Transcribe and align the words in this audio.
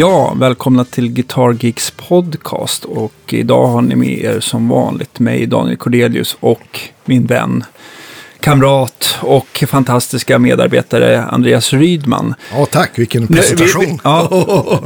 Ja, 0.00 0.34
välkomna 0.36 0.84
till 0.84 1.08
Guitar 1.08 1.56
Geeks 1.60 1.90
podcast. 1.90 2.84
Och 2.84 3.12
idag 3.28 3.66
har 3.66 3.82
ni 3.82 3.96
med 3.96 4.24
er 4.24 4.40
som 4.40 4.68
vanligt 4.68 5.18
mig, 5.18 5.46
Daniel 5.46 5.76
Cordelius 5.76 6.36
och 6.40 6.80
min 7.04 7.26
vän, 7.26 7.64
kamrat 8.40 9.18
och 9.20 9.64
fantastiska 9.68 10.38
medarbetare 10.38 11.24
Andreas 11.24 11.72
Rydman. 11.72 12.34
Ja, 12.52 12.66
tack. 12.66 12.98
Vilken 12.98 13.26
presentation. 13.26 13.84
Vi, 13.84 13.90
vi, 13.90 13.98
ja. 14.04 14.80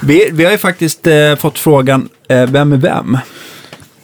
vi, 0.02 0.28
vi 0.32 0.44
har 0.44 0.52
ju 0.52 0.58
faktiskt 0.58 1.06
eh, 1.06 1.36
fått 1.36 1.58
frågan, 1.58 2.08
eh, 2.28 2.46
vem 2.46 2.72
är 2.72 2.76
vem? 2.76 3.18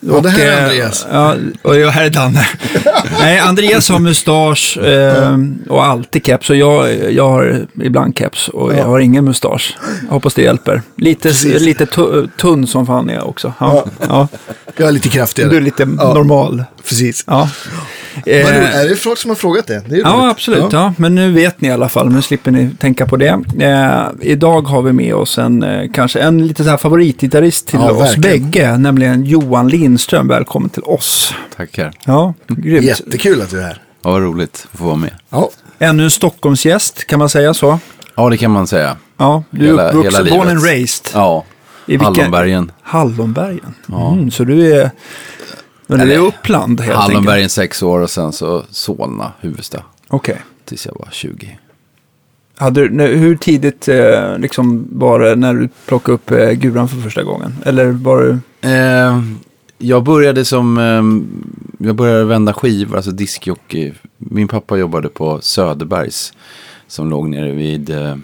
Ja, 0.08 0.20
det 0.20 0.30
här 0.30 0.40
är 0.46 0.58
eh, 0.58 0.64
Andreas. 0.64 1.06
Ja, 1.12 1.34
och 1.62 1.76
jag 1.76 1.90
här 1.90 2.04
är 2.04 2.10
Danne. 2.10 2.46
Nej, 3.20 3.38
Andreas 3.38 3.88
har 3.88 3.98
mustasch 3.98 4.78
eh, 4.78 5.38
och 5.68 5.84
alltid 5.86 6.27
keps. 6.27 6.50
Och 6.50 6.56
jag, 6.56 7.12
jag 7.12 7.28
har 7.28 7.66
ibland 7.82 8.18
keps 8.18 8.48
och 8.48 8.74
jag 8.74 8.84
har 8.84 8.98
ingen 9.00 9.24
mustasch. 9.24 9.77
Hoppas 10.10 10.34
det 10.34 10.42
hjälper. 10.42 10.82
Lite, 10.96 11.32
lite 11.44 11.86
tu- 11.86 12.28
tunn 12.40 12.66
som 12.66 12.86
fan 12.86 13.10
är 13.10 13.14
jag 13.14 13.28
också. 13.28 13.52
Ja, 13.60 13.84
ja. 14.08 14.28
Jag 14.77 14.88
är 14.88 14.92
lite 14.92 15.08
kraftigare. 15.08 15.50
Du 15.50 15.56
är 15.56 15.60
lite 15.60 15.82
Ja. 15.98 16.14
normal. 16.14 16.64
Precis. 16.88 17.24
Ja. 17.27 17.48
Eh, 18.27 18.77
är 18.80 18.88
det 18.88 18.96
folk 18.96 19.18
som 19.18 19.28
har 19.30 19.34
frågat 19.36 19.66
det? 19.66 19.82
det 19.88 19.95
är 19.96 20.00
Ja, 20.00 20.09
roligt. 20.09 20.30
absolut. 20.32 20.72
Ja. 20.72 20.95
Men 20.98 21.14
nu 21.14 21.32
vet 21.32 21.60
ni 21.60 21.68
i 21.68 21.70
alla 21.70 21.88
fall. 21.88 22.09
Nu 22.12 22.22
slipper 22.22 22.50
ni 22.50 22.70
tänka 22.80 23.06
på 23.06 23.16
det. 23.16 23.41
Eh, 23.60 24.02
idag 24.20 24.62
har 24.62 24.82
vi 24.82 24.92
med 24.92 25.14
oss 25.14 25.38
en, 25.38 25.62
eh, 25.62 25.91
kanske 25.95 26.20
en 26.20 26.46
lite 26.46 26.64
så 26.64 26.70
här 26.70 26.77
favoritgitarrist 26.77 27.66
till 27.69 27.78
Ja, 27.83 27.91
oss 27.91 28.00
verkligen. 28.00 28.50
bägge. 28.50 28.78
Nämligen 28.78 29.24
Johan 29.24 29.69
Lindström. 29.69 30.28
Välkommen 30.28 30.69
till 30.70 30.83
oss. 30.83 31.34
Tackar. 31.56 31.92
Ja, 32.06 32.34
grymt. 32.48 32.84
Jättekul 32.86 33.42
att 33.42 33.50
du 33.50 33.58
är 33.58 33.62
här. 33.64 33.83
Ja, 34.02 34.11
vad 34.11 34.22
roligt 34.22 34.67
att 34.72 34.78
få 34.78 34.84
vara 34.84 34.96
med. 34.96 35.11
Ja, 35.30 35.50
Ännu 35.78 36.02
en 36.05 36.11
Stockholmsgäst, 36.11 37.06
kan 37.06 37.19
man 37.19 37.28
säga 37.28 37.55
så? 37.55 37.78
Ja, 38.17 38.30
det 38.30 38.36
kan 38.36 38.50
man 38.50 38.67
säga. 38.67 38.96
Ja, 39.17 39.42
du 39.50 39.69
är 39.80 39.89
uppvuxen, 39.96 40.27
born 40.30 40.48
and 40.48 40.64
raised. 40.64 41.06
Ja, 41.14 41.44
I 41.86 41.91
vilken- 41.92 42.06
Hallonbergen. 42.06 42.72
Hallonbergen. 42.83 43.74
Ja. 43.86 44.12
Mm, 44.12 44.30
så 44.30 44.44
du 44.44 44.72
är, 44.80 44.91
men 45.86 46.08
du 46.08 46.14
är 46.14 46.18
Uppland 46.18 46.80
helt? 46.80 46.96
Hallonbergen 46.98 47.48
sex 47.48 47.82
år 47.82 48.00
och 48.00 48.10
sen 48.10 48.32
så 48.32 48.62
Solna, 48.70 49.32
Huvudsta. 49.40 49.82
Okej. 50.08 50.38
Tills 50.64 50.86
jag 50.86 50.94
var 50.98 51.08
20. 51.12 51.58
Hade 52.56 52.88
du- 52.88 53.04
Hur 53.06 53.36
tidigt 53.36 53.88
eh, 53.88 54.38
liksom 54.38 54.88
var 54.92 55.20
det 55.20 55.36
när 55.36 55.55
du 55.55 55.68
plockade 55.86 56.14
upp 56.14 56.30
eh, 56.30 56.50
guran 56.50 56.88
för 56.88 56.96
första 56.96 57.22
gången? 57.22 57.55
Eller 57.64 57.86
var 57.90 58.20
du... 58.22 58.38
Eh, 58.68 59.20
jag 59.78 60.02
började 60.05 60.44
som, 60.44 60.78
eh, 60.78 61.86
jag 61.86 61.96
började 61.96 62.24
vända 62.24 62.52
skivor, 62.52 62.96
alltså 62.96 63.10
diskjockey. 63.10 63.92
Min 64.18 64.48
pappa 64.48 64.77
jobbade 64.77 65.08
på 65.08 65.40
Söderbergs. 65.42 66.32
Som 66.86 67.10
låg 67.10 67.28
nere 67.28 67.50
vid, 67.52 67.90
eh, 67.90 68.16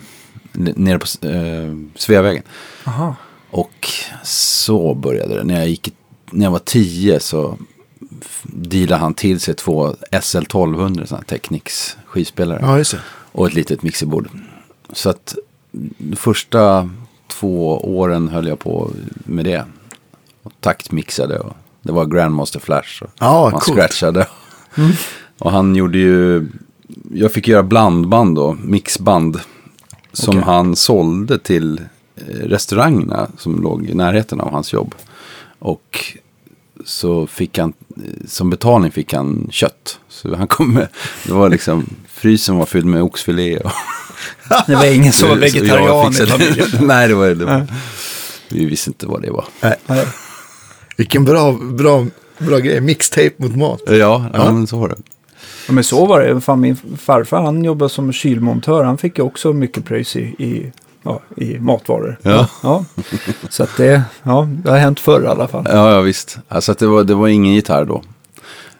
nere 0.53 0.98
på 0.98 1.06
eh, 1.28 1.75
Sveavägen. 1.97 2.42
Aha. 2.84 3.14
Och 3.50 3.88
så 4.25 4.94
började 4.94 5.34
det. 5.34 5.44
När 5.44 5.58
jag, 5.58 5.69
gick, 5.69 5.94
när 6.31 6.47
jag 6.47 6.50
var 6.50 6.59
tio 6.59 7.20
så 7.20 7.59
dealade 8.45 9.00
han 9.00 9.14
till 9.14 9.41
sig 9.41 9.55
två 9.55 9.95
SL1200, 10.12 11.05
sådana 11.06 11.25
Technics 11.25 11.97
skivspelare. 12.06 12.59
ja 12.62 12.78
just 12.78 12.92
det. 12.92 13.00
Och 13.33 13.47
ett 13.47 13.55
litet 13.55 13.83
mixerbord. 13.83 14.28
Så 14.92 15.11
att 15.11 15.34
de 15.98 16.17
första 16.17 16.91
två 17.28 17.78
åren 17.98 18.28
höll 18.28 18.47
jag 18.47 18.59
på 18.59 18.91
med 19.25 19.45
det. 19.45 19.64
Och 20.42 20.53
taktmixade 20.61 21.39
och 21.39 21.53
det 21.83 21.92
var 21.92 22.06
Grandmaster 22.06 22.60
Flash. 22.60 23.03
Och 23.03 23.10
Ja, 23.19 23.50
man 23.53 23.60
coolt. 23.60 23.78
scratchade. 23.78 24.26
Och 25.38 25.50
han 25.53 25.76
gjorde 25.76 25.99
ju, 25.99 26.49
jag 27.12 27.32
fick 27.32 27.49
göra 27.49 27.62
blandband 27.62 28.37
då, 28.37 28.56
mixband. 28.65 29.41
Som 30.12 30.28
Okej. 30.38 30.43
han 30.47 30.76
sålde 30.76 31.38
till 31.38 31.81
eh, 32.16 32.25
restaurangerna 32.26 33.28
som 33.38 33.62
låg 33.62 33.87
i 33.87 33.94
närheten 33.94 34.41
av 34.41 34.53
hans 34.53 34.72
jobb. 34.72 34.94
Och 35.60 36.15
så 36.84 37.26
fick 37.26 37.59
han, 37.59 37.72
som 38.26 38.50
betalning 38.50 38.91
fick 38.91 39.12
han 39.12 39.48
kött. 39.50 39.98
Så 40.09 40.37
han 40.37 40.48
kom 40.48 40.75
med, 40.75 40.88
det 41.26 41.32
var 41.32 41.48
liksom, 41.48 41.87
frysen 42.09 42.56
var 42.56 42.66
fylld 42.66 42.87
med 42.87 43.03
oxfilé. 43.03 43.59
Och, 43.59 43.70
Det 44.66 44.75
var 44.75 44.94
ingen 44.94 45.12
som 45.12 45.28
var 45.28 45.37
vegetarian 45.37 46.12
i 46.12 46.26
familjen. 46.26 46.69
Nej, 46.87 47.09
det 47.09 47.15
var 47.15 47.28
det. 47.28 47.44
Var, 47.44 47.66
vi 48.49 48.65
visste 48.65 48.91
inte 48.91 49.06
vad 49.06 49.22
det 49.22 49.31
var. 49.31 49.44
Nej. 49.60 50.06
Vilken 50.97 51.25
bra, 51.25 51.53
bra, 51.53 52.06
bra 52.38 52.59
grej. 52.59 52.81
Mixtape 52.81 53.34
mot 53.37 53.56
mat. 53.56 53.81
Ja, 53.87 54.31
ja. 54.32 54.53
men 54.53 54.66
så 54.66 54.78
var 54.78 54.88
det. 54.88 54.97
Ja, 55.66 55.72
men 55.72 55.84
så 55.84 56.06
var 56.06 56.20
det. 56.20 56.41
Fan, 56.41 56.60
min 56.60 56.76
farfar 56.99 57.43
han 57.43 57.65
jobbade 57.65 57.88
som 57.88 58.12
kylmontör. 58.12 58.84
Han 58.84 58.99
fick 58.99 59.19
ju 59.19 59.25
också 59.25 59.53
mycket 59.53 59.84
pröjs 59.84 60.16
i, 60.16 60.20
i, 60.20 60.72
ja, 61.03 61.21
i 61.37 61.59
matvaror. 61.59 62.19
Ja. 62.22 62.49
ja. 62.62 62.84
Så 63.49 63.62
att 63.62 63.77
det, 63.77 64.03
ja, 64.22 64.49
det 64.65 64.71
har 64.71 64.78
hänt 64.78 65.00
förr 65.00 65.22
i 65.22 65.27
alla 65.27 65.49
fall. 65.49 65.65
Ja, 65.69 65.91
ja 65.93 66.00
visst. 66.00 66.38
Alltså 66.49 66.72
det, 66.78 66.87
var, 66.87 67.05
det 67.05 67.15
var 67.15 67.28
ingen 67.28 67.55
gitarr 67.55 67.84
då. 67.84 68.03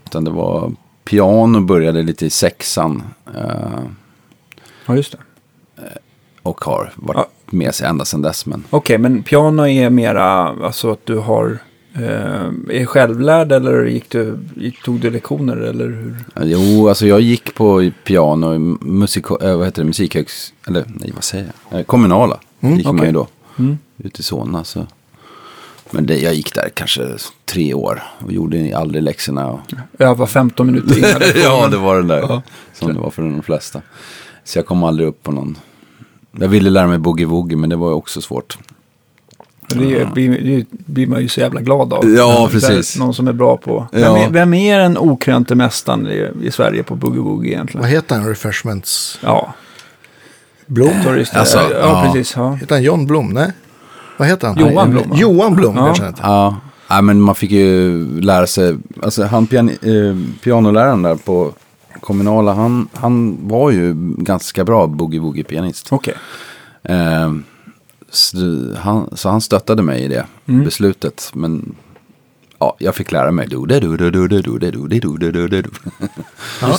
Utan 0.05 0.25
det 0.25 0.31
var 0.31 0.73
piano 1.05 1.61
började 1.61 2.03
lite 2.03 2.27
i 2.27 2.31
sexan. 2.31 3.03
eh, 3.37 3.81
Ja, 4.87 4.97
just 4.97 5.13
det. 5.13 5.19
och 6.43 6.65
har 6.65 6.93
varit 6.97 7.17
Ja. 7.17 7.27
med 7.51 7.75
sig 7.75 7.87
ända 7.89 8.05
sedan 8.05 8.23
dess. 8.23 8.47
Men 8.47 8.65
Okej, 8.71 8.99
men 8.99 9.23
piano 9.23 9.67
är 9.67 9.91
mera 9.91 10.25
alltså 10.65 10.91
att 10.93 11.07
du 11.07 11.19
har 11.19 11.47
eh, 11.51 11.57
är 11.95 12.87
självlärd 12.87 13.53
eller 13.53 13.85
gick 13.85 14.11
du, 14.11 14.39
tog 14.85 15.01
du 15.01 15.11
lektioner 15.11 15.57
eller 15.57 15.85
hur? 15.85 16.17
Jo, 16.43 16.89
alltså 16.89 17.07
jag 17.07 17.21
gick 17.21 17.55
på 17.55 17.91
piano 18.05 18.55
i 18.55 18.59
musik, 18.81 19.25
äh, 19.31 19.57
vad 19.57 19.67
heter 19.67 19.83
det, 19.83 19.87
musikhögs... 19.87 20.53
Eller 20.67 20.85
nej, 20.87 21.13
vad 21.15 21.25
säger 21.25 21.53
jag? 21.71 21.81
Eh, 21.81 21.85
kommunala 21.85 22.41
gick 22.61 22.87
man 22.87 22.97
okej. 22.97 23.07
ju 23.07 23.13
då. 23.13 23.29
Mm. 23.59 23.79
Ute 23.99 24.21
i 24.21 24.23
Solna. 24.23 24.65
Så. 24.65 24.87
Men 25.91 26.07
det, 26.07 26.19
jag 26.19 26.35
gick 26.35 26.55
där 26.55 26.69
kanske 26.75 27.17
tre 27.45 27.75
år 27.75 28.03
och 28.25 28.33
gjorde 28.33 28.77
aldrig 28.77 29.03
läxorna. 29.03 29.47
Och... 29.47 29.61
Jag 29.99 30.15
var 30.15 30.27
15 30.27 30.67
minuter 30.67 30.99
innan. 30.99 31.23
ja, 31.43 31.69
det 31.69 31.77
var 31.77 31.97
den 31.97 32.09
där. 32.09 32.21
Ja. 32.21 32.43
Som 32.75 32.95
det 32.95 33.01
var 33.01 33.11
för 33.11 33.23
de 33.23 33.43
flesta. 33.43 33.83
Så 34.45 34.59
jag 34.59 34.67
kom 34.67 34.85
aldrig 34.85 35.09
upp 35.09 35.23
på 35.23 35.33
någon... 35.33 35.59
Jag 36.33 36.49
ville 36.49 36.71
lära 36.71 36.87
mig 36.87 36.99
boogie-woogie, 36.99 37.57
men 37.57 37.71
det 37.71 37.77
var 37.77 37.89
ju 37.89 37.95
också 37.95 38.21
svårt. 38.21 38.59
Det 39.79 40.09
blir, 40.15 40.39
det 40.59 40.67
blir 40.87 41.07
man 41.07 41.21
ju 41.23 41.29
så 41.29 41.41
jävla 41.41 41.61
glad 41.61 41.93
av. 41.93 42.11
Ja, 42.11 42.49
precis. 42.53 42.99
Någon 42.99 43.15
som 43.15 43.29
är 43.29 43.33
bra 43.33 43.57
på. 43.57 43.87
Vem, 43.93 44.03
Ja. 44.03 44.19
är, 44.19 44.31
vem 44.31 44.55
är 44.55 44.79
den 44.79 44.99
okrönte 44.99 45.55
mästaren 45.55 46.07
i, 46.07 46.29
i 46.43 46.51
Sverige 46.51 46.83
på 46.83 46.95
boogie 46.95 47.21
woogie 47.21 47.53
egentligen? 47.53 47.81
Vad 47.83 47.91
heter 47.91 48.17
han? 48.17 48.29
Refreshments 48.29 49.19
Ja, 49.23 49.55
Blom? 50.67 50.91
Torris. 51.05 51.35
Alltså, 51.35 51.59
ja, 51.59 51.71
ja. 51.81 52.03
precis. 52.13 52.37
Ja. 52.37 52.53
Heter 52.53 52.75
han 52.75 52.85
John 52.85 53.07
Blom? 53.07 53.29
Nej. 53.29 53.53
Vad 54.17 54.29
heter 54.29 54.49
han? 54.49 54.59
Johan 54.59 54.91
Blom? 54.91 55.13
Johan 55.15 55.55
Blom 55.55 55.77
Ja. 55.77 55.85
kanske 55.87 56.05
han 56.05 56.13
heter. 56.15 56.27
Ja, 56.29 56.57
ja 56.89 57.01
men 57.03 57.21
man 57.21 57.35
fick 57.35 57.51
ju 57.51 58.05
lära 58.21 58.47
sig. 58.47 58.77
Alltså 59.03 59.25
han 59.25 59.47
pian, 59.47 59.69
eh, 59.69 60.17
pianoläraren 60.45 61.03
där 61.03 61.15
på 61.17 61.53
kommunala, 62.01 62.53
han, 62.55 62.89
han 62.95 63.39
var 63.49 63.71
ju 63.71 63.95
ganska 64.19 64.65
bra 64.65 64.87
boogie-woogie-pianist. 64.87 65.87
Okej. 65.91 66.15
Eh, 66.83 67.33
så 68.11 68.37
han, 68.77 69.17
så 69.17 69.29
han 69.29 69.41
stöttade 69.41 69.83
mig 69.83 70.03
i 70.03 70.09
det 70.09 70.27
mm. 70.47 70.65
beslutet. 70.65 71.31
Men 71.35 71.75
ja, 72.59 72.77
jag 72.79 72.95
fick 72.95 73.13
lära 73.13 73.31
mig. 73.31 73.49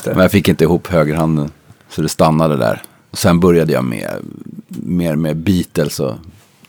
Men 0.06 0.18
jag 0.18 0.32
fick 0.32 0.48
inte 0.48 0.64
ihop 0.64 0.88
högerhanden. 0.88 1.52
Så 1.90 2.02
det 2.02 2.10
stannade 2.10 2.58
där. 2.58 2.82
Och 3.12 3.18
sen 3.18 3.40
började 3.40 3.74
jag 3.74 3.86
med 3.86 4.10
mer 4.68 5.16
med 5.16 5.38
Beatles 5.38 6.00
och 6.00 6.14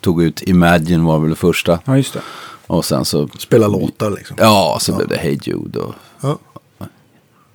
tog 0.00 0.22
ut 0.22 0.42
Imagine 0.42 1.04
var 1.04 1.18
väl 1.20 1.30
det 1.30 1.36
första. 1.36 1.78
Ja, 1.84 1.96
just 1.96 2.12
det. 2.12 2.20
Och 2.66 2.84
sen 2.84 3.04
så... 3.04 3.28
Spela 3.38 3.68
låtar 3.68 4.10
liksom. 4.10 4.36
Ja, 4.40 4.78
så 4.80 4.92
ja. 4.92 4.96
blev 4.96 5.08
det 5.08 5.16
Hey 5.16 5.38
Jude 5.42 5.78
och 5.78 5.94
ja. 6.20 6.38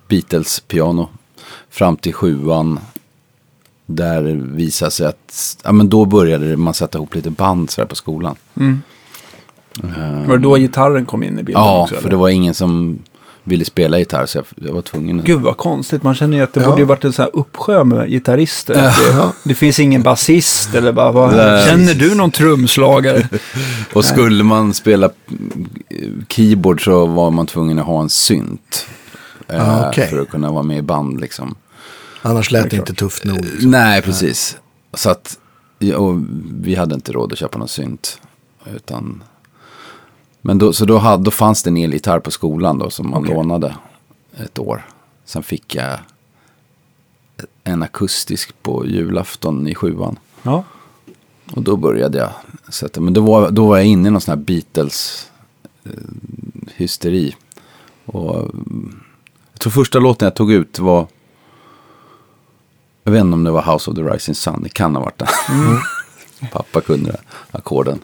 Beatles 0.08 0.60
piano. 0.60 1.08
Fram 1.70 1.96
till 1.96 2.14
sjuan 2.14 2.80
där 3.90 4.22
visade 4.56 4.90
sig 4.90 5.06
att, 5.06 5.56
ja 5.64 5.72
men 5.72 5.88
då 5.88 6.04
började 6.04 6.56
man 6.56 6.74
sätta 6.74 6.98
ihop 6.98 7.14
lite 7.14 7.30
band 7.30 7.70
sådär 7.70 7.86
på 7.88 7.94
skolan. 7.94 8.36
Mm. 8.56 8.82
Eh, 9.82 10.28
Var 10.28 10.36
det 10.36 10.42
då 10.42 10.56
gitarren 10.56 11.06
kom 11.06 11.22
in 11.22 11.38
i 11.38 11.42
bilden 11.42 11.62
Ja, 11.62 11.82
också? 11.82 11.94
för 11.94 12.00
eller? 12.00 12.10
det 12.10 12.16
var 12.16 12.28
ingen 12.28 12.54
som 12.54 12.98
ville 13.44 13.64
spela 13.64 13.98
gitarr 13.98 14.26
så 14.26 14.38
jag, 14.38 14.44
jag 14.68 14.74
var 14.74 14.82
tvungen. 14.82 15.22
Gud 15.24 15.40
vad 15.40 15.56
konstigt. 15.56 16.02
Man 16.02 16.14
känner 16.14 16.36
ju 16.36 16.42
att 16.42 16.52
det 16.52 16.60
Ja. 16.60 16.66
borde 16.68 16.80
ju 16.80 16.84
varit 16.86 17.04
en 17.04 17.12
sån 17.12 17.22
här 17.22 17.30
uppsjö 17.36 17.84
med 17.84 18.08
gitarrister. 18.10 18.74
Ja. 18.74 18.92
Det, 19.44 19.48
det 19.48 19.54
finns 19.54 19.78
ingen 19.80 20.02
basist 20.02 20.74
eller 20.74 20.92
bara, 20.92 21.12
vad, 21.12 21.36
Nej. 21.36 21.66
känner 21.68 21.94
du 21.94 22.14
någon 22.14 22.30
trumslagare? 22.30 23.28
Och 23.92 24.04
skulle 24.04 24.44
man 24.44 24.74
spela 24.74 25.10
mm, 25.30 26.24
keyboard 26.28 26.84
så 26.84 27.06
var 27.06 27.30
man 27.30 27.46
tvungen 27.46 27.78
att 27.78 27.86
ha 27.86 28.00
en 28.02 28.08
synt. 28.08 28.86
eh, 29.48 29.68
Ah, 29.84 29.88
okej. 29.88 30.08
För 30.08 30.18
att 30.22 30.30
kunna 30.30 30.50
vara 30.52 30.62
med 30.62 30.78
i 30.78 30.82
band 30.82 31.20
liksom. 31.20 31.54
Annars 32.22 32.50
lät 32.50 32.70
det 32.70 32.76
inte 32.76 32.94
tufft 32.94 33.24
nog. 33.24 33.44
Liksom. 33.44 33.70
Nej, 33.70 34.02
precis. 34.02 34.56
Så 34.94 35.10
att, 35.10 35.38
och 35.96 36.14
vi 36.50 36.74
hade 36.74 36.94
inte 36.94 37.12
råd 37.12 37.32
att 37.32 37.38
köpa 37.38 37.58
någon 37.58 37.68
synt. 37.68 38.20
Utan, 38.74 39.22
men 40.40 40.58
då, 40.58 40.72
så 40.72 40.84
då, 40.84 40.98
hade, 40.98 41.24
då 41.24 41.30
fanns 41.30 41.62
det 41.62 41.70
en 41.70 41.76
elgitarr 41.76 42.20
på 42.20 42.30
skolan 42.30 42.78
då 42.78 42.90
som 42.90 43.10
man 43.10 43.22
Okej. 43.22 43.34
lånade 43.34 43.76
ett 44.36 44.58
år. 44.58 44.86
Sen 45.24 45.42
fick 45.42 45.74
jag 45.74 45.98
en 47.64 47.82
akustisk 47.82 48.62
på 48.62 48.86
julafton 48.86 49.68
i 49.68 49.74
sjuan. 49.74 50.18
Ja. 50.42 50.64
Och 51.52 51.62
då 51.62 51.76
började 51.76 52.18
jag 52.18 52.30
sätta, 52.74 53.00
men 53.00 53.14
då 53.14 53.20
var, 53.20 53.50
då 53.50 53.66
var 53.66 53.76
jag 53.76 53.86
inne 53.86 54.08
i 54.08 54.10
någon 54.10 54.20
sån 54.20 54.38
här 54.38 54.44
Beatles-hysteri. 54.44 57.34
och 58.04 58.40
mm, 58.40 59.00
jag 59.52 59.60
tror 59.60 59.70
första 59.70 59.98
låten 59.98 60.26
jag 60.26 60.34
tog 60.34 60.52
ut 60.52 60.78
var, 60.78 61.06
jag 63.08 63.12
vet 63.12 63.20
inte 63.20 63.34
om 63.34 63.44
det 63.44 63.50
var 63.50 63.72
House 63.72 63.90
of 63.90 63.96
the 63.96 64.02
Rising 64.02 64.34
Sun, 64.34 64.60
det 64.62 64.68
kan 64.68 64.94
ha 64.96 65.02
varit 65.02 65.18
den. 65.18 65.28
Pappa 66.52 66.80
kunde 66.80 67.10
det, 67.10 67.18
ackorden. 67.58 67.98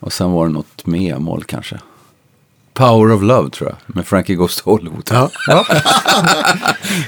Och 0.00 0.12
sen 0.12 0.32
var 0.32 0.46
det 0.46 0.52
något 0.52 0.86
med 0.86 1.20
mål 1.20 1.44
kanske. 1.44 1.78
Power 2.74 3.12
of 3.12 3.22
Love 3.22 3.50
tror 3.50 3.70
jag, 3.70 3.96
med 3.96 4.06
Frankie 4.06 4.36
Goes 4.36 4.56
to 4.56 4.70
Hollywood. 4.70 5.10
Ja, 5.12 5.30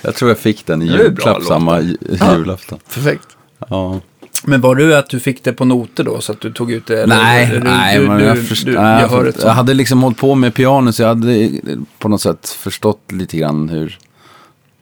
Jag 0.03 0.15
tror 0.15 0.31
jag 0.31 0.39
fick 0.39 0.67
den 0.67 0.83
i 0.83 0.89
Det 0.89 0.93
julklapp 1.03 1.43
samma 1.43 1.81
ju- 1.81 1.97
julafton. 2.31 2.79
perfekt. 2.95 3.29
Ja. 3.69 4.01
Men 4.45 4.61
var 4.61 4.75
du 4.75 4.97
att 4.97 5.11
du 5.11 5.21
fick 5.21 5.45
det 5.45 5.53
på 5.53 5.65
noter 5.65 6.05
då 6.05 6.21
så 6.21 6.33
att 6.33 6.41
du 6.41 6.53
tog 6.53 6.71
ut 6.73 6.87
det? 6.87 7.03
eller- 7.03 7.17
Nej, 7.17 7.45
eller 7.45 7.61
du, 7.61 7.65
nej, 7.71 7.99
du, 7.99 8.09
men 8.09 8.19
du, 8.19 8.25
jag, 8.25 8.47
först- 8.49 8.65
du, 8.67 8.75
nej, 8.75 9.01
jag 9.03 9.09
hör 9.09 9.17
jag, 9.19 9.27
ett 9.29 9.35
jag 9.35 9.43
sånt. 9.43 9.55
hade 9.55 9.75
liksom 9.75 10.03
hållit 10.03 10.19
på 10.19 10.35
med 10.35 10.55
piano 10.55 10.93
så 10.93 11.03
jag 11.03 11.09
hade 11.09 11.51
på 11.99 12.09
något 12.09 12.21
sätt 12.23 12.49
förstått 12.49 13.13
lite 13.13 13.37
grann 13.37 13.69
hur 13.69 13.99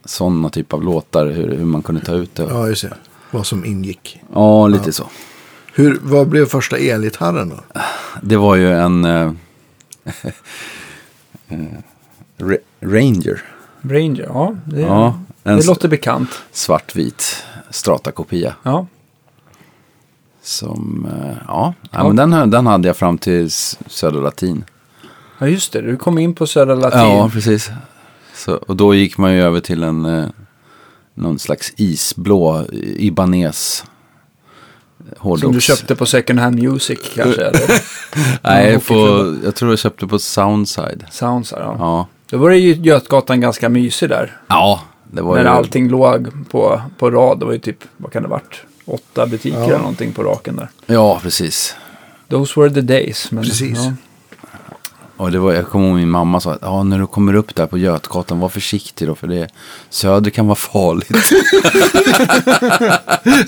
sådana 0.07 0.51
typ 0.51 0.73
av 0.73 0.83
låtar, 0.85 1.27
hur, 1.27 1.57
hur 1.57 1.65
man 1.65 1.83
kunde 1.83 2.01
ta 2.01 2.13
ut 2.13 2.35
det. 2.35 2.43
Ja, 2.43 2.49
Ja, 2.51 2.69
just 2.69 2.83
det. 2.83 2.95
Vad 3.31 3.47
som 3.47 3.65
ingick. 3.65 4.21
lite 4.71 4.93
så. 4.93 5.05
Hur, 5.75 5.99
vad 6.03 6.29
blev 6.29 6.47
första 6.47 6.77
elgitarren 6.79 7.49
då? 7.49 7.81
Det 8.23 8.37
var 8.37 8.57
ju 8.57 8.73
en 8.73 9.05
eh, 9.05 9.33
eh, 11.49 11.59
Ra- 12.39 12.59
Ranger, 12.81 13.43
Ranger, 13.83 14.23
ja. 14.25 14.55
Det, 14.65 14.81
Ja, 14.81 15.19
en 15.45 15.57
det 15.57 15.67
låter 15.67 15.89
bekant. 15.89 16.31
svartvit 16.53 17.45
Strata-kopia. 17.71 18.55
Ja. 18.63 18.87
Som, 20.43 21.07
eh, 21.23 21.37
ja, 21.49 21.75
ja. 21.91 22.13
men 22.13 22.17
den, 22.31 22.51
den 22.51 22.67
hade 22.67 22.89
jag 22.89 22.97
fram 22.97 23.19
till 23.19 23.51
Södra 23.87 24.21
Latin. 24.21 24.65
ja, 25.39 25.47
just 25.49 25.73
det. 25.73 25.81
Du 25.83 25.97
kom 25.97 26.19
in 26.19 26.35
på 26.35 26.47
Södra 26.47 26.75
Latin. 26.75 26.99
Ja, 27.01 27.31
precis. 27.33 27.71
Så, 28.37 28.55
och 28.55 28.77
då 28.77 28.95
gick 28.95 29.19
man 29.19 29.33
ju 29.35 29.41
över 29.43 29.61
till 29.61 29.83
en 29.83 30.05
eh, 30.05 30.27
någon 31.15 31.39
slags 31.39 31.73
isblå 31.77 32.65
Ibanez 32.97 33.85
hårdrocks. 35.19 35.43
som 35.43 35.53
du 35.53 35.61
köpte 35.61 35.97
på 35.97 36.07
Second 36.07 36.39
Hand 36.41 36.63
Music 36.63 36.99
kanske? 37.15 37.43
eller? 37.43 37.61
Nej, 38.43 38.81
på, 38.81 38.95
jag 39.45 39.55
tror 39.55 39.73
jag 39.73 39.79
köpte 39.79 40.07
på 40.07 40.19
Soundside. 40.19 41.05
Sounds, 41.11 41.53
ja. 41.57 41.77
Ja, 41.79 42.07
Då 42.31 42.39
var 42.39 42.51
det 42.51 42.59
ju 42.59 42.75
Götgatan 42.75 43.41
ganska 43.41 43.69
mysig 43.69 44.09
där. 44.09 44.41
ja 44.49 44.81
det 45.13 45.23
var 45.23 45.35
När 45.35 45.43
ju... 45.43 45.49
allting 45.49 45.89
låg 45.89 46.29
på, 46.51 46.81
på 46.99 47.11
rad. 47.11 47.39
Det 47.39 47.45
var 47.47 47.53
ju 47.53 47.59
typ, 47.59 47.79
vad 47.97 48.13
kan 48.13 48.23
det 48.23 48.29
varit? 48.29 48.61
Åtta 48.85 49.27
butiker 49.27 49.59
Ja. 49.59 49.65
eller 49.65 49.79
någonting 49.79 50.13
på 50.13 50.23
raken 50.23 50.57
där. 50.57 50.69
Ja, 50.87 51.21
precis. 51.23 51.75
Those 52.29 52.61
were 52.61 52.71
the 52.75 52.81
days. 52.81 53.31
Men, 53.31 53.45
Precis. 53.45 53.79
Ja. 53.79 53.93
Och 55.17 55.31
det 55.33 55.39
var, 55.39 55.53
jag 55.53 55.69
kommer 55.69 55.87
ihåg 55.89 55.97
min 55.97 56.11
mamma 56.11 56.41
sa 56.41 56.53
att 56.53 56.59
ja, 56.63 56.83
när 56.83 56.99
du 56.99 57.07
kommer 57.07 57.35
upp 57.35 57.55
där 57.55 57.67
på 57.67 57.79
Götgatan, 57.79 58.41
var 58.41 58.49
försiktig 58.49 59.09
då 59.09 59.15
för 59.15 59.27
det 59.27 59.49
söder 59.91 60.31
kan 60.31 60.47
vara 60.47 60.57
farligt. 60.57 61.11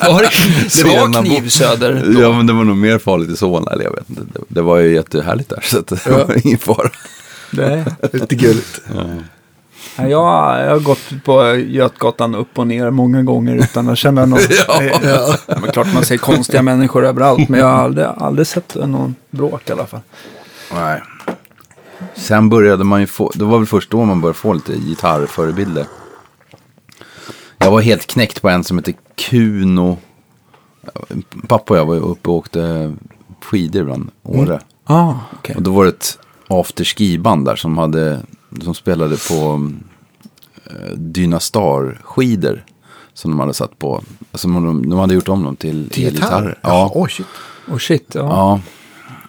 Var 0.08 0.22
det, 0.22 0.96
var 0.98 1.22
knivsöder 1.24 2.02
då. 2.14 2.20
ja, 2.22 2.32
men 2.32 2.46
det 2.46 2.52
var 2.52 2.64
nog 2.64 2.76
mer 2.76 2.98
farligt 2.98 3.30
i 3.30 3.36
Solna, 3.36 3.70
eller 3.72 3.84
jag 3.84 3.90
vet 3.94 4.10
inte. 4.10 4.22
Det, 4.32 4.40
det 4.48 4.62
var 4.62 4.76
ju 4.78 4.94
jättehärligt 4.94 5.48
där, 5.48 5.60
så 5.62 5.78
att 5.78 5.86
det 5.86 6.00
Ja. 6.06 6.24
var 6.24 6.46
ingen 6.46 6.58
fara. 6.58 6.90
Nej. 7.50 7.84
Lite 8.12 8.34
gulligt. 8.34 8.80
Ja, 9.96 10.04
jag, 10.08 10.66
jag 10.66 10.70
har 10.70 10.78
gått 10.80 11.24
på 11.24 11.54
Götgatan 11.56 12.34
upp 12.34 12.58
och 12.58 12.66
ner 12.66 12.90
många 12.90 13.22
gånger 13.22 13.56
utan 13.56 13.88
att 13.88 13.98
känna 13.98 14.26
någon... 14.26 14.38
ja. 15.02 15.34
Men 15.46 15.70
klart 15.72 15.94
man 15.94 16.04
ser 16.04 16.16
konstiga 16.16 16.62
människor 16.62 17.06
överallt, 17.06 17.48
men 17.48 17.60
jag 17.60 17.66
har 17.66 17.84
aldrig, 17.84 18.06
aldrig 18.16 18.46
sett 18.46 18.74
någon 18.74 19.14
bråk 19.30 19.68
i 19.68 19.72
alla 19.72 19.86
fall. 19.86 20.00
Nej. 20.74 21.02
Sen 22.14 22.48
började 22.48 22.84
man 22.84 23.00
ju 23.00 23.06
få, 23.06 23.32
det 23.34 23.44
var 23.44 23.58
väl 23.58 23.66
först 23.66 23.90
då 23.90 24.04
man 24.04 24.20
började 24.20 24.38
få 24.38 24.52
lite 24.52 24.72
gitarrförebilder. 24.76 25.86
Jag 27.58 27.70
var 27.70 27.80
helt 27.80 28.06
knäckt 28.06 28.42
på 28.42 28.48
en 28.48 28.64
som 28.64 28.78
heter 28.78 28.94
Kuno. 29.16 29.98
Pappa 31.48 31.74
och 31.74 31.78
jag 31.78 31.86
var 31.86 31.94
ju 31.94 32.00
uppe 32.00 32.30
och 32.30 32.36
åkte 32.36 32.94
skidor 33.42 33.82
ibland, 33.82 34.10
Åre. 34.22 34.60
Ah, 34.84 35.14
okej. 35.38 35.56
Och 35.56 35.62
då 35.62 35.70
var 35.70 35.84
det 35.84 35.90
ett 35.90 36.18
afterski-band 36.48 37.44
där 37.44 37.56
som, 37.56 37.78
hade, 37.78 38.20
som 38.62 38.74
spelade 38.74 39.16
på 39.16 39.70
eh, 40.64 40.92
Dynastar-skidor. 40.96 42.64
Som 43.14 43.30
de 43.30 43.40
hade 43.40 43.54
satt 43.54 43.78
på, 43.78 44.02
alltså 44.32 44.48
de, 44.48 44.90
de 44.90 44.98
hade 44.98 45.14
gjort 45.14 45.28
om 45.28 45.44
dem 45.44 45.56
till, 45.56 45.90
Till 45.90 46.02
gitarr? 46.02 46.08
elgitarrer. 46.08 46.58
Ja. 46.62 46.92
Oj, 46.94 47.10
shit. 47.10 47.26
Oh 47.68 47.78
shit, 47.78 48.14
ja. 48.14 48.20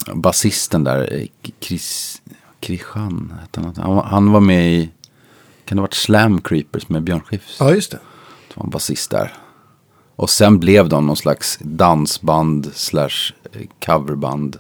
Ja, 0.06 0.14
basisten 0.14 0.84
där, 0.84 1.14
eh, 1.14 1.26
Chris, 1.62 2.22
Krishan 2.60 3.34
hette 3.42 3.62
han. 3.62 3.74
han. 3.78 3.96
var- 3.96 4.04
Han 4.04 4.32
var 4.32 4.40
med 4.40 4.74
i, 4.74 4.90
kan 5.66 5.76
det 5.76 5.80
ha 5.82 5.82
varit 5.82 5.94
Slam 5.94 6.42
Creepers 6.42 6.90
med 6.90 7.04
Björn 7.04 7.22
Skifs? 7.22 7.58
Ja, 7.60 7.74
just 7.74 7.92
det. 7.92 8.00
Det 8.48 8.58
var 8.58 8.64
en 8.64 8.70
basist 8.70 9.12
där. 9.12 9.34
Och 10.16 10.30
sen 10.30 10.60
blev 10.60 10.90
de 10.90 11.08
någon 11.08 11.16
slags 11.18 11.58
dansband 11.62 12.72
slash 12.74 13.34
eh, 13.54 13.62
coverband. 13.86 14.58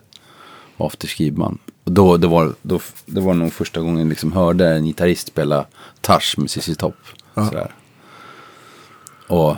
Afterski-band. 0.77 1.57
Och 1.83 1.91
då, 1.91 2.17
det, 2.17 2.27
var, 2.27 2.53
då, 2.61 2.79
det 3.05 3.21
var 3.21 3.33
nog 3.33 3.53
första 3.53 3.81
gången 3.81 3.97
jag 3.99 4.07
liksom 4.09 4.31
hörde 4.33 4.67
en 4.69 4.85
gitarrist 4.85 5.27
spela 5.27 5.65
Touch 6.01 6.35
med 6.37 6.49
ZZ 6.51 6.77
Top. 6.77 6.95
Sådär. 7.35 7.73
Och 9.27 9.55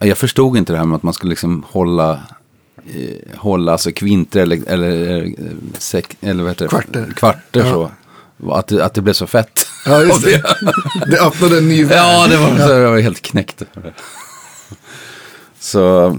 jag 0.00 0.18
förstod 0.18 0.56
inte 0.56 0.72
det 0.72 0.78
här 0.78 0.84
med 0.86 0.96
att 0.96 1.02
man 1.02 1.14
skulle 1.14 1.30
liksom 1.30 1.64
hålla, 1.70 2.20
eh, 2.86 3.38
hålla 3.38 3.72
alltså 3.72 3.92
kvinter 3.92 4.40
eller, 4.40 4.62
eller, 4.68 5.22
eh, 5.24 5.30
sek, 5.78 6.16
eller 6.20 6.42
vad 6.42 6.50
heter 6.52 6.64
det? 6.64 6.68
Kvarter. 6.70 7.12
Kvarter 7.16 7.60
Ja. 7.60 7.70
så. 7.72 7.90
Att, 8.52 8.66
det- 8.66 8.84
att 8.84 8.94
det 8.94 9.00
blev 9.02 9.12
så 9.14 9.26
fett. 9.26 9.66
Ja, 9.86 10.02
just 10.02 10.24
det. 10.24 10.42
Det 11.06 11.20
öppnade 11.20 11.58
en 11.58 11.68
ny 11.68 11.84
värld. 11.84 11.98
Ja, 11.98 12.26
det 12.28 12.36
var, 12.36 12.66
så 12.66 12.72
jag 12.72 12.90
var 12.90 12.98
helt 12.98 13.22
knäckt. 13.22 13.62
Så 15.60 16.16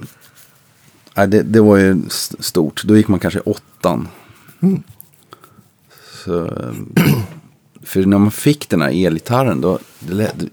nej, 1.15 1.27
det, 1.27 1.41
det 1.43 1.61
var 1.61 1.77
ju 1.77 2.01
st- 2.07 2.43
stort. 2.43 2.83
Då 2.83 2.97
gick 2.97 3.07
man 3.07 3.19
kanske 3.19 3.39
åttan. 3.39 4.07
Så, 6.25 6.51
för 7.85 7.99
när 8.05 8.17
man 8.17 8.31
fick 8.31 8.69
den 8.69 8.81
här 8.81 9.05
elgitarren 9.05 9.61
då, 9.61 9.79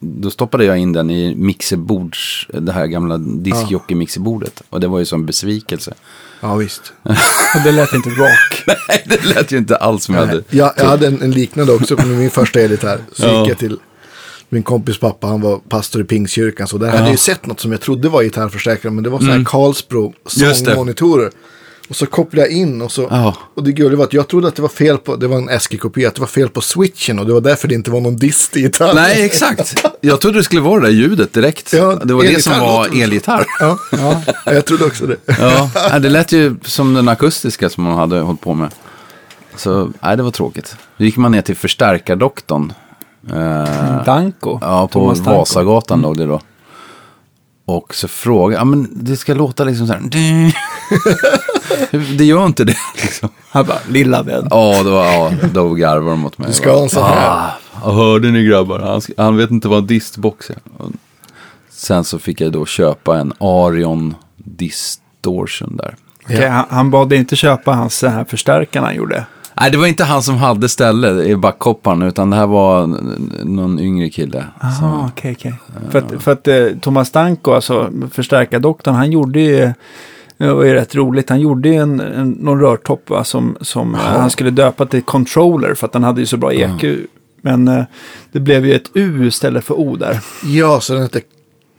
då 0.00 0.30
stoppade 0.30 0.64
jag 0.64 0.78
in 0.78 0.92
den 0.92 1.10
i 1.10 1.34
mixerbords, 1.34 2.46
det 2.52 2.72
här 2.72 2.86
gamla 2.86 3.18
diskjockey-mixerbordet. 3.18 4.62
Och 4.70 4.80
det 4.80 4.88
var 4.88 4.98
ju 4.98 5.04
som 5.04 5.26
besvikelse. 5.26 5.94
Ja, 6.40 6.54
visst. 6.54 6.92
Det 7.64 7.72
lät 7.72 7.92
inte 7.92 8.10
rock. 8.10 8.64
Nej, 8.88 9.02
det 9.06 9.24
lät 9.24 9.52
ju 9.52 9.58
inte 9.58 9.76
alls 9.76 10.04
som 10.04 10.14
jag 10.14 10.26
hade. 10.26 10.42
Jag, 10.50 10.72
jag 10.76 10.84
hade 10.84 11.06
en, 11.06 11.22
en 11.22 11.30
liknande 11.30 11.72
också 11.72 11.96
med 11.96 12.06
min 12.06 12.30
första 12.30 12.60
elgitarr. 12.60 13.00
Så 13.12 13.26
gick 13.26 13.50
jag 13.50 13.58
till 13.58 13.78
min 14.48 14.62
kompis 14.62 14.98
pappa, 14.98 15.26
han 15.26 15.40
var 15.40 15.58
pastor 15.58 16.00
i 16.02 16.04
Pingstkyrkan. 16.04 16.68
Så 16.68 16.78
där 16.78 16.86
hade 16.86 16.98
Ja. 16.98 17.04
jag 17.04 17.10
ju 17.12 17.16
sett 17.16 17.46
något 17.46 17.60
som 17.60 17.72
jag 17.72 17.80
trodde 17.80 18.08
var 18.08 18.22
gitarrförstärkare. 18.22 18.92
Men 18.92 19.04
det 19.04 19.10
var 19.10 19.18
så 19.18 19.24
här 19.26 19.44
Just 20.36 20.64
det. 20.64 20.70
sångmonitorer. 20.70 21.30
Och 21.88 21.96
så 21.96 22.06
kopplade 22.06 22.48
jag 22.48 22.56
in 22.56 22.82
och 22.82 22.92
så. 22.92 23.08
Ja. 23.10 23.34
Och 23.54 23.64
det 23.64 23.72
gulliga 23.72 23.98
var 23.98 24.04
att 24.04 24.12
jag 24.12 24.28
trodde 24.28 24.48
att 24.48 24.56
det 24.56 24.62
var 24.62 24.68
fel 24.68 24.98
på, 24.98 25.16
det 25.16 25.26
var 25.26 25.36
en 25.36 25.48
ASCII-kopia, 25.48 26.08
att 26.08 26.14
det 26.14 26.20
var 26.20 26.28
fel 26.28 26.48
på 26.48 26.60
switchen. 26.60 27.18
Och 27.18 27.26
det 27.26 27.32
var 27.32 27.40
därför 27.40 27.68
det 27.68 27.74
inte 27.74 27.90
var 27.90 28.00
någon 28.00 28.16
dist 28.16 28.56
i 28.56 28.60
gitarren. 28.60 28.94
Nej, 28.94 29.24
exakt. 29.24 29.84
Jag 30.00 30.20
trodde 30.20 30.38
det 30.38 30.44
skulle 30.44 30.60
vara 30.60 30.80
det 30.80 30.86
där 30.86 30.92
ljudet 30.94 31.32
direkt. 31.32 31.72
Ja, 31.72 32.00
det 32.04 32.14
var 32.14 32.22
det 32.22 32.42
som 32.42 32.60
var 32.60 33.02
elgitarr. 33.02 33.46
Ja, 33.60 33.78
ja. 33.90 34.22
jag 34.44 34.64
trodde 34.64 34.84
också 34.84 35.06
det. 35.06 35.16
Ja, 35.26 35.98
det 35.98 36.08
lät 36.08 36.32
ju 36.32 36.56
som 36.62 36.94
den 36.94 37.08
akustiska 37.08 37.70
som 37.70 37.84
man 37.84 37.94
hade 37.94 38.20
hållit 38.20 38.40
på 38.40 38.54
med. 38.54 38.70
Så, 39.56 39.92
nej, 40.00 40.16
det 40.16 40.22
var 40.22 40.30
tråkigt. 40.30 40.76
Då 40.96 41.04
gick 41.04 41.16
man 41.16 41.32
ner 41.32 41.42
till 41.42 41.56
förstärkardoktorn. 41.56 42.72
Eh, 43.30 44.04
Danko. 44.04 44.58
ja, 44.60 44.88
på 44.88 44.92
Thomas 44.92 45.18
Danko. 45.18 45.38
Vasagatan 45.38 46.00
låg 46.02 46.18
det 46.18 46.26
då. 46.26 46.40
Och 47.64 47.94
så 47.94 48.08
frågade 48.08 48.60
ja 48.60 48.64
men 48.64 48.88
det 48.92 49.16
ska 49.16 49.34
låta 49.34 49.64
liksom 49.64 49.86
så 49.86 49.92
här. 49.92 50.02
det 52.18 52.24
gör 52.24 52.46
inte 52.46 52.64
det 52.64 52.76
liksom. 52.94 53.28
Han 53.50 53.66
bara, 53.66 53.78
lilla 53.88 54.22
vän. 54.22 54.46
Ja, 54.50 54.82
då, 54.82 54.90
ja, 54.90 55.32
då 55.52 55.74
garvade 55.74 56.10
de 56.10 56.26
åt 56.26 56.38
mig. 56.38 56.48
Du 56.48 56.54
ska 56.54 56.72
ha 56.72 56.82
en 56.82 56.88
sån 56.88 57.02
här. 57.02 57.50
Ah, 57.82 57.92
hörde 57.92 58.30
ni 58.30 58.44
grabbar? 58.44 58.78
Han, 58.78 59.00
han 59.16 59.36
vet 59.36 59.50
inte 59.50 59.68
vad 59.68 59.78
en 59.78 59.86
distbox 59.86 60.50
är. 60.50 60.56
Sen 61.70 62.04
så 62.04 62.18
fick 62.18 62.40
jag 62.40 62.52
då 62.52 62.66
köpa 62.66 63.18
en 63.18 63.32
Arion 63.38 64.14
Distortion 64.36 65.76
där. 65.76 65.94
Okej, 66.24 66.48
han, 66.48 66.64
han 66.70 66.90
bad 66.90 67.12
inte 67.12 67.36
köpa 67.36 67.72
hans 67.72 68.02
här 68.02 68.24
förstärkaren 68.24 68.84
han 68.84 68.94
gjorde. 68.94 69.26
Nej, 69.60 69.70
det 69.70 69.76
var 69.78 69.86
inte 69.86 70.04
han 70.04 70.22
som 70.22 70.36
hade 70.36 70.68
ställe 70.68 71.24
i 71.24 71.36
backhopparn, 71.36 72.02
utan 72.02 72.30
det 72.30 72.36
här 72.36 72.46
var 72.46 72.86
någon 73.44 73.80
yngre 73.80 74.10
kille. 74.10 74.44
Jaha, 74.60 75.10
okej, 75.12 75.36
okej. 75.38 75.54
För 75.90 75.98
att, 75.98 76.22
för 76.22 76.32
att 76.32 76.48
eh, 76.48 76.66
Thomas 76.80 77.10
Danko, 77.10 77.52
alltså 77.52 77.90
förstärkardoktorn, 78.10 78.94
han 78.94 79.12
gjorde 79.12 79.40
ju, 79.40 79.72
det 80.48 80.54
var 80.54 80.64
ju 80.64 80.74
rätt 80.74 80.94
roligt, 80.94 81.28
han 81.30 81.40
gjorde 81.40 81.68
ju 81.68 81.74
en, 81.74 82.00
en, 82.00 82.30
någon 82.30 82.60
rörtopp 82.60 83.10
va, 83.10 83.24
som, 83.24 83.56
som 83.60 83.94
eh, 83.94 84.00
han 84.00 84.30
skulle 84.30 84.50
döpa 84.50 84.86
till 84.86 85.02
controller 85.02 85.74
för 85.74 85.86
att 85.86 85.94
han 85.94 86.04
hade 86.04 86.20
ju 86.20 86.26
så 86.26 86.36
bra 86.36 86.52
EQ. 86.52 86.84
Men 87.42 87.68
eh, 87.68 87.84
det 88.32 88.40
blev 88.40 88.66
ju 88.66 88.74
ett 88.74 88.90
U 88.94 89.26
istället 89.26 89.64
för 89.64 89.74
O 89.74 89.96
där. 89.96 90.20
Ja, 90.44 90.80
så 90.80 90.92
den 90.92 91.02
hette 91.02 91.20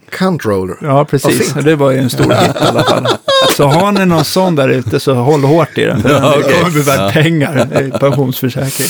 Cunt 0.10 0.46
Roller. 0.46 0.78
Ja, 0.82 1.06
precis. 1.06 1.54
Det 1.54 1.76
var 1.76 1.92
ju 1.92 1.98
en 1.98 2.10
stor 2.10 2.24
hit 2.24 2.56
i 2.62 2.66
alla 2.66 2.84
fall. 2.84 3.08
Så 3.58 3.64
har 3.68 3.92
ni 3.92 4.06
någon 4.06 4.26
sån 4.26 4.56
där 4.56 4.70
ute 4.70 5.00
så 5.00 5.14
håll 5.14 5.44
hårt 5.44 5.78
i 5.78 5.84
den. 5.84 6.02
För 6.02 6.10
den 6.10 6.24
Ja, 6.24 6.36
okej. 6.40 6.54
kommer 6.54 6.72
bli 6.72 6.82
värd 6.82 7.14
pengar. 7.14 7.68
Är 7.72 7.90
pensionsförsäkring. 8.00 8.88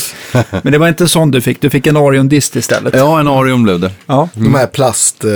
Men 0.62 0.72
det 0.72 0.78
var 0.78 0.88
inte 0.88 1.08
sån 1.08 1.30
du 1.30 1.40
fick. 1.40 1.60
Du 1.60 1.70
fick 1.70 1.86
en 1.86 1.96
Arion-dist 1.96 2.56
istället. 2.56 2.94
Ja, 2.96 3.20
en 3.20 3.28
Arium 3.28 3.62
blev 3.62 3.80
det. 3.80 3.90
Ja. 4.06 4.28
De 4.34 4.54
här 4.54 4.66
plast... 4.66 5.24
Eh, 5.24 5.30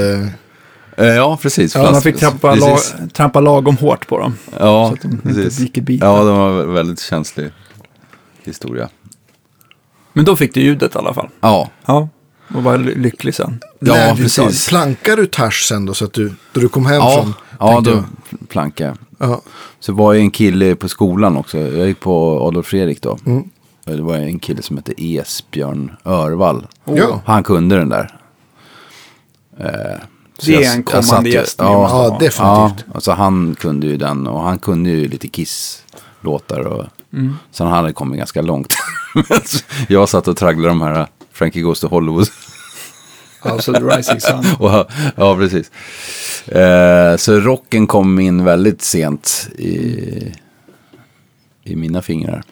Ja, 0.99 1.39
precis. 1.43 1.75
Ja, 1.75 1.91
man 1.93 2.03
fick 2.03 2.17
trampa, 2.17 2.53
precis. 2.55 2.95
lag, 3.01 3.13
trampa 3.15 3.41
lagom 3.41 3.77
hårt 3.77 4.07
på 4.07 4.19
dem. 4.19 4.35
Ja, 4.61 4.89
så 4.89 4.95
att 4.95 5.03
de 5.03 5.09
inte 5.11 5.29
precis. 5.29 5.59
gick. 5.61 5.79
Ja, 6.03 6.25
det 6.25 6.33
var 6.33 6.63
en 6.63 6.73
väldigt 6.73 7.01
känslig 7.01 7.51
historia. 8.45 8.89
Men 10.13 10.25
då 10.25 10.37
fick 10.37 10.55
du 10.55 10.61
ljudet 10.61 10.95
i 10.95 10.99
alla 10.99 11.15
fall. 11.15 11.29
Ja, 11.41 11.71
Ja, 11.87 12.09
och 12.55 12.63
var 12.63 12.79
ly- 12.79 12.95
lycklig 12.95 13.35
sen. 13.35 13.61
ja 13.79 13.95
lärde 13.95 14.17
du- 14.17 14.23
precis. 14.23 14.69
Plankar 14.69 15.17
du 15.17 15.27
Tash 15.27 15.63
sen 15.69 15.87
då? 15.87 15.95
Så 15.95 16.05
att 16.05 16.13
du, 16.13 16.33
då 16.53 16.61
du 16.61 16.69
kom 16.69 16.87
hem 16.87 16.95
Ja, 16.95 17.23
från... 17.23 17.35
ja 17.61 17.81
då 17.81 17.91
jag. 17.91 18.05
plankade 18.49 18.89
jag. 19.19 19.31
Ja. 19.31 19.41
Så 19.81 19.93
var 19.93 20.15
jag 20.15 20.23
en 20.23 20.31
kille 20.31 20.75
på 20.77 20.89
skolan 20.89 21.37
också. 21.37 21.59
Jag 21.59 21.89
gick 21.89 22.01
på 22.01 22.41
Adolf 22.47 22.67
Fredrik 22.67 23.03
då. 23.03 23.19
Mm. 23.27 23.43
Det 23.85 24.03
var 24.03 24.17
en 24.17 24.39
kille 24.39 24.63
som 24.63 24.77
hette 24.77 24.93
Esbjörn 24.97 25.97
Örvall. 26.05 26.67
Ja. 26.85 27.21
Han 27.27 27.43
kunde 27.43 27.77
den 27.77 27.89
där. 27.89 28.19
Eh, 29.61 29.99
så 30.39 30.51
Det 30.51 30.57
är 30.57 30.61
jag- 30.63 30.75
en 30.75 30.83
kommande 30.83 31.07
satt 31.09 31.27
gäst. 31.27 31.57
Ja, 31.59 31.65
Ja, 32.11 32.11
definitivt. 32.21 32.39
Ja, 32.89 32.95
alltså 32.95 33.13
han 33.13 33.57
kunde 33.61 33.87
ju 33.87 33.97
den 33.97 34.27
och 34.27 34.41
han 34.41 34.59
kunde 34.59 34.91
ju 34.91 35.09
lite 35.09 35.29
Kiss-låtar. 35.29 36.61
Och, 36.61 36.85
Så 37.51 37.65
han 37.65 37.73
hade 37.73 37.93
kommit 37.93 38.19
ganska 38.19 38.43
långt. 38.43 38.75
Jag 39.89 40.09
satt 40.09 40.29
och 40.29 40.37
tragglade 40.37 40.69
de 40.69 40.81
här 40.81 41.07
Frankie 41.33 41.63
Goes 41.63 41.81
to 41.81 41.89
Hollywood. 41.89 42.29
Alltså 43.43 43.73
The 43.73 43.81
Rising 43.81 44.21
Sun. 44.21 44.45
och, 44.59 44.87
ja, 45.17 45.37
precis. 45.37 45.71
Eh, 46.49 47.17
så 47.17 47.41
rocken 47.41 47.87
kom 47.87 48.19
in 48.21 48.45
väldigt 48.45 48.83
sent 48.83 49.49
i, 49.59 50.35
i 51.65 51.77
mina 51.77 52.03
fingrar. 52.03 52.43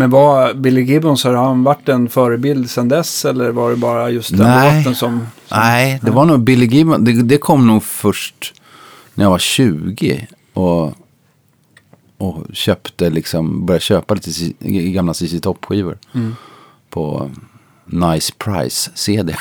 Men 0.00 0.10
var 0.10 0.54
Billy 0.54 0.82
Gibbons, 0.82 1.24
har 1.24 1.34
han 1.34 1.64
varit 1.64 1.88
en 1.88 2.08
förebild 2.08 2.70
sedan 2.70 2.88
dess? 2.88 3.24
Eller 3.24 3.50
var 3.50 3.70
det 3.70 3.76
bara 3.76 4.10
just 4.10 4.30
den 4.30 4.46
Nej. 4.46 4.78
låten 4.78 4.94
som... 4.94 5.26
Nej, 5.50 6.00
det 6.02 6.10
var 6.10 6.24
nog 6.24 6.40
Billy 6.40 6.66
Gibbon. 6.66 7.04
Det, 7.04 7.22
det 7.22 7.38
kom 7.38 7.66
nog 7.66 7.82
först 7.82 8.54
när 9.14 9.24
jag 9.24 9.30
var 9.30 9.38
20. 9.38 10.26
Och, 10.52 10.94
och 12.18 12.46
köpte 12.52 13.10
liksom, 13.10 13.66
började 13.66 13.82
köpa 13.82 14.14
lite 14.14 14.30
gamla 14.90 15.14
CC 15.14 15.40
Top-skivor. 15.42 15.98
På 16.90 17.30
Nice 17.86 18.32
Price 18.38 18.90
CD. 18.94 19.36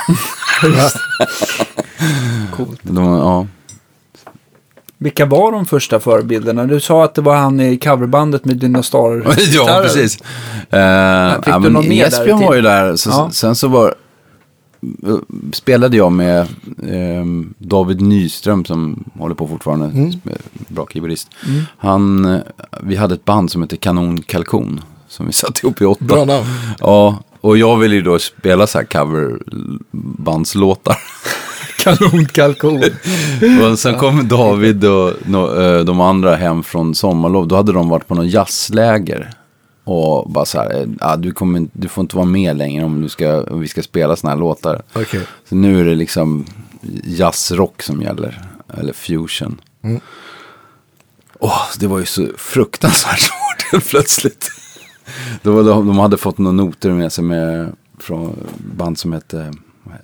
Coolt. 2.51 2.79
De, 2.81 3.05
ja. 3.05 3.47
Vilka 5.01 5.25
var 5.25 5.51
de 5.51 5.65
första 5.65 5.99
förebilderna? 5.99 6.65
Du 6.65 6.79
sa 6.79 7.03
att 7.03 7.15
det 7.15 7.21
var 7.21 7.35
han 7.35 7.59
i 7.59 7.77
coverbandet 7.77 8.45
med 8.45 8.57
Dinosaur. 8.57 9.27
ja, 9.51 9.79
precis. 9.83 10.17
Uh, 10.17 10.21
Fick 10.21 10.27
ja, 10.73 11.41
du 11.63 11.69
någon 11.69 11.89
mer 11.89 12.03
där 12.03 12.07
Esbjörn 12.07 12.39
var 12.39 12.55
ju 12.55 12.61
där. 12.61 12.95
Så, 12.95 13.09
Ja. 13.09 13.29
Sen 13.31 13.55
så 13.55 13.67
var, 13.67 13.95
spelade 15.53 15.97
jag 15.97 16.11
med 16.11 16.47
ehm, 16.87 17.53
David 17.57 18.01
Nyström 18.01 18.65
som 18.65 19.03
håller 19.19 19.35
på 19.35 19.47
fortfarande. 19.47 19.85
Mm. 19.85 20.11
Bra 20.67 20.87
keyboardist. 20.93 21.29
Han, 21.77 22.25
eh, 22.25 22.39
vi 22.83 22.95
hade 22.95 23.15
ett 23.15 23.25
band 23.25 23.51
som 23.51 23.61
hette 23.61 23.77
Kanon 23.77 24.21
Kalkon. 24.21 24.81
Som 25.07 25.27
vi 25.27 25.33
satte 25.33 25.65
ihop 25.65 25.81
i 25.81 25.85
åtta. 25.85 26.05
Bra 26.05 26.25
namn. 26.25 26.45
Ja, 26.79 27.23
och 27.41 27.57
jag 27.57 27.77
ville 27.77 27.95
ju 27.95 28.01
då 28.01 28.19
spela 28.19 28.67
så 28.67 28.77
här 28.77 28.85
coverbandslåtar. 28.85 30.97
Kanonkalkon. 31.83 32.83
Och 33.71 33.79
sen 33.79 33.97
kom 33.97 34.27
David 34.27 34.85
och 34.85 35.61
eh, 35.61 35.85
de 35.85 36.01
andra 36.01 36.35
hem 36.35 36.63
från 36.63 36.95
sommarlov. 36.95 37.47
Då 37.47 37.55
hade 37.55 37.73
de 37.73 37.89
varit 37.89 38.07
på 38.07 38.15
någon 38.15 38.27
jazzläger. 38.27 39.29
Och 39.83 40.29
bara 40.29 40.45
så 40.45 40.59
här, 40.59 40.81
eh, 40.81 40.87
ah, 40.99 41.15
du, 41.15 41.31
kommer, 41.31 41.67
du 41.73 41.87
får 41.87 42.01
inte 42.01 42.15
vara 42.15 42.25
med 42.25 42.57
längre 42.57 42.85
om, 42.85 43.01
du 43.01 43.09
ska, 43.09 43.43
om 43.43 43.59
vi 43.59 43.67
ska 43.67 43.81
spela 43.81 44.15
såna 44.15 44.33
här 44.33 44.39
låtar. 44.39 44.81
Okej. 44.93 45.21
Så 45.49 45.55
nu 45.55 45.81
är 45.81 45.85
det 45.85 45.95
liksom 45.95 46.45
jazzrock 47.03 47.81
som 47.81 48.01
gäller. 48.01 48.41
Eller 48.77 48.93
fusion. 48.93 49.61
Åh, 51.39 51.61
det 51.79 51.87
var 51.87 51.99
ju 51.99 52.05
så 52.05 52.27
fruktansvärt 52.37 53.19
svårt 53.71 53.89
plötsligt. 53.89 54.51
Det 55.41 55.49
var, 55.49 55.63
de, 55.63 55.87
de 55.87 55.99
hade 55.99 56.17
fått 56.17 56.37
några 56.37 56.51
noter 56.51 56.89
med 56.89 57.11
sig 57.11 57.23
med, 57.23 57.75
från 57.99 58.35
band 58.57 58.97
som 58.97 59.13
hette 59.13 59.53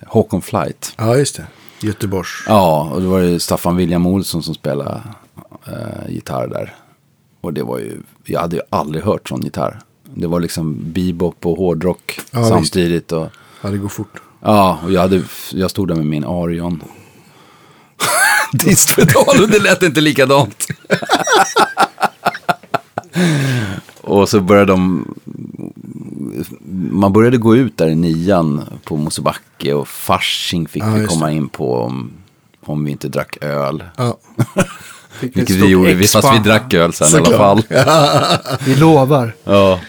Håkon 0.06 0.42
Flight. 0.42 0.94
Ja, 0.96 1.16
just 1.16 1.36
det. 1.36 1.46
Göteborgs. 1.80 2.28
Ja, 2.46 2.90
och 2.92 3.00
det 3.00 3.06
var 3.06 3.20
det 3.20 3.40
Staffan 3.40 3.76
William 3.76 4.06
Olsson 4.06 4.42
som 4.42 4.54
spelade 4.54 5.02
eh, 5.66 6.08
gitarr 6.14 6.46
där. 6.48 6.74
Och 7.40 7.52
det 7.54 7.62
var 7.62 7.78
ju, 7.78 8.00
jag 8.24 8.40
hade 8.40 8.56
ju 8.56 8.62
aldrig 8.70 9.04
hört 9.04 9.28
sån 9.28 9.40
gitarr. 9.42 9.78
Det 10.14 10.26
var 10.26 10.40
liksom 10.40 10.92
bebop 10.92 11.46
och 11.46 11.56
hårdrock 11.56 12.20
Ja, 12.30 12.44
samtidigt. 12.48 13.12
Och, 13.12 13.28
Ja, 13.62 13.68
det 13.70 13.78
går 13.78 13.88
fort. 13.88 14.20
ja, 14.40 14.78
och 14.84 14.92
jag, 14.92 15.00
hade, 15.00 15.22
jag 15.52 15.70
stod 15.70 15.88
där 15.88 15.94
med 15.94 16.06
min 16.06 16.24
Arion. 16.24 16.82
Distpedal 18.52 19.42
och 19.42 19.48
det 19.48 19.58
lät 19.58 19.82
inte 19.82 20.00
likadant. 20.00 20.66
och 24.00 24.28
så 24.28 24.40
började 24.40 24.72
de, 24.72 25.14
man 26.90 27.12
började 27.12 27.36
gå 27.36 27.56
ut 27.56 27.76
där 27.78 27.88
i 27.88 27.94
nian 27.94 28.62
på 28.84 28.96
Mosebacke 28.96 29.74
och 29.74 29.88
Fasching 29.88 30.68
fick 30.68 30.82
Ja, 30.82 30.94
vi 30.94 31.06
komma 31.06 31.30
in 31.32 31.48
på 31.48 31.74
om, 31.74 32.10
om 32.64 32.84
vi 32.84 32.90
inte 32.90 33.08
drack 33.08 33.36
öl. 33.40 33.84
Ja. 33.96 34.18
Vilket 35.20 35.50
vi 35.50 35.66
gjorde, 35.66 35.94
vi, 35.94 36.06
fast 36.06 36.34
vi 36.34 36.38
drack 36.38 36.74
öl 36.74 36.92
sen 36.92 37.08
i 37.24 37.26
alla 37.26 37.36
fall. 37.36 37.62
Vi 38.66 38.74
lovar. 38.76 39.34
Ja. 39.44 39.80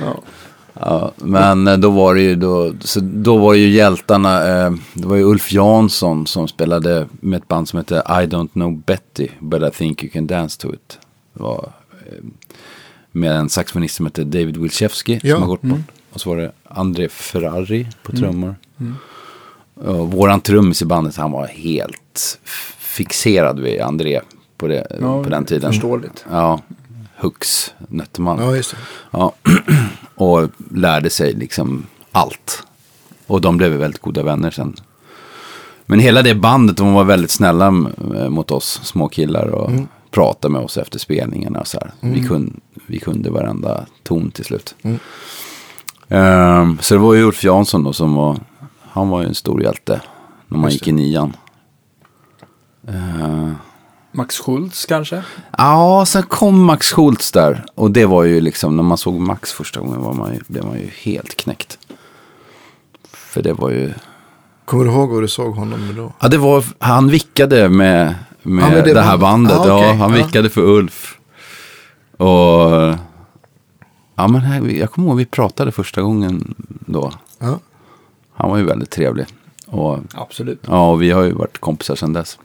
Ja, 0.79 1.11
men 1.17 1.67
eh, 1.67 1.77
då 1.77 1.89
var 1.89 2.15
det 2.15 2.21
ju 2.21 2.35
då, 2.35 2.73
så 2.79 2.99
då 3.03 3.37
var 3.37 3.53
ju 3.53 3.69
hjältarna, 3.69 4.47
eh, 4.47 4.71
det 4.93 5.07
var 5.07 5.15
ju 5.15 5.23
Ulf 5.23 5.51
Jansson 5.51 6.27
som 6.27 6.47
spelade 6.47 7.07
med 7.11 7.37
ett 7.37 7.47
band 7.47 7.69
som 7.69 7.77
hette 7.77 7.95
I 7.95 8.25
don't 8.27 8.49
know 8.51 8.77
Betty, 8.77 9.27
but 9.39 9.61
I 9.63 9.71
think 9.77 10.03
you 10.03 10.11
can 10.11 10.27
dance 10.27 10.61
to 10.61 10.73
it. 10.73 10.99
Det 11.33 11.43
var 11.43 11.71
eh, 12.05 12.23
med 13.11 13.31
en 13.35 13.49
saxofonist 13.49 13.95
som 13.95 14.05
hette 14.05 14.23
David 14.23 14.57
Wilczewski 14.57 15.19
Ja. 15.23 15.33
som 15.35 15.41
har 15.41 15.49
gått 15.49 15.61
bort. 15.61 15.79
Och 16.13 16.21
så 16.21 16.29
var 16.29 16.37
det 16.37 16.51
André 16.63 17.09
Ferrari 17.09 17.87
på 18.03 18.11
trummor. 18.11 18.55
Och 19.75 20.11
våran 20.11 20.41
trummis 20.41 20.81
i 20.81 20.85
bandet, 20.85 21.15
han 21.17 21.31
var 21.31 21.47
helt 21.47 22.39
fixerad 22.77 23.59
vid 23.59 23.81
André 23.81 24.21
på, 24.57 24.67
det, 24.67 24.87
Ja, 25.01 25.23
på 25.23 25.29
den 25.29 25.45
tiden. 25.45 25.71
förståeligt. 25.71 26.25
Ja, 26.31 26.61
Hux 27.17 27.73
Nötteman. 27.87 28.39
ja, 28.41 28.55
just 28.55 28.71
det. 28.71 28.77
Ja, 29.11 29.33
och 30.15 30.49
lärde 30.71 31.09
sig 31.09 31.33
liksom 31.33 31.85
allt. 32.11 32.63
Och 33.27 33.41
de 33.41 33.57
blev 33.57 33.71
väldigt 33.71 34.01
goda 34.01 34.23
vänner 34.23 34.51
sen. 34.51 34.75
Men 35.85 35.99
hela 35.99 36.21
det 36.21 36.35
bandet, 36.35 36.77
de 36.77 36.93
var 36.93 37.03
väldigt 37.03 37.31
snälla 37.31 37.67
eh, 38.15 38.29
mot 38.29 38.51
oss 38.51 38.79
små 38.83 39.07
killar 39.07 39.47
och 39.47 39.71
pratade 40.11 40.51
med 40.51 40.61
oss 40.61 40.77
efter 40.77 40.99
spelningarna. 40.99 41.59
Och 41.59 41.67
så 41.67 41.79
här. 41.79 41.91
Vi, 41.99 42.23
kunde, 42.23 42.51
vi 42.87 42.99
kunde 42.99 43.29
varenda 43.29 43.85
ton 44.03 44.31
till 44.31 44.45
slut. 44.45 44.75
Ehm, 46.09 46.77
så 46.81 46.93
det 46.93 46.99
var 46.99 47.13
ju 47.13 47.23
Ulf 47.23 47.43
Jansson 47.43 47.83
då 47.83 47.93
som 47.93 48.15
var, 48.15 48.37
han 48.91 49.09
var 49.09 49.21
ju 49.21 49.27
en 49.27 49.35
stor 49.35 49.63
hjälte 49.63 50.01
när 50.47 50.57
man 50.57 50.69
Just 50.71 50.81
gick 50.81 50.87
i 50.87 50.91
nian. 50.91 51.35
Ehm, 52.87 53.55
Max 54.11 54.35
Schultz 54.41 54.85
kanske? 54.85 55.23
Ja, 55.57 56.03
sen 56.07 56.23
kom 56.23 56.63
Max 56.65 56.91
Schultz 56.93 57.31
där. 57.31 57.65
Och 57.75 57.91
det 57.91 58.05
var 58.05 58.23
ju 58.23 58.41
liksom, 58.41 58.75
när 58.75 58.83
man 58.83 58.97
såg 58.97 59.13
Max 59.19 59.51
första 59.51 59.79
gången 59.79 60.01
var 60.01 60.13
man 60.13 60.33
ju, 60.33 60.39
blev 60.47 60.65
man 60.65 60.79
ju 60.79 60.89
helt 61.01 61.35
knäckt. 61.37 61.77
För 63.13 63.41
det 63.41 63.53
var 63.53 63.69
ju, 63.69 63.93
Kommer 64.65 64.83
du 64.85 64.91
ihåg 64.91 65.09
vad 65.09 65.23
du 65.23 65.27
såg 65.27 65.55
honom 65.55 65.93
då? 65.95 66.13
ja 66.19 66.27
det 66.27 66.37
var, 66.37 66.63
han 66.79 67.07
vickade 67.09 67.69
med, 67.69 68.15
med, 68.43 68.63
Ja, 68.63 68.69
med 68.69 68.83
det, 68.83 68.93
det 68.93 69.01
här 69.01 69.17
bandet. 69.17 69.53
bandet. 69.57 69.67
Ja, 69.69 69.85
Ja, 69.85 69.93
han 69.93 70.11
Ja. 70.17 70.25
vickade 70.25 70.49
för 70.49 70.61
Ulf. 70.61 71.17
Och, 72.17 72.95
ja 74.17 74.27
men 74.27 74.41
här, 74.41 74.61
jag 74.69 74.91
kommer 74.91 75.07
ihåg 75.07 75.17
vi 75.17 75.25
pratade 75.25 75.71
första 75.71 76.01
gången 76.01 76.55
då. 76.85 77.11
Ja. 77.39 77.59
Han 78.33 78.49
var 78.49 78.57
ju 78.57 78.63
väldigt 78.65 78.89
trevlig. 78.89 79.25
Och 79.67 79.99
Absolut. 80.13 80.61
Ja, 80.67 80.91
och 80.91 81.01
vi 81.01 81.11
har 81.11 81.23
ju 81.23 81.31
varit 81.31 81.57
kompisar 81.57 81.95
sedan 81.95 82.13
dess. 82.13 82.37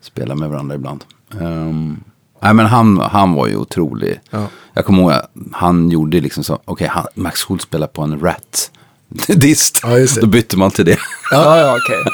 Spelar 0.00 0.34
med 0.34 0.50
varandra 0.50 0.74
ibland. 0.74 1.04
Um, 1.40 2.00
nej, 2.42 2.54
men 2.54 2.66
han, 2.66 2.98
han 2.98 3.32
var 3.34 3.46
ju 3.46 3.56
otrolig. 3.56 4.20
Ja. 4.30 4.46
Jag 4.74 4.84
kommer 4.84 5.02
ihåg, 5.02 5.12
han 5.52 5.90
gjorde 5.90 6.20
liksom 6.20 6.44
så, 6.44 6.58
okej, 6.64 6.86
han 6.88 7.06
Max 7.14 7.42
Schultz 7.42 7.64
spelar 7.64 7.86
på 7.86 8.02
en 8.02 8.20
rat. 8.20 8.70
Dist. 9.28 9.80
Ja. 9.82 9.88
Då 10.20 10.26
bytte 10.26 10.56
man 10.58 10.70
till 10.70 10.84
det. 10.84 10.98
Ja, 11.30 11.58
ja, 11.58 11.76
okej. 11.84 12.12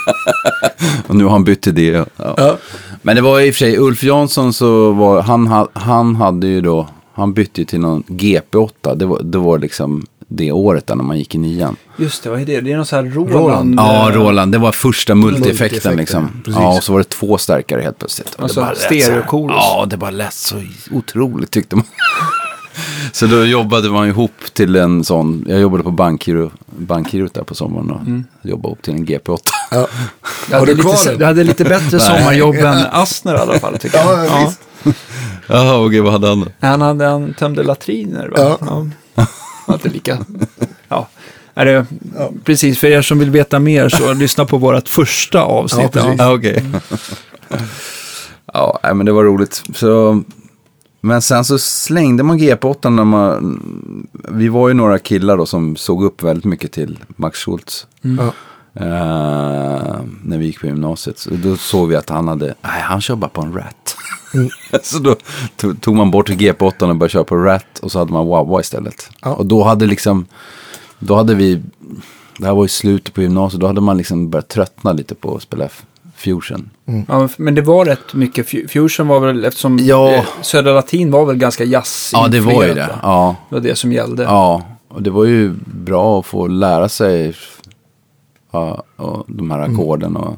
och 1.06 1.16
nu 1.16 1.24
har 1.24 1.30
han 1.30 1.44
bytt 1.44 1.62
till 1.62 1.74
det. 1.74 1.90
Ja. 2.16 2.34
Ja. 2.36 2.56
Men 3.02 3.16
det 3.16 3.22
var 3.22 3.40
i 3.40 3.50
och 3.50 3.54
för 3.54 3.58
sig, 3.58 3.78
Ulf 3.78 4.02
Jansson 4.02 4.52
så 4.52 4.92
var, 4.92 5.22
han, 5.22 5.46
ha- 5.46 5.68
han 5.72 6.16
hade 6.16 6.46
ju 6.46 6.60
då, 6.60 6.88
han 7.14 7.32
bytte 7.32 7.60
ju 7.60 7.64
till 7.64 7.80
någon 7.80 8.02
GP8. 8.02 8.94
Det 8.96 9.06
var, 9.06 9.22
det 9.22 9.38
var 9.38 9.58
liksom, 9.58 10.06
det 10.28 10.52
året 10.52 10.86
där 10.86 10.94
när 10.94 11.04
man 11.04 11.18
gick 11.18 11.34
i 11.34 11.38
nian. 11.38 11.76
Just 11.96 12.22
det, 12.22 12.30
vad 12.30 12.40
är 12.40 12.46
det? 12.46 12.60
Det 12.60 12.72
är 12.72 12.76
någon 12.76 12.86
sån 12.86 13.04
här 13.04 13.14
Roland. 13.14 13.34
Roland. 13.34 13.74
Ja, 13.78 14.10
eh, 14.10 14.14
Roland. 14.16 14.52
Det 14.52 14.58
var 14.58 14.72
första 14.72 15.14
multieffekten 15.14 15.96
liksom. 15.96 16.42
precis. 16.44 16.60
Ja, 16.60 16.76
och 16.76 16.84
så 16.84 16.92
var 16.92 16.98
det 16.98 17.04
två 17.08 17.38
stärkare 17.38 17.82
helt 17.82 17.98
plötsligt. 17.98 18.34
Och 18.34 18.42
Alltså, 18.42 18.60
lät 18.60 18.78
så. 19.04 19.12
Ja, 19.30 19.86
det 19.90 19.96
bara 19.96 20.10
lät 20.10 20.34
så 20.34 20.56
otroligt 20.90 21.50
tyckte 21.50 21.76
man. 21.76 21.84
så 23.12 23.26
då 23.26 23.44
jobbade 23.44 23.90
man 23.90 24.08
ihop 24.08 24.32
till 24.52 24.76
en 24.76 25.04
sån, 25.04 25.44
jag 25.48 25.60
jobbade 25.60 25.82
på 25.82 25.90
bankgiro, 25.90 26.50
bankgirot 26.66 27.34
där 27.34 27.42
på 27.42 27.54
sommaren 27.54 27.90
och 27.90 28.00
Mm. 28.00 28.24
jobbade 28.42 28.68
ihop 28.68 28.82
till 28.82 28.94
en 28.94 29.06
GP8. 29.06 29.38
Ja. 29.70 29.86
Du 30.48 30.54
Har 30.54 30.60
hade, 30.60 30.74
lite, 30.74 31.16
du 31.16 31.24
hade 31.24 31.44
lite 31.44 31.64
bättre 31.64 32.00
sommarjobb 32.00 32.54
än 32.58 32.86
Asner 32.92 33.34
i 33.34 33.38
alla 33.38 33.58
fall, 33.58 33.78
tycker 33.78 33.98
jag. 33.98 34.26
Ja, 34.26 34.52
ja. 34.84 34.92
Jaha, 35.46 35.86
okej, 35.86 36.00
vad 36.00 36.12
hade 36.12 36.28
han 36.28 36.40
då? 36.40 36.46
Han, 36.60 36.80
hade, 36.80 37.04
han 37.06 37.34
tömde 37.34 37.62
latriner, 37.62 38.28
va? 38.28 38.58
Ja. 38.60 38.86
Alltid 39.66 39.92
lika. 39.92 40.18
Ja. 40.88 41.08
Är 41.54 41.64
det, 41.64 41.86
Precis, 42.44 42.78
för 42.78 42.86
er 42.86 43.02
som 43.02 43.18
vill 43.18 43.30
veta 43.30 43.58
mer 43.58 43.88
så 43.88 44.12
lyssna 44.12 44.44
på 44.44 44.58
vårt 44.58 44.88
första 44.88 45.42
avsnitt. 45.42 45.90
Ja, 45.94 46.02
precis. 46.02 46.18
Ja, 46.18 46.34
okej. 46.34 46.64
ja, 48.52 48.94
men 48.94 49.06
det 49.06 49.12
var 49.12 49.24
roligt. 49.24 49.62
Så, 49.74 50.22
men 51.00 51.22
sen 51.22 51.44
så 51.44 51.58
slängde 51.58 52.22
man 52.22 52.38
G8 52.38 52.90
när 52.90 53.04
man... 53.04 54.08
Vi 54.28 54.48
var 54.48 54.68
ju 54.68 54.74
några 54.74 54.98
killar 54.98 55.36
då 55.36 55.46
som 55.46 55.76
såg 55.76 56.04
upp 56.04 56.22
väldigt 56.22 56.44
mycket 56.44 56.72
till 56.72 56.98
Max 57.16 57.38
Schultz. 57.38 57.86
Ja. 58.00 58.32
Eh, 58.76 59.96
när 60.24 60.38
vi 60.38 60.44
gick 60.46 60.60
på 60.60 60.66
gymnasiet. 60.66 61.18
Så 61.18 61.30
då 61.30 61.56
såg 61.56 61.88
vi 61.88 61.96
att 61.96 62.10
han 62.10 62.28
hade, 62.28 62.46
nej 62.46 62.80
han 62.82 63.00
kör 63.00 63.16
bara 63.16 63.28
på 63.28 63.42
en 63.42 63.52
Rat. 63.54 63.96
så 64.82 64.98
då 64.98 65.16
to- 65.60 65.76
tog 65.80 65.96
man 65.96 66.10
bort 66.10 66.28
G8 66.30 66.62
och 66.62 66.96
började 66.96 67.08
köra 67.08 67.24
på 67.24 67.36
Rat 67.36 67.78
och 67.82 67.92
så 67.92 67.98
hade 67.98 68.12
man 68.12 68.26
Wawa 68.26 68.60
istället. 68.60 69.10
Ja. 69.22 69.34
Och 69.34 69.46
då 69.46 69.62
hade 69.64 69.86
liksom, 69.86 70.26
då 70.98 71.14
hade 71.16 71.34
vi, 71.34 71.62
det 72.38 72.46
här 72.46 72.54
var 72.54 72.64
ju 72.64 72.68
slutet 72.68 73.14
på 73.14 73.22
gymnasiet, 73.22 73.60
då 73.60 73.66
hade 73.66 73.80
man 73.80 73.96
liksom 73.96 74.30
börjat 74.30 74.48
tröttna 74.48 74.92
lite 74.92 75.14
på 75.14 75.34
att 75.36 75.42
spela 75.42 75.64
F- 75.64 75.82
Fusion. 76.16 76.70
Ja, 77.08 77.28
men 77.36 77.54
det 77.54 77.62
var 77.62 77.84
rätt 77.84 78.14
mycket. 78.14 78.46
Fu- 78.46 78.68
Fusion 78.68 79.08
var 79.08 79.20
väl, 79.20 79.44
eftersom 79.44 79.78
Ja. 79.78 80.12
eh, 80.12 80.24
Södra 80.42 80.72
Latin 80.72 81.10
var 81.10 81.26
väl 81.26 81.36
ganska 81.36 81.64
jazz 81.64 82.10
Ja, 82.12 82.28
det 82.28 82.40
var 82.40 82.64
ju 82.64 82.74
det. 82.74 82.88
Ja, 83.02 83.36
Det 83.48 83.54
var 83.54 83.62
det 83.62 83.76
som 83.76 83.92
gällde. 83.92 84.22
ja, 84.22 84.62
och 84.88 85.02
det 85.02 85.10
var 85.10 85.24
ju 85.24 85.54
bra 85.66 86.18
att 86.20 86.26
få 86.26 86.46
lära 86.46 86.88
sig 86.88 87.34
ja, 88.54 88.82
och 88.96 89.24
de 89.28 89.50
här 89.50 89.58
ackorden. 89.58 90.16
Och, 90.16 90.34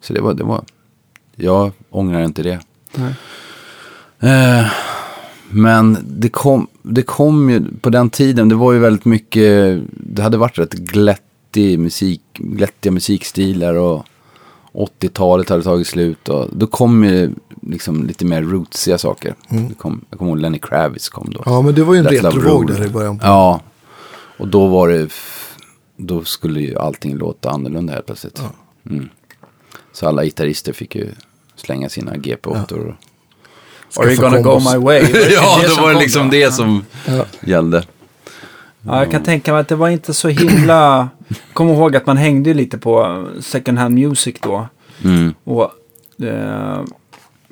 så 0.00 0.12
det 0.12 0.20
var, 0.20 0.34
det 0.34 0.44
var, 0.44 0.64
jag 1.36 1.70
ångrar 1.90 2.24
inte 2.24 2.42
det. 2.42 2.60
Eh, 4.20 4.66
men 5.50 5.98
det 6.04 6.28
kom, 6.28 6.66
det 6.82 7.02
kom 7.02 7.50
ju 7.50 7.62
på 7.80 7.90
den 7.90 8.10
tiden, 8.10 8.48
det 8.48 8.54
var 8.54 8.72
ju 8.72 8.78
väldigt 8.78 9.04
mycket, 9.04 9.80
det 9.90 10.22
hade 10.22 10.36
varit 10.36 10.58
rätt 10.58 10.72
glättig 10.72 11.78
musik, 11.78 12.22
glättiga 12.34 12.92
musikstilar 12.92 13.74
och 13.74 14.06
80-talet 14.72 15.48
hade 15.48 15.62
tagit 15.62 15.86
slut 15.86 16.28
och 16.28 16.48
då 16.52 16.66
kom 16.66 17.04
ju 17.04 17.30
liksom 17.62 18.06
lite 18.06 18.24
mer 18.24 18.42
rootsiga 18.42 18.98
saker. 18.98 19.34
Det 19.48 19.74
kom, 19.74 20.04
jag 20.10 20.18
kommer 20.18 20.30
ihåg 20.30 20.40
Lenny 20.40 20.58
Kravitz 20.58 21.08
kom 21.08 21.30
då. 21.30 21.42
ja, 21.46 21.62
men 21.62 21.74
det 21.74 21.84
var 21.84 21.94
ju 21.94 22.00
en 22.00 22.06
retrovåg 22.06 22.66
där 22.66 22.86
i 22.86 22.88
början. 22.88 23.18
På. 23.18 23.26
Ja, 23.26 23.60
och 24.38 24.48
då 24.48 24.66
var 24.66 24.88
det, 24.88 25.08
då 25.96 26.24
skulle 26.24 26.60
ju 26.60 26.78
allting 26.78 27.16
låta 27.16 27.50
annorlunda 27.50 27.92
helt 27.92 28.06
plötsligt. 28.06 28.42
Mm. 28.90 29.08
Så 29.92 30.08
alla 30.08 30.24
gitarrister 30.24 30.72
fick 30.72 30.94
ju 30.94 31.08
slänga 31.56 31.88
sina 31.88 32.12
GP8 32.14 32.72
och 32.72 32.94
Are 34.04 34.12
you 34.12 34.16
gonna 34.20 34.40
go 34.40 34.60
my 34.72 34.84
way? 34.84 35.00
Det 35.12 35.30
ja, 35.32 35.58
det 35.60 35.62
det 35.62 35.68
som 35.74 35.82
var 35.84 35.92
kom 35.92 36.00
liksom 36.02 36.24
då? 36.24 36.30
det 36.30 36.52
som 36.52 36.84
Ja. 37.06 37.24
gällde. 37.40 37.84
Ja, 38.86 38.98
jag 38.98 39.10
kan 39.10 39.22
tänka 39.22 39.52
mig 39.52 39.60
att 39.60 39.68
det 39.68 39.74
var 39.76 39.88
inte 39.88 40.14
så 40.14 40.28
himla... 40.28 41.08
Kom 41.52 41.68
ihåg 41.68 41.96
att 41.96 42.06
man 42.06 42.16
hängde 42.16 42.54
lite 42.54 42.78
på 42.78 43.24
second 43.40 43.78
hand 43.78 43.94
music 43.94 44.36
då. 44.40 44.68
Mm. 45.04 45.34
Och 45.44 45.70
eh, 46.24 46.80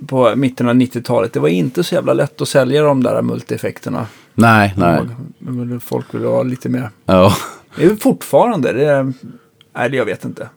på 0.07 0.37
mitten 0.37 0.69
av 0.69 0.75
90-talet. 0.75 1.33
Det 1.33 1.41
var 1.41 1.49
inte 1.49 1.85
så 1.85 1.95
jävla 1.95 2.13
lätt 2.13 2.41
att 2.41 2.49
sälja 2.49 2.83
de 2.83 3.03
där 3.03 3.23
multieffekterna. 3.23 4.07
Nej, 4.35 4.75
nej. 4.77 5.01
Men 5.39 5.81
Folk 5.81 6.15
ville 6.15 6.27
ha 6.27 6.43
lite 6.43 6.69
mer. 6.69 6.91
Ja. 7.07 7.35
Det 7.77 7.85
är 7.85 7.89
väl 7.89 7.97
fortfarande. 7.97 8.73
Det 8.73 8.85
är, 8.85 9.13
nej, 9.77 9.91
det 9.91 9.97
jag 9.97 10.05
vet 10.05 10.25
inte. 10.25 10.49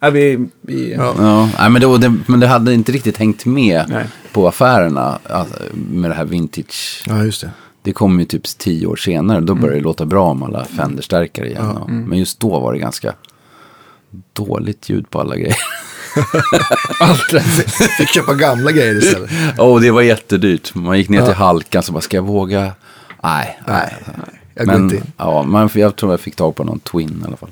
Är 0.00 0.10
vi, 0.10 0.48
vi, 0.60 0.94
Ja. 0.94 1.14
Ja, 1.18 1.48
nej, 1.58 1.70
men, 1.70 1.82
det, 1.82 1.98
det, 1.98 2.14
men 2.26 2.40
det 2.40 2.46
hade 2.46 2.74
inte 2.74 2.92
riktigt 2.92 3.16
hängt 3.16 3.44
med 3.44 3.84
Nej. 3.88 4.06
på 4.32 4.48
affärerna 4.48 5.18
alltså, 5.30 5.54
med 5.72 6.10
det 6.10 6.14
här 6.14 6.24
vintage. 6.24 7.02
ja, 7.06 7.24
just 7.24 7.40
det. 7.40 7.50
Det 7.82 7.92
kom 7.92 8.20
ju 8.20 8.24
typ 8.24 8.42
tio 8.58 8.86
år 8.86 8.96
senare. 8.96 9.40
Då 9.40 9.54
började 9.54 9.78
det 9.78 9.84
låta 9.84 10.06
bra 10.06 10.26
om 10.26 10.42
alla 10.42 10.64
Fender-stärkare 10.64 11.46
igen. 11.46 11.66
Och, 11.66 11.90
Men 11.90 12.18
just 12.18 12.40
då 12.40 12.60
var 12.60 12.72
det 12.72 12.78
ganska 12.78 13.14
dåligt 14.32 14.88
ljud 14.88 15.10
på 15.10 15.20
alla 15.20 15.36
grejer. 15.36 15.56
allt. 17.00 17.42
Fick 17.98 18.08
köpa 18.08 18.34
gamla 18.34 18.72
grejer 18.72 18.94
istället. 18.94 19.30
Åh, 19.58 19.80
det 19.80 19.90
var 19.90 20.02
jättedyrt. 20.02 20.74
Man 20.74 20.98
gick 20.98 21.08
ner 21.08 21.24
till 21.24 21.34
halkan 21.34 21.82
så 21.82 21.92
bara, 21.92 22.00
ska 22.00 22.16
jag 22.16 22.26
våga? 22.26 22.72
Nej, 23.22 23.60
nej. 23.66 23.94
Jag 24.54 24.66
Men, 24.66 24.82
inte 24.82 24.96
in. 24.96 25.02
ja, 25.16 25.42
men 25.42 25.68
jag 25.74 25.96
tror 25.96 26.12
jag 26.12 26.20
fick 26.20 26.36
tag 26.36 26.54
på 26.54 26.64
någon 26.64 26.78
Twin 26.80 27.20
i 27.22 27.26
alla 27.26 27.36
fall. 27.36 27.50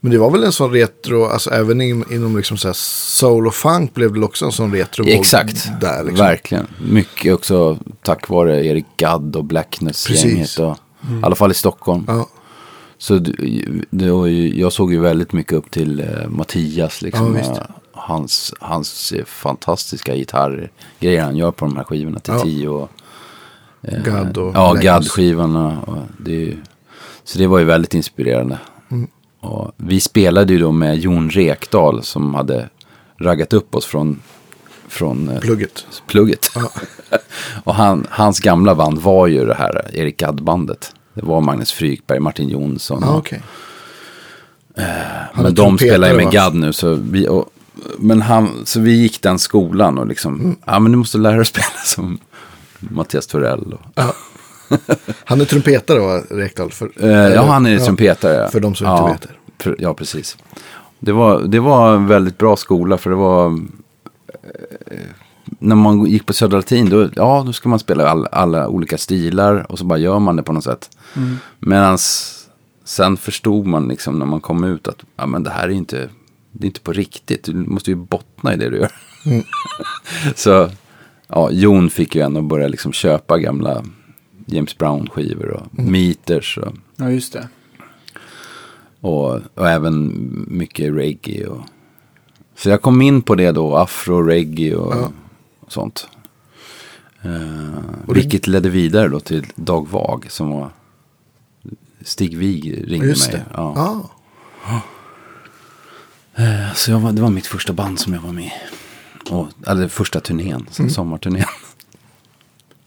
Men 0.00 0.12
det 0.12 0.18
var 0.18 0.30
väl 0.30 0.44
en 0.44 0.52
sån 0.52 0.70
retro, 0.72 1.24
alltså 1.24 1.50
även 1.50 1.80
in, 1.80 2.04
inom 2.10 2.36
liksom 2.36 2.56
så 2.56 2.74
soul 2.74 3.46
och 3.46 3.54
funk 3.54 3.94
blev 3.94 4.12
det 4.12 4.20
också 4.24 4.44
en 4.44 4.52
sån 4.52 4.72
retro 4.72 5.04
Exakt, 5.08 5.80
där 5.80 6.04
liksom. 6.04 6.26
verkligen. 6.26 6.66
Mycket 6.90 7.34
också 7.34 7.78
tack 8.02 8.28
vare 8.28 8.66
Erik 8.66 8.84
Gadd 8.96 9.36
och 9.36 9.44
Blackness-gänget. 9.44 10.58
Och, 10.58 10.76
I 11.02 11.22
alla 11.24 11.34
fall 11.34 11.50
i 11.50 11.54
Stockholm. 11.54 12.04
Ja, 12.08 12.28
Så 12.98 13.18
det, 13.18 14.30
jag 14.54 14.72
såg 14.72 14.92
ju 14.92 15.00
väldigt 15.00 15.32
mycket 15.32 15.52
upp 15.52 15.70
till 15.70 16.00
eh, 16.00 16.28
Mattias. 16.28 17.02
Liksom, 17.02 17.36
Ja, 17.36 17.66
hans, 17.92 18.54
hans 18.60 19.12
fantastiska 19.26 20.14
gitarrgrejer 20.16 21.22
han 21.22 21.36
gör 21.36 21.50
på 21.50 21.64
de 21.64 21.76
här 21.76 21.84
skivorna 21.84 22.18
till 22.20 22.34
Ja. 22.34 22.40
tio. 22.42 22.68
Och, 22.68 22.90
eh, 23.88 24.02
Gadd 24.02 24.38
och 24.38 24.52
Ja, 24.54 24.74
ju, 26.32 26.56
så 27.24 27.38
det 27.38 27.46
var 27.46 27.58
ju 27.58 27.64
väldigt 27.64 27.94
inspirerande. 27.94 28.58
Mm. 28.90 29.08
Och 29.40 29.72
vi 29.76 30.00
spelade 30.00 30.52
ju 30.52 30.58
då 30.58 30.72
med 30.72 30.98
Jon 30.98 31.30
Rekdal 31.30 32.02
som 32.02 32.34
hade 32.34 32.68
raggat 33.18 33.52
upp 33.52 33.74
oss 33.74 33.86
från, 33.86 34.20
från 34.88 35.28
eh, 35.28 35.40
plugget. 35.40 35.86
plugget. 36.06 36.50
Ja. 36.54 36.70
och 37.64 37.74
han, 37.74 38.06
hans 38.10 38.40
gamla 38.40 38.74
band 38.74 38.98
var 38.98 39.26
ju 39.26 39.44
det 39.46 39.54
här 39.54 39.90
Erik 39.94 40.16
Gadd-bandet. 40.16 40.92
Det 41.14 41.22
var 41.24 41.40
Magnus 41.40 41.72
Frykberg, 41.72 42.20
Martin 42.20 42.48
Jonsson. 42.48 42.98
Ja, 43.02 43.08
och- 43.10 43.18
okej. 43.18 43.42
men 45.34 45.54
de 45.54 45.78
spelar 45.78 46.08
ju 46.08 46.16
med? 46.16 46.30
Gadd 46.32 46.54
nu. 46.54 46.72
Så 46.72 46.94
vi, 46.94 47.28
och, 47.28 47.50
men 47.98 48.22
han, 48.22 48.50
så 48.64 48.80
vi 48.80 48.92
gick 48.92 49.22
den 49.22 49.38
skolan 49.38 49.98
och 49.98 50.06
liksom, 50.06 50.34
Mm. 50.40 50.56
ja 50.64 50.78
men 50.78 50.92
du 50.92 50.98
måste 50.98 51.18
lära 51.18 51.36
dig 51.36 51.44
spela 51.46 51.66
som 51.84 52.18
Mattias 52.80 53.26
Torell. 53.26 53.72
Och, 53.96 54.02
Han 55.24 55.40
är 55.40 55.44
trumpetare 55.44 55.98
va, 55.98 56.20
Rekdal? 56.30 56.70
För, 56.70 56.90
Eh, 56.96 57.10
ja, 57.10 57.42
han 57.42 57.66
är 57.66 57.70
ja. 57.70 57.84
trumpetare. 57.84 58.34
ja. 58.34 58.48
för 58.48 58.60
de 58.60 58.74
som 58.74 58.86
ja, 58.86 59.10
inte 59.10 59.28
vet 59.28 59.36
För, 59.62 59.76
ja, 59.78 59.94
precis. 59.94 60.36
Det 60.98 61.12
var, 61.12 61.40
det 61.42 61.60
var 61.60 61.94
en 61.94 62.06
väldigt 62.06 62.38
bra 62.38 62.56
skola 62.56 62.98
för 62.98 63.10
det 63.10 63.16
var... 63.16 63.46
eh, 63.46 64.98
När 65.58 65.76
man 65.76 66.06
gick 66.06 66.26
på 66.26 66.32
Södra 66.32 66.56
Latin, 66.56 66.90
då, 66.90 67.08
ja, 67.16 67.42
då 67.46 67.52
ska 67.52 67.68
man 67.68 67.78
spela 67.78 68.08
all, 68.08 68.26
alla 68.32 68.68
olika 68.68 68.98
stilar 68.98 69.72
och 69.72 69.78
så 69.78 69.84
bara 69.84 69.98
gör 69.98 70.18
man 70.18 70.36
det 70.36 70.42
på 70.42 70.52
något 70.52 70.64
sätt. 70.64 70.90
Mm. 71.16 71.36
Medan 71.58 71.98
sen 72.84 73.16
förstod 73.16 73.66
man 73.66 73.88
liksom 73.88 74.18
när 74.18 74.26
man 74.26 74.40
kom 74.40 74.64
ut 74.64 74.88
att 74.88 75.04
ja, 75.16 75.26
men 75.26 75.42
det 75.42 75.50
här 75.50 75.64
är 75.68 75.72
inte, 75.72 76.08
det 76.52 76.64
är 76.64 76.66
inte 76.66 76.80
på 76.80 76.92
riktigt. 76.92 77.44
Du 77.44 77.54
måste 77.54 77.90
ju 77.90 77.94
bottna 77.96 78.54
i 78.54 78.56
det 78.56 78.70
du 78.70 78.76
gör. 78.76 78.92
Mm. 79.26 79.42
så 80.34 80.70
ja, 81.28 81.50
Jon 81.50 81.90
fick 81.90 82.14
ju 82.14 82.20
en 82.22 82.36
att 82.36 82.44
börja 82.44 82.68
liksom 82.68 82.92
köpa 82.92 83.38
gamla 83.38 83.84
James 84.46 84.78
Brown-skivor 84.78 85.50
och 85.50 85.78
Mm. 85.78 85.92
meters. 85.92 86.58
Och, 86.58 86.74
Ja, 86.96 87.10
just 87.10 87.32
det. 87.32 87.48
och, 89.00 89.40
och 89.54 89.68
även 89.70 90.12
mycket 90.48 90.94
reggae. 90.94 91.46
Och, 91.46 91.60
så 92.56 92.68
jag 92.70 92.82
kom 92.82 93.02
in 93.02 93.22
på 93.22 93.34
det 93.34 93.52
då, 93.52 93.76
afro, 93.76 94.22
reggae 94.22 94.74
och, 94.74 94.94
Ja. 94.96 95.12
och 95.60 95.72
sånt. 95.72 96.08
Uh, 97.24 97.74
Och 98.06 98.14
det- 98.14 98.20
vilket 98.20 98.46
ledde 98.46 98.68
vidare 98.70 99.08
då 99.08 99.20
till 99.20 99.46
Dag 99.54 99.88
Vag 99.88 100.26
som 100.30 100.50
var 100.50 100.70
Stig 102.02 102.38
Wig 102.38 102.84
ringde 102.92 103.06
Just 103.06 103.32
mig. 103.32 103.36
det. 103.40 103.44
Ja. 103.54 103.72
Ja. 104.66 104.80
Eh, 106.44 106.74
Så 106.74 106.98
var, 106.98 107.12
det 107.12 107.22
var 107.22 107.30
mitt 107.30 107.46
första 107.46 107.72
band 107.72 108.00
som 108.00 108.12
jag 108.12 108.20
var 108.20 108.32
med 108.32 108.44
i. 108.44 108.52
Och, 109.30 109.48
eller 109.66 109.88
första 109.88 110.20
turnén, 110.20 110.66
Mm. 110.78 110.90
sommarturnén. 110.90 111.44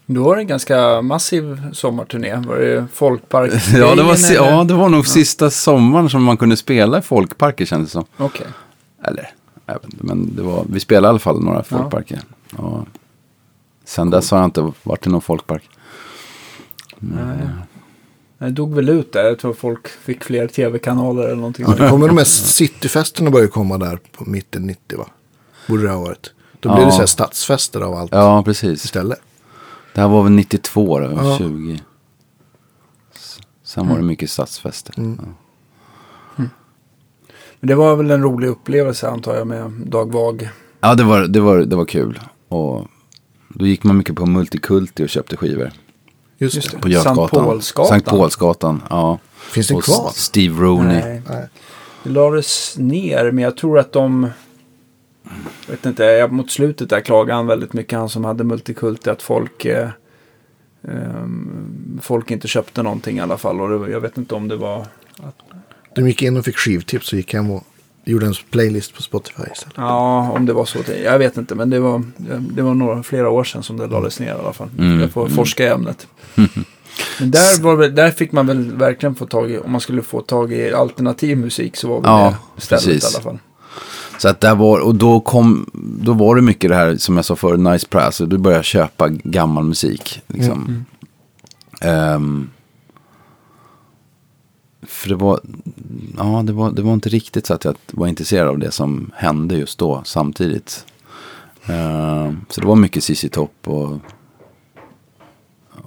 Var 0.06 0.36
det 0.36 0.42
en 0.42 0.46
ganska 0.48 1.02
massiv 1.02 1.62
sommarturné. 1.72 2.36
Var 2.46 2.56
det 2.56 2.86
folkpark? 2.92 3.52
ja, 3.74 3.94
det 3.94 4.02
var, 4.02 4.14
eller? 4.14 4.34
ja, 4.34 4.64
det 4.64 4.74
var 4.74 4.88
nog 4.88 5.06
sista 5.06 5.50
sommaren 5.50 6.10
som 6.10 6.22
man 6.24 6.36
kunde 6.36 6.56
spela 6.56 6.98
i 6.98 7.02
folkparker 7.02 7.64
kändes 7.64 7.88
det 7.90 7.92
som. 7.92 8.04
Okej. 8.16 8.46
Eller, 9.04 9.30
jag 9.66 9.74
vet 9.74 9.84
inte, 9.84 9.96
men 10.06 10.36
det 10.36 10.42
var, 10.42 10.64
vi 10.70 10.80
spelade 10.80 11.06
i 11.06 11.08
alla 11.10 11.18
fall 11.18 11.40
några 11.40 11.62
folkparker. 11.62 12.20
Och 12.56 12.86
sen 13.84 14.10
dess 14.10 14.30
har 14.30 14.38
jag 14.38 14.44
inte 14.44 14.72
varit 14.82 15.06
i 15.06 15.10
någon 15.10 15.20
folkpark. 15.20 15.68
Nej. 16.98 17.48
Det 18.38 18.50
dog 18.50 18.74
väl 18.74 18.88
ut 18.88 19.12
där. 19.12 19.24
Jag 19.24 19.38
tror 19.38 19.52
folk 19.52 19.88
fick 19.88 20.24
fler 20.24 20.46
tv-kanaler 20.46 21.22
eller 21.22 21.36
någonting. 21.36 21.64
Ja, 21.68 21.74
det 21.74 21.90
kommer 21.90 22.06
de 22.06 22.14
mest 22.16 22.54
cityfesterna 22.54 23.30
börjar 23.30 23.48
komma 23.48 23.78
där 23.78 23.98
på 24.12 24.24
mitten 24.24 24.62
90 24.66 24.98
va? 24.98 25.06
Borde 25.68 25.82
det 25.82 25.90
ha 25.90 26.00
varit. 26.00 26.32
Då 26.60 26.68
blev 26.68 26.80
Ja. 26.80 26.86
det 26.86 26.92
så 26.92 26.98
här 26.98 27.06
stadsfester 27.06 27.80
av 27.80 27.94
allt 27.94 28.12
Ja, 28.12 28.42
precis. 28.42 28.84
istället. 28.84 29.20
Det 29.94 30.00
här 30.00 30.08
var 30.08 30.22
väl 30.22 30.32
92 30.32 30.98
då, 30.98 31.10
Ja. 31.16 31.38
20. 31.38 31.80
S- 33.14 33.38
Sen 33.62 33.88
var 33.88 33.96
det 33.96 34.02
mycket 34.02 34.30
stadsfester. 34.30 34.94
Mm. 34.98 35.18
Ja. 36.36 36.44
Men 37.60 37.68
det 37.68 37.74
var 37.74 37.96
väl 37.96 38.10
en 38.10 38.22
rolig 38.22 38.48
upplevelse 38.48 39.08
antar 39.08 39.34
jag 39.34 39.46
med 39.46 39.70
Dag 39.86 40.12
Vag. 40.12 40.48
Ja, 40.80 40.94
det 40.94 41.04
var, 41.04 41.20
det, 41.20 41.40
var, 41.40 41.58
det 41.58 41.76
var 41.76 41.84
kul. 41.84 42.20
Och 42.48 42.86
då 43.48 43.66
gick 43.66 43.84
man 43.84 43.96
mycket 43.96 44.16
på 44.16 44.26
Multikulti 44.26 45.04
och 45.04 45.08
köpte 45.08 45.36
skivor. 45.36 45.70
Just, 46.38 46.56
Just 46.56 46.70
det. 46.70 46.76
det. 46.76 46.82
På 46.82 46.88
Götgatan. 46.88 47.16
Sankt 47.16 47.30
Paulsgatan. 47.32 47.88
Sankt 47.88 48.08
Paulsgatan, 48.08 48.82
ja. 48.90 49.18
Finns 49.36 49.68
den 49.68 49.76
och 49.76 49.82
kvar? 49.84 50.08
S- 50.10 50.16
Steve 50.24 50.62
Rooney. 50.62 51.00
Nej, 51.00 51.22
Nej. 51.28 51.48
det 52.04 52.10
lades 52.10 52.78
ner 52.78 53.30
men 53.30 53.44
jag 53.44 53.56
tror 53.56 53.78
att 53.78 53.92
de... 53.92 54.26
Jag 55.66 55.72
vet 55.72 55.86
inte, 55.86 56.04
jag- 56.04 56.32
mot 56.32 56.50
slutet 56.50 56.90
där 56.90 57.00
klagade 57.00 57.36
han 57.36 57.46
väldigt 57.46 57.72
mycket, 57.72 57.98
han 57.98 58.08
som 58.08 58.24
hade 58.24 58.44
Multikulti, 58.44 59.10
att 59.10 59.22
folk... 59.22 59.64
Eh, 59.64 59.88
ehm, 60.82 62.00
folk 62.02 62.30
inte 62.30 62.48
köpte 62.48 62.82
någonting 62.82 63.16
i 63.16 63.20
alla 63.20 63.38
fall. 63.38 63.60
Och 63.60 63.68
det, 63.68 63.90
jag 63.90 64.00
vet 64.00 64.18
inte 64.18 64.34
om 64.34 64.48
det 64.48 64.56
var... 64.56 64.86
De 65.94 66.06
gick 66.06 66.22
in 66.22 66.36
och 66.36 66.44
fick 66.44 66.56
skivtips 66.56 67.12
och 67.12 67.16
gick 67.18 67.34
hem 67.34 67.50
och 67.50 67.64
gjorde 68.04 68.26
en 68.26 68.34
playlist 68.50 68.94
på 68.94 69.02
Spotify 69.02 69.42
istället. 69.52 69.74
Ja, 69.76 70.30
om 70.30 70.46
det 70.46 70.52
var 70.52 70.64
så. 70.64 70.78
Jag 71.04 71.18
vet 71.18 71.36
inte, 71.36 71.54
men 71.54 71.70
det 71.70 71.80
var, 71.80 72.02
det 72.54 72.62
var 72.62 72.74
några, 72.74 73.02
flera 73.02 73.30
år 73.30 73.44
sedan 73.44 73.62
som 73.62 73.76
det 73.76 73.86
lades 73.86 74.20
ner 74.20 74.26
i 74.26 74.30
alla 74.30 74.52
fall. 74.52 74.68
Mm, 74.78 75.00
Jag 75.00 75.10
får 75.10 75.22
mm. 75.22 75.36
forska 75.36 75.64
i 75.64 75.68
ämnet. 75.68 76.06
Men 77.20 77.30
där, 77.30 77.62
var, 77.62 77.88
där 77.88 78.10
fick 78.10 78.32
man 78.32 78.46
väl 78.46 78.72
verkligen 78.76 79.14
få 79.14 79.26
tag 79.26 79.50
i, 79.50 79.58
om 79.58 79.72
man 79.72 79.80
skulle 79.80 80.02
få 80.02 80.20
tag 80.20 80.52
i 80.52 80.72
alternativ 80.72 81.38
musik 81.38 81.76
så 81.76 81.88
var 81.88 81.96
väl 81.96 82.04
Ja, 82.04 82.36
det 82.56 82.60
stället 82.62 82.84
precis. 82.84 83.12
i 83.12 83.16
alla 83.16 83.22
fall. 83.22 83.38
Så 84.18 84.28
att 84.28 84.40
där 84.40 84.54
var, 84.54 84.80
och 84.80 84.94
då 84.94 85.20
kom, 85.20 85.70
då 86.02 86.12
var 86.12 86.36
det 86.36 86.42
mycket 86.42 86.70
det 86.70 86.76
här 86.76 86.96
som 86.96 87.16
jag 87.16 87.24
sa 87.24 87.36
förut, 87.36 87.60
nice. 87.60 88.22
Och 88.22 88.28
du 88.28 88.38
började 88.38 88.64
köpa 88.64 89.08
gammal 89.08 89.64
musik. 89.64 90.22
Liksom. 90.26 90.84
Ehm, 91.80 92.50
för 94.82 95.08
det 95.08 95.14
var, 95.14 95.40
ja 96.16 96.42
det 96.44 96.52
var, 96.52 96.70
det 96.70 96.82
var 96.82 96.94
inte 96.94 97.08
riktigt 97.08 97.46
så 97.46 97.54
att 97.54 97.64
jag 97.64 97.74
var 97.92 98.06
intresserad 98.06 98.48
av 98.48 98.58
det 98.58 98.70
som 98.70 99.10
hände 99.14 99.56
just 99.56 99.78
då 99.78 100.02
samtidigt. 100.04 100.84
Ehm, 101.66 102.40
så 102.48 102.60
det 102.60 102.66
var 102.66 102.76
mycket 102.76 103.04
CC 103.04 103.28
Top 103.28 103.52
och, 103.64 103.98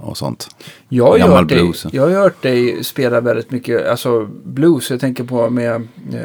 och 0.02 0.18
sånt. 0.18 0.56
Jag 0.90 1.08
har, 1.08 1.18
Gammal 1.18 1.38
hört 1.38 1.50
dig, 1.50 1.58
blues. 1.64 1.86
jag 1.92 2.04
har 2.04 2.10
hört 2.10 2.42
dig 2.42 2.84
spela 2.84 3.22
väldigt 3.22 3.52
mycket, 3.52 3.88
alltså 3.88 4.30
blues. 4.44 4.90
Jag 4.92 5.00
tänker 5.00 5.24
på 5.24 5.50
med, 5.50 5.76
eh, 5.76 5.82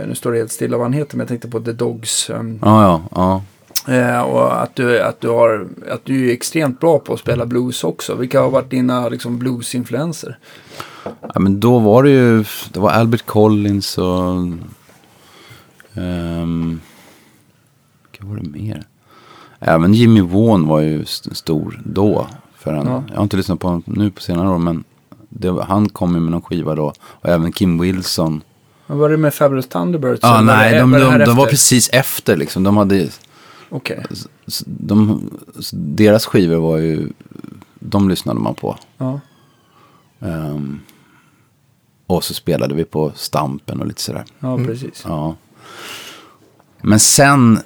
nu 0.08 0.12
står 0.14 0.32
det 0.32 0.38
helt 0.38 0.52
stilla 0.52 0.76
vad 0.76 0.86
han 0.86 0.92
heter, 0.92 1.16
men 1.16 1.20
jag 1.24 1.28
tänkte 1.28 1.48
på 1.48 1.60
The 1.60 1.72
Dogs. 1.72 2.30
ehm, 2.30 2.58
Ja, 2.62 2.82
ja, 2.82 3.02
ja. 3.14 3.42
Eh, 3.94 4.20
och 4.22 4.62
att 4.62 4.74
du, 4.74 5.00
att, 5.00 5.20
du 5.20 5.28
har, 5.28 5.68
att 5.90 6.04
du 6.04 6.28
är 6.28 6.32
extremt 6.32 6.80
bra 6.80 6.98
på 6.98 7.12
att 7.14 7.20
spela 7.20 7.46
blues 7.46 7.84
också. 7.84 8.14
Vilka 8.14 8.40
har 8.40 8.50
varit 8.50 8.70
dina 8.70 9.08
liksom, 9.08 9.38
bluesinfluenser? 9.38 10.38
Ja, 11.34 11.40
men 11.40 11.60
då 11.60 11.78
var 11.78 12.02
det 12.02 12.10
ju, 12.10 12.44
det 12.72 12.80
var 12.80 12.90
Albert 12.90 13.26
Collins 13.26 13.98
och... 13.98 14.30
Um, 15.94 16.80
vad 18.20 18.30
var 18.30 18.36
det 18.36 18.48
mer? 18.50 18.82
Även 19.60 19.94
Jimmy 19.94 20.20
Vaughan 20.20 20.66
var 20.66 20.80
ju 20.80 21.02
st- 21.02 21.34
stor 21.34 21.80
då. 21.84 22.26
För 22.66 22.72
han, 22.74 22.86
Ja. 22.86 23.02
Jag 23.08 23.16
har 23.16 23.22
inte 23.22 23.36
lyssnat 23.36 23.60
på 23.60 23.66
honom 23.68 23.82
nu 23.86 24.10
på 24.10 24.20
senare 24.20 24.48
år, 24.48 24.58
men 24.58 24.84
det, 25.28 25.62
han 25.64 25.88
kom 25.88 26.14
ju 26.14 26.20
med 26.20 26.30
någon 26.32 26.42
skiva 26.42 26.74
då. 26.74 26.92
Och 27.00 27.28
även 27.28 27.52
Kim 27.52 27.78
Wilson. 27.80 28.42
Vad 28.86 28.98
var 28.98 29.10
det 29.10 29.16
med 29.16 29.34
Fabulous 29.34 29.68
Thunderbirds? 29.68 30.20
Ja, 30.22 30.40
nej, 30.40 30.72
det- 30.72 30.78
de, 30.78 30.90
var 30.90 31.00
de, 31.18 31.24
de 31.24 31.36
var 31.36 31.46
precis 31.46 31.88
efter 31.92 32.36
liksom. 32.36 32.62
De 32.62 32.76
hade, 32.76 33.08
Okej, 33.68 34.04
s- 34.46 34.64
de, 34.66 35.30
deras 35.72 36.26
skivor 36.26 36.56
var 36.56 36.76
ju, 36.78 37.08
de 37.74 38.08
lyssnade 38.08 38.40
man 38.40 38.54
på. 38.54 38.76
ja. 38.98 39.20
Ehm, 40.20 40.80
och 42.06 42.24
så 42.24 42.34
spelade 42.34 42.74
vi 42.74 42.84
på 42.84 43.12
Stampen 43.14 43.80
och 43.80 43.86
lite 43.86 44.00
sådär. 44.02 44.24
Ja, 44.40 44.56
precis. 44.58 45.02
Ja. 45.08 45.34
Men 46.82 47.00
sen, 47.00 47.58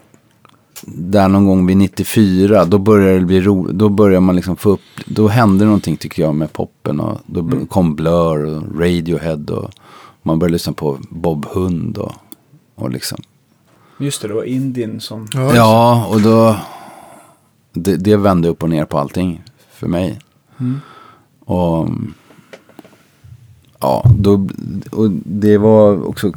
där 0.86 1.28
någon 1.28 1.46
gång 1.46 1.66
vid 1.66 1.76
94, 1.76 2.64
då 2.64 2.78
började 2.78 3.18
det 3.18 3.24
bli 3.26 3.40
ro, 3.40 3.68
då 3.72 3.88
började 3.88 4.20
man 4.20 4.36
liksom 4.36 4.56
få 4.56 4.70
upp, 4.70 4.80
då 5.06 5.28
hände 5.28 5.64
någonting 5.64 5.96
tycker 5.96 6.22
jag 6.22 6.34
med 6.34 6.52
poppen 6.52 7.00
och 7.00 7.18
då 7.26 7.42
b- 7.42 7.56
kom 7.70 7.94
Blur 7.96 8.44
och 8.46 8.80
Radiohead 8.80 9.44
och 9.50 9.70
man 10.22 10.38
började 10.38 10.52
lyssna 10.52 10.72
på 10.72 10.98
Bob 11.10 11.46
Hund 11.50 11.98
och, 11.98 12.12
och 12.74 12.90
liksom. 12.90 13.18
Just 13.98 14.22
det, 14.22 14.28
det 14.28 14.34
var 14.34 14.44
Indien 14.44 15.00
som... 15.00 15.28
Ja, 15.32 15.56
Ja, 15.56 16.06
och 16.10 16.20
då, 16.20 16.56
det, 17.72 17.96
det 17.96 18.16
vände 18.16 18.48
upp 18.48 18.62
och 18.62 18.70
ner 18.70 18.84
på 18.84 18.98
allting 18.98 19.42
för 19.72 19.86
mig. 19.88 20.18
Mm. 20.60 20.80
Och 21.44 21.88
ja, 23.80 24.04
då, 24.18 24.48
och 24.90 25.10
det 25.24 25.58
var 25.58 26.08
också, 26.08 26.32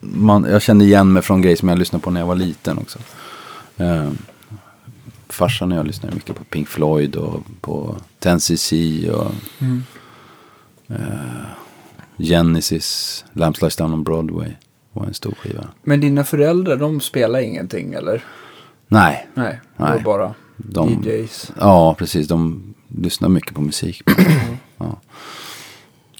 man, 0.00 0.44
jag 0.50 0.62
kände 0.62 0.84
igen 0.84 1.12
mig 1.12 1.22
från 1.22 1.42
grejer 1.42 1.56
som 1.56 1.68
jag 1.68 1.78
lyssnade 1.78 2.02
på 2.02 2.10
när 2.10 2.20
jag 2.20 2.26
var 2.26 2.34
liten 2.34 2.78
också. 2.78 2.98
Eh, 3.76 4.10
farsan 5.28 5.72
och 5.72 5.78
jag 5.78 5.86
lyssnade 5.86 6.14
mycket 6.14 6.36
på 6.36 6.44
Pink 6.44 6.68
Floyd 6.68 7.16
och 7.16 7.42
på 7.60 7.96
10cc 8.20 9.10
och 9.10 9.32
Mm. 9.58 9.82
Genesis, 12.18 13.24
Lamps 13.32 13.62
Lies 13.62 13.76
Down 13.76 13.92
on 13.92 14.04
Broadway 14.04 14.52
var 14.92 15.06
en 15.06 15.14
stor 15.14 15.34
skiva. 15.40 15.64
Men 15.82 16.00
dina 16.00 16.24
föräldrar, 16.24 16.76
de 16.76 17.00
spelar 17.00 17.38
ingenting 17.40 17.92
eller? 17.94 18.24
Nej, 18.88 19.26
Nej, 19.34 19.60
det 19.76 19.82
var 19.82 19.90
Nej. 19.90 20.02
bara 20.02 20.34
de, 20.56 21.02
DJs. 21.04 21.52
Ja, 21.60 21.94
precis. 21.94 22.28
De 22.28 22.62
lyssnar 22.88 23.28
mycket 23.28 23.54
på 23.54 23.60
musik. 23.60 24.02
ja. 24.76 25.00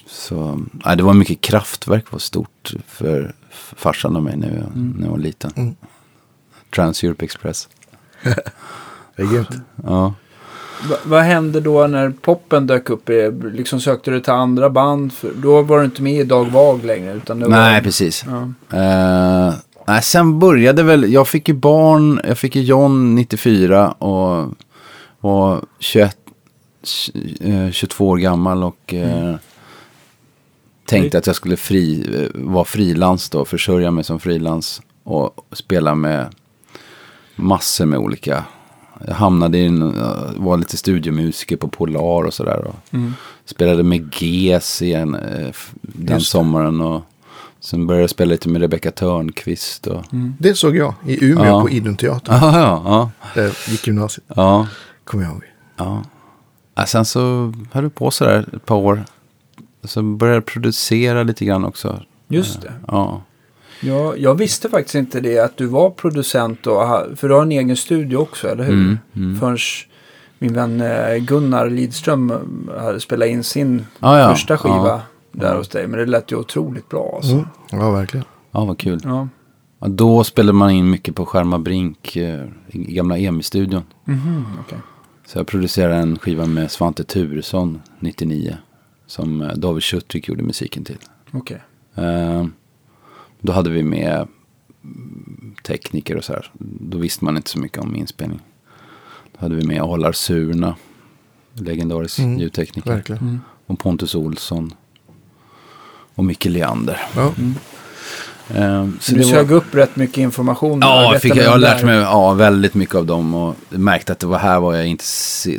Så 0.07 0.61
nej, 0.73 0.97
det 0.97 1.03
var 1.03 1.15
mycket 1.15 1.41
kraftverk 1.41 2.13
var 2.13 2.19
stort 2.19 2.75
för 2.87 3.35
farsan 3.77 4.17
och 4.17 4.23
mig 4.23 4.37
när 4.37 4.57
jag, 4.57 4.77
när 4.77 5.05
jag 5.05 5.11
var 5.11 5.19
liten. 5.19 5.53
Mm. 5.57 5.77
Trans-Europe 6.77 7.25
Express. 7.25 7.69
Det 9.17 9.23
är 9.23 9.33
grymt. 9.33 9.49
Ja. 9.85 10.15
Va, 10.91 10.97
vad 11.05 11.23
hände 11.23 11.61
då 11.61 11.87
när 11.87 12.11
poppen 12.11 12.67
dök 12.67 12.91
upp? 12.91 13.09
Eh, 13.09 13.33
Liksom 13.53 13.81
sökte 13.81 14.11
du 14.11 14.21
till 14.21 14.33
andra 14.33 14.71
band? 14.71 15.13
För 15.13 15.31
då 15.37 15.63
var 15.63 15.79
du 15.79 15.85
inte 15.85 16.03
med 16.03 16.21
i 16.21 16.25
Dag 16.25 16.45
Vag 16.51 16.85
längre. 16.85 17.13
Utan 17.13 17.41
det 17.41 17.49
Nej, 17.49 17.75
var... 17.75 17.81
precis. 17.81 18.25
Ja. 18.27 18.43
Eh, 18.79 19.55
nej, 19.87 20.03
sen 20.03 20.39
började 20.39 20.83
väl, 20.83 21.13
jag 21.13 21.29
fick 21.29 21.49
ju 21.49 21.55
barn, 21.55 22.21
jag 22.29 22.39
fick 22.39 22.57
ju 22.57 22.63
John 22.63 23.15
94 23.15 23.91
och 23.93 24.53
var 25.21 25.65
21, 25.79 26.17
eh, 27.41 27.71
22 27.71 28.09
år 28.09 28.17
gammal 28.17 28.65
och 28.65 28.95
eh, 28.95 29.35
tänkte 30.87 31.19
att 31.19 31.27
jag 31.27 31.37
skulle 31.37 31.57
fri, 31.57 32.07
vara 32.35 32.65
frilans 32.65 33.31
då, 33.31 33.45
försörja 33.45 33.91
mig 33.91 34.05
som 34.05 34.21
frilans 34.21 34.83
och 35.05 35.47
spela 35.53 35.95
med 35.95 36.27
massor 37.37 37.87
med 37.87 37.99
olika. 37.99 38.45
Jag 39.07 39.15
hamnade 39.15 39.59
i 39.59 39.67
en, 39.67 39.83
eh, 39.83 40.17
var 40.37 40.57
lite 40.57 40.77
studiomusiker 40.77 41.57
på 41.57 41.69
Polar 41.69 42.25
och 42.27 42.35
sådär. 42.35 42.71
Mm. 42.91 43.15
Spelade 43.45 43.83
med 43.83 44.15
GES 44.15 44.83
igen 44.83 45.15
eh, 45.15 45.55
den 45.83 46.21
sommaren. 46.21 46.81
Och 46.81 47.03
sen 47.61 47.87
började 47.87 48.03
jag 48.03 48.11
spela 48.11 48.31
lite 48.31 48.49
med 48.49 48.61
Rebecca 48.61 48.91
Törnqvist. 48.91 49.87
Och... 49.87 50.05
Det 50.39 50.55
såg 50.55 50.77
jag 50.77 50.95
i 51.07 51.25
Umeå 51.25 51.45
Ja. 51.45 51.61
på 51.63 51.71
Idunteatern. 51.71 52.39
Ja, 52.41 52.59
ja, 52.61 52.83
ja. 52.85 53.11
Där 53.35 53.71
gick 53.71 53.87
gymnasiet. 53.87 54.25
ja, 54.37 54.67
Kommer 55.05 55.25
jag 55.25 55.33
ihåg. 55.33 55.43
ja. 55.77 56.03
ja. 56.75 56.87
Sen 56.87 57.05
så 57.05 57.53
höll 57.73 57.83
jag 57.85 57.95
på 57.95 58.11
sådär 58.11 58.49
ett 58.57 58.67
par 58.67 58.77
år. 58.77 59.05
Så 59.85 60.03
började 60.03 60.37
jag 60.37 60.47
producera 60.47 61.23
lite 61.23 61.45
grann 61.45 61.65
också. 61.65 62.03
Just 62.29 62.63
det. 62.63 62.73
Ja, 62.89 63.23
Ja, 63.81 64.17
jag 64.17 64.35
visste 64.35 64.69
faktiskt 64.69 64.95
inte 64.95 65.21
det 65.21 65.39
att 65.39 65.57
du 65.57 65.67
var 65.67 65.91
producent. 65.91 66.67
Och, 66.67 66.83
för 67.17 67.29
du 67.29 67.35
har 67.35 67.43
en 67.43 67.53
egen 67.53 67.77
studio 67.77 68.17
också, 68.17 68.49
eller 68.49 68.65
hur? 68.65 68.73
Mm, 68.75 68.99
mm. 69.17 69.41
Förrän 69.41 69.59
min 70.39 70.55
vän 70.55 70.81
eh, 70.81 71.17
Gunnar 71.17 71.71
Lidström 71.71 72.31
eh, 72.31 72.83
hade 72.83 73.01
spelat 73.01 73.29
in 73.29 73.45
sin 73.45 73.87
Ja, 74.01 74.19
ja. 74.19 74.31
första 74.31 74.59
skiva 74.59 74.75
Ja. 74.89 75.01
där 75.33 75.57
hos 75.57 75.69
dig. 75.69 75.87
Men 75.87 75.99
det 76.01 76.07
lät 76.07 76.33
ju 76.33 76.37
otroligt 76.37 76.89
bra 76.89 77.13
alltså. 77.17 77.33
Mm. 77.33 77.47
Ja, 77.71 77.91
verkligen. 77.91 78.27
ja 78.53 78.65
vad 78.65 78.79
kul. 78.79 79.01
Ja. 79.05 79.29
Ja, 79.81 79.89
då 79.89 80.25
spelade 80.25 80.53
man 80.59 80.71
in 80.71 80.91
mycket 80.91 81.15
på 81.15 81.27
Skärma 81.27 81.59
Brink 81.59 82.17
eh, 82.17 82.41
i 82.69 82.95
gamla 82.95 83.19
EMI-studion. 83.19 83.83
Mhm, 84.05 84.45
okej. 84.67 84.79
Så 85.27 85.39
jag 85.39 85.47
producerade 85.47 85.95
en 85.95 86.19
skiva 86.19 86.47
med 86.47 86.71
Svante 86.71 87.05
Turesson 87.05 87.81
99. 88.01 88.57
Som 89.07 89.51
David 89.57 89.83
Schutrik 89.83 90.29
gjorde 90.29 90.43
musiken 90.43 90.85
till. 90.85 90.99
Okej. 91.33 91.63
Eh, 91.95 92.47
då 93.41 93.53
hade 93.53 93.71
vi 93.71 93.83
med 93.83 94.29
mm, 94.85 95.55
tekniker 95.67 96.17
och 96.17 96.25
så 96.25 96.33
här. 96.33 96.51
Då 96.59 96.99
visste 96.99 97.25
man 97.25 97.37
inte 97.37 97.51
så 97.51 97.59
mycket 97.59 97.79
om 97.79 97.97
inspelning. 97.97 98.41
Då 99.33 99.39
hade 99.41 99.55
vi 99.55 99.65
med 99.67 99.83
Alar 99.83 100.13
Surna, 100.13 100.77
legendarisk 101.53 102.19
Mm, 102.19 102.39
ljudtekniker. 102.39 102.91
Verkligen. 102.95 103.23
Mm. 103.23 103.41
Och 103.67 103.79
Pontus 103.79 104.15
Olsson. 104.15 104.75
och 106.15 106.25
Micke 106.25 106.45
Leander. 106.45 107.01
Ja. 107.17 107.33
Eh, 108.55 108.89
så 109.01 109.13
Du 109.13 109.19
det 109.19 109.25
var- 109.25 109.33
sög 109.33 109.51
upp 109.51 109.75
rätt 109.75 109.97
mycket 109.97 110.19
information. 110.19 110.79
Ja, 110.83 111.13
jag, 111.13 111.23
fick, 111.23 111.37
jag 111.37 111.51
har 111.51 111.59
lärt 111.59 111.85
mig 111.85 111.95
ja, 111.97 112.33
väldigt 112.35 112.75
mycket 112.75 112.95
av 112.95 113.07
dem 113.07 113.35
och 113.35 113.55
märkte 113.69 114.13
att 114.13 114.19
det 114.19 114.27
var 114.27 114.39
här 114.39 114.61
var 114.61 114.75
jag 114.75 114.87
inte, 114.87 115.05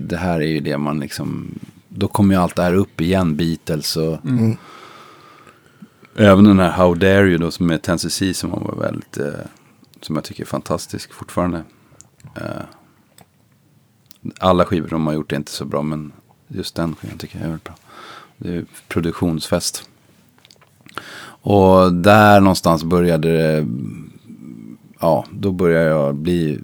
det 0.02 0.18
här 0.18 0.42
är 0.42 0.48
ju 0.48 0.60
det 0.60 0.78
man 0.78 1.00
liksom, 1.00 1.48
då 1.90 2.08
kommer 2.08 2.36
ju 2.36 2.42
allt 2.42 2.56
det 2.56 2.62
här 2.64 2.74
upp 2.74 3.02
igen, 3.02 3.36
Beatles 3.36 3.98
och 3.98 4.26
Mm. 4.26 4.58
Även 6.18 6.44
den 6.44 6.60
här 6.60 6.72
How 6.72 6.94
Dare 6.94 7.30
You 7.30 7.38
då 7.38 7.52
som 7.52 7.70
är 7.70 7.78
Tennessee 7.78 8.34
som 8.34 8.50
var 8.50 8.76
väldigt, 8.80 9.18
eh, 9.18 9.46
som 10.02 10.16
jag 10.16 10.24
tycker 10.24 10.44
är 10.44 10.48
fantastisk 10.48 11.14
fortfarande. 11.14 11.64
Eh, 12.36 12.62
alla 14.40 14.66
skivor 14.66 14.88
de 14.88 15.08
har 15.08 15.14
gjort 15.14 15.32
är 15.32 15.36
inte 15.36 15.52
så 15.52 15.66
bra 15.66 15.82
men 15.82 16.12
just 16.48 16.76
den 16.76 16.96
skivan 16.96 17.18
tycker 17.18 17.38
jag 17.38 17.46
är 17.46 17.50
väldigt 17.50 17.64
bra. 17.64 17.76
Det 18.38 18.56
är 18.56 18.66
produktionsfest. 18.88 19.90
Och 21.42 21.94
där 21.94 22.40
någonstans 22.40 22.84
började 22.84 23.38
det 23.38 23.68
ja, 25.00 25.26
då 25.32 25.52
börjar 25.52 25.84
jag 25.84 26.16
bli, 26.16 26.60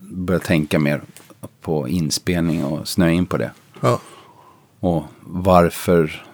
börja 0.00 0.40
tänka 0.40 0.78
mer 0.78 1.02
på 1.60 1.88
inspelning 1.88 2.64
och 2.64 2.88
snöa 2.88 3.10
in 3.10 3.26
på 3.26 3.36
det. 3.36 3.50
Ja. 3.80 4.00
Och 4.80 5.04
varför, 5.20 6.24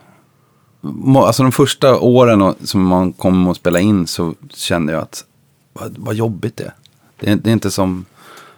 alltså 1.17 1.43
de 1.43 1.53
första 1.53 1.99
åren 1.99 2.43
och- 2.43 2.57
som 2.65 2.83
man 2.87 3.13
kom 3.13 3.49
att 3.49 3.57
spela 3.57 3.81
in 3.81 4.07
så 4.07 4.35
kände 4.55 4.93
jag 4.93 5.03
att 5.03 5.25
vad, 5.73 5.99
vad 5.99 6.15
jobbigt 6.15 6.57
det 6.57 6.65
är. 6.65 6.75
Det 7.21 7.31
är. 7.31 7.37
Det 7.37 7.51
är 7.51 7.53
inte 7.53 7.71
som 7.71 8.05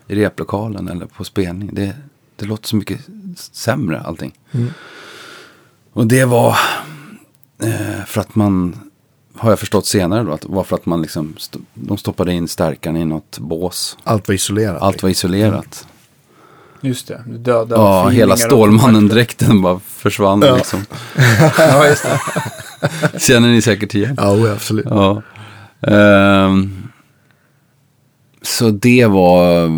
i 0.07 0.15
replokalen 0.15 0.89
eller 0.89 1.07
på 1.07 1.25
spelning. 1.25 1.71
Det, 1.73 1.97
det 2.37 2.47
låter 2.47 2.69
så 2.69 2.77
mycket 2.77 3.01
sämre 3.37 4.01
allting. 4.01 4.33
Och 5.93 6.07
det 6.07 6.25
var 6.25 6.57
eh, 7.63 8.05
för 8.07 8.21
att 8.21 8.35
man, 8.35 8.77
har 9.37 9.51
jag 9.51 9.59
förstått 9.59 9.87
senare 9.87 10.23
då, 10.25 10.33
att 10.33 10.45
var 10.45 10.65
för 10.65 10.77
att 10.77 10.87
man 10.87 11.03
liksom, 11.03 11.35
st- 11.37 11.59
de 11.75 11.99
stoppade 11.99 12.33
in 12.33 12.49
stärkaren 12.49 12.97
i 12.97 13.05
något 13.05 13.39
bås. 13.39 13.99
Allt 14.05 14.29
var 14.29 14.35
isolerat. 14.35 14.83
Allt 14.83 15.03
var 15.03 15.11
isolerat. 15.11 15.87
Just 16.81 17.09
det, 17.09 17.25
du 17.27 17.39
döda 17.39 17.77
Ja, 17.77 18.09
hela 18.09 18.37
Stålmannen-dräkten 18.37 19.63
bara 19.63 19.79
försvann 19.87 20.43
Ja. 20.43 20.57
liksom. 20.57 20.81
Ja, 21.59 21.87
just 21.87 22.05
det. 22.05 22.21
Känner 23.21 23.49
ni 23.49 23.63
säkert 23.63 23.95
igen. 23.95 24.15
Ja, 24.19 24.31
oh, 24.33 24.53
absolut. 24.53 24.87
Ja. 24.91 25.23
Ehm, 25.81 26.89
så 28.43 28.71
det 28.71 29.07
var... 29.07 29.71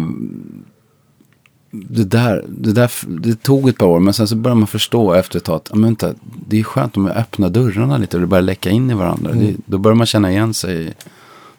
Det 1.75 2.05
där, 2.05 2.45
det 2.49 2.73
där, 2.73 2.91
det 3.07 3.43
tog 3.43 3.69
ett 3.69 3.79
par 3.79 3.87
år, 3.87 4.01
men 4.01 4.15
sen 4.15 4.29
så 4.29 4.37
började 4.37 4.59
man 4.61 4.67
förstå 4.67 5.13
efter 5.13 5.39
ett 5.39 5.45
tag 5.45 5.57
att, 5.57 5.71
men 5.75 5.83
vänta, 5.83 6.15
det 6.49 6.61
är 6.61 6.63
skönt 6.63 6.97
om 6.97 7.07
jag 7.07 7.17
öppnar 7.17 7.49
dörrarna 7.51 7.99
lite 7.99 8.17
och 8.17 8.21
det 8.21 8.27
börjar 8.27 8.43
läcka 8.43 8.71
in 8.71 8.91
i 8.91 8.95
varandra. 8.95 9.33
Det, 9.33 9.55
då 9.67 9.79
börjar 9.79 9.97
man 9.97 10.07
känna 10.07 10.31
igen 10.31 10.55
sig 10.55 10.95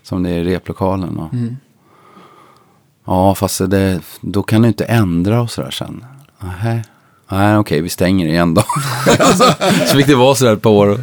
som 0.03 0.23
det 0.23 0.29
är 0.29 0.39
i 0.39 0.43
replokalen. 0.43 1.17
Och, 1.17 1.29
Ja, 3.05 3.35
fast 3.35 3.69
det, 3.69 3.99
då 4.21 4.43
kan 4.43 4.61
du 4.61 4.67
inte 4.67 4.85
ändra 4.85 5.41
och 5.41 5.51
sådär 5.51 5.71
sen. 5.71 6.05
Nej, 7.29 7.57
okej, 7.57 7.81
vi 7.81 7.89
stänger 7.89 8.27
igen 8.27 8.53
då. 8.53 8.61
så, 9.35 9.43
så 9.87 9.97
fick 9.97 10.07
det 10.07 10.15
vara 10.15 10.35
sådär 10.35 10.53
ett 10.53 10.61
par 10.61 10.69
år. 10.71 10.99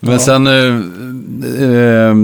Men 0.00 0.20
sen 0.20 0.46
eh, 0.46 1.64
eh, 1.64 2.14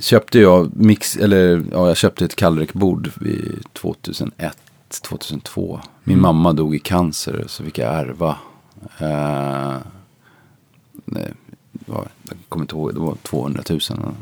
köpte 0.00 0.38
jag 0.38 0.76
mix, 0.76 1.16
eller 1.16 1.64
ja, 1.72 1.88
jag 1.88 1.96
köpte 1.96 2.24
ett 2.24 2.36
kallräckbord 2.36 3.10
vid 3.14 3.64
2001, 3.72 4.56
2002. 5.02 5.80
Min 6.04 6.20
mamma 6.20 6.52
dog 6.52 6.74
i 6.74 6.78
cancer 6.78 7.44
så 7.46 7.64
fick 7.64 7.78
jag 7.78 7.94
ärva. 7.94 8.36
Eh, 8.98 9.76
nej, 11.04 11.32
var, 11.86 12.08
jag 12.28 12.36
kommer 12.48 12.64
inte 12.64 12.74
ihåg, 12.74 12.94
det 12.94 13.00
var 13.00 13.14
200 13.22 13.62
000. 13.68 13.80
eller 13.90 14.02
något. 14.02 14.14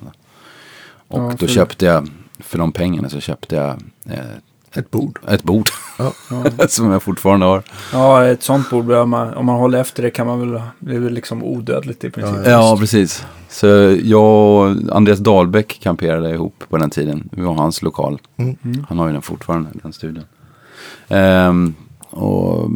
Och 1.09 1.21
Ja, 1.21 1.33
då 1.38 1.47
köpte 1.47 1.85
jag, 1.87 2.09
för 2.42 2.59
de 2.59 2.72
pengarna 2.72 3.09
så 3.09 3.20
köpte 3.20 3.57
jag 3.57 3.70
eh, 4.11 4.24
Ett 4.74 4.90
bord. 4.90 5.18
ett 5.28 5.42
bord. 5.42 5.68
Ja. 5.98 6.12
som 6.68 6.90
jag 6.90 7.02
fortfarande 7.02 7.46
har. 7.46 7.62
Ja, 7.92 8.24
ett 8.24 8.42
sånt 8.42 8.70
bord, 8.70 8.85
man, 8.85 9.35
om 9.35 9.46
man 9.46 9.57
håller 9.57 9.81
efter 9.81 10.02
det 10.02 10.11
kan 10.11 10.26
man 10.26 10.40
väl, 10.40 10.62
väl 10.78 11.12
liksom 11.12 11.42
odödligt 11.44 12.05
i 12.05 12.11
princip. 12.11 12.37
Ja, 12.44 12.50
Ja, 12.50 12.76
precis. 12.81 13.24
Så 13.48 13.66
jag 14.02 14.24
och 14.24 14.96
Andreas 14.96 15.18
Dahlbäck 15.18 15.81
kamperade 15.83 16.31
ihop 16.31 16.64
på 16.68 16.76
den 16.76 16.90
tiden. 16.90 17.28
Vi 17.33 17.42
var 17.42 17.55
hans 17.55 17.83
lokal. 17.83 18.18
Mm. 18.37 18.57
Han 18.88 18.98
har 18.98 19.07
ju 19.07 19.12
den 19.12 19.22
fortfarande, 19.22 19.70
den 19.83 19.92
studion. 19.92 20.24
Ehm, 21.09 21.74
och 22.11 22.70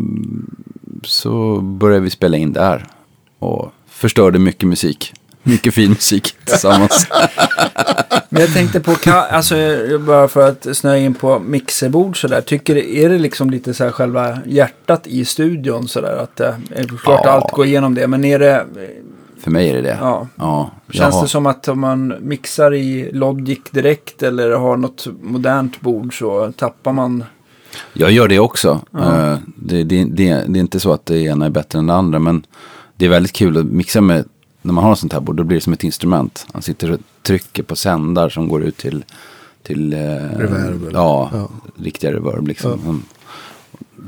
så 1.05 1.61
började 1.61 2.01
vi 2.01 2.11
spela 2.11 2.37
in 2.37 2.53
där. 2.53 2.87
Och 3.39 3.73
förstörde 3.89 4.39
mycket 4.39 4.69
musik. 4.69 5.15
Mycket 5.47 5.75
fin 5.75 5.91
musik 5.91 6.35
tillsammans. 6.45 7.07
Men 8.29 8.41
jag 8.43 8.53
tänkte 8.55 8.81
på, 8.81 8.97
alltså 9.31 9.55
bara 10.07 10.29
för 10.29 10.49
att 10.49 10.77
snöa 10.77 10.99
in 10.99 11.15
på 11.15 11.39
mixerbord 11.39 12.21
sådär. 12.21 12.41
Tycker 12.41 12.77
är 12.77 13.09
det 13.09 13.19
liksom 13.19 13.51
lite 13.51 13.75
så 13.75 13.85
här 13.85 13.91
själva 13.91 14.39
hjärtat 14.47 15.07
i 15.07 15.25
studion 15.25 15.89
sådär? 15.89 16.17
Att 16.17 16.37
det 16.37 16.57
är 16.75 16.85
klart 16.87 17.21
Ja. 17.25 17.31
allt 17.31 17.53
går 17.53 17.67
igenom 17.67 17.95
det. 17.95 18.07
Men 18.07 18.25
är 18.25 18.39
det, 18.39 18.67
För 19.41 19.51
mig 19.51 19.71
är 19.71 19.75
det 19.75 19.81
det. 19.83 19.99
ja. 20.01 20.27
Ja, 20.37 20.71
Känns 20.91 21.15
jaha. 21.15 21.23
det 21.23 21.29
som 21.29 21.47
att 21.47 21.69
om 21.69 21.81
man 21.81 22.15
mixar 22.21 22.75
i 22.75 23.11
Logic 23.13 23.59
direkt 23.71 24.23
eller 24.23 24.51
har 24.51 24.77
något 24.77 25.07
modernt 25.23 25.81
bord 25.81 26.19
så 26.19 26.53
tappar 26.57 26.93
man... 26.93 27.25
Jag 27.93 28.11
gör 28.11 28.29
det 28.29 28.39
också. 28.39 28.81
Ja. 28.91 29.31
Eh, 29.33 29.39
Det, 29.57 29.83
det, 29.85 30.05
det, 30.05 30.45
det 30.49 30.59
är 30.59 30.61
inte 30.61 30.81
så 30.81 30.93
att 30.93 31.07
det 31.07 31.19
ena 31.19 31.47
är 31.47 31.51
bättre 31.51 31.79
än 31.79 31.87
det 31.87 31.95
andra. 31.95 32.19
Men 32.19 32.47
det 32.97 33.05
är 33.05 33.09
väldigt 33.09 33.33
kul 33.33 33.57
att 33.59 33.65
mixa 33.67 34.01
med, 34.01 34.25
när 34.67 34.73
man 34.73 34.85
har 34.85 34.93
ett 34.93 34.99
sånt 34.99 35.13
här 35.13 35.21
bord, 35.21 35.37
då 35.37 35.45
blir 35.45 35.57
det 35.57 35.61
som 35.61 35.73
ett 35.73 35.85
instrument. 35.85 36.47
Man 36.53 36.63
sitter 36.63 36.91
och 36.91 37.01
trycker 37.23 37.63
på 37.63 37.77
sändar 37.77 38.29
som 38.29 38.49
går 38.49 38.63
ut 38.63 38.77
till, 38.77 39.05
till 39.63 39.93
eh, 39.93 39.99
Reverb 40.39 40.91
Ja, 40.93 41.31
ja. 41.33 41.49
riktiga 41.77 42.13
reverb 42.13 42.49
liksom. 42.49 42.73
Mm. 42.73 43.03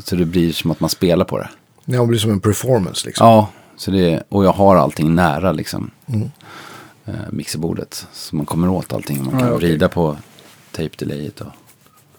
Så 0.05 0.17
det 0.17 0.25
blir 0.25 0.53
som 0.53 0.71
att 0.71 0.81
man 0.81 0.91
spelar 0.91 1.25
på 1.25 1.39
det. 1.39 1.49
Ja, 1.85 2.01
det 2.01 2.07
blir 2.07 2.19
som 2.19 2.31
en 2.31 2.41
performance 2.41 3.07
liksom. 3.07 3.27
Ja, 3.27 3.49
så 3.77 3.91
det, 3.91 4.23
och 4.29 4.45
jag 4.45 4.53
har 4.53 4.77
allting 4.77 5.15
nära 5.15 5.53
liksom. 5.53 5.91
Mm. 6.07 6.31
Eh, 7.05 7.15
mixerbordet. 7.31 8.07
Så 8.13 8.37
man 8.37 8.47
kommer 8.47 8.69
åt 8.69 8.93
allting. 8.93 9.25
Man 9.25 9.35
Ja, 9.35 9.39
kan 9.41 9.53
okej. 9.53 9.69
vrida 9.69 9.89
på 9.89 10.17
tape 10.73 10.91
delayet. 10.99 11.41
Och, 11.41 11.47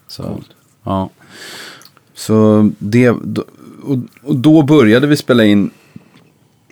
så, 0.07 0.41
ja. 0.83 1.09
så 2.13 2.69
det, 2.79 3.09
och, 3.09 3.97
och 4.23 4.35
då 4.35 4.61
började 4.61 5.07
vi 5.07 5.17
spela 5.17 5.45
in. 5.45 5.71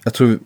Jag 0.04 0.14
tror 0.14 0.40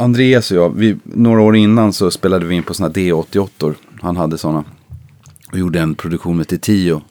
Andreas 0.00 0.50
och 0.50 0.56
jag, 0.56 0.70
vi, 0.76 0.96
några 1.04 1.40
år 1.40 1.56
innan 1.56 1.92
så 1.92 2.10
spelade 2.10 2.46
vi 2.46 2.54
in 2.54 2.62
på 2.62 2.74
sådana 2.74 2.92
D88. 2.94 3.74
Han 4.02 4.16
hade 4.16 4.38
sådana. 4.38 4.64
Och 5.52 5.58
gjorde 5.58 5.80
en 5.80 5.94
produktion 5.94 6.36
med 6.36 6.60
Tio. 6.62 7.02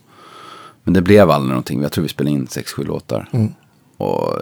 Men 0.83 0.93
det 0.93 1.01
blev 1.01 1.31
aldrig 1.31 1.49
någonting. 1.49 1.81
Jag 1.81 1.91
tror 1.91 2.03
vi 2.03 2.09
spelade 2.09 2.35
in 2.35 2.47
sex, 2.47 2.71
sju 2.73 2.83
låtar. 2.83 3.29
Mm. 3.31 3.51
Och 3.97 4.33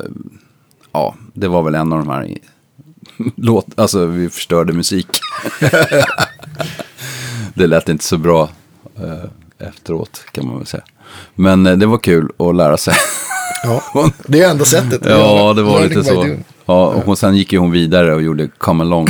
ja, 0.92 1.16
det 1.34 1.48
var 1.48 1.62
väl 1.64 1.76
en 1.76 1.94
av 1.94 2.00
de 2.00 2.10
här 2.10 2.26
i- 2.26 2.40
låt, 3.36 3.68
alltså 3.80 4.06
vi 4.06 4.30
förstörde 4.30 4.74
musik. 4.74 5.08
det 7.54 7.68
lät 7.68 7.90
inte 7.90 8.04
så 8.04 8.18
bra 8.18 8.50
eh, 8.96 9.30
efteråt 9.68 10.26
kan 10.32 10.48
man 10.48 10.58
väl 10.58 10.66
säga. 10.68 10.84
Men 11.36 11.68
eh, 11.68 11.78
det 11.78 11.86
var 11.86 11.98
kul 11.98 12.32
att 12.38 12.56
lära 12.56 12.78
sig. 12.78 12.94
Ja, 13.64 13.84
det 14.28 14.42
är 14.42 14.50
enda 14.52 14.66
sättet. 14.66 15.02
ja, 15.06 15.54
det 15.54 15.64
var 15.64 15.82
lite 15.88 16.04
så. 16.04 16.36
Ja, 16.68 17.04
och 17.06 17.18
sen 17.18 17.36
gick 17.36 17.54
ju 17.54 17.60
hon 17.60 17.72
vidare 17.72 18.16
och 18.16 18.22
gjorde 18.22 18.48
Come 18.58 18.84
Along. 18.84 19.08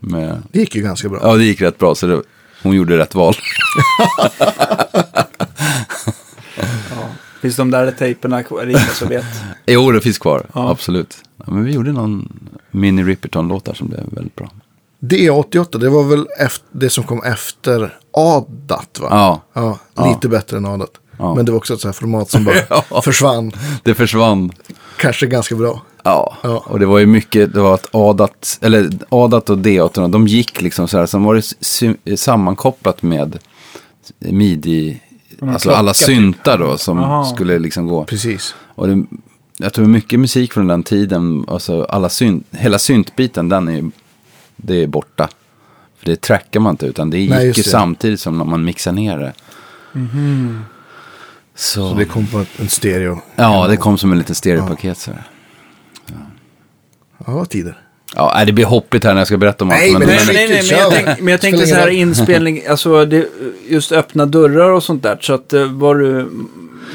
Med, 0.00 0.42
Det 0.52 0.58
gick 0.58 0.74
ju 0.74 0.82
ganska 0.82 1.08
bra. 1.08 1.20
ja, 1.22 1.34
det 1.34 1.44
gick 1.44 1.60
rätt 1.60 1.78
bra. 1.78 1.94
Så 1.94 2.06
det, 2.06 2.22
hon 2.62 2.76
gjorde 2.76 2.98
rätt 2.98 3.14
val. 3.14 3.34
Finns 7.42 7.56
de 7.56 7.70
där 7.70 7.90
tejperna 7.90 8.42
kvar? 8.42 8.60
Är 8.62 8.66
det 8.66 8.72
ingen 8.72 8.86
som 8.86 9.08
vet? 9.08 9.24
jo, 9.66 9.92
det 9.92 10.00
finns 10.00 10.18
kvar. 10.18 10.46
Ja. 10.54 10.70
Absolut. 10.70 11.16
Ja, 11.36 11.44
men 11.46 11.64
vi 11.64 11.72
gjorde 11.72 11.92
någon 11.92 12.28
mini 12.70 13.02
Ripperton-låtar 13.02 13.74
som 13.74 13.88
blev 13.88 14.00
väldigt 14.10 14.36
bra. 14.36 14.50
D88, 15.00 15.78
det 15.78 15.88
var 15.88 16.04
väl 16.04 16.26
efter, 16.38 16.66
det 16.72 16.90
som 16.90 17.04
kom 17.04 17.22
efter 17.22 17.98
Adat 18.12 18.98
va? 19.00 19.08
Ja. 19.10 19.42
Ja, 19.52 19.78
Ja. 19.94 20.08
lite 20.14 20.28
bättre 20.28 20.56
än 20.56 20.66
Adat. 20.66 20.90
Ja. 21.18 21.34
Men 21.34 21.44
det 21.44 21.52
var 21.52 21.56
också 21.58 21.74
ett 21.74 21.80
sånt 21.80 21.94
här 21.94 22.00
format 22.00 22.30
som 22.30 22.44
bara 22.44 22.54
Ja. 22.90 23.02
försvann. 23.02 23.52
Det 23.82 23.94
försvann. 23.94 24.52
Kanske 24.96 25.26
ganska 25.26 25.54
bra. 25.56 25.82
Ja, 26.04 26.36
Ja. 26.42 26.64
och 26.66 26.78
det 26.78 26.86
var 26.86 26.98
ju 26.98 27.06
mycket, 27.06 27.54
det 27.54 27.60
var 27.60 27.74
att 27.74 27.94
Adat, 27.94 28.58
eller 28.62 28.90
Adat 29.08 29.50
och 29.50 29.58
D8, 29.58 30.08
de 30.12 30.26
gick 30.28 30.62
liksom 30.62 30.88
så 30.88 30.98
här, 30.98 31.06
sen 31.06 31.22
var 31.24 31.42
det 32.04 32.16
sammankopplat 32.16 33.02
med 33.02 33.38
midi, 34.18 35.00
alltså 35.40 35.58
klocka 35.68 35.78
alla 35.78 35.92
typ. 35.92 36.06
syntar 36.06 36.58
då 36.58 36.78
som 36.78 36.98
Aha. 36.98 37.24
skulle 37.24 37.58
liksom 37.58 37.86
gå. 37.86 38.04
Precis. 38.04 38.54
Och 38.74 38.88
det, 38.88 39.04
jag 39.58 39.72
tror 39.72 39.86
mycket 39.86 40.20
musik 40.20 40.52
från 40.52 40.66
den 40.66 40.82
tiden, 40.82 41.44
alltså 41.48 41.84
alla 41.84 42.08
synt, 42.08 42.46
hela 42.50 42.78
syntbiten, 42.78 43.48
den 43.48 43.68
är, 43.68 43.90
det 44.56 44.82
är 44.82 44.86
borta. 44.86 45.28
För 45.98 46.06
det 46.06 46.20
trackar 46.20 46.60
man 46.60 46.70
inte, 46.70 46.86
utan 46.86 47.10
det 47.10 47.18
gick 47.18 47.30
Nej, 47.30 47.46
ju 47.46 47.52
det. 47.52 47.62
samtidigt 47.62 48.20
som 48.20 48.38
när 48.38 48.44
man 48.44 48.64
mixar 48.64 48.92
ner 48.92 49.18
det. 49.18 49.32
Så, 51.56 51.88
Så 51.90 51.94
det 51.94 52.04
kom 52.04 52.26
på 52.26 52.44
en 52.58 52.68
stereo. 52.68 53.18
ja, 53.36 53.66
det 53.68 53.76
kom 53.76 53.98
som 53.98 54.12
en 54.12 54.18
liten 54.18 54.34
stereopaket 54.34 54.98
så 54.98 55.10
här. 55.10 55.22
Ja, 57.26 57.32
vad 57.32 57.48
tider. 57.48 57.78
Ja, 58.16 58.44
det 58.44 58.52
blir 58.52 58.64
hoppigt 58.64 59.04
här 59.04 59.14
när 59.14 59.20
jag 59.20 59.26
ska 59.26 59.36
berätta 59.36 59.64
om 59.64 59.68
Nej, 59.68 59.90
allt. 59.94 59.98
men 59.98 60.08
Nej, 60.08 60.18
det 60.26 60.32
nej, 60.32 60.48
nej, 60.48 60.62
men 60.70 60.78
jag, 60.78 60.92
tänk, 60.92 61.20
men 61.20 61.28
jag 61.28 61.40
tänkte 61.40 61.66
så 61.66 61.74
här 61.74 61.88
inspelning, 61.88 62.62
alltså 62.68 63.04
det, 63.04 63.26
just 63.68 63.92
öppna 63.92 64.26
dörrar 64.26 64.70
och 64.70 64.82
sånt 64.82 65.02
där. 65.02 65.18
Så 65.20 65.32
att 65.34 65.52
eh, 65.52 65.64
var 65.64 65.94
du, 65.94 66.28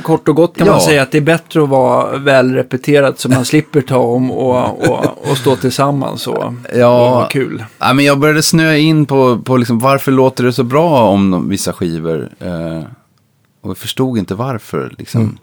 kort 0.03 0.27
och 0.27 0.35
gott 0.35 0.57
kan 0.57 0.67
man 0.67 0.75
Ja. 0.79 0.85
säga 0.85 1.01
att 1.01 1.11
det 1.11 1.17
är 1.17 1.21
bättre 1.21 1.63
att 1.63 1.69
vara 1.69 2.17
väl 2.17 2.53
repeterat 2.53 3.19
så 3.19 3.29
man 3.29 3.45
slipper 3.45 3.81
ta 3.81 3.97
om 3.97 4.31
och, 4.31 4.87
och, 4.89 5.29
och 5.31 5.37
stå 5.37 5.55
tillsammans 5.55 6.27
och, 6.27 6.37
och 6.37 6.53
Ja. 6.75 7.09
ha 7.09 7.27
kul. 7.27 7.65
Ja, 7.79 7.93
men 7.93 8.05
jag 8.05 8.19
började 8.19 8.43
snöa 8.43 8.77
in 8.77 9.05
på, 9.05 9.37
på 9.39 9.57
liksom, 9.57 9.79
varför 9.79 10.11
låter 10.11 10.43
det 10.43 10.53
så 10.53 10.63
bra 10.63 11.03
om 11.09 11.31
de, 11.31 11.49
vissa 11.49 11.73
skivor. 11.73 12.29
Eh, 12.39 12.81
och 13.61 13.69
jag 13.69 13.77
förstod 13.77 14.17
inte 14.17 14.35
varför. 14.35 14.95
Liksom. 14.97 15.37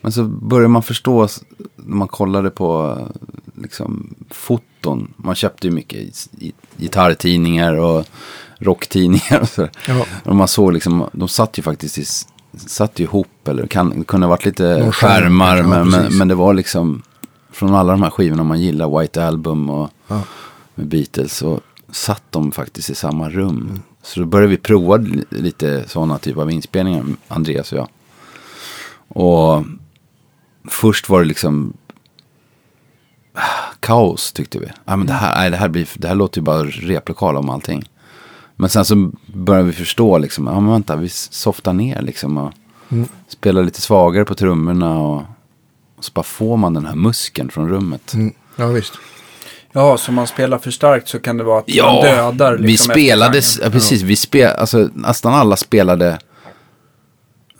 Men 0.00 0.12
så 0.12 0.24
började 0.24 0.68
man 0.68 0.82
förstå 0.82 1.28
när 1.76 1.96
man 1.96 2.08
kollade 2.08 2.50
på 2.50 2.98
liksom, 3.54 4.14
foton. 4.30 5.12
Man 5.16 5.34
köpte 5.34 5.66
ju 5.66 5.72
mycket 5.72 6.28
gitarrtidningar 6.76 7.74
och 7.74 8.06
rocktidningar. 8.58 9.40
Och 9.40 9.48
så. 9.48 9.68
Ja. 9.88 10.06
Och 10.24 10.36
man 10.36 10.48
såg 10.48 10.72
liksom, 10.72 11.08
de 11.12 11.28
satt 11.28 11.58
ju 11.58 11.62
faktiskt 11.62 11.98
i, 11.98 12.04
satt 12.58 12.98
ju 12.98 13.04
ihop. 13.04 13.48
Eller 13.48 13.66
kan, 13.66 14.04
kunde 14.04 14.26
ha 14.26 14.30
varit 14.30 14.44
lite 14.44 14.64
skärm, 14.64 14.92
skärmar. 14.92 15.56
ja, 15.56 15.66
men, 15.68 15.88
men, 15.88 16.18
men 16.18 16.28
det 16.28 16.34
var 16.34 16.54
liksom 16.54 17.02
från 17.50 17.74
alla 17.74 17.92
de 17.92 18.02
här 18.02 18.10
skivorna 18.10 18.44
man 18.44 18.60
gillar. 18.60 19.00
White 19.00 19.24
Album 19.24 19.70
och 19.70 19.90
Ja. 20.08 20.22
Beatles 20.74 21.36
så 21.36 21.60
satt 21.90 22.22
de 22.30 22.52
faktiskt 22.52 22.90
i 22.90 22.94
samma 22.94 23.30
rum. 23.30 23.80
Så 24.02 24.20
då 24.20 24.26
började 24.26 24.50
vi 24.50 24.56
prova 24.56 24.96
li- 24.96 25.24
lite 25.30 25.88
sådana 25.88 26.18
typer 26.18 26.40
av 26.42 26.50
inspelningar, 26.50 27.04
Andreas 27.28 27.72
och 27.72 27.78
jag. 27.78 27.88
Och 29.08 29.64
först 30.68 31.08
var 31.08 31.20
det 31.20 31.24
liksom 31.26 31.72
ah, 33.32 33.40
kaos 33.80 34.32
tyckte 34.32 34.58
vi. 34.58 34.66
Ja, 34.84 34.96
men 34.96 35.06
det, 35.06 35.12
här, 35.12 35.36
nej, 35.36 35.50
det, 35.50 35.56
här 35.56 35.68
blir, 35.68 35.88
det 35.94 36.08
här 36.08 36.14
låter 36.14 36.38
ju 36.40 36.44
bara 36.44 36.62
replokal 36.64 37.36
om 37.36 37.50
allting. 37.50 37.90
Men 38.56 38.70
sen 38.70 38.84
så 38.84 39.10
började 39.26 39.66
vi 39.66 39.72
förstå 39.72 40.18
liksom, 40.18 40.46
ja 40.46 40.60
men 40.60 40.70
vänta, 40.70 40.96
vi 40.96 41.08
softar 41.08 41.72
ner 41.72 42.02
liksom 42.02 42.36
och 42.38 42.52
spelar 43.28 43.62
lite 43.62 43.80
svagare 43.80 44.24
på 44.24 44.34
trummorna 44.34 44.98
och, 44.98 45.22
och 45.96 46.04
så 46.04 46.12
bara 46.14 46.22
får 46.22 46.56
man 46.56 46.74
den 46.74 46.86
här 46.86 46.94
muskeln 46.94 47.50
från 47.50 47.68
rummet. 47.68 48.14
Mm. 48.14 48.32
Ja, 48.56 48.66
visst. 48.66 48.92
Ja, 49.72 49.96
så 49.96 50.08
om 50.10 50.14
man 50.14 50.26
spelar 50.26 50.58
för 50.58 50.70
starkt 50.70 51.08
så 51.08 51.18
kan 51.20 51.36
det 51.36 51.44
vara 51.44 51.58
att 51.58 51.66
man 51.68 51.76
Ja, 51.76 52.02
dödar. 52.02 52.56
vi 52.56 52.66
liksom 52.66 52.92
spelade, 52.92 53.38
efterklangen. 53.38 53.72
ja, 53.72 53.78
precis, 53.78 54.02
vi 54.02 54.16
spel, 54.16 54.50
alltså, 54.58 54.88
nästan 54.94 55.34
alla 55.34 55.56
spelade 55.56 56.18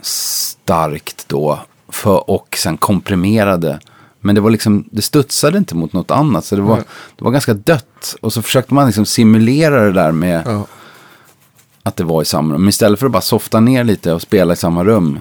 starkt 0.00 1.24
då 1.28 1.60
för, 1.88 2.30
och 2.30 2.56
sen 2.58 2.76
komprimerade. 2.76 3.80
Men 4.20 4.34
det 4.34 4.40
var 4.40 4.50
liksom, 4.50 4.84
det 4.90 5.02
studsade 5.02 5.58
inte 5.58 5.74
mot 5.76 5.92
något 5.92 6.10
annat. 6.10 6.44
Så 6.44 6.56
det 6.56 6.62
var, 6.62 6.76
det 7.16 7.24
var 7.24 7.30
ganska 7.30 7.54
dött. 7.54 8.16
Och 8.20 8.32
så 8.32 8.42
försökte 8.42 8.74
man 8.74 8.86
liksom 8.86 9.06
simulera 9.06 9.80
det 9.84 9.92
där 9.92 10.12
med 10.12 10.42
Ja. 10.46 10.66
att 11.82 11.96
det 11.96 12.04
var 12.04 12.22
i 12.22 12.24
samma 12.24 12.54
rum. 12.54 12.60
Men 12.60 12.68
istället 12.68 12.98
för 12.98 13.06
att 13.06 13.12
bara 13.12 13.20
softa 13.22 13.60
ner 13.60 13.84
lite 13.84 14.12
och 14.12 14.22
spela 14.22 14.52
i 14.52 14.56
samma 14.56 14.84
rum. 14.84 15.18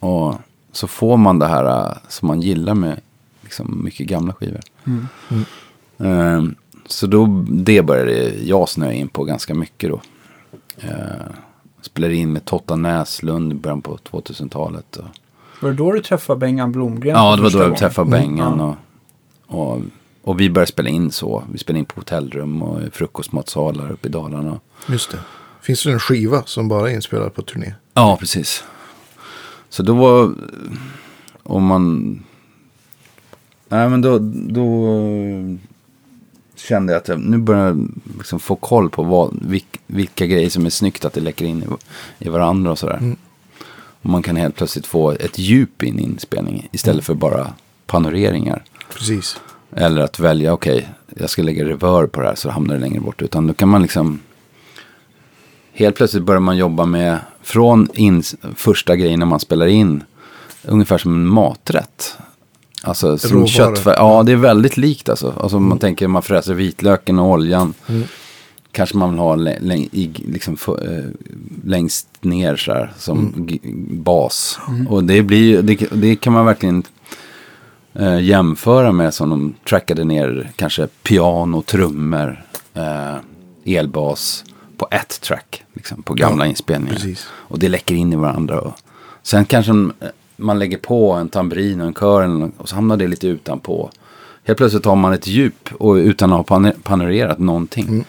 Och 0.00 0.34
så 0.72 0.86
får 0.86 1.16
man 1.16 1.38
det 1.38 1.46
här 1.46 1.64
äh, 1.86 1.92
som 2.08 2.28
man 2.28 2.40
gillar 2.42 2.74
med 2.74 3.00
liksom, 3.42 3.80
mycket 3.84 4.06
gamla 4.06 4.32
skivor. 4.34 4.60
Ehm, 4.86 5.06
så 6.86 7.06
då, 7.06 7.44
det 7.48 7.82
började 7.82 8.34
jag 8.44 8.68
snöa 8.68 8.92
in 8.92 9.08
på 9.08 9.24
ganska 9.24 9.54
mycket 9.54 9.90
då. 9.90 10.00
Uh, 10.84 10.90
spelade 11.80 12.14
in 12.14 12.32
med 12.32 12.44
Totta 12.44 12.76
Näslund 12.76 13.52
i 13.52 13.54
början 13.54 13.82
på 13.82 13.96
2000-talet. 13.96 14.96
Och, 14.96 15.04
Var 15.60 15.70
det 15.70 15.76
då 15.76 15.92
du 15.92 16.00
träffade 16.00 16.38
Bengan 16.38 16.72
Blomgren? 16.72 17.16
ja, 17.16 17.36
det 17.36 17.42
var 17.42 17.50
då 17.50 17.58
jag 17.58 17.64
gången? 17.64 17.78
träffade 17.78 18.10
Bengan. 18.10 18.58
Ja. 18.58 18.76
Och, 19.46 19.72
och, 19.72 19.82
och 20.22 20.40
vi 20.40 20.50
började 20.50 20.72
spela 20.72 20.88
in 20.88 21.10
så. 21.10 21.44
Vi 21.52 21.58
spelade 21.58 21.78
in 21.78 21.84
på 21.84 22.00
hotellrum 22.00 22.62
och 22.62 22.82
i 22.82 22.90
frukostmatsalar 22.90 23.90
uppe 23.92 24.08
i 24.08 24.10
Dalarna. 24.10 24.60
Just 24.88 25.10
det. 25.10 25.18
Finns 25.60 25.82
det 25.82 25.92
en 25.92 26.00
skiva 26.00 26.42
som 26.42 26.68
bara 26.68 26.90
är 26.90 26.94
inspelad 26.94 27.34
på 27.34 27.42
turné? 27.42 27.74
Ja, 27.94 28.16
precis. 28.20 28.64
Så 29.68 29.82
då 29.82 29.94
var, 29.94 30.34
om 31.42 31.64
man, 31.64 32.12
nej 33.68 33.88
men 33.88 34.00
då, 34.00 34.18
då 34.32 34.86
kände 36.58 36.92
jag 36.92 37.00
att 37.00 37.08
jag, 37.08 37.20
nu 37.20 37.38
börjar 37.38 37.66
jag 37.66 37.88
liksom 38.18 38.40
få 38.40 38.56
koll 38.56 38.90
på 38.90 39.02
vad, 39.02 39.38
vilk, 39.42 39.80
vilka 39.86 40.26
grejer 40.26 40.50
som 40.50 40.66
är 40.66 40.70
snyggt 40.70 41.04
att 41.04 41.12
det 41.12 41.20
läcker 41.20 41.44
in 41.44 41.62
i, 41.62 41.66
i 42.24 42.28
varandra 42.28 42.70
och 42.70 42.78
sådär. 42.78 43.16
Och 44.02 44.10
man 44.10 44.22
kan 44.22 44.36
helt 44.36 44.56
plötsligt 44.56 44.86
få 44.86 45.10
ett 45.10 45.38
djup 45.38 45.82
i 45.82 45.88
en 45.88 45.98
inspelning 45.98 46.68
istället 46.72 47.04
för 47.04 47.14
bara 47.14 47.52
panoreringar. 47.86 48.64
Precis. 48.92 49.40
Eller 49.72 50.02
att 50.02 50.18
välja, 50.18 50.52
okej, 50.52 50.88
jag 51.16 51.30
ska 51.30 51.42
lägga 51.42 51.64
reverb 51.64 52.12
på 52.12 52.20
det 52.20 52.28
här 52.28 52.34
så 52.34 52.50
hamnar 52.50 52.74
det 52.74 52.80
längre 52.80 53.00
bort. 53.00 53.22
Utan 53.22 53.46
då 53.46 53.54
kan 53.54 53.68
man 53.68 53.82
liksom, 53.82 54.20
helt 55.72 55.96
plötsligt 55.96 56.22
börjar 56.22 56.40
man 56.40 56.56
jobba 56.56 56.86
med, 56.86 57.18
från 57.42 57.88
in, 57.94 58.22
första 58.54 58.96
grejen 58.96 59.18
när 59.18 59.26
man 59.26 59.40
spelar 59.40 59.66
in, 59.66 60.04
ungefär 60.62 60.98
som 60.98 61.14
en 61.14 61.26
maträtt. 61.26 62.18
Alltså 62.82 63.18
som 63.18 63.46
köttfär, 63.46 63.94
ja 63.94 64.22
det 64.22 64.32
är 64.32 64.36
väldigt 64.36 64.76
likt 64.76 65.08
alltså. 65.08 65.34
Alltså 65.40 65.58
man 65.60 65.78
tänker 65.78 66.08
man 66.08 66.22
fräser 66.22 66.54
vitlöken 66.54 67.18
och 67.18 67.30
oljan. 67.30 67.74
Kanske 68.72 68.96
man 68.96 69.10
vill 69.10 69.18
ha 69.18 69.34
liksom, 69.34 70.56
för, 70.56 70.98
eh, 70.98 71.04
längst 71.64 72.08
ner 72.20 72.56
så 72.56 72.72
här, 72.72 72.92
som 72.98 73.32
g- 73.36 73.58
bas. 73.90 74.58
Och 74.88 75.04
det, 75.04 75.22
blir, 75.22 75.62
det, 75.62 75.88
det 75.92 76.16
kan 76.16 76.32
man 76.32 76.46
verkligen 76.46 76.82
eh, 77.94 78.20
jämföra 78.20 78.92
med 78.92 79.14
som 79.14 79.30
de 79.30 79.54
trackade 79.68 80.04
ner 80.04 80.50
kanske 80.56 80.86
piano, 81.02 81.62
trummor, 81.62 82.44
eh, 82.74 83.14
elbas 83.76 84.44
på 84.76 84.88
ett 84.90 85.20
track. 85.20 85.64
Liksom, 85.72 86.02
på 86.02 86.14
gamla 86.14 86.44
Ja, 86.44 86.50
inspelningar. 86.50 86.94
precis. 86.94 87.26
Och 87.32 87.58
det 87.58 87.68
läcker 87.68 87.94
in 87.94 88.12
i 88.12 88.16
varandra. 88.16 88.60
Och 88.60 88.74
sen 89.22 89.44
kanske 89.44 89.72
de, 89.72 89.92
eh, 90.00 90.08
man 90.40 90.58
lägger 90.58 90.78
på 90.78 91.12
en 91.12 91.28
tambrin 91.28 91.80
och 91.80 91.86
en 91.86 91.94
kör 91.94 92.50
och 92.56 92.68
så 92.68 92.74
hamnar 92.74 92.96
det 92.96 93.06
lite 93.06 93.26
utanpå. 93.28 93.90
Helt 94.44 94.56
plötsligt 94.58 94.84
har 94.84 94.96
man 94.96 95.12
ett 95.12 95.26
djup 95.26 95.68
och 95.78 95.94
utan 95.94 96.32
att 96.32 96.36
ha 96.48 96.56
pan- 96.56 96.82
panorerat 96.82 97.38
någonting. 97.38 98.04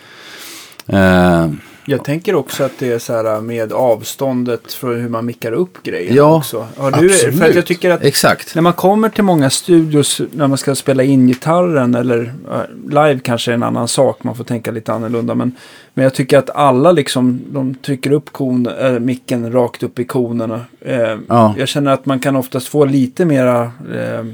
Eh, 0.87 1.47
Jag 1.89 2.03
tänker 2.03 2.35
också 2.35 2.63
att 2.63 2.71
det 2.79 2.91
är 2.91 2.99
så 2.99 3.13
här 3.13 3.41
med 3.41 3.73
avståndet 3.73 4.73
för 4.73 4.97
hur 4.97 5.09
man 5.09 5.25
mickar 5.25 5.51
upp 5.51 5.83
grejer 5.83 6.13
Ja, 6.13 6.37
också. 6.37 6.67
Har 6.77 6.91
du, 6.91 7.09
för 7.09 7.27
absolut. 7.27 7.55
jag 7.55 7.65
tycker 7.65 7.91
att 7.91 8.03
exakt. 8.03 8.55
när 8.55 8.61
man 8.61 8.73
kommer 8.73 9.09
till 9.09 9.23
många 9.23 9.49
studios 9.49 10.21
när 10.31 10.47
man 10.47 10.57
ska 10.57 10.75
spela 10.75 11.03
in 11.03 11.27
gitarren 11.27 11.95
eller 11.95 12.33
eh, 12.51 12.89
live 12.89 13.19
kanske 13.19 13.51
är 13.51 13.53
en 13.55 13.63
annan 13.63 13.87
sak. 13.87 14.23
Man 14.23 14.35
får 14.35 14.43
tänka 14.43 14.71
lite 14.71 14.93
annorlunda. 14.93 15.35
Men, 15.35 15.55
men 15.93 16.03
jag 16.03 16.13
tycker 16.13 16.37
att 16.37 16.49
alla 16.49 16.91
liksom, 16.91 17.41
de 17.47 17.75
trycker 17.75 18.11
upp 18.11 18.31
kon, 18.33 18.67
äh, 18.67 18.91
micken 18.99 19.51
rakt 19.53 19.83
upp 19.83 19.99
i 19.99 20.03
konerna. 20.05 20.61
Eh, 20.81 21.17
Ja. 21.27 21.55
Jag 21.57 21.67
känner 21.67 21.91
att 21.91 22.05
man 22.05 22.19
kan 22.19 22.35
oftast 22.35 22.67
få 22.67 22.85
lite 22.85 23.25
mera, 23.25 23.61
eh, 23.93 24.25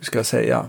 ska 0.00 0.18
jag 0.18 0.26
säga, 0.26 0.66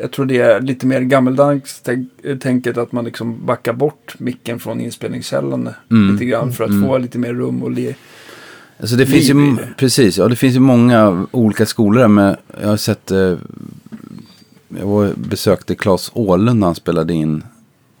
jag 0.00 0.10
tror 0.10 0.26
det 0.26 0.38
är 0.38 0.60
lite 0.60 0.86
mer 0.86 1.00
gammeldags 1.00 1.80
tänk- 1.84 2.40
tänket 2.42 2.78
att 2.78 2.92
man 2.92 3.04
liksom 3.04 3.46
backar 3.46 3.72
bort 3.72 4.14
micken 4.18 4.58
från 4.60 4.80
inspelningskällan 4.80 5.68
Mm. 5.90 6.12
lite 6.12 6.24
grann 6.24 6.52
för 6.52 6.64
att 6.64 6.70
få 6.86 6.98
lite 6.98 7.18
mer 7.18 7.34
rum 7.34 7.62
och 7.62 7.70
le. 7.70 7.94
Alltså 8.80 8.96
det 8.96 9.06
finns 9.06 9.30
ju, 9.30 9.34
det. 9.56 9.68
precis, 9.76 10.18
ja 10.18 10.28
det 10.28 10.36
finns 10.36 10.56
ju 10.56 10.60
många 10.60 11.26
olika 11.30 11.66
skolor 11.66 12.00
där 12.00 12.08
med, 12.08 12.36
jag 12.60 12.68
har 12.68 12.76
sett, 12.76 13.10
eh, 13.10 13.18
jag 14.68 14.86
var, 14.86 15.10
besökte 15.16 15.74
Claes 15.74 16.10
Åhlund 16.14 16.60
när 16.60 16.66
han 16.66 16.74
spelade 16.74 17.12
in 17.14 17.44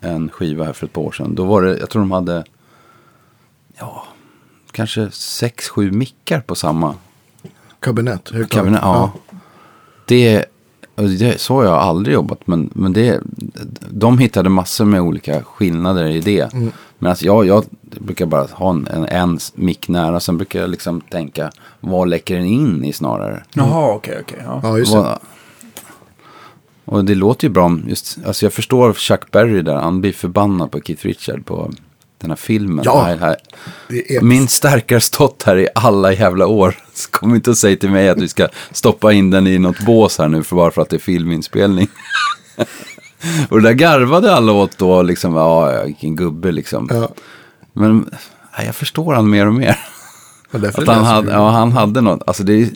en 0.00 0.28
skiva 0.28 0.64
här 0.64 0.72
för 0.72 0.86
ett 0.86 0.92
par 0.92 1.02
år 1.02 1.12
sedan. 1.12 1.34
Då 1.34 1.44
var 1.44 1.62
det, 1.62 1.78
jag 1.78 1.90
tror 1.90 2.02
de 2.02 2.10
hade, 2.10 2.44
ja, 3.78 4.06
kanske 4.72 5.10
sex, 5.10 5.68
sju 5.68 5.90
mickar 5.92 6.40
på 6.40 6.54
samma 6.54 6.94
Kabinett. 7.80 8.30
högtalare. 8.30 8.46
kabinett. 8.46 8.80
Ja. 8.82 9.12
Det, 10.06 10.38
och 10.38 10.44
det, 11.02 11.40
så 11.40 11.54
har 11.54 11.64
jag 11.64 11.74
aldrig 11.74 12.14
jobbat, 12.14 12.46
men, 12.46 12.70
men 12.74 12.92
det, 12.92 13.20
de 13.90 14.18
hittade 14.18 14.48
massor 14.48 14.84
med 14.84 15.00
olika 15.00 15.42
skillnader 15.42 16.06
i 16.06 16.20
det. 16.20 16.54
Men 16.98 17.10
alltså 17.10 17.24
jag, 17.26 17.46
jag 17.46 17.64
brukar 17.80 18.26
bara 18.26 18.46
ha 18.52 18.70
en, 18.70 18.86
en, 18.86 19.04
en 19.04 19.38
mick 19.54 19.88
nära, 19.88 20.20
sen 20.20 20.36
brukar 20.36 20.60
jag 20.60 20.70
liksom 20.70 21.00
tänka, 21.00 21.50
vad 21.80 22.08
läcker 22.08 22.34
den 22.36 22.44
in 22.44 22.84
i 22.84 22.92
snarare? 22.92 23.42
Jaha, 23.52 23.94
okej, 23.94 24.18
okej. 24.22 24.38
ja. 24.44 24.60
Ja, 24.62 24.78
just 24.78 24.92
det. 24.92 25.18
Och 26.84 27.04
det 27.04 27.14
låter 27.14 27.46
ju 27.46 27.52
bra 27.52 27.64
om 27.64 27.84
just, 27.86 28.18
alltså 28.26 28.46
jag 28.46 28.52
förstår 28.52 28.92
Chuck 28.92 29.30
Berry 29.30 29.62
där, 29.62 29.74
han 29.74 30.00
blir 30.00 30.12
förbannad 30.12 30.70
på 30.70 30.80
Keith 30.80 31.06
Richard 31.06 31.44
på 31.44 31.72
den 32.20 32.30
här 32.30 32.36
filmen. 32.36 32.84
Ja. 32.84 33.02
Här, 33.02 33.16
här. 33.16 33.36
Är 33.88 34.20
Min 34.20 34.48
stärkare 34.48 35.00
stått 35.00 35.42
här 35.42 35.56
i 35.58 35.68
alla 35.74 36.12
jävla 36.12 36.46
år. 36.46 36.74
Så 36.94 37.10
kom 37.10 37.34
inte 37.34 37.50
och 37.50 37.58
säg 37.58 37.76
till 37.76 37.90
mig 37.90 38.08
att 38.08 38.18
vi 38.18 38.28
ska 38.28 38.48
stoppa 38.72 39.12
in 39.12 39.30
den 39.30 39.46
i 39.46 39.58
något 39.58 39.80
bås 39.80 40.18
här 40.18 40.28
nu 40.28 40.42
för 40.42 40.56
bara 40.56 40.70
för 40.70 40.82
att 40.82 40.88
det 40.90 40.96
är 40.96 41.00
filminspelning. 41.00 41.88
och 43.48 43.62
det 43.62 43.68
där 43.68 43.74
garvade 43.74 44.34
alla 44.34 44.52
åt 44.52 44.78
då, 44.78 45.02
liksom, 45.02 45.34
ja, 45.34 45.82
vilken 45.84 46.16
gubbe 46.16 46.52
liksom. 46.52 46.88
Ja. 46.90 47.08
Men 47.72 48.10
nej, 48.58 48.66
jag 48.66 48.74
förstår 48.74 49.14
han 49.14 49.30
mer 49.30 49.46
och 49.46 49.54
mer. 49.54 49.78
Och 50.52 50.64
Att 50.64 50.86
han 50.86 51.04
hade, 51.04 51.32
ja, 51.32 51.50
han 51.50 51.72
hade 51.72 52.00
något, 52.00 52.22
alltså 52.26 52.42
det 52.44 52.52
är 52.62 52.68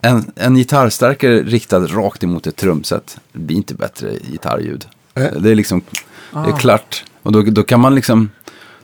en, 0.00 0.32
en 0.36 0.54
gitarrstärkare 0.54 1.42
riktad 1.42 1.78
rakt 1.86 2.24
emot 2.24 2.46
ett 2.46 2.56
trumset. 2.56 3.18
Det 3.32 3.38
blir 3.38 3.56
inte 3.56 3.74
bättre 3.74 4.10
gitarrljud. 4.30 4.86
Eh. 5.14 5.22
Det 5.38 5.50
är 5.50 5.54
liksom, 5.54 5.82
det 5.90 6.38
Ah. 6.38 6.46
är 6.46 6.58
klart. 6.58 7.04
Och 7.22 7.32
då, 7.32 7.42
då 7.42 7.62
kan 7.62 7.80
man 7.80 7.94
liksom, 7.94 8.30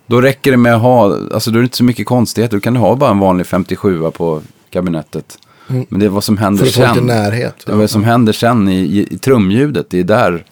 då 0.09 0.21
räcker 0.21 0.51
det 0.51 0.57
med 0.57 0.75
att 0.75 0.83
ha, 0.83 1.17
alltså 1.35 1.51
då 1.51 1.59
är 1.59 1.61
det 1.61 1.65
inte 1.65 1.77
så 1.77 1.85
mycket 1.85 2.07
konstigheter. 2.07 2.57
Du 2.57 2.61
kan 2.61 2.77
ha 2.77 2.97
bara 2.97 3.11
en 3.11 3.19
vanlig 3.19 3.47
57 3.47 4.11
på 4.11 4.41
kabinettet. 4.71 5.39
Mm. 5.71 5.87
Men 5.89 6.01
det 6.01 6.07
är 6.07 6.11
vad 6.11 6.25
som 6.25 6.39
händer 6.39 6.65
För 6.65 6.73
sen. 6.73 7.07
närhet. 7.07 7.55
Det 7.67 7.73
är 7.73 7.77
vad 7.77 7.91
som 7.91 8.05
händer 8.05 8.33
sen 8.33 8.69
i, 8.69 8.77
i, 8.81 9.09
i 9.15 9.19
trumljudet. 9.19 9.87
Det 9.91 9.99
är 10.01 10.05
där 10.05 10.45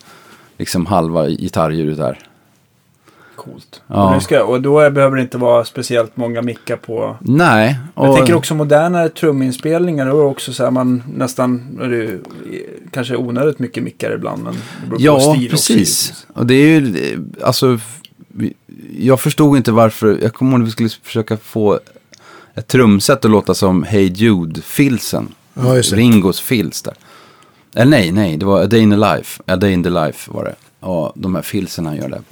liksom 0.59 0.87
halva 0.87 1.29
gitarrljudet 1.29 1.99
är. 1.99 2.19
Coolt. 3.37 3.83
Ja. 3.87 4.07
Och, 4.09 4.15
nu 4.15 4.21
ska, 4.21 4.45
och 4.45 4.61
då 4.63 4.91
behöver 4.91 5.17
det 5.17 5.23
inte 5.23 5.39
vara 5.39 5.65
speciellt 5.65 6.17
många 6.17 6.43
mickar 6.43 6.77
på... 6.77 7.17
Nej. 7.21 7.79
Jag 7.95 8.11
och- 8.11 8.17
tänker 8.17 8.35
också 8.35 8.55
modernare 8.55 9.09
truminspelningar. 9.09 10.07
Då 10.07 10.21
är 10.21 10.25
också 10.25 10.53
så 10.53 10.65
här 10.65 10.71
man 10.71 11.03
nästan... 11.15 11.79
Är 11.83 11.89
det, 11.89 12.19
kanske 12.91 13.17
onödigt 13.17 13.59
mycket 13.59 13.83
mickar 13.83 14.15
ibland. 14.15 14.45
Men 14.45 14.53
det 14.55 14.87
beror 14.87 14.97
på 14.99 15.03
Ja, 15.05 15.21
stil 15.35 15.51
precis. 15.51 16.27
Och 16.35 16.47
det 16.47 16.55
är 16.55 16.81
ju, 16.81 17.13
eh, 17.13 17.47
alltså, 17.47 17.79
jag 18.99 19.20
förstod 19.20 19.57
inte 19.57 19.72
varför, 19.72 20.18
jag 20.22 20.34
kommer 20.34 20.53
ihåg 20.53 20.61
att 20.62 20.66
vi 20.68 20.72
skulle 20.72 20.89
försöka 21.03 21.37
få 21.37 21.80
ett 22.55 22.66
trumset 22.68 23.24
att 23.24 23.30
låta 23.30 23.55
som 23.55 23.82
Hey 23.82 24.07
Jude-filsen. 24.12 25.34
Ja. 25.55 25.62
Ringos 25.82 26.41
fils 26.41 26.82
där. 26.82 26.95
Eller 27.74 27.91
nej, 27.91 28.12
nej, 28.12 28.37
det 28.37 28.47
var 28.47 28.62
A 28.62 28.66
Day 28.66 28.80
in 28.80 28.91
the 28.91 28.97
Life. 28.97 29.43
A 29.47 29.57
Day 29.57 29.72
in 29.72 29.82
the 29.82 29.91
Life 29.91 30.30
var 30.32 30.45
det. 30.45 30.55
Ja, 30.80 31.12
de 31.16 31.34
här 31.34 31.43
filsen 31.43 31.87
han 31.87 31.97
gör 31.97 32.09
där. 32.09 32.22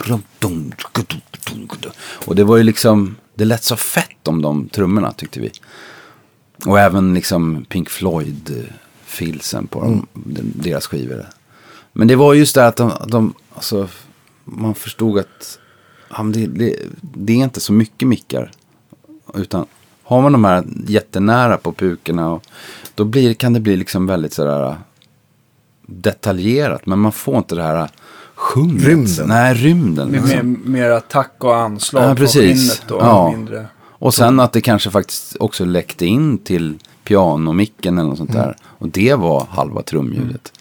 Och 2.26 2.34
det 2.36 2.44
var 2.44 2.56
ju 2.56 2.62
liksom, 2.62 3.16
det 3.34 3.44
lät 3.44 3.64
så 3.64 3.76
fett 3.76 4.28
om 4.28 4.42
de 4.42 4.68
trummorna 4.68 5.12
tyckte 5.12 5.40
vi. 5.40 5.50
Och 6.66 6.80
även 6.80 7.14
liksom 7.14 7.64
Pink 7.68 7.90
Floyd-filsen 7.90 9.66
på 9.66 9.80
dem, 9.80 10.06
den- 10.12 10.52
deras 10.54 10.86
skivor. 10.86 11.26
Men 11.92 12.08
det 12.08 12.16
var 12.16 12.34
just 12.34 12.54
det 12.54 12.66
att 12.66 12.76
de, 12.76 12.92
de 13.06 13.34
alltså, 13.54 13.88
man 14.44 14.74
förstod 14.74 15.18
att 15.18 15.58
det, 16.22 16.46
det, 16.46 16.76
det 17.00 17.32
är 17.32 17.36
inte 17.36 17.60
så 17.60 17.72
mycket 17.72 18.08
mickar. 18.08 18.50
Utan 19.34 19.66
har 20.02 20.22
man 20.22 20.32
de 20.32 20.44
här 20.44 20.64
jättenära 20.86 21.56
på 21.56 21.72
pukorna, 21.72 22.30
och, 22.30 22.42
då 22.94 23.04
blir, 23.04 23.34
kan 23.34 23.52
det 23.52 23.60
bli 23.60 23.76
liksom 23.76 24.06
väldigt 24.06 24.32
sådär 24.32 24.76
detaljerat. 25.86 26.86
Men 26.86 26.98
man 26.98 27.12
får 27.12 27.36
inte 27.36 27.54
det 27.54 27.62
här 27.62 27.88
sjunget. 28.34 28.84
Rymden. 28.84 29.28
Nej, 29.28 29.54
rymden. 29.54 30.08
Med, 30.08 30.22
liksom. 30.22 30.52
med 30.52 30.68
mer 30.68 30.90
attack 30.90 31.32
och 31.38 31.56
anslag 31.56 32.10
Ja, 32.10 32.14
precis. 32.14 32.72
skinnet 32.72 32.90
och 32.90 33.02
Ja. 33.02 33.30
mindre... 33.30 33.66
Och 33.98 34.14
sen 34.14 34.40
att 34.40 34.52
det 34.52 34.60
kanske 34.60 34.90
faktiskt 34.90 35.36
också 35.40 35.64
läckte 35.64 36.06
in 36.06 36.38
till 36.38 36.78
pianomicken 37.04 37.98
eller 37.98 38.08
något 38.08 38.18
sånt 38.18 38.32
där. 38.32 38.56
Och 38.62 38.88
det 38.88 39.14
var 39.14 39.46
halva 39.50 39.82
trumljudet. 39.82 40.52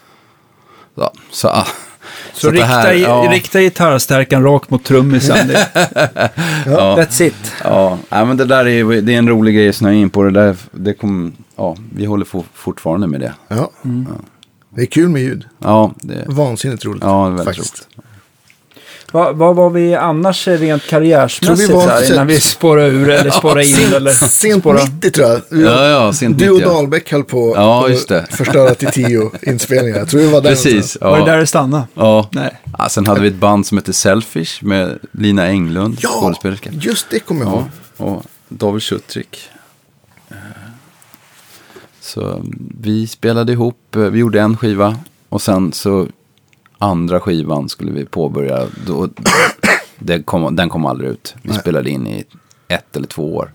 Ja, 0.95 1.11
så, 1.31 1.47
ah, 1.47 1.67
Så, 2.33 2.47
det 2.47 2.53
rikta, 2.53 2.65
här- 2.67 2.93
i- 2.93 3.01
ja. 3.01 3.27
rikta 3.31 3.61
gitarrstärkan 3.61 4.43
rakt 4.43 4.69
mot 4.69 4.83
trummisen. 4.83 5.47
Det, 5.47 5.67
Ja. 6.65 6.97
That's 6.97 7.21
it. 7.23 7.35
Ja, 7.63 7.97
nej, 8.09 8.25
men 8.25 8.37
det 8.37 8.45
där 8.45 8.67
är, 8.67 9.01
det 9.01 9.13
är 9.13 9.17
en 9.17 9.29
rolig 9.29 9.55
grej 9.55 9.69
att 9.69 9.75
snöa 9.75 9.93
in 9.93 10.09
på. 10.09 10.23
Det 10.23 10.31
där, 10.31 10.55
det 10.71 10.93
kom, 10.93 11.33
ja, 11.55 11.75
vi 11.95 12.05
håller 12.05 12.25
for, 12.25 12.43
fortfarande 12.53 13.07
med 13.07 13.19
det. 13.19 13.33
Ja. 13.47 13.71
Mm. 13.85 14.07
Det 14.75 14.81
är 14.81 14.85
kul 14.85 15.09
med 15.09 15.21
ljud. 15.21 15.45
Ja, 15.59 15.91
det, 15.95 16.23
Vansinnigt 16.27 16.85
roligt. 16.85 17.03
ja, 17.03 17.21
det 17.25 17.25
är 17.25 17.29
väldigt 17.29 17.45
faktiskt. 17.45 17.73
roligt. 17.97 18.07
Vad 19.14 19.36
vad 19.36 19.55
var 19.55 19.70
vi 19.70 19.95
annars 19.95 20.47
rent 20.47 20.84
karriärsmässigt 20.88 21.70
Tror 21.70 21.80
vi 21.82 21.86
var- 21.86 21.93
här, 21.93 22.14
innan 22.14 22.28
vi 22.28 22.39
spårar 22.39 22.86
ur 22.88 23.09
eller 23.09 23.30
spårar 23.39 23.61
in? 23.61 23.93
eller 23.95 24.11
Sent 24.11 24.61
spårar... 24.64 24.84
90 24.95 25.11
tror 25.11 25.28
jag. 25.28 25.41
Ja, 25.49 25.88
ja, 25.89 26.14
sent 26.14 26.39
Du 26.39 26.49
och 26.49 26.55
90, 26.55 26.68
ja. 26.70 26.74
Dahlbäck 26.74 27.11
höll 27.11 27.24
på 27.24 27.53
Ja, 27.55 27.89
att 28.09 28.36
förstöra 28.36 28.74
till 28.76 28.88
tio 28.88 29.32
inspelningar. 29.41 29.97
Jag 29.97 30.07
tror 30.09 30.22
det 30.22 30.28
var 30.28 30.41
den. 30.41 30.51
Precis. 30.51 30.97
Var 31.01 31.11
det 31.14 31.20
Ja. 31.20 31.26
där 31.26 31.38
det 31.38 31.47
stannade? 31.47 31.84
Ja. 31.93 32.30
Nej. 32.32 32.61
Ja, 32.78 32.89
sen 32.89 33.07
hade 33.07 33.22
vi 33.22 33.28
ett 33.28 33.36
band 33.36 33.68
som 33.68 33.78
hette 33.78 33.93
Selfish 33.93 34.64
med 34.64 34.99
Lina 35.11 35.47
Englund, 35.47 35.97
Ja, 36.01 36.09
skådespelerska. 36.09 36.70
just 36.74 37.07
det 37.09 37.20
kommer 37.20 37.41
jag 37.45 37.53
ihåg. 37.53 37.64
Ja, 37.97 38.05
och 38.05 38.24
David 38.49 38.84
Schutrik. 38.84 39.49
Eh, 40.30 40.36
Så 42.01 42.41
vi 42.82 43.07
spelade 43.07 43.51
ihop, 43.51 43.95
eh, 43.95 44.01
vi 44.01 44.20
gjorde 44.20 44.41
en 44.41 44.57
skiva 44.57 44.97
och 45.30 45.41
sen 45.41 45.72
så 45.74 46.07
andra 46.84 47.19
skivan 47.19 47.69
skulle 47.69 47.91
vi 47.91 48.05
påbörja. 48.05 48.67
Då, 48.88 49.09
den, 49.99 50.23
kom, 50.23 50.55
den 50.55 50.69
kom 50.69 50.86
aldrig 50.86 51.09
ut. 51.09 51.36
Vi 51.41 51.49
Nej. 51.49 51.59
spelade 51.59 51.89
in 51.89 52.07
i 52.07 52.23
ett 52.67 52.95
eller 52.95 53.07
två 53.07 53.36
år. 53.36 53.51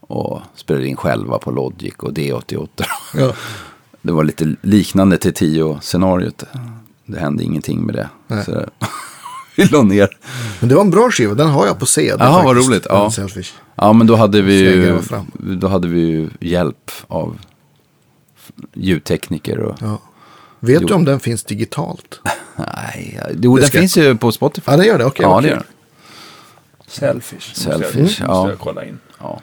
Och 0.00 0.40
spelade 0.54 0.86
in 0.86 0.96
själva 0.96 1.38
på 1.38 1.50
Logic 1.50 1.94
och 1.98 2.12
D88. 2.12 2.68
Ja. 3.14 3.32
Det 4.02 4.12
var 4.12 4.24
lite 4.24 4.54
liknande 4.62 5.18
till 5.18 5.34
tio-scenariot. 5.34 6.44
Det 7.06 7.18
hände 7.18 7.44
ingenting 7.44 7.86
med 7.86 7.94
det. 7.94 8.08
Nej. 8.26 8.44
Så 8.44 8.64
vi 9.56 9.64
la 9.64 9.82
ner. 9.82 10.08
Men 10.60 10.68
det 10.68 10.74
var 10.74 10.82
en 10.82 10.90
bra 10.90 11.10
skiva, 11.10 11.34
den 11.34 11.48
har 11.48 11.66
jag 11.66 11.78
på 11.78 11.86
CD. 11.86 12.16
Jaha, 12.18 12.42
vad 12.44 12.56
roligt, 12.56 12.86
ja. 12.88 13.10
Selfish. 13.10 13.52
Ja, 13.74 13.92
men 13.92 14.06
då 14.06 14.16
hade 14.16 14.42
vi 14.42 14.58
ju, 14.58 14.98
då 15.38 15.68
hade 15.68 15.88
vi 15.88 16.28
hjälp 16.40 16.90
av 17.08 17.38
ljudtekniker 18.74 19.58
och... 19.58 19.76
Ja. 19.80 19.98
Vet 20.60 20.80
Jo. 20.82 20.88
du 20.88 20.94
om 20.94 21.04
den 21.04 21.20
finns 21.20 21.44
digitalt? 21.44 22.20
Nej, 22.56 23.20
jo, 23.42 23.56
Det 23.56 23.62
den 23.62 23.70
finns 23.70 23.96
ju 23.96 24.16
på 24.16 24.32
Spotify. 24.32 24.70
Ja, 24.70 24.76
den 24.76 24.86
gör 24.86 24.98
det. 24.98 25.04
Okej, 25.04 25.22
ja, 25.22 25.28
vad 25.28 25.42
det 25.42 25.48
gör 25.48 25.56
den. 25.56 25.64
Selfish. 26.86 27.54
Selfish, 27.54 27.94
jag, 27.96 28.02
måste 28.02 28.22
ja. 28.24 28.48
jag 28.50 28.58
kolla 28.58 28.84
in. 28.84 28.98
Ja. 29.20 29.40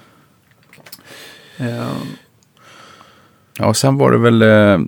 Eh, 1.57 1.87
ja, 3.57 3.65
och 3.67 3.77
sen 3.77 3.97
var 3.97 4.11
det 4.11 4.17
väl 4.17 4.41
eh, 4.41 4.85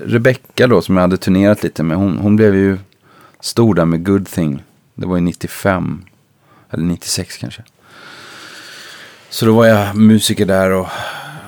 Rebecca 0.00 0.66
då 0.66 0.82
som 0.82 0.96
jag 0.96 1.02
hade 1.02 1.16
turnerat 1.16 1.62
lite 1.62 1.82
med. 1.82 1.96
Hon, 1.96 2.18
hon 2.18 2.36
blev 2.36 2.54
ju 2.54 2.78
stor 3.40 3.74
där 3.74 3.84
med 3.84 4.04
Good 4.06 4.28
Thing. 4.28 4.62
Det 4.94 5.06
var 5.06 5.16
ju 5.16 5.22
95, 5.22 6.04
eller 6.70 6.84
96 6.84 7.36
kanske. 7.36 7.62
Så 9.30 9.46
då 9.46 9.52
var 9.52 9.66
jag 9.66 9.96
musiker 9.96 10.46
där 10.46 10.70
och 10.70 10.88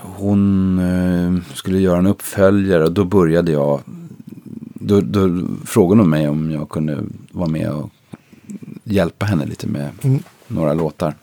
hon 0.02 0.78
eh, 0.78 1.54
skulle 1.54 1.78
göra 1.78 1.98
en 1.98 2.06
uppföljare 2.06 2.84
och 2.84 2.92
då 2.92 3.04
började 3.04 3.52
jag. 3.52 3.80
Då, 4.82 5.00
då 5.00 5.46
frågade 5.64 6.00
hon 6.02 6.10
mig 6.10 6.28
om 6.28 6.50
jag 6.50 6.68
kunde 6.68 6.98
vara 7.30 7.48
med 7.48 7.70
och 7.70 7.90
hjälpa 8.84 9.26
henne 9.26 9.46
lite 9.46 9.66
med 9.66 9.90
Mm. 10.02 10.22
några 10.48 10.74
låtar. 10.74 11.14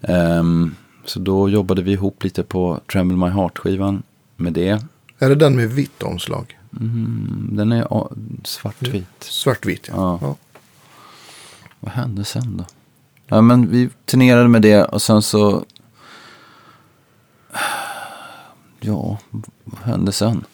Ehm, 0.00 0.74
så 1.04 1.18
då 1.20 1.48
jobbade 1.48 1.82
vi 1.82 1.92
ihop 1.92 2.24
lite 2.24 2.42
på 2.42 2.80
Tremble 2.92 3.16
My 3.16 3.26
Heart-skivan 3.26 4.02
med 4.36 4.52
det. 4.52 4.84
Är 5.18 5.28
det 5.28 5.34
den 5.34 5.56
med 5.56 5.70
vitt 5.70 6.02
omslag? 6.02 6.58
Mm, 6.80 7.48
den 7.52 7.72
är 7.72 7.86
ja, 7.90 8.10
svartvit. 8.44 9.06
Svartvitt, 9.20 9.88
ja. 9.88 9.94
Ja. 9.96 10.18
ja. 10.22 10.36
Vad 11.80 11.92
hände 11.92 12.24
sen 12.24 12.56
då? 12.56 12.64
Ja, 13.26 13.40
men 13.40 13.70
vi 13.70 13.90
turnerade 14.04 14.48
med 14.48 14.62
det 14.62 14.84
och 14.84 15.02
sen 15.02 15.22
så... 15.22 15.64
Ja, 18.80 19.18
vad 19.64 19.80
hände 19.82 20.12
sen? 20.12 20.44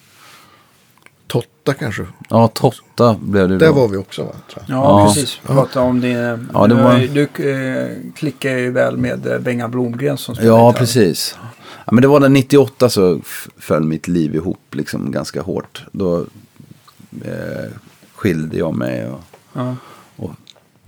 Totta 1.29 1.73
kanske. 1.73 2.05
Ja, 2.29 2.47
Totta 2.47 3.15
blev 3.21 3.49
det 3.49 3.53
då. 3.57 3.65
Där 3.65 3.71
var 3.73 3.87
vi 3.87 3.97
också, 3.97 4.23
va? 4.23 4.31
Tror 4.51 4.63
jag. 4.67 4.77
Ja, 4.77 4.99
Ja. 5.01 5.05
precis. 5.07 5.39
Prata 5.45 5.81
om 5.81 6.01
din... 6.01 6.17
Ja, 6.53 6.67
det 6.67 6.75
var- 6.75 6.99
Du, 6.99 7.07
du 7.37 7.49
eh, 7.51 7.97
klickar 8.15 8.49
ju 8.57 8.71
väl 8.71 8.97
med 8.97 9.27
eh, 9.27 9.39
Benga 9.39 9.67
Blomgren 9.67 10.17
som 10.17 10.35
spelar 10.35 10.51
Ja, 10.57 10.67
gitarr. 10.67 10.79
precis. 10.79 11.37
Ja, 11.85 11.91
men 11.91 12.01
det 12.01 12.07
var 12.07 12.19
den 12.19 12.33
98 12.33 12.89
så 12.89 13.19
föll 13.57 13.83
mitt 13.83 14.07
liv 14.07 14.35
ihop 14.35 14.59
liksom 14.71 15.11
ganska 15.11 15.41
hårt. 15.41 15.85
Då 15.91 16.19
eh, 17.25 17.71
skilde 18.15 18.57
jag 18.57 18.75
mig 18.75 19.07
och, 19.07 19.19
Ja. 19.53 19.75
och, 20.15 20.31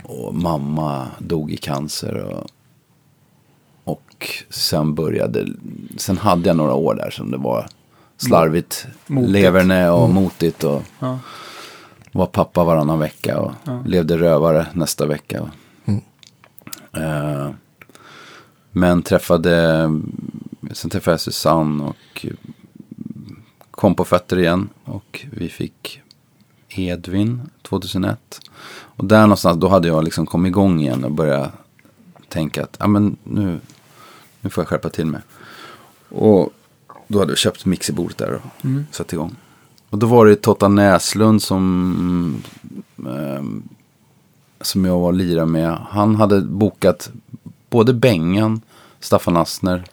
och 0.02 0.34
mamma 0.34 1.06
dog 1.18 1.50
i 1.52 1.56
cancer. 1.56 2.14
Och, 2.24 2.46
och 3.84 4.28
sen 4.50 4.94
började, 4.94 5.46
sen 5.96 6.18
hade 6.18 6.48
jag 6.48 6.56
några 6.56 6.74
år 6.74 6.94
där 6.94 7.10
som 7.10 7.30
det 7.30 7.36
var 7.36 7.66
slarvigt. 8.16 8.86
Motigt. 9.06 9.32
Leverne 9.32 9.90
och 9.90 10.10
motigt 10.10 10.64
och 10.64 10.82
Ja. 10.98 11.18
var 12.12 12.26
pappa 12.26 12.64
varannan 12.64 12.98
vecka 12.98 13.38
och 13.40 13.52
Ja. 13.64 13.82
levde 13.86 14.18
rövare 14.18 14.66
nästa 14.72 15.06
vecka. 15.06 15.50
Eh, 16.96 17.50
men 18.70 19.02
träffade, 19.02 19.82
sen 20.72 20.90
träffade 20.90 21.12
jag 21.12 21.20
Susanne 21.20 21.84
och 21.84 22.26
kom 23.70 23.94
på 23.94 24.04
fötter 24.04 24.38
igen. 24.38 24.68
Och 24.84 25.26
vi 25.32 25.48
fick 25.48 26.00
Edvin 26.68 27.40
2001. 27.62 28.40
Och 28.72 29.04
där 29.04 29.20
någonstans, 29.22 29.58
då 29.60 29.68
hade 29.68 29.88
jag 29.88 30.04
liksom 30.04 30.26
kommit 30.26 30.50
igång 30.50 30.80
igen 30.80 31.04
och 31.04 31.12
börjat 31.12 31.52
tänka 32.28 32.62
att 32.62 32.76
ja, 32.80 32.86
men 32.86 33.16
nu, 33.24 33.60
nu 34.40 34.50
får 34.50 34.62
jag 34.62 34.68
skärpa 34.68 34.88
till 34.88 35.06
mig. 35.06 35.20
Och 36.08 36.50
då 37.12 37.18
hade 37.18 37.30
jag 37.32 37.38
köpt 37.38 37.64
mixerbordet 37.64 38.18
där 38.18 38.32
och 38.32 38.64
Mm. 38.64 38.86
satt 38.90 39.12
igång. 39.12 39.36
Och 39.90 39.98
då 39.98 40.06
var 40.06 40.26
det 40.26 40.36
Totta 40.36 40.68
Näslund 40.68 41.42
som, 41.42 42.42
ehm, 42.98 43.62
som 44.60 44.84
jag 44.84 44.98
var 44.98 45.12
lirade 45.12 45.46
med. 45.46 45.78
Han 45.90 46.14
hade 46.16 46.40
bokat 46.40 47.10
både 47.70 47.92
Bengan, 47.92 48.60
Staffan 49.00 49.36
Asner 49.36 49.84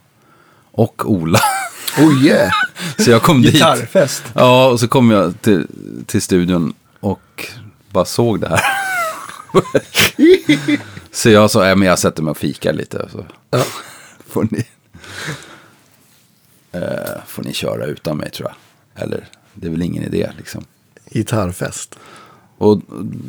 och 0.72 1.12
Ola. 1.12 1.40
Oh 1.98 2.26
yeah! 2.26 2.52
Så 3.00 3.12
jag 3.12 3.22
kom 3.22 3.42
dit. 3.42 3.54
Gitarrfest. 3.54 4.24
Ja, 4.34 4.68
och 4.70 4.80
så 4.80 4.88
kom 4.88 5.12
jag 5.12 5.42
till, 5.42 5.68
till 6.06 6.22
studion 6.22 6.74
och 7.00 7.46
bara 7.92 8.06
såg 8.06 8.40
det 8.40 8.50
här. 8.50 8.62
så 11.12 11.30
jag 11.30 11.52
sa, 11.52 11.68
ja, 11.68 11.76
men 11.76 11.88
jag 11.88 12.00
sätter 12.00 12.24
mig 12.24 12.32
och 12.32 12.38
fikar 12.38 12.74
lite. 12.74 13.10
Så. 13.12 13.26
Ja. 13.52 13.64
Får, 14.28 14.48
ni, 14.52 14.66
eh, 16.72 17.22
får 17.28 17.44
ni 17.44 17.54
köra 17.54 17.86
utan 17.86 18.18
mig 18.18 18.30
tror 18.32 18.50
jag. 18.50 19.04
Eller, 19.04 19.28
det 19.54 19.68
är 19.68 19.72
väl 19.72 19.82
ingen 19.82 20.04
idé 20.04 20.30
liksom. 20.38 20.64
Gitarrfest. 21.12 21.96
Och 22.58 22.82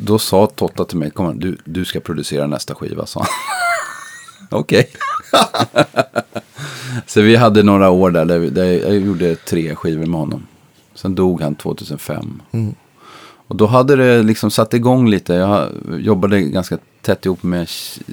då 0.03 0.19
sa 0.19 0.47
Totta 0.47 0.85
till 0.85 0.97
mig, 0.97 1.11
kom 1.11 1.39
du, 1.39 1.57
du 1.65 1.85
ska 1.85 1.99
producera 1.99 2.47
nästa 2.47 2.75
skiva, 2.75 3.05
sa 3.05 3.19
han. 3.19 3.29
Okej. 4.59 4.89
så 7.07 7.21
vi 7.21 7.35
hade 7.35 7.63
några 7.63 7.89
år 7.89 8.11
där, 8.11 8.25
där, 8.25 8.39
vi- 8.39 8.49
där 8.49 8.63
jag 8.65 8.95
gjorde 8.99 9.35
tre 9.35 9.75
skivor 9.75 10.05
med 10.05 10.19
honom. 10.19 10.47
Sen 10.95 11.15
dog 11.15 11.41
han 11.41 11.55
2005. 11.55 12.41
Och 13.47 13.55
då 13.55 13.65
hade 13.67 13.95
det 13.95 14.23
liksom 14.23 14.51
satt 14.51 14.73
igång 14.73 15.09
lite. 15.09 15.33
Jag 15.33 15.69
jobbade 15.99 16.41
ganska 16.41 16.77
tätt 17.01 17.25
ihop 17.25 17.43
med 17.43 17.67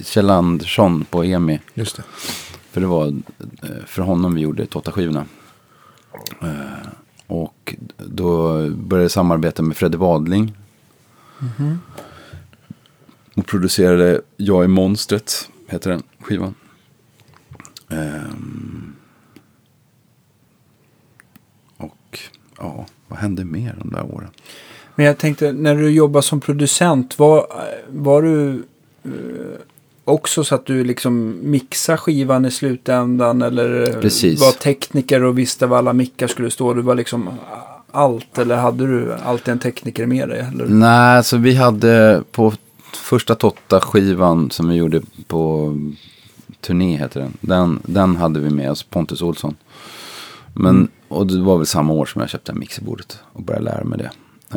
Kjell 0.05 0.31
Andersson 0.31 1.05
på 1.11 1.25
EMI. 1.25 1.61
Just 1.75 1.97
det. 1.97 2.03
För 2.71 2.81
det 2.81 2.87
var 2.87 3.07
eh, 3.07 3.85
för 3.87 4.03
honom 4.03 4.35
vi 4.35 4.41
gjorde 4.41 4.67
Totta-skivorna. 4.67 5.25
Eh, 6.43 6.89
Och 7.27 7.75
då 7.97 8.53
började 8.71 9.05
jag 9.05 9.11
samarbeta 9.11 9.63
med 9.63 9.77
Fredde 9.77 9.97
Wadling. 9.99 10.57
Och 13.37 13.47
producerade 13.47 14.21
Jag 14.37 14.65
är 14.65 14.69
monstret, 14.69 15.51
heter 15.69 15.91
den 15.91 16.03
skivan. 16.21 16.55
Ehm. 17.89 18.93
Och 21.77 22.19
ja, 22.59 22.87
vad 23.09 23.19
hände 23.19 23.45
mer 23.45 23.77
de 23.79 23.91
där 23.91 24.15
åren? 24.15 24.31
Men 24.95 25.07
jag 25.07 25.19
tänkte, 25.19 25.53
när 25.53 25.75
du 25.75 25.91
jobbar 25.91 26.21
som 26.21 26.41
producent, 26.41 27.19
var, 27.19 27.47
var 27.89 28.23
du 28.23 28.65
eh, 29.05 29.61
också 30.09 30.45
så 30.45 30.55
att 30.55 30.67
du 30.67 30.85
liksom 30.85 31.39
mixar 31.43 31.97
skivan 31.97 32.45
i 32.45 32.51
slutändan? 32.51 33.43
Eller 33.43 33.93
Precis. 34.01 34.41
var 34.41 34.53
tekniker 34.53 35.23
och 35.23 35.39
visste 35.39 35.67
var 35.67 35.79
alla 35.79 35.93
mickar 35.93 36.27
skulle 36.27 36.51
stå? 36.51 36.75
Du 36.75 36.83
var 36.83 36.95
liksom 36.95 37.31
allt, 37.93 38.39
eller 38.39 38.57
hade 38.57 38.87
du 38.87 39.15
alltid 39.25 39.53
en 39.53 39.59
tekniker 39.59 40.07
med 40.07 40.29
dig? 40.29 40.47
Eller? 40.53 40.67
Nej, 40.67 41.25
så 41.25 41.37
vi 41.37 41.55
hade 41.55 42.23
på 42.33 42.53
första 42.95 43.35
Totta-skivan 43.35 44.51
som 44.51 44.69
vi 44.69 44.75
gjorde 44.75 45.03
på 45.27 45.75
turné 46.61 46.97
heter 46.97 47.21
den. 47.21 47.37
Den, 47.41 47.83
den 47.87 48.17
hade 48.17 48.41
vi 48.41 48.51
med 48.51 48.71
oss, 48.71 48.83
Pontus 48.83 49.23
Olsson. 49.23 49.57
Men, 50.55 50.89
och 51.09 51.27
det 51.27 51.41
var 51.41 51.57
väl 51.57 51.67
samma 51.67 51.93
år 51.93 52.07
som 52.07 52.21
jag 52.21 52.31
köpte 52.31 52.53
mixerbordet 52.53 53.19
och 53.33 53.43
började 53.43 53.65
lära 53.65 53.85
mig 53.85 53.99
det. 53.99 54.11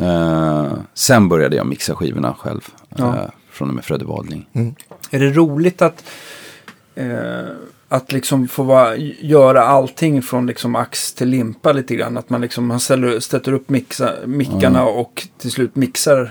Eh, 0.04 0.72
sen 0.94 1.28
började 1.28 1.56
jag 1.56 1.66
mixa 1.66 1.94
skivorna 1.94 2.34
själv. 2.38 2.60
Ja. 2.96 3.16
Eh, 3.16 3.30
från 3.52 3.68
och 3.68 3.74
med 3.74 3.84
Fredde 3.84 4.04
Wadling. 4.04 4.46
Är 5.10 5.18
det 5.20 5.30
roligt 5.30 5.82
att, 5.82 6.04
eh, 6.94 7.06
att 7.88 8.12
liksom 8.12 8.48
få 8.48 8.62
vara, 8.62 8.96
göra 9.20 9.62
allting 9.62 10.22
från 10.22 10.46
liksom 10.46 10.76
ax 10.76 11.12
till 11.14 11.28
limpa 11.28 11.72
lite 11.72 11.94
grann? 11.96 12.16
Att 12.16 12.30
man 12.30 12.40
liksom 12.40 12.66
man 12.66 12.80
ställer, 12.80 13.20
sätter 13.20 13.52
upp 13.52 13.68
mixa, 13.70 14.12
mickarna 14.26 14.84
och 14.84 15.28
till 15.38 15.50
slut 15.50 15.76
mixar 15.76 16.30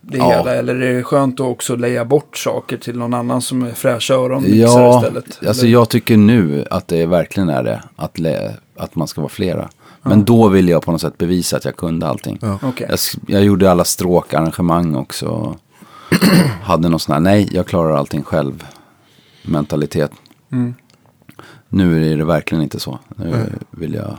det, 0.00 0.18
Ja. 0.18 0.30
hela? 0.38 0.54
Eller 0.54 0.74
är 0.74 0.94
det 0.94 1.02
skönt 1.02 1.40
att 1.40 1.46
också 1.46 1.76
leja 1.76 2.04
bort 2.04 2.36
saker 2.36 2.76
till 2.76 2.98
någon 2.98 3.14
annan 3.14 3.42
som 3.42 3.62
är 3.62 3.72
fräscha 3.72 4.14
öron 4.14 4.44
Ja, 4.46 4.96
istället? 4.98 5.38
alltså 5.46 5.62
Eller- 5.64 5.72
jag 5.72 5.88
tycker 5.88 6.16
nu 6.16 6.64
att 6.70 6.88
det 6.88 7.06
verkligen 7.06 7.48
är 7.48 7.62
det. 7.62 7.82
Att, 7.96 8.18
lä- 8.18 8.54
att 8.76 8.94
man 8.94 9.08
ska 9.08 9.20
vara 9.20 9.28
flera. 9.28 9.68
Men 10.02 10.24
då 10.24 10.48
ville 10.48 10.70
jag 10.72 10.82
på 10.82 10.92
något 10.92 11.00
sätt 11.00 11.18
bevisa 11.18 11.56
att 11.56 11.64
jag 11.64 11.76
kunde 11.76 12.06
allting. 12.06 12.38
Ja. 12.42 12.58
Okej. 12.62 12.86
Jag, 12.90 12.98
jag 13.26 13.44
gjorde 13.44 13.70
alla 13.70 13.84
stråkarrangemang 13.84 14.96
också. 14.96 15.56
Hade 16.62 16.88
någon 16.88 17.00
sån 17.00 17.12
här, 17.12 17.20
nej 17.20 17.48
jag 17.52 17.66
klarar 17.66 17.96
allting 17.96 18.22
själv 18.22 18.66
mentalitet. 19.42 20.10
Mm. 20.52 20.74
Nu 21.68 22.12
är 22.12 22.16
det 22.16 22.24
verkligen 22.24 22.62
inte 22.62 22.80
så. 22.80 22.98
Nu 23.16 23.52
vill 23.70 23.94
jag 23.94 24.16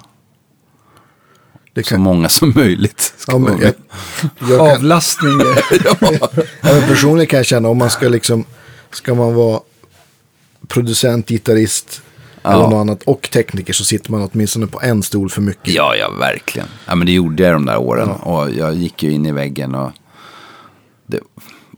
Det 1.73 1.83
så 1.83 1.89
kan, 1.89 2.01
många 2.01 2.29
som 2.29 2.53
möjligt 2.55 3.13
ska 3.17 3.31
ja, 3.31 3.49
jag, 3.61 3.73
jag 4.49 4.57
kan, 4.59 4.59
Avlastning. 4.59 5.31
ja, 5.85 6.29
men 6.61 6.81
personligen 6.87 7.27
kan 7.27 7.37
jag 7.37 7.45
känna 7.45 7.69
om 7.69 7.77
man 7.77 7.89
ska 7.89 8.09
liksom, 8.09 8.45
ska 8.91 9.13
man 9.15 9.33
vara 9.33 9.59
producent, 10.67 11.29
gitarrist 11.29 12.01
Ja. 12.41 12.51
eller 12.53 12.63
något 12.63 12.73
annat 12.81 13.03
och 13.03 13.29
tekniker 13.33 13.73
så 13.73 13.85
sitter 13.85 14.11
man 14.11 14.29
åtminstone 14.33 14.67
på 14.67 14.81
en 14.81 15.03
stol 15.03 15.29
för 15.29 15.41
mycket. 15.41 15.73
Ja, 15.73 15.95
ja, 15.95 16.11
verkligen. 16.11 16.67
Ja, 16.85 16.95
men 16.95 17.05
det 17.07 17.13
gjorde 17.13 17.43
jag 17.43 17.53
de 17.53 17.65
där 17.65 17.77
åren. 17.77 18.09
Och 18.09 18.51
jag 18.51 18.75
gick 18.75 19.03
ju 19.03 19.11
in 19.11 19.25
i 19.25 19.31
väggen 19.31 19.75
och 19.75 19.91
det, 21.05 21.19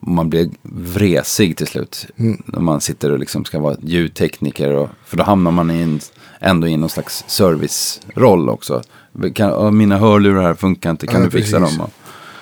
man 0.01 0.29
blev 0.29 0.49
vresig 0.63 1.57
till 1.57 1.67
slut. 1.67 2.07
När 2.45 2.59
man 2.59 2.81
sitter 2.81 3.11
och 3.11 3.19
liksom 3.19 3.45
ska 3.45 3.59
vara 3.59 3.75
ljudtekniker. 3.81 4.71
Och, 4.73 4.89
för 5.05 5.17
då 5.17 5.23
hamnar 5.23 5.51
man 5.51 5.71
i 5.71 5.81
en, 5.81 5.99
ändå 6.39 6.67
i 6.67 6.77
någon 6.77 6.89
slags 6.89 7.23
serviceroll 7.27 8.49
också. 8.49 8.81
Kan, 9.33 9.49
"Ja, 9.49 9.71
mina 9.71 9.97
hörlurar 9.97 10.41
här 10.41 10.53
funkar 10.53 10.89
inte, 10.91 11.07
kan 11.07 11.19
Ja, 11.21 11.25
du 11.25 11.31
fixa 11.31 11.59
precis. 11.59 11.77
dem? 11.77 11.85
Och, 11.85 11.91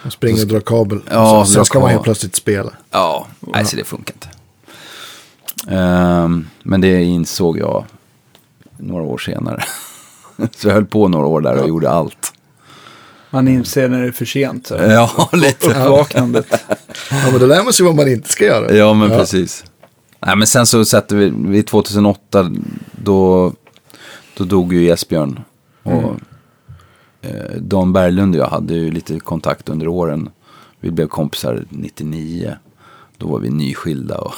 Man 0.04 0.12
springer 0.12 0.42
och 0.42 0.48
drar 0.48 0.60
kabel. 0.60 1.02
Ja, 1.12 1.32
och 1.32 1.38
dra 1.38 1.46
sen 1.46 1.66
ska 1.66 1.80
man 1.80 1.90
helt 1.90 2.04
plötsligt 2.04 2.36
spela. 2.36 2.72
ja, 2.92 3.28
nej, 3.40 3.66
så 3.66 3.76
det 3.76 3.84
funkar 3.84 4.14
inte. 4.16 4.28
Ehm, 5.76 6.48
men 6.64 6.82
det 6.82 7.04
insåg 7.04 7.58
jag 7.58 7.86
några 8.78 9.04
år 9.04 9.18
senare. 9.18 9.64
så 10.58 10.68
jag 10.68 10.74
höll 10.74 10.86
på 10.86 11.08
några 11.08 11.26
år 11.28 11.42
där 11.42 11.62
och 11.62 11.68
gjorde 11.68 11.90
allt. 11.90 12.34
Man 13.30 13.48
inser 13.48 13.90
när 13.90 14.02
det 14.02 14.08
är 14.08 14.12
för 14.12 14.26
sent. 14.26 14.68
Så. 14.68 14.76
Ja, 14.76 15.30
lite. 15.34 15.68
Uppvaknandet. 15.68 16.48
Ja, 17.12 17.32
men 17.32 17.40
då 17.40 17.46
lär 17.46 17.64
man 17.64 17.74
sig 17.74 17.86
vad 17.86 17.96
man 17.96 18.08
inte 18.08 18.30
ska 18.30 18.46
göra. 18.46 18.74
Ja, 18.74 18.94
men 18.94 19.10
precis. 19.10 19.64
Nej, 20.26 20.36
men 20.36 20.48
sen 20.48 20.66
så 20.66 20.86
satte 20.86 21.16
vi, 21.16 21.34
vid 21.36 21.68
2008, 21.68 22.52
då, 22.92 23.54
då 24.38 24.44
dog 24.44 24.74
ju 24.74 24.90
Esbjörn. 24.90 25.40
Och 25.84 26.20
eh, 27.22 27.58
Dan 27.58 27.94
Berglund 27.94 28.36
och 28.36 28.42
jag 28.42 28.48
hade 28.48 28.74
ju 28.74 28.92
lite 28.92 29.20
kontakt 29.20 29.70
under 29.70 29.88
åren. 29.88 30.30
Vi 30.80 30.92
blev 30.92 31.08
kompisar 31.08 31.66
99. 31.70 32.56
Då 33.18 33.28
var 33.28 33.40
vi 33.40 33.50
nyskilda 33.50 34.18
och, 34.18 34.34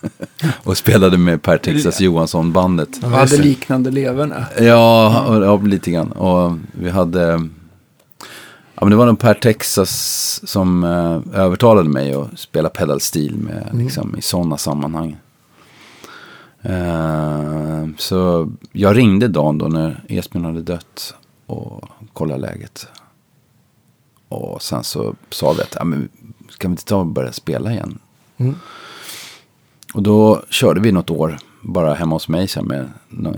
och 0.64 0.76
spelade 0.76 1.18
med 1.18 1.42
Per 1.42 1.58
Texas 1.58 2.00
Johansson-bandet. 2.00 2.88
Och 3.02 3.10
hade 3.10 3.36
liknande 3.36 3.90
leverne. 3.90 4.46
Ja, 4.60 5.20
och, 5.28 5.44
ja, 5.44 5.56
lite 5.56 5.90
grann. 5.90 6.12
Och 6.12 6.58
vi 6.72 6.90
hade... 6.90 7.48
Ja, 8.78 8.84
men 8.84 8.90
det 8.90 8.96
var 8.96 9.06
nog 9.06 9.18
Per 9.18 9.34
Texas 9.34 10.40
som 10.44 10.84
eh, 10.84 11.40
övertalade 11.40 11.88
mig 11.88 12.14
att 12.14 12.38
spela 12.38 12.68
pedal 12.68 13.00
steel 13.00 13.36
med, 13.36 13.70
liksom, 13.72 14.16
i 14.18 14.22
sådana 14.22 14.56
sammanhang. 14.56 15.16
Eh, 16.62 17.86
så 17.98 18.52
jag 18.72 18.96
ringde 18.96 19.28
Dan 19.28 19.58
då 19.58 19.68
när 19.68 20.04
Esbjörn 20.08 20.44
hade 20.44 20.62
dött 20.62 21.14
och 21.46 21.84
kollade 22.12 22.40
läget. 22.40 22.88
Och 24.28 24.62
sen 24.62 24.84
så 24.84 25.14
sa 25.30 25.52
vi 25.52 25.62
att, 25.62 25.74
ja, 25.78 25.84
men, 25.84 26.08
ska 26.48 26.68
vi 26.68 26.72
inte 26.72 26.84
ta 26.84 26.96
och 26.96 27.06
börja 27.06 27.32
spela 27.32 27.72
igen? 27.72 27.98
Och 29.94 30.02
då 30.02 30.42
körde 30.50 30.80
vi 30.80 30.92
något 30.92 31.10
år 31.10 31.38
bara 31.62 31.94
hemma 31.94 32.14
hos 32.14 32.28
mig 32.28 32.48
sen 32.48 32.66
med 32.66 32.88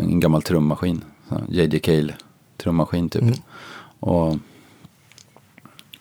en 0.01 0.21
gammal 0.21 0.43
trummaskin. 0.43 1.05
JJ 1.49 1.79
Cale 1.79 2.15
trummaskin 2.57 3.09
typ. 3.09 3.23
Och 4.01 4.37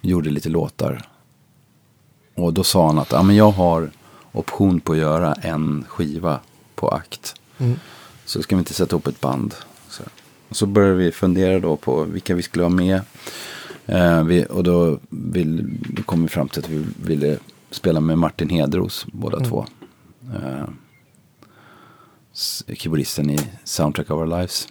gjorde 0.10 0.30
lite 0.30 0.50
låtar. 0.50 1.02
Och 2.36 2.54
då 2.54 2.64
sa 2.64 2.88
han 2.88 3.00
att 3.00 3.12
ja, 3.12 3.24
men 3.24 3.36
jag 3.36 3.52
har 3.52 3.92
option 4.32 4.80
på 4.80 4.92
att 4.94 4.98
göra 4.98 5.34
en 5.34 5.86
skiva 5.88 6.40
på 6.76 6.90
akt. 6.90 7.36
Så 8.26 8.42
ska 8.42 8.56
vi 8.56 8.60
inte 8.60 8.74
sätta 8.74 8.96
upp 8.96 9.08
ett 9.08 9.22
band. 9.22 9.56
Så, 9.90 10.04
och 10.50 10.56
så 10.56 10.66
började 10.66 10.96
vi 10.96 11.12
fundera 11.12 11.60
då 11.60 11.76
på 11.76 12.04
vilka 12.04 12.36
vi 12.36 12.44
skulle 12.44 12.64
ha 12.64 12.70
med. 12.70 13.02
Eh, 13.86 14.24
vi, 14.24 14.46
och 14.50 14.64
då, 14.64 15.00
vill, 15.10 15.78
kom 16.06 16.22
vi 16.22 16.28
fram 16.28 16.50
till 16.50 16.60
att 16.60 16.70
vi 16.70 16.86
ville 17.04 17.38
spela 17.72 18.00
med 18.00 18.18
Martin 18.18 18.50
Hedros 18.50 19.06
båda 19.14 19.40
två. 19.40 19.66
Eh, 20.34 20.68
keyboardisten 22.76 23.30
i 23.30 23.40
Soundtrack 23.64 24.12
of 24.12 24.20
Our 24.20 24.26
Lives. 24.26 24.68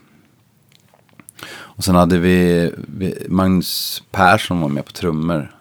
Och 1.77 1.85
sen 1.85 1.95
hade 1.95 2.19
vi, 2.19 2.71
vi 2.77 3.27
Magnus 3.29 4.03
Persson 4.11 4.61
var 4.61 4.69
med 4.69 4.85
på 4.85 4.93
trummor. 4.93 5.57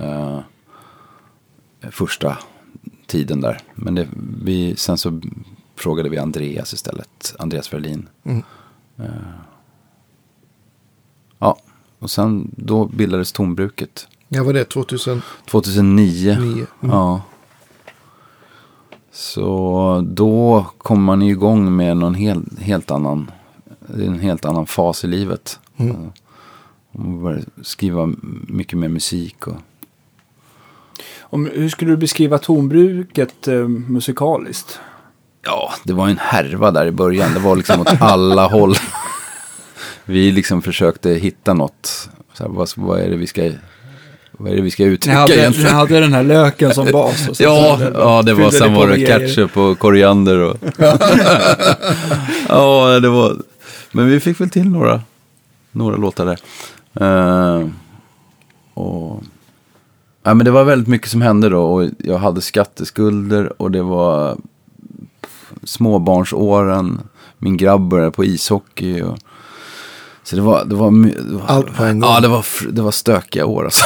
Eh, 0.00 0.40
första 1.90 2.38
tiden 3.06 3.40
där. 3.40 3.60
Men 3.74 3.94
det, 3.94 4.08
vi, 4.42 4.76
sen 4.76 4.98
så 4.98 5.20
frågade 5.76 6.08
vi 6.08 6.18
Andreas 6.18 6.72
istället. 6.72 7.34
Andreas 7.38 7.72
Verlin. 7.72 8.08
Eh, 8.98 9.04
ja, 11.38 11.58
och 11.98 12.10
sen 12.10 12.50
då 12.56 12.84
bildades 12.84 13.32
Tombruket. 13.32 14.08
Ja, 14.28 14.44
vad 14.44 14.56
är 14.56 14.58
det? 14.58 14.64
2000? 14.64 15.22
2009. 15.50 16.36
Nio. 16.40 16.66
Ja. 16.80 17.22
Så 19.12 20.04
då 20.06 20.66
kommer 20.78 21.02
man 21.02 21.22
igång 21.22 21.76
med 21.76 21.96
någon 21.96 22.14
helt, 22.14 22.58
helt 22.58 22.90
annan, 22.90 23.30
det 23.88 24.02
är 24.04 24.06
en 24.06 24.20
helt 24.20 24.44
annan 24.44 24.66
fas 24.66 25.04
i 25.04 25.06
livet. 25.06 25.58
Mm. 25.76 25.96
Man 26.92 27.22
börjar 27.22 27.42
skriva 27.62 28.12
mycket 28.48 28.78
mer 28.78 28.88
musik 28.88 29.46
och 29.46 29.56
Om, 31.20 31.50
hur 31.54 31.68
skulle 31.68 31.90
du 31.90 31.96
beskriva 31.96 32.38
tonbruket 32.38 33.48
eh, 33.48 33.68
musikaliskt? 33.68 34.80
Ja, 35.44 35.72
det 35.84 35.92
var 35.92 36.08
en 36.08 36.18
härva 36.18 36.70
där 36.70 36.86
i 36.86 36.90
början. 36.90 37.34
Det 37.34 37.40
var 37.40 37.56
liksom 37.56 37.80
åt 37.80 38.00
alla 38.00 38.46
håll. 38.48 38.74
Vi 40.04 40.32
liksom 40.32 40.62
försökte 40.62 41.10
hitta 41.10 41.54
något. 41.54 42.08
Så 42.32 42.42
här, 42.42 42.50
vad, 42.50 42.68
vad, 42.76 43.00
är 43.00 43.10
det 43.10 43.16
vi 43.16 43.26
ska, 43.26 43.50
vad 44.32 44.52
är 44.52 44.56
det 44.56 44.62
vi 44.62 44.70
ska 44.70 44.82
Ni 44.82 44.88
uttrycka 44.88 45.18
hade, 45.18 45.32
ni 45.34 45.38
egentligen? 45.40 45.74
hade 45.74 46.00
den 46.00 46.12
här 46.12 46.22
löken 46.22 46.74
som 46.74 46.86
bas. 46.92 47.28
Och 47.28 47.36
så 47.36 47.42
Ja, 47.42 47.76
så- 47.78 47.90
ja, 47.94 48.22
det 48.22 48.34
var, 48.34 48.50
sen 48.50 48.72
ni 48.72 48.78
var 48.78 48.88
det 48.88 49.06
ketchup 49.06 49.56
och 49.56 49.78
koriander 49.78 50.38
och... 50.38 50.56
ja, 52.48 53.00
det 53.00 53.08
var... 53.08 53.36
Men 53.96 54.08
vi 54.08 54.20
fick 54.20 54.40
väl 54.40 54.50
till 54.50 54.70
några, 54.70 55.02
några 55.72 55.96
låtar 55.96 56.26
där. 56.26 56.38
Eh, 57.00 57.68
och... 58.74 59.22
Ja, 60.22 60.34
men 60.34 60.44
det 60.44 60.50
var 60.50 60.64
väldigt 60.64 60.88
mycket 60.88 61.10
som 61.10 61.22
hände 61.22 61.48
då 61.48 61.62
och 61.62 61.88
jag 61.98 62.18
hade 62.18 62.40
skatteskulder 62.40 63.62
och 63.62 63.70
det 63.70 63.82
var 63.82 64.36
småbarnsåren. 65.64 67.00
Min 67.38 67.56
grabb 67.56 67.88
började 67.88 68.10
på 68.10 68.24
ishockey. 68.24 69.02
Och... 69.02 69.18
Så 70.22 70.36
det 70.36 70.42
var, 70.42 70.64
det 70.64 70.74
var, 70.74 70.90
det 70.90 71.34
var... 71.34 71.46
Allt 71.46 71.76
på 71.76 71.84
en 71.84 72.00
gång. 72.00 72.10
Ja, 72.10 72.20
det 72.20 72.28
var, 72.28 72.46
det 72.72 72.82
var 72.82 72.90
stökiga 72.90 73.46
år 73.46 73.64
alltså. 73.64 73.84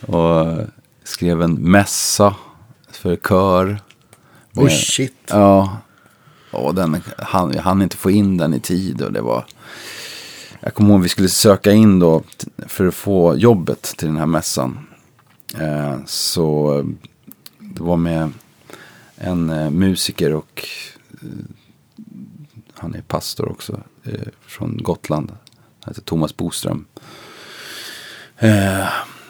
och 0.12 0.58
skrev 1.04 1.42
en 1.42 1.54
mässa 1.54 2.34
för 2.92 3.16
kör. 3.16 3.78
Med- 4.52 4.72
shit. 4.72 5.14
Ja, 5.28 5.76
och 6.56 6.74
den, 6.74 7.02
han, 7.18 7.52
jag 7.52 7.62
hann 7.62 7.82
inte 7.82 7.96
få 7.96 8.10
in 8.10 8.36
den 8.36 8.54
i 8.54 8.60
tid 8.60 9.02
och 9.02 9.12
det 9.12 9.20
var... 9.20 9.46
Jag 10.60 10.74
kommer 10.74 10.90
ihåg 10.90 11.02
vi 11.02 11.08
skulle 11.08 11.28
söka 11.28 11.72
in 11.72 11.98
då 11.98 12.22
för 12.66 12.86
att 12.86 12.94
få 12.94 13.36
jobbet 13.36 13.82
till 13.82 14.06
den 14.06 14.16
här 14.16 14.26
mässan. 14.26 14.78
Eh, 15.58 15.96
så 16.06 16.82
det 17.58 17.82
var 17.82 17.96
med 17.96 18.32
en 19.16 19.50
eh, 19.50 19.70
musiker 19.70 20.34
och 20.34 20.68
eh, 21.12 21.28
han 22.74 22.94
är 22.94 23.02
pastor 23.02 23.48
också 23.48 23.80
från 24.46 24.76
Gotland. 24.82 25.32
Han 25.80 25.90
heter 25.90 26.02
Thomas 26.02 26.36
Boström. 26.36 26.84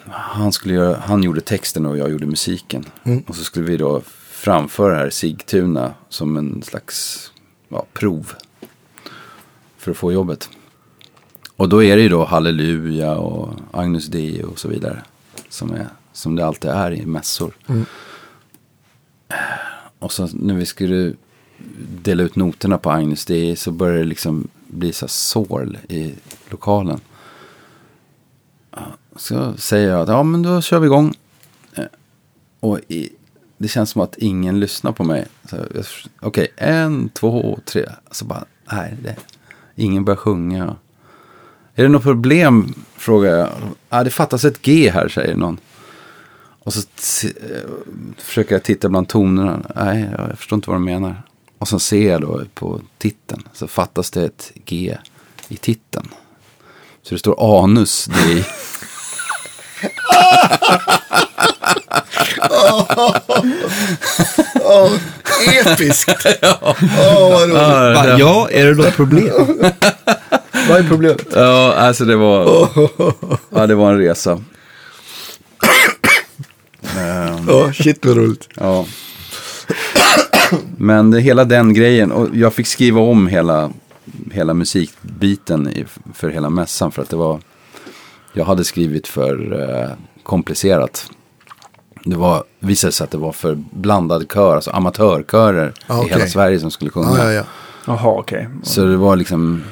Han, 0.08 0.52
skulle 0.52 0.74
göra, 0.74 0.96
han 0.96 1.22
gjorde 1.22 1.40
texten 1.40 1.86
och 1.86 1.98
jag 1.98 2.10
gjorde 2.10 2.26
musiken. 2.26 2.84
Och 3.26 3.36
så 3.36 3.44
skulle 3.44 3.66
vi 3.66 3.76
då 3.76 4.02
framföra 4.46 4.94
det 4.94 4.98
här 4.98 5.10
Sigtuna 5.10 5.94
som 6.08 6.36
en 6.36 6.62
slags 6.62 7.30
ja, 7.68 7.86
prov. 7.92 8.32
För 9.76 9.90
att 9.90 9.96
få 9.96 10.12
jobbet. 10.12 10.50
Och 11.56 11.68
då 11.68 11.82
är 11.82 11.96
det 11.96 12.02
ju 12.02 12.08
då 12.08 12.24
Halleluja 12.24 13.14
och 13.16 13.54
Agnus 13.70 14.06
Dei 14.06 14.42
och 14.42 14.58
så 14.58 14.68
vidare. 14.68 15.02
Som, 15.48 15.72
är, 15.72 15.86
som 16.12 16.36
det 16.36 16.46
alltid 16.46 16.70
är 16.70 16.92
i 16.92 17.06
mässor. 17.06 17.54
Och 19.98 20.12
så 20.12 20.28
när 20.32 20.54
vi 20.54 20.66
skulle 20.66 21.14
dela 22.02 22.22
ut 22.22 22.36
noterna 22.36 22.78
på 22.78 22.90
Agnus 22.90 23.24
Dei 23.24 23.56
så 23.56 23.70
började 23.70 23.98
det 23.98 24.04
liksom 24.04 24.48
bli 24.66 24.92
så 24.92 25.08
sorl 25.08 25.78
i 25.88 26.14
lokalen. 26.50 27.00
Så 29.16 29.54
säger 29.56 29.88
jag 29.90 30.00
att 30.00 30.08
ja 30.08 30.22
men 30.22 30.42
då 30.42 30.60
kör 30.60 30.78
vi 30.78 30.86
igång. 30.86 31.14
Eh, 31.74 31.84
Och 32.60 32.80
i, 32.88 33.15
det 33.58 33.68
känns 33.68 33.90
som 33.90 34.02
att 34.02 34.16
ingen 34.16 34.60
lyssnar 34.60 34.92
på 34.92 35.04
mig. 35.04 35.26
Okej, 35.44 35.60
okay, 35.70 35.82
Okej, 36.20 36.48
en, 36.56 37.08
två, 37.08 37.58
tre. 37.64 37.88
Så 38.10 38.24
bara, 38.24 38.44
nej, 38.72 38.96
det, 39.02 39.16
ingen 39.74 40.04
börjar 40.04 40.16
sjunga. 40.16 40.76
Är 41.74 41.82
det 41.82 41.88
något 41.88 42.02
problem? 42.02 42.74
Frågar 42.96 43.36
jag. 43.36 43.48
Ah, 43.88 44.04
det 44.04 44.10
fattas 44.10 44.44
ett 44.44 44.62
G 44.62 44.90
här, 44.90 45.08
säger 45.08 45.36
någon. 45.36 45.58
Och 46.66 46.74
så 46.74 46.82
försöker 48.18 48.54
jag 48.54 48.62
titta 48.62 48.88
bland 48.88 49.08
tonerna. 49.08 49.62
Nej, 49.76 50.10
jag 50.18 50.38
förstår 50.38 50.56
inte 50.56 50.70
vad 50.70 50.76
de 50.76 50.84
menar. 50.84 51.22
Och 51.58 51.68
så 51.68 51.78
ser 51.78 52.10
jag 52.10 52.20
då 52.20 52.44
på 52.54 52.80
titeln. 52.98 53.48
Så 53.52 53.68
fattas 53.68 54.10
det 54.10 54.24
ett 54.24 54.52
G 54.64 54.96
i 55.48 55.56
titeln. 55.56 56.08
Så 57.02 57.14
det 57.14 57.18
står 57.18 57.64
anus. 57.64 58.06
Det 58.06 58.46
är, 62.50 63.20
Åh, 64.64 64.92
episkt. 65.72 66.26
Åh, 66.42 66.74
vad 67.20 67.42
roligt. 67.42 68.18
Ja, 68.18 68.48
är 68.50 68.66
det 68.66 68.74
något 68.74 68.96
problem? 68.96 69.28
Vad 70.68 70.78
är 70.78 70.88
problemet? 70.88 71.26
Ja, 71.34 71.74
alltså 71.74 72.04
det 72.04 72.16
var, 72.16 72.68
ja, 73.50 73.66
det 73.66 73.74
var 73.74 73.92
en 73.92 73.98
resa. 73.98 74.42
Ehm, 76.98 77.48
Ja, 77.48 77.72
shit 77.72 78.06
vad 78.06 78.16
roligt. 78.16 78.48
ja. 78.54 78.86
Men 80.78 81.10
det, 81.10 81.20
hela 81.20 81.44
den 81.44 81.74
grejen, 81.74 82.12
och 82.12 82.28
jag 82.36 82.54
fick 82.54 82.66
skriva 82.66 83.00
om 83.00 83.26
hela, 83.26 83.70
hela 84.32 84.54
musikbiten 84.54 85.68
i, 85.68 85.84
för 86.14 86.28
hela 86.28 86.50
mässan. 86.50 86.92
För 86.92 87.02
att 87.02 87.10
det 87.10 87.16
var, 87.16 87.40
jag 88.32 88.44
hade 88.44 88.64
skrivit 88.64 89.08
för 89.08 89.60
eh, 89.62 89.90
komplicerat. 90.22 91.10
Det 92.08 92.16
var, 92.16 92.44
visade 92.60 92.92
sig 92.92 93.04
att 93.04 93.10
det 93.10 93.18
var 93.18 93.32
för 93.32 93.58
blandad 93.70 94.26
kör, 94.34 94.54
alltså 94.54 94.70
amatörkörer 94.70 95.72
Ah, 95.86 96.04
i 96.04 96.08
hela. 96.08 96.26
Sverige 96.26 96.60
som 96.60 96.70
skulle 96.70 96.90
sjunga. 96.90 97.08
Ja, 97.18 97.24
ja, 97.24 97.32
ja. 97.32 97.42
Jaha, 97.86 98.18
okej. 98.18 98.48
Så 98.62 98.84
det 98.84 98.96
var 98.96 99.16
liksom, 99.16 99.62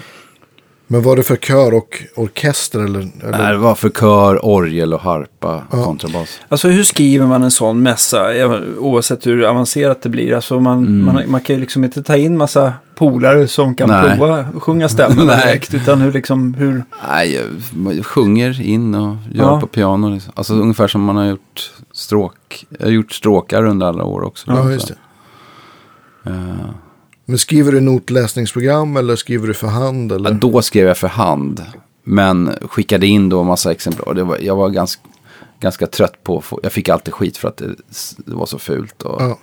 Men 0.87 1.03
var 1.03 1.16
det 1.16 1.22
för 1.22 1.37
kör 1.37 1.74
och 1.74 2.03
orkester 2.16 2.80
eller? 2.80 3.01
eller? 3.22 3.39
nej, 3.39 3.53
det 3.53 3.59
var 3.59 3.74
för 3.74 3.91
kör, 3.91 4.45
orgel 4.47 4.95
och 4.95 5.01
harpa, 5.01 5.62
kontrabas. 5.70 6.41
Alltså 6.49 6.68
hur 6.68 6.85
skriver 6.85 7.26
man 7.26 7.43
en 7.43 7.51
sån 7.51 7.82
mässa? 7.82 8.35
Ja, 8.35 8.61
Oavsett 8.78 9.26
hur 9.26 9.45
avancerat 9.45 10.03
det 10.03 10.09
blir. 10.09 10.35
Alltså 10.35 10.61
man, 10.61 11.03
man, 11.05 11.22
man 11.26 11.41
kan 11.41 11.57
ju 11.57 11.61
liksom 11.61 11.85
inte 11.85 12.03
ta 12.03 12.16
in 12.16 12.37
massa 12.37 12.72
polare 12.95 13.49
som 13.49 13.74
kan 13.74 13.89
Nej. 13.89 14.18
prova 14.18 14.39
att 14.57 14.62
sjunga 14.62 14.89
stämmorna 14.89 15.37
direkt. 15.45 15.74
Utan 15.74 16.01
hur 16.01 16.12
liksom, 16.12 16.55
hur... 16.55 16.85
Nej, 17.09 17.35
jag, 17.85 17.95
jag 17.97 18.07
sjunger 18.07 18.62
in 18.62 18.95
och 18.95 19.16
gör 19.32 19.45
Ja. 19.45 19.61
på 19.61 19.66
piano. 19.66 20.09
Liksom. 20.14 20.32
Alltså 20.37 20.55
ungefär 20.55 20.89
som 20.89 21.03
man 21.03 21.16
har 21.16 21.24
gjort 21.24 21.70
stråk. 21.95 22.66
Jag 22.78 22.86
har 22.86 22.92
gjort 22.92 23.12
stråkar 23.12 23.64
under 23.64 23.86
alla 23.86 24.05
år 24.05 24.22
också. 24.22 24.51
Ja, 24.51 24.70
just 24.72 24.88
det. 24.88 24.95
eh, 26.30 26.70
Men 27.24 27.38
skriver 27.38 27.72
du 27.72 27.80
notläsningsprogram 27.80 28.97
eller 28.97 29.16
skriver 29.16 29.47
du 29.49 29.55
för 29.55 29.66
hand? 29.68 30.11
ja, 30.12 30.16
Eller? 30.16 30.32
då 30.32 30.62
skrev 30.62 30.86
jag 30.86 30.97
för 30.99 31.09
hand. 31.09 31.62
Men 32.05 32.51
skickade 32.68 33.07
in 33.07 33.28
då 33.28 33.40
en 33.40 33.47
massa 33.47 33.72
exemplar. 33.72 34.14
Var, 34.14 34.38
jag 34.38 34.57
var 34.57 34.68
ganska, 34.68 35.03
ganska 35.61 35.86
trött 35.86 36.22
på 36.22 36.38
att 36.38 36.45
få, 36.45 36.61
Jag 36.62 36.72
fick 36.72 36.88
alltid 36.88 37.14
skit 37.14 37.36
för 37.36 37.49
att 37.49 37.57
det, 37.57 37.74
det 38.16 38.34
var 38.34 38.47
så 38.47 38.59
fult. 38.59 39.03
Och 39.03 39.22
Ja. 39.22 39.38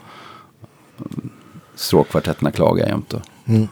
stråkkvartetterna 1.76 2.52
klagade 2.52 2.90
jämt. 2.90 3.14
Och. 3.14 3.22
Mm. 3.46 3.68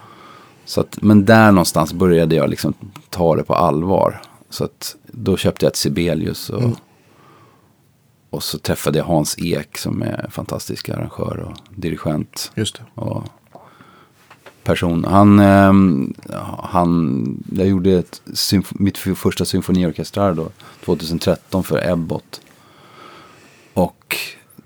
Så 0.66 0.82
att, 0.82 1.02
men 1.02 1.26
där 1.26 1.52
någonstans 1.52 1.94
började 1.94 2.36
jag 2.36 2.50
liksom 2.50 2.74
ta 3.10 3.36
det 3.36 3.44
på 3.44 3.56
allvar. 3.56 4.22
Så 4.50 4.64
att 4.64 4.96
då 5.08 5.38
köpte 5.38 5.66
jag 5.66 5.70
ett 5.72 5.76
Sibelius 5.76 6.50
och, 6.50 6.64
och 8.30 8.44
så 8.44 8.58
träffade 8.58 8.98
jag 8.98 9.06
Hans 9.06 9.36
Ek 9.40 9.78
som 9.78 10.02
är 10.02 10.30
fantastisk 10.32 10.90
arrangör 10.90 11.38
och 11.38 11.58
dirigent. 11.76 12.52
Just 12.56 12.76
det. 12.76 13.02
Och 13.02 13.24
person. 14.64 15.06
Han, 15.06 15.40
ehm, 15.40 16.14
han, 16.64 17.44
jag 17.52 17.68
gjorde 17.68 17.92
ett, 17.92 18.22
mitt 18.70 18.98
första 18.98 19.46
symfoniorkestrar 19.46 20.34
då, 20.34 20.50
2013 20.86 21.64
för 21.64 21.90
Ebbot. 21.92 22.42
Och 23.74 24.16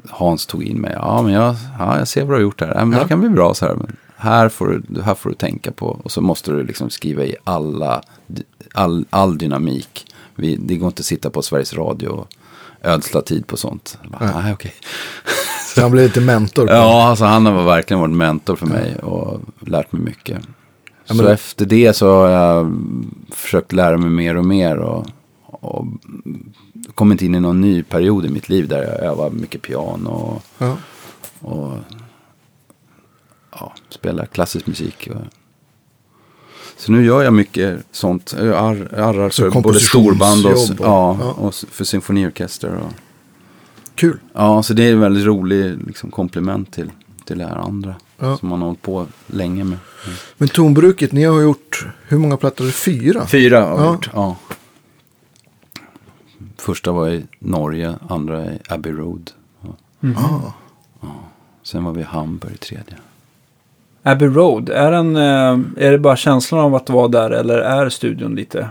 Hans 0.09 0.45
tog 0.45 0.63
in 0.63 0.81
mig. 0.81 0.93
Ja, 0.95 1.21
men 1.21 1.33
jag, 1.33 1.55
ja, 1.79 1.97
jag 1.97 2.07
ser 2.07 2.21
vad 2.21 2.29
du 2.29 2.35
har 2.35 2.41
gjort 2.41 2.61
här. 2.61 2.67
Ja, 2.67 2.79
men 2.79 2.89
Det 2.89 2.97
här 2.97 3.07
kan 3.07 3.19
bli 3.19 3.29
bra 3.29 3.53
så 3.53 3.65
här. 3.65 3.75
Men 3.75 3.95
här, 4.15 4.49
får 4.49 4.67
du, 4.67 5.01
här 5.01 5.15
får 5.15 5.29
du 5.29 5.35
tänka 5.35 5.71
på. 5.71 5.99
Och 6.03 6.11
så 6.11 6.21
måste 6.21 6.51
du 6.51 6.63
liksom 6.63 6.89
skriva 6.89 7.23
i 7.23 7.35
alla, 7.43 8.01
all, 8.73 9.05
all 9.09 9.37
dynamik. 9.37 10.13
Vi, 10.35 10.55
det 10.55 10.75
går 10.77 10.87
inte 10.87 10.99
att 10.99 11.05
sitta 11.05 11.29
på 11.29 11.41
Sveriges 11.41 11.73
Radio 11.73 12.07
och 12.07 12.27
ödsla 12.83 13.21
tid 13.21 13.47
på 13.47 13.57
sånt. 13.57 13.97
Jag 14.01 14.11
bara, 14.11 14.41
Nej, 14.41 14.53
okej. 14.53 14.73
Så 15.75 15.81
han 15.81 15.91
blev 15.91 16.03
lite 16.05 16.21
mentor. 16.21 16.69
Ja, 16.69 17.03
alltså 17.07 17.25
han 17.25 17.45
har 17.45 17.63
verkligen 17.63 17.99
varit 18.01 18.11
mentor 18.15 18.55
för 18.55 18.65
mig 18.65 18.95
och 18.95 19.41
lärt 19.59 19.91
mig 19.91 20.01
mycket. 20.01 20.37
Ja, 21.07 21.15
så 21.15 21.23
men- 21.23 21.33
efter 21.33 21.65
det 21.65 21.93
så 21.93 22.15
har 22.15 22.29
jag 22.29 22.81
försökt 23.31 23.71
lära 23.71 23.97
mig 23.97 24.09
mer 24.09 24.37
och 24.37 24.45
mer 24.45 24.77
och, 24.77 25.05
och 25.45 25.85
kommit 26.95 27.21
in 27.21 27.35
i 27.35 27.39
någon 27.39 27.61
ny 27.61 27.83
period 27.83 28.25
i 28.25 28.29
mitt 28.29 28.49
liv 28.49 28.67
där 28.67 28.83
jag 28.83 28.99
övar 28.99 29.29
mycket 29.29 29.61
piano 29.61 30.09
och, 30.09 30.43
Ja. 30.57 30.77
och 31.39 31.71
ja, 33.51 33.73
spelar 33.89 34.25
klassisk 34.25 34.67
musik. 34.67 35.09
Och, 35.11 35.21
så 36.77 36.91
nu 36.91 37.05
gör 37.05 37.23
jag 37.23 37.33
mycket 37.33 37.83
sånt. 37.91 38.35
Jag 38.37 38.47
ar- 38.47 38.93
arrar 38.99 39.29
Så 39.29 39.51
för 39.51 39.61
både 39.61 39.79
storband 39.79 40.45
och, 40.45 40.51
och- 40.51 40.59
ja, 40.79 41.17
ja. 41.19 41.31
och 41.31 41.53
för 41.55 41.83
symfoniorkester. 41.83 42.75
Och, 42.75 42.91
Kul. 43.95 44.19
Ja, 44.33 44.63
så 44.63 44.73
det 44.73 44.83
är 44.83 44.91
en 44.93 44.99
väldigt 44.99 45.25
rolig 45.25 45.77
liksom, 45.87 46.11
komplement 46.11 46.71
till, 46.73 46.91
till 47.25 47.37
det 47.37 47.45
här 47.45 47.55
andra. 47.55 47.95
Ja. 48.19 48.37
Som 48.37 48.49
man 48.49 48.59
har 48.61 48.67
hållit 48.67 48.81
på 48.81 49.07
länge 49.27 49.63
med. 49.63 49.77
Men 50.37 50.47
tonbruket, 50.49 51.11
ni 51.11 51.23
har 51.23 51.41
gjort, 51.41 51.87
hur 52.07 52.17
många 52.17 52.37
plattor? 52.37 52.69
Fyra? 52.71 53.25
Fyra 53.27 53.61
har 53.65 53.77
Ja. 53.85 53.91
gjort. 53.93 54.09
Ja. 54.13 54.35
Första 56.57 56.91
var 56.91 57.09
i 57.09 57.23
Norge, 57.39 57.95
andra 58.09 58.45
i 58.53 58.59
Abbey 58.69 58.91
Road. 58.93 59.31
Ah, 60.15 60.51
Sen 61.63 61.83
var 61.83 61.91
vi 61.91 62.01
i 62.01 62.03
Hamburg 62.03 62.59
tredje. 62.59 62.95
Abbey 64.03 64.27
Road, 64.27 64.69
är, 64.69 64.91
den, 64.91 65.15
eh, 65.15 65.83
är 65.85 65.91
det 65.91 65.97
bara 65.99 66.15
känslan 66.15 66.61
av 66.61 66.75
att 66.75 66.89
vara 66.89 67.07
där 67.07 67.29
eller 67.31 67.57
är 67.57 67.89
studion 67.89 68.35
lite 68.35 68.69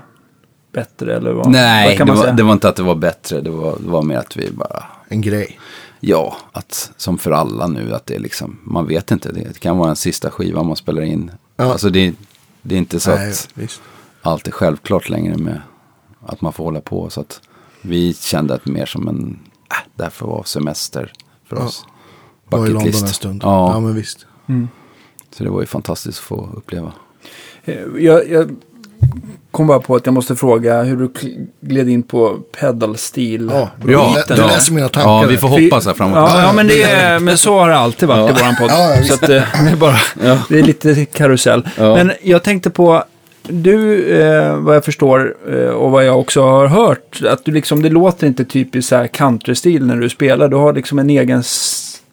bättre? 0.72 1.16
Eller 1.16 1.33
vad, 1.33 1.51
Nej, 1.51 1.89
vad 1.89 1.99
kan 1.99 2.07
det 2.07 2.11
man 2.12 2.16
var, 2.16 2.24
säga? 2.24 2.35
det 2.37 2.43
var 2.43 2.53
inte 2.53 2.68
att 2.68 2.76
det 2.76 2.83
var 2.83 2.95
bättre. 2.95 3.41
Det 3.41 3.51
var, 3.51 3.76
det 3.80 3.89
var 3.91 4.03
mer 4.03 4.16
att 4.18 4.37
vi 4.37 4.51
bara, 4.51 4.83
en 5.09 5.20
grej. 5.20 5.59
ja, 6.01 6.37
att 6.53 6.93
som 6.97 7.18
för 7.18 7.30
alla 7.30 7.66
nu, 7.66 7.95
att 7.95 8.07
det 8.07 8.14
är 8.14 8.18
liksom, 8.20 8.59
man 8.64 8.87
vet 8.87 9.11
inte. 9.11 9.33
Det 9.33 9.61
kan 9.61 9.78
vara 9.78 9.91
en 9.91 9.97
sista 9.97 10.30
skiva 10.30 10.62
man 10.62 10.76
spelar 10.76 11.03
in. 11.03 11.30
Ja. 11.57 11.72
Alltså 11.72 11.91
det, 11.91 12.14
det 12.62 12.74
är 12.74 12.78
inte 12.78 13.01
så 13.01 13.11
Nej, 13.14 13.30
att 13.30 13.49
visst. 13.55 13.80
allt 14.22 14.47
är 14.47 14.53
självklart 14.53 15.09
längre 15.09 15.37
med 15.37 15.61
att 16.26 16.41
man 16.41 16.53
får 16.53 16.64
hålla 16.64 16.80
på. 16.80 17.11
Så 17.11 17.20
att 17.20 17.41
vi 17.83 18.14
kände 18.14 18.55
att 18.55 18.66
mer 18.66 18.87
som 18.87 19.09
en, 19.09 19.39
äh, 19.70 19.76
det 19.97 20.03
här 20.03 20.11
får 20.11 20.26
vara 20.26 20.45
semester 20.45 21.12
för 21.49 21.57
Ja. 21.57 21.62
oss. 21.62 21.85
Var 22.49 22.66
i 22.66 22.68
London 22.68 22.85
list. 22.87 23.03
en 23.03 23.09
stund. 23.09 23.41
Ja. 23.45 23.72
ja, 23.74 23.80
men 23.80 23.95
visst. 23.95 24.26
Så 25.33 25.45
det 25.45 25.51
var 25.51 25.61
ju 25.61 25.66
fantastiskt 25.66 26.18
att 26.18 26.24
få 26.24 26.49
uppleva. 26.57 26.93
Eh, 27.64 27.74
Jag, 27.99 28.30
jag 28.30 28.57
kom 29.51 29.66
bara 29.66 29.78
på 29.80 29.95
att 29.97 30.07
jag 30.07 30.12
måste 30.12 30.37
fråga 30.37 30.83
hur 30.83 30.97
du 30.97 31.11
gled 31.61 31.89
in 31.89 32.03
på 32.03 32.39
pedalstil. 32.61 33.49
Ja, 33.53 33.59
Ja, 33.61 33.68
du, 33.87 34.33
lä- 34.33 34.37
du 34.37 34.43
ja. 34.43 34.47
läser 34.47 34.72
mina 34.72 34.89
tankar. 34.89 35.11
Ja, 35.11 35.26
vi 35.28 35.37
får 35.37 35.49
hoppas 35.49 35.87
här 35.87 35.95
framåt. 35.95 36.16
Ja, 36.16 36.43
ja 36.43 36.53
men, 36.53 36.66
det 36.66 36.83
är, 36.83 37.18
men 37.18 37.39
så 37.39 37.59
har 37.59 37.68
det 37.68 37.76
alltid 37.76 38.09
varit 38.09 38.30
i 38.30 38.41
våran 38.43 38.57
podd. 38.57 38.70
Ja, 38.70 38.95
ja, 38.97 39.03
så 39.05 39.14
att, 39.14 39.22
eh, 39.22 39.28
det, 39.64 39.70
är 39.72 39.76
bara, 39.76 39.97
det 40.49 40.59
är 40.59 40.62
lite 40.62 41.05
karusell. 41.05 41.68
Ja. 41.78 41.95
Men 41.95 42.12
jag 42.22 42.43
tänkte 42.43 42.70
på, 42.70 43.05
du, 43.43 44.05
eh, 44.22 44.57
vad 44.57 44.76
jag 44.76 44.85
förstår 44.85 45.35
eh, 45.53 45.68
och 45.68 45.91
vad 45.91 46.05
jag 46.07 46.20
också 46.20 46.43
har 46.43 46.66
hört, 46.66 47.20
att 47.28 47.45
du 47.45 47.53
liksom, 47.53 47.83
det 47.83 47.89
låter 47.91 48.26
inte 48.26 48.45
typiskt 48.45 48.89
så 48.89 48.97
här 48.97 49.07
countrystil 49.07 49.87
när 49.87 49.97
du 49.97 50.09
spelar. 50.09 50.49
Du 50.49 50.57
har 50.57 50.72
liksom 50.72 50.99
en 50.99 51.11
egen 51.11 51.43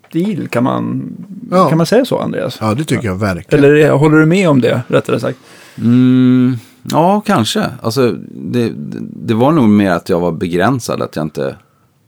stil, 0.10 0.47
kan 0.47 0.64
man, 0.64 1.12
Ja. 1.51 1.70
kan 1.70 1.78
man 1.78 1.86
säga 1.88 2.05
så 2.05 2.18
Andreas? 2.20 2.57
Ja, 2.62 2.74
det 2.74 2.84
tycker 2.84 3.07
jag 3.07 3.16
verkligen. 3.16 3.66
Eller 3.66 3.91
håller 3.91 4.18
du 4.18 4.26
med 4.26 4.49
om 4.49 4.62
det, 4.62 4.82
rättare 4.88 5.20
sagt? 5.20 5.39
Mm, 5.78 6.57
ja, 6.91 7.22
kanske. 7.26 7.66
Alltså, 7.82 8.12
det, 8.32 8.70
det, 8.70 8.97
det 9.01 9.34
var 9.34 9.51
nog 9.51 9.70
mer 9.70 9.91
att 9.91 10.10
jag 10.10 10.20
var 10.20 10.32
begränsad. 10.32 11.01
Att 11.01 11.16
jag 11.16 11.26
inte... 11.26 11.55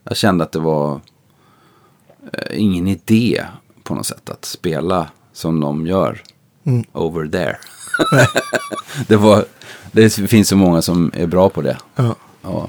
Jag 0.03 0.17
kände 0.17 0.43
att 0.43 0.51
det 0.51 0.59
var 0.59 0.99
eh, 2.33 2.61
ingen 2.61 2.87
idé 2.87 3.43
på 3.83 3.95
något 3.95 4.05
sätt 4.05 4.29
att 4.29 4.45
spela 4.45 5.07
som 5.33 5.59
de 5.59 5.87
gör 5.87 6.21
Mm. 6.65 6.83
over 6.93 7.27
there. 7.27 7.57
det, 9.07 9.15
var, 9.15 9.45
det 9.91 10.09
finns 10.09 10.47
så 10.49 10.55
många 10.55 10.81
som 10.81 11.11
är 11.15 11.27
bra 11.27 11.49
på 11.49 11.61
det. 11.61 11.77
Ja. 11.95 12.15
Ja. 12.41 12.67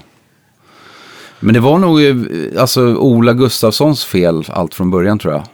Men 1.43 1.55
det 1.55 1.61
var 1.61 1.78
nog 1.78 2.05
eh, 2.05 2.61
alltså, 2.61 2.97
Ola 2.97 3.32
Gustafssons 3.32 4.05
fel 4.05 4.45
allt 4.49 4.74
från 4.74 4.90
början 4.90 5.18
tror 5.18 5.34
jag. 5.34 5.45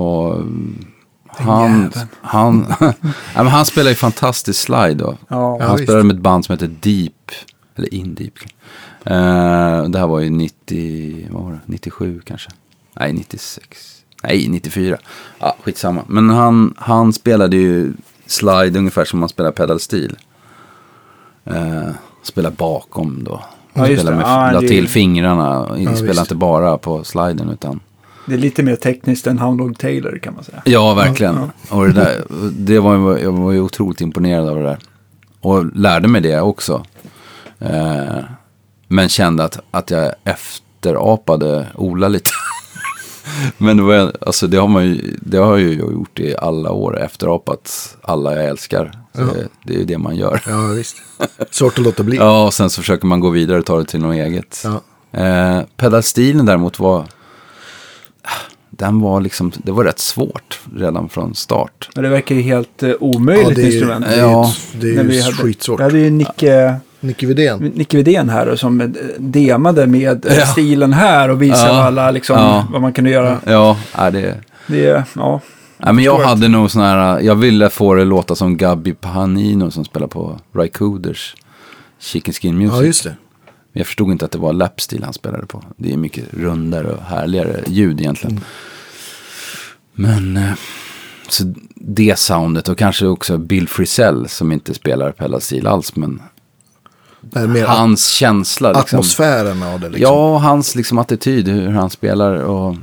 Och 0.00 0.34
mm, 0.34 0.86
han, 1.26 1.92
han, 2.22 2.66
ja, 2.80 2.92
men 3.34 3.46
han 3.46 3.66
spelar 3.66 3.90
ju 3.90 3.94
fantastisk 3.94 4.60
slide 4.60 4.94
då. 4.94 5.16
Ja. 5.28 5.58
Ja, 5.60 5.66
han 5.66 5.76
visst. 5.76 5.84
spelade 5.88 6.04
med 6.04 6.16
ett 6.16 6.22
band 6.22 6.44
som 6.44 6.52
heter 6.52 6.76
Deep. 6.80 7.30
Eller 7.76 7.94
In 7.94 8.14
Deep. 8.14 8.34
Eh, 9.04 9.90
det 9.90 9.98
här 9.98 10.06
var 10.06 10.20
ju 10.20 10.30
90, 10.30 11.28
vad 11.30 11.44
var 11.44 11.52
det? 11.52 11.60
97 11.66 12.20
kanske. 12.24 12.50
Nej, 13.00 13.12
96. 13.12 14.02
Nej, 14.22 14.48
94. 14.48 14.98
Ja, 15.38 15.56
skitsamma. 15.62 16.02
Men 16.06 16.30
han, 16.30 16.74
han 16.76 17.12
spelade 17.12 17.56
ju 17.56 17.92
slide 18.26 18.78
ungefär 18.78 19.04
som 19.04 19.20
man 19.20 19.28
spelar 19.28 19.50
pedalstil. 19.50 20.16
Uh, 21.50 21.90
spelar 22.22 22.50
bakom 22.50 23.24
då. 23.24 23.44
Ja, 23.74 23.88
just 23.88 24.02
spelar 24.02 24.16
med, 24.16 24.24
Ja, 24.26 24.50
la 24.52 24.60
till 24.60 24.88
fingrarna. 24.88 25.60
och 25.60 25.80
Ja, 25.80 25.94
spelar 25.96 26.08
visst. 26.08 26.20
inte 26.20 26.34
bara 26.34 26.78
på 26.78 27.04
sliden 27.04 27.50
utan. 27.50 27.80
Det 28.26 28.34
är 28.34 28.38
lite 28.38 28.62
mer 28.62 28.76
tekniskt 28.76 29.26
än 29.26 29.38
Hound 29.38 29.78
Taylor 29.78 30.18
kan 30.22 30.34
man 30.34 30.44
säga. 30.44 30.62
Ja, 30.64 30.94
verkligen. 30.94 31.38
Och 31.70 31.86
det, 31.86 31.92
där, 31.92 32.22
det 32.52 32.78
var, 32.78 33.18
jag 33.18 33.32
var 33.32 33.52
ju 33.52 33.60
otroligt 33.60 34.00
imponerad 34.00 34.48
av 34.48 34.56
det 34.56 34.62
där. 34.62 34.78
Och 35.40 35.76
lärde 35.76 36.08
mig 36.08 36.20
det 36.20 36.40
också. 36.40 36.84
Eh, 37.58 38.18
men 38.88 39.08
kände 39.08 39.44
att, 39.44 39.60
att 39.70 39.90
jag 39.90 40.12
efterapade 40.24 41.66
Ola 41.74 42.08
lite. 42.08 42.30
men 43.58 43.76
det, 43.76 43.82
var, 43.82 44.12
alltså, 44.20 44.46
det, 44.46 44.56
har 44.56 44.68
man 44.68 44.84
ju, 44.84 45.16
det 45.20 45.38
har 45.38 45.50
jag 45.58 45.60
ju 45.60 45.74
gjort 45.74 46.20
i 46.20 46.36
alla 46.38 46.70
år. 46.72 47.00
Efterapat 47.00 47.96
alla 48.02 48.36
jag 48.36 48.44
älskar. 48.44 48.92
Så 49.14 49.20
det, 49.20 49.48
det 49.64 49.74
är 49.74 49.78
ju 49.78 49.84
det 49.84 49.98
man 49.98 50.16
gör. 50.16 50.42
ja, 50.48 50.66
visst. 50.66 50.96
Svårt 51.50 51.78
att 51.78 51.84
låta 51.84 52.02
bli. 52.02 52.16
Ja, 52.16 52.46
och 52.46 52.54
sen 52.54 52.70
så 52.70 52.80
försöker 52.80 53.06
man 53.06 53.20
gå 53.20 53.30
vidare 53.30 53.58
och 53.58 53.66
ta 53.66 53.78
det 53.78 53.84
till 53.84 54.00
något 54.00 54.14
eget. 54.14 54.64
Ja. 54.64 54.80
Eh, 55.20 55.62
pedalstilen 55.76 56.46
däremot 56.46 56.78
var... 56.78 57.04
Den 58.70 59.00
var 59.00 59.20
liksom, 59.20 59.52
det 59.64 59.72
var 59.72 59.84
rätt 59.84 59.98
svårt 59.98 60.60
redan 60.76 61.08
från 61.08 61.34
start. 61.34 61.88
Men 61.94 62.04
det 62.04 62.10
verkar 62.10 62.34
ju 62.34 62.40
helt 62.42 62.82
eh, 62.82 62.92
omöjligt 63.00 63.48
Ja, 63.48 63.54
det 63.54 63.62
är 63.62 63.66
ju- 63.66 63.72
instrument. 63.72 64.04
det 64.08 64.12
är 64.12 64.16
ju, 64.16 64.22
Ja. 64.22 64.52
det 64.80 64.86
är 64.88 64.92
ju 64.92 65.02
vi 65.08 65.20
hade- 65.22 65.36
skitsvårt. 65.36 65.80
Vi 65.80 65.84
hade 65.84 65.98
ju 65.98 66.10
Nicke, 66.10 66.76
Nicke 67.00 67.26
Widén. 67.26 67.72
Nicke 67.74 67.96
Widén 67.96 68.28
här 68.28 68.48
och 68.48 68.58
som 68.58 68.80
eh, 68.80 68.88
demade 69.18 69.86
med 69.86 70.26
eh, 70.26 70.38
Ja. 70.38 70.46
stilen 70.46 70.92
här 70.92 71.28
och 71.28 71.42
visade 71.42 71.72
Ja. 71.72 71.82
alla, 71.82 72.10
liksom, 72.10 72.36
Ja. 72.36 72.66
vad 72.72 72.80
man 72.82 72.92
kunde 72.92 73.10
göra. 73.10 73.38
Ja, 73.44 73.76
är 73.92 74.10
det... 74.10 74.34
Det, 74.66 75.04
ja. 75.16 75.40
Ja, 75.82 75.92
men 75.92 76.04
jag 76.04 76.18
hade 76.18 76.48
nog 76.48 76.70
sån 76.70 76.82
här, 76.82 77.20
jag 77.20 77.34
ville 77.34 77.70
få 77.70 77.94
det 77.94 78.04
låta 78.04 78.34
som 78.34 78.56
Gabby 78.56 78.94
Pahanino 78.94 79.70
som 79.70 79.84
spelar 79.84 80.06
på 80.06 80.40
Rycooders 80.52 81.34
Chicken 81.98 82.34
Skin 82.34 82.58
Music. 82.58 82.76
Ja, 82.76 82.84
just 82.84 83.04
det. 83.04 83.16
Men 83.44 83.80
jag 83.80 83.86
förstod 83.86 84.10
inte 84.10 84.24
att 84.24 84.30
det 84.30 84.38
var 84.38 84.52
lapstil 84.52 85.04
han 85.04 85.12
spelade 85.12 85.46
på. 85.46 85.62
Det 85.76 85.92
är 85.92 85.96
mycket 85.96 86.24
rundare 86.34 86.92
och 86.92 87.02
härligare 87.02 87.64
ljud 87.66 88.00
egentligen. 88.00 88.40
Mm. 89.96 90.32
Men, 90.32 90.36
eh, 90.36 90.52
så 91.28 91.54
det 91.74 92.18
soundet 92.18 92.68
och 92.68 92.78
kanske 92.78 93.06
också 93.06 93.38
Bill 93.38 93.68
Frisell 93.68 94.28
som 94.28 94.52
inte 94.52 94.74
spelar 94.74 95.12
pedalstil 95.12 95.66
alls. 95.66 95.96
Men 95.96 96.22
mer 97.20 97.66
hans 97.66 98.06
känsla. 98.06 98.68
Liksom. 98.68 98.98
atmosfären 98.98 99.62
av 99.62 99.80
det. 99.80 99.88
Liksom. 99.88 100.02
Ja, 100.14 100.38
hans 100.38 100.74
liksom 100.74 100.98
attityd, 100.98 101.48
hur 101.48 101.70
han 101.70 101.90
spelar 101.90 102.34
och 102.34 102.76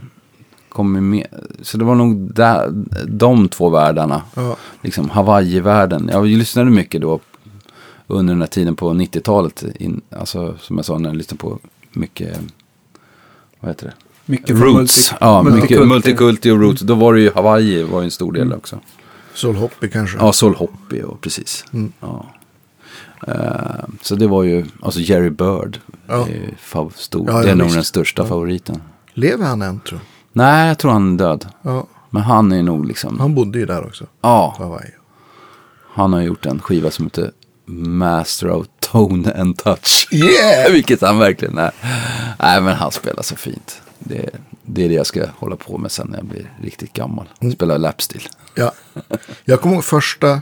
kommer 0.77 1.01
med. 1.01 1.27
Så 1.61 1.77
det 1.77 1.85
var 1.85 1.95
nog 1.95 2.33
där, 2.33 2.69
de 3.07 3.49
två 3.49 3.69
världarna. 3.69 4.21
Ja. 4.35 4.55
Liksom 4.81 5.09
Hawaii-världen. 5.09 6.09
Jag 6.13 6.27
lyssnade 6.27 6.71
mycket 6.71 7.01
då 7.01 7.19
under 8.07 8.33
den 8.33 8.41
här 8.41 8.47
tiden 8.47 8.75
på 8.75 8.89
90-talet. 8.89 9.63
In, 9.79 10.01
alltså 10.09 10.57
som 10.57 10.75
jag 10.75 10.85
sa 10.85 10.97
när 10.97 11.09
jag 11.09 11.17
lyssnade 11.17 11.39
på 11.39 11.59
mycket, 11.91 12.39
vad 13.59 13.69
heter 13.71 13.85
det? 13.85 13.93
Mycket 14.25 14.59
Roots. 14.59 15.13
ja, 15.19 15.43
mycket 15.43 15.59
multikulti. 15.59 15.85
multikulti 15.87 16.51
och 16.51 16.59
roots. 16.59 16.81
Då 16.81 16.95
var 16.95 17.13
det 17.13 17.21
ju 17.21 17.31
Hawaii 17.35 17.83
var 17.83 18.01
ju 18.01 18.05
en 18.05 18.11
stor 18.11 18.31
del 18.31 18.53
också. 18.53 18.79
Soul 19.33 19.55
Hoppy 19.55 19.87
kanske. 19.89 20.17
Ja, 20.17 20.33
Soul 20.33 20.55
Hoppy 20.55 21.01
och 21.01 21.21
precis. 21.21 21.65
Mm. 21.73 21.91
Ja. 21.99 22.25
Eh, 23.27 23.85
så 24.01 24.15
det 24.15 24.27
var 24.27 24.43
ju, 24.43 24.65
alltså 24.81 24.99
Jerry 24.99 25.29
Bird. 25.29 25.79
Ja. 26.07 26.27
är 26.27 26.99
stor, 26.99 27.29
Ja, 27.31 27.41
det 27.41 27.51
är 27.51 27.55
nog 27.55 27.65
visst. 27.65 27.75
den 27.75 27.83
största 27.83 28.25
favoriten. 28.25 28.81
Lever 29.13 29.45
han 29.45 29.61
än 29.61 29.79
tror 29.79 29.99
Nej, 30.37 30.67
jag 30.67 30.77
tror 30.77 30.91
han 30.91 31.13
är 31.13 31.17
död. 31.17 31.45
Ja. 31.61 31.87
Men 32.09 32.23
han 32.23 32.51
är 32.51 32.63
nog 32.63 32.85
liksom, 32.85 33.19
Han 33.19 33.35
bodde 33.35 33.59
ju 33.59 33.65
där 33.65 33.85
också. 33.85 34.03
På 34.03 34.11
ja, 34.21 34.55
Hawaii. 34.57 34.91
han 35.93 36.13
har 36.13 36.21
gjort 36.21 36.45
en 36.45 36.59
skiva 36.59 36.91
som 36.91 37.05
heter 37.05 37.31
Master 37.65 38.49
of 38.49 38.67
Tone 38.79 39.33
and 39.33 39.57
Touch. 39.57 40.07
Yeah! 40.11 40.71
Vilket 40.71 41.01
han 41.01 41.19
verkligen 41.19 41.57
är. 41.57 41.71
Nej, 42.39 42.61
men 42.61 42.75
han 42.75 42.91
spelar 42.91 43.23
så 43.23 43.35
fint. 43.35 43.81
Det, 43.99 44.29
det 44.61 44.85
är 44.85 44.89
det 44.89 44.95
jag 44.95 45.05
ska 45.05 45.25
hålla 45.37 45.55
på 45.55 45.77
med 45.77 45.91
sen 45.91 46.07
när 46.07 46.17
jag 46.17 46.25
blir 46.25 46.53
riktigt 46.61 46.93
gammal. 46.93 47.29
Mm. 47.39 47.53
Spela 47.53 47.77
lapstil. 47.77 48.27
Ja. 48.55 48.71
Jag 49.45 49.61
kommer 49.61 49.75
ihåg 49.75 49.83
första 49.83 50.41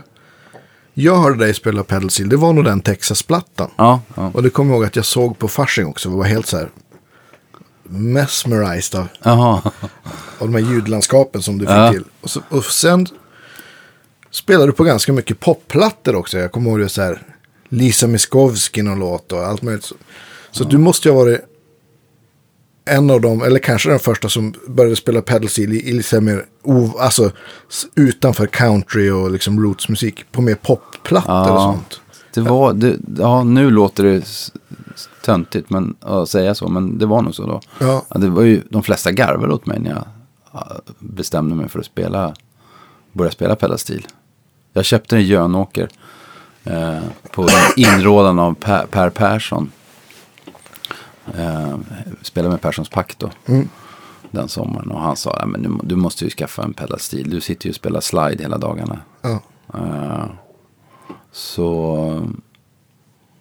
jag 0.98 1.16
hörde 1.16 1.38
dig 1.44 1.54
spela 1.54 1.84
pedal 1.84 2.10
steel. 2.10 2.28
Det 2.28 2.36
var 2.36 2.52
nog 2.52 2.64
den 2.64 2.80
Texas-plattan. 2.80 3.70
Ja, 3.76 4.00
ja. 4.14 4.30
Och 4.34 4.42
det 4.42 4.50
kommer 4.50 4.70
jag 4.70 4.76
ihåg 4.76 4.86
att 4.86 4.96
jag 4.96 5.04
såg 5.04 5.38
på 5.38 5.48
Fasching 5.48 5.86
också. 5.86 6.08
Jag 6.08 6.16
var 6.16 6.24
helt 6.24 6.46
så 6.46 6.56
här 6.56 6.68
mesmerized 7.88 9.00
av, 9.00 9.08
Jaha. 9.22 9.62
av 10.38 10.50
de 10.52 10.54
här 10.54 10.72
ljudlandskapen 10.72 11.42
som 11.42 11.58
du 11.58 11.66
fick 11.66 11.74
Ja. 11.74 11.92
till. 11.92 12.04
Och, 12.20 12.30
så, 12.30 12.40
och 12.48 12.64
sen 12.64 13.06
spelade 14.30 14.66
du 14.66 14.72
på 14.72 14.84
ganska 14.84 15.12
mycket 15.12 15.40
popplattor 15.40 16.14
också. 16.14 16.38
Jag 16.38 16.52
kommer 16.52 16.70
ihåg 16.70 16.80
det 16.80 16.88
så 16.88 17.02
här 17.02 17.22
Lisa 17.68 18.06
Miskovsky 18.06 18.82
någon 18.82 18.98
låt 18.98 19.32
och 19.32 19.46
allt 19.46 19.62
möjligt. 19.62 19.84
Så, 19.84 19.94
så 20.50 20.64
du 20.64 20.78
måste 20.78 21.08
ju 21.08 21.14
ha 21.14 21.20
varit 21.24 21.40
en 22.88 23.10
av 23.10 23.20
dem, 23.20 23.42
eller 23.42 23.58
kanske 23.58 23.88
den 23.90 23.98
första 23.98 24.28
som 24.28 24.54
började 24.68 24.96
spela 24.96 25.22
pedal 25.22 25.48
steel 25.48 25.72
i, 25.72 25.88
i 25.88 25.92
lite 25.92 26.20
mer, 26.20 26.44
o, 26.62 26.98
alltså 26.98 27.30
utanför 27.94 28.46
country 28.46 29.10
och 29.10 29.30
liksom 29.30 29.60
rootsmusik. 29.62 30.24
På 30.32 30.42
mer 30.42 30.54
popplattor 30.54 31.32
och 31.32 31.48
Ja. 31.48 31.72
sånt. 31.74 32.00
Det 32.44 32.50
var, 32.50 32.72
det, 32.72 32.96
ja 33.18 33.44
nu 33.44 33.70
låter 33.70 34.04
det 34.04 34.50
töntigt 35.24 35.70
men, 35.70 35.94
att 36.00 36.28
säga 36.28 36.54
så, 36.54 36.68
men 36.68 36.98
det 36.98 37.06
var 37.06 37.22
nog 37.22 37.34
så 37.34 37.46
då. 37.46 37.60
Ja. 37.80 38.02
Ja, 38.08 38.18
det 38.18 38.28
var 38.28 38.42
ju, 38.42 38.62
de 38.70 38.82
flesta 38.82 39.12
garvade 39.12 39.54
åt 39.54 39.66
mig 39.66 39.78
när 39.80 39.90
jag 39.90 40.04
ja, 40.52 40.72
bestämde 40.98 41.54
mig 41.54 41.68
för 41.68 41.78
att 41.78 41.86
spela, 41.86 42.34
börja 43.12 43.30
spela 43.30 43.56
pedalstil. 43.56 44.06
Jag 44.72 44.84
köpte 44.84 45.16
en 45.16 45.22
Jönåker 45.26 45.88
eh, 46.64 46.98
på 47.30 47.48
inrådan 47.76 48.38
av 48.38 48.54
Per, 48.54 48.86
per 48.86 49.10
Persson. 49.10 49.70
Eh, 51.38 51.76
spelade 52.22 52.50
med 52.50 52.60
Perssons 52.60 52.88
Pack 52.88 53.18
då. 53.18 53.30
Mm. 53.46 53.68
Den 54.30 54.48
sommaren. 54.48 54.90
Och 54.90 55.00
han 55.00 55.16
sa, 55.16 55.36
"Nej, 55.38 55.46
men 55.46 55.62
du, 55.62 55.88
du 55.88 55.96
måste 55.96 56.24
ju 56.24 56.30
skaffa 56.30 56.62
en 56.62 56.72
pedalstil. 56.72 57.30
Du 57.30 57.40
sitter 57.40 57.66
ju 57.66 57.70
och 57.70 57.76
spelar 57.76 58.00
slide 58.00 58.42
hela 58.42 58.58
dagarna. 58.58 58.98
Ja. 59.22 59.40
Eh, 59.74 60.24
så... 61.36 62.28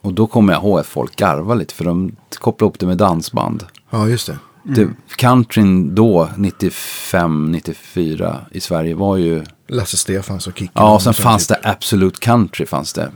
Och 0.02 0.14
då 0.14 0.28
kommer 0.28 0.54
jag 0.54 0.64
ihåg 0.64 0.80
att 0.80 0.86
folk 0.86 1.16
garvade 1.16 1.60
lite. 1.60 1.74
För 1.74 1.86
de 1.86 2.16
kopplade 2.40 2.70
upp 2.70 2.80
det 2.80 2.86
med 2.86 2.98
dansband. 2.98 3.64
ja, 3.90 4.08
just 4.08 4.28
det. 4.28 4.38
Det, 4.64 4.90
countryn 5.16 5.96
då, 5.96 6.30
95, 6.38 7.52
94 7.52 8.42
i 8.52 8.60
Sverige 8.60 8.96
var 8.96 9.18
ju... 9.18 9.44
Lasse 9.68 9.98
Stefans 9.98 10.48
och 10.48 10.58
Kicken. 10.58 10.72
Ja, 10.74 10.94
och 10.94 11.02
sen 11.02 11.14
fanns 11.14 11.48
det 11.48 11.60
Absolute 11.64 12.20
Country 12.20 12.66
fanns 12.66 12.94
det. 12.94 13.12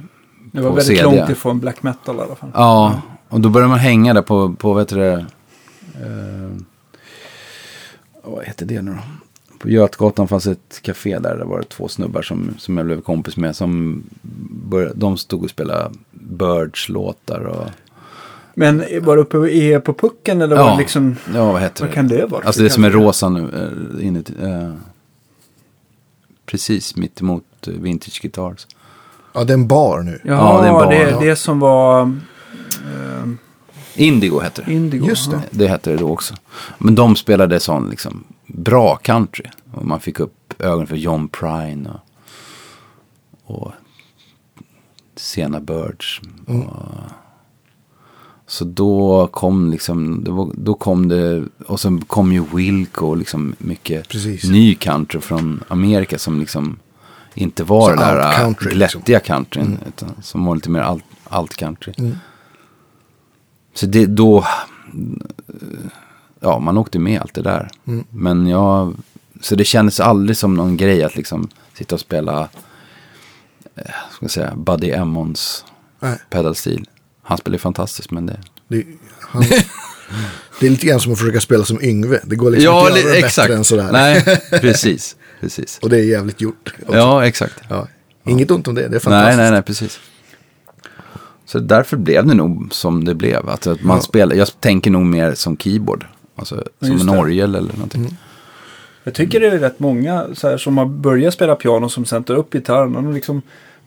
Det 0.52 0.62
var 0.62 0.70
väldigt 0.70 0.86
CD. 0.86 1.04
långt 1.04 1.30
ifrån 1.30 1.60
black 1.60 1.84
metal 1.84 2.16
i 2.16 2.20
alla 2.20 2.36
fall. 2.36 2.50
Ja, 2.54 3.02
och 3.30 3.42
då 3.42 3.50
började 3.50 3.70
man 3.70 3.80
hänga 3.80 4.14
där 4.14 4.22
på, 4.22 4.54
på 4.54 4.74
vad 4.74 4.82
heter 4.82 4.98
det? 4.98 5.26
Eh, 5.94 6.58
vad 8.24 8.46
heter 8.46 8.66
det 8.66 8.82
nu 8.82 8.92
då? 8.92 8.98
På 9.60 9.70
Götgatan 9.70 10.28
fanns 10.28 10.48
ett 10.48 10.80
café 10.82 11.20
där. 11.20 11.38
Det 11.38 11.46
var 11.46 11.62
två 11.62 11.88
snubbar 11.88 12.22
som, 12.22 12.56
som 12.58 12.78
jag 12.78 12.86
blev 12.86 13.02
kompis 13.02 13.38
med. 13.38 13.56
Som 13.56 14.04
började, 14.70 14.94
de 14.96 15.18
stod 15.18 15.44
och 15.44 15.50
spelade 15.50 15.92
Birds-låtar. 16.12 17.40
Och, 17.40 17.68
Men 18.54 18.84
var 19.02 19.16
det 19.16 19.22
uppe 19.22 19.38
i, 19.38 19.80
på 19.80 19.94
pucken 19.94 20.42
eller 20.42 20.56
var 20.56 20.64
ja, 20.64 20.72
det 20.72 20.78
liksom... 20.78 21.16
ja, 21.34 21.52
vad 21.52 21.62
heter 21.62 21.82
Vad 21.82 21.90
det? 21.90 21.96
kan 21.96 22.08
det 22.08 22.26
vara? 22.26 22.46
Alltså 22.46 22.62
det 22.62 22.70
som 22.70 22.84
är 22.84 22.90
rosa 22.90 23.30
nu. 23.30 23.40
Eh, 24.00 24.08
inuti, 24.08 24.34
eh, 24.42 24.74
precis 26.46 26.96
mitt 26.96 27.22
emot 27.22 27.68
eh, 27.68 27.74
Vintage 27.74 28.20
Guitars. 28.22 28.68
Ja, 29.34 29.44
det 29.44 29.54
är 29.54 29.58
en 29.58 29.68
bar 29.68 30.00
nu. 30.02 30.22
Ja, 30.24 30.32
Ja, 30.34 30.62
det 30.62 30.68
är 30.68 30.72
en 30.72 30.74
bar, 30.74 30.92
det 30.92 31.10
ja. 31.10 31.20
det 31.20 31.36
som 31.36 31.60
var 31.60 32.02
eh, 32.02 33.30
Indigo 33.96 34.40
hette 34.40 34.62
det. 34.66 34.74
Indigo. 34.74 35.08
Just 35.08 35.32
det. 35.32 35.38
ja. 35.38 35.42
Det 35.52 35.68
hette 35.68 35.90
det 35.90 35.98
då 35.98 36.10
också. 36.10 36.34
Men 36.78 36.96
de 36.96 37.16
spelade 37.16 37.60
sån 37.60 37.90
liksom 37.90 38.24
bra 38.54 38.96
country. 38.96 39.46
Och 39.74 39.86
man 39.86 40.00
fick 40.00 40.20
upp 40.20 40.54
ögonen 40.60 40.88
för 40.88 40.96
John 40.96 41.28
Prine 41.28 41.90
och, 43.46 43.58
och 43.58 43.72
sena 45.16 45.60
Birds. 45.60 46.22
Och, 46.48 46.64
så 48.48 48.66
då 48.66 49.28
kom 49.28 49.72
liksom, 49.72 50.24
var, 50.28 50.52
då 50.54 50.74
kom 50.74 51.08
det, 51.08 51.44
och 51.68 51.80
sen 51.80 52.02
kom 52.02 52.34
ju 52.34 52.46
Wilco 52.54 53.06
och 53.06 53.18
liksom 53.18 53.56
mycket 53.58 54.08
Precis. 54.08 54.44
ny 54.44 54.76
country 54.76 55.22
från 55.22 55.64
Amerika 55.68 56.20
som 56.20 56.40
liksom 56.40 56.80
inte 57.34 57.64
var 57.64 57.90
Så 57.90 57.96
det 57.96 58.06
där 58.06 58.38
country, 58.38 58.72
glättiga 58.74 59.20
countryn. 59.20 59.78
Utan 59.88 60.10
som 60.22 60.46
var 60.46 60.56
lite 60.56 60.70
mer 60.70 60.80
alt, 60.80 61.04
alt 61.24 61.56
country. 61.56 61.94
Mm. 61.98 62.16
Så 63.74 63.86
det 63.86 64.06
då, 64.06 64.46
ja 66.40 66.60
man 66.60 66.78
åkte 66.78 67.00
med 67.00 67.22
allt 67.22 67.34
det 67.34 67.42
där. 67.42 67.70
Mm. 67.88 68.04
Men 68.10 68.48
jag, 68.48 68.94
så 69.42 69.56
det 69.56 69.64
kändes 69.66 70.00
aldrig 70.00 70.38
som 70.38 70.54
någon 70.54 70.78
grej 70.78 71.04
att 71.04 71.16
liksom 71.16 71.50
sitta 71.74 71.96
och 71.96 72.02
spela, 72.02 72.50
eh, 73.76 73.84
ska 74.12 74.24
jag 74.24 74.32
säga, 74.32 74.54
Buddy 74.56 74.92
Emmons 74.92 75.66
Nej, 76.00 76.18
pedalstil. 76.30 76.86
Han 77.24 77.38
spelar 77.38 77.56
ju 77.56 77.60
fantastiskt 77.60 78.12
men 78.12 78.26
det... 78.26 78.40
det, 78.68 78.86
han, 79.20 79.44
det 80.60 80.66
är 80.66 80.70
lite 80.70 80.86
grann 80.88 81.00
som 81.00 81.12
att 81.14 81.20
försöka 81.20 81.42
spela 81.42 81.64
som 81.66 81.82
Yngve. 81.82 82.20
Det 82.24 82.36
går 82.36 82.52
liksom 82.52 82.74
inte 82.76 82.88
att 82.92 82.98
göra 83.06 83.14
det 83.16 83.22
bättre 83.22 83.56
än 83.56 83.64
sådär. 83.64 83.90
Nej, 83.92 84.24
precis. 84.62 85.16
precis. 85.40 85.80
Och 85.82 85.90
det 85.90 85.98
är 85.98 86.04
jävligt 86.04 86.42
gjort. 86.42 86.74
också. 86.82 86.98
Ja, 86.98 87.26
exakt. 87.26 87.56
Ja. 87.70 87.88
Inget 88.26 88.52
ont 88.52 88.68
om 88.68 88.76
det, 88.76 88.82
det 88.82 88.86
är 88.88 88.90
Nej, 88.90 89.00
fantastiskt. 89.00 89.38
nej, 89.38 89.52
nej, 89.52 89.62
precis. 89.62 90.00
Så 91.46 91.60
därför 91.60 91.98
blev 91.98 92.26
det 92.28 92.34
nog 92.34 92.68
som 92.74 93.06
det 93.06 93.16
blev. 93.16 93.50
Alltså 93.50 93.72
att 93.72 93.84
man 93.84 93.98
Ja. 93.98 94.02
spelar, 94.02 94.36
jag 94.36 94.62
tänker 94.62 94.92
nog 94.92 95.06
mer 95.06 95.34
som 95.34 95.58
keyboard. 95.58 96.06
Alltså 96.40 96.64
som 96.80 96.92
en 96.92 97.06
det. 97.08 97.18
orgel 97.20 97.56
eller 97.56 97.74
någonting. 97.74 98.02
Mm. 98.02 98.14
Jag 99.04 99.14
tycker 99.14 99.40
det 99.40 99.48
är 99.48 99.60
rätt 99.60 99.80
många 99.80 100.26
så 100.34 100.50
här, 100.50 100.58
som 100.58 100.78
har 100.78 100.86
börjat 100.86 101.34
spela 101.34 101.56
piano 101.56 101.90
som 101.90 102.06
sen 102.06 102.24
tar 102.24 102.34
upp 102.36 102.54
gitarren. 102.54 102.96
Och 102.96 103.14
liksom, 103.14 103.42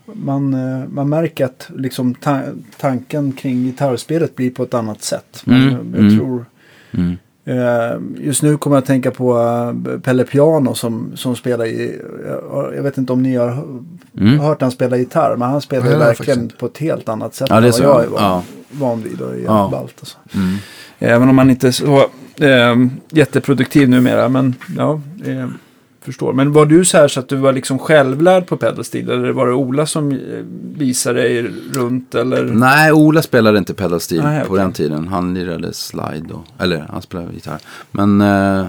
man, 0.05 0.55
eh, 0.55 0.89
man 0.89 1.09
märker 1.09 1.45
att 1.45 1.71
liksom, 1.77 2.15
ta 2.15 2.41
tanken 2.81 3.33
kring 3.33 3.65
gitarrspelet 3.65 4.37
blir 4.37 4.51
på 4.51 4.63
ett 4.63 4.75
annat 4.75 5.03
sätt. 5.03 5.43
Mm, 5.47 5.69
jag 5.95 6.01
mm. 6.01 6.19
tror, 6.19 6.45
Mm. 6.91 7.17
eh, 7.45 8.25
just 8.27 8.43
nu 8.43 8.57
kommer 8.57 8.77
jag 8.77 8.83
att 8.83 8.87
tänka 8.87 9.11
på 9.11 9.39
eh, 9.95 9.99
Pelle 10.01 10.25
Piano 10.25 10.75
som, 10.75 11.13
som 11.15 11.37
spelar 11.37 11.65
i, 11.65 12.01
jag, 12.27 12.73
jag 12.77 12.83
vet 12.83 12.99
inte 12.99 13.13
om 13.13 13.23
ni 13.23 13.37
har 13.37 13.65
Mm. 14.19 14.39
hört 14.41 14.61
han 14.63 14.71
spela 14.71 14.97
gitarr. 14.97 15.37
Men 15.37 15.49
han 15.51 15.61
spelar 15.61 15.91
jag 15.91 15.99
verkligen 15.99 16.51
på 16.59 16.67
ett 16.67 16.79
helt 16.79 17.09
annat 17.09 17.35
sätt 17.35 17.47
Ja, 17.51 17.57
än 17.57 17.63
vad 17.63 17.81
jag 17.81 18.05
är 18.05 18.09
van, 18.09 18.23
Ja. 18.23 18.43
van 18.71 19.03
vid. 19.03 19.21
Och 19.21 19.35
är 19.35 19.39
Ja. 19.45 19.69
ballt 19.73 20.01
och 20.01 20.07
så. 20.07 20.19
Mm. 20.35 20.57
Även 21.03 21.29
om 21.29 21.37
man 21.37 21.51
inte 21.51 21.67
är 21.69 21.71
så 21.73 21.97
eh, 22.45 22.77
jätteproduktiv 23.11 23.89
numera. 23.89 24.29
Men 24.29 24.55
ja, 24.77 25.01
eh, 25.25 25.49
förstår. 26.01 26.33
Men 26.33 26.53
var 26.53 26.67
du 26.67 26.85
så 26.85 26.97
här 26.99 27.09
så 27.09 27.21
att 27.21 27.29
du 27.29 27.37
var 27.37 27.53
liksom 27.53 27.79
självlärd 27.79 28.47
på 28.47 28.57
pedalstil? 28.57 29.11
Eller 29.11 29.31
var 29.33 29.47
det 29.47 29.53
Ola 29.55 29.87
som 29.87 30.13
eh, 30.13 30.19
visade 30.77 31.23
dig 31.23 31.51
runt? 31.73 32.15
Eller? 32.15 32.45
Nej, 32.45 32.93
Ola 32.93 33.23
spelade 33.23 33.59
inte 33.59 33.75
pedalstil 33.75 34.23
Nej, 34.23 34.41
på 34.41 34.47
okej. 34.53 34.63
den 34.63 34.73
tiden. 34.73 35.09
Han 35.09 35.35
lirade 35.35 35.73
slide 35.73 36.25
då. 36.29 36.43
Eller 36.59 36.87
han 36.91 37.03
spelade 37.03 37.33
gitarr. 37.35 37.59
Men 37.91 38.21
eh, 38.21 38.67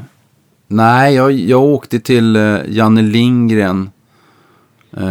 nej, 0.67 1.15
jag, 1.15 1.31
jag 1.31 1.63
åkte 1.63 1.99
till 1.99 2.35
eh, 2.35 2.57
Janne 2.67 3.01
Lindgren. 3.01 3.89
Eh, 4.97 5.03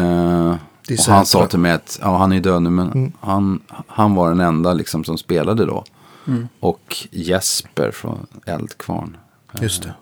är 0.89 0.99
och 1.09 1.14
han 1.14 1.27
sa 1.27 1.47
till 1.47 1.59
mig 1.59 1.73
att, 1.73 1.99
ja 2.03 2.16
han 2.16 2.33
är 2.33 2.41
död 2.41 2.62
nu, 2.62 2.70
men 2.70 2.93
Mm. 2.93 3.12
han, 3.20 3.61
han 3.87 4.14
var 4.14 4.29
den 4.29 4.41
enda 4.41 4.73
liksom 4.73 5.05
som 5.05 5.18
spelade 5.18 5.66
då. 5.66 5.85
Mm. 6.27 6.49
Och 6.61 7.09
Jesper 7.11 7.91
från 7.91 8.27
Eldkvarn. 8.47 9.16
Just 9.61 9.83
det. 9.83 9.95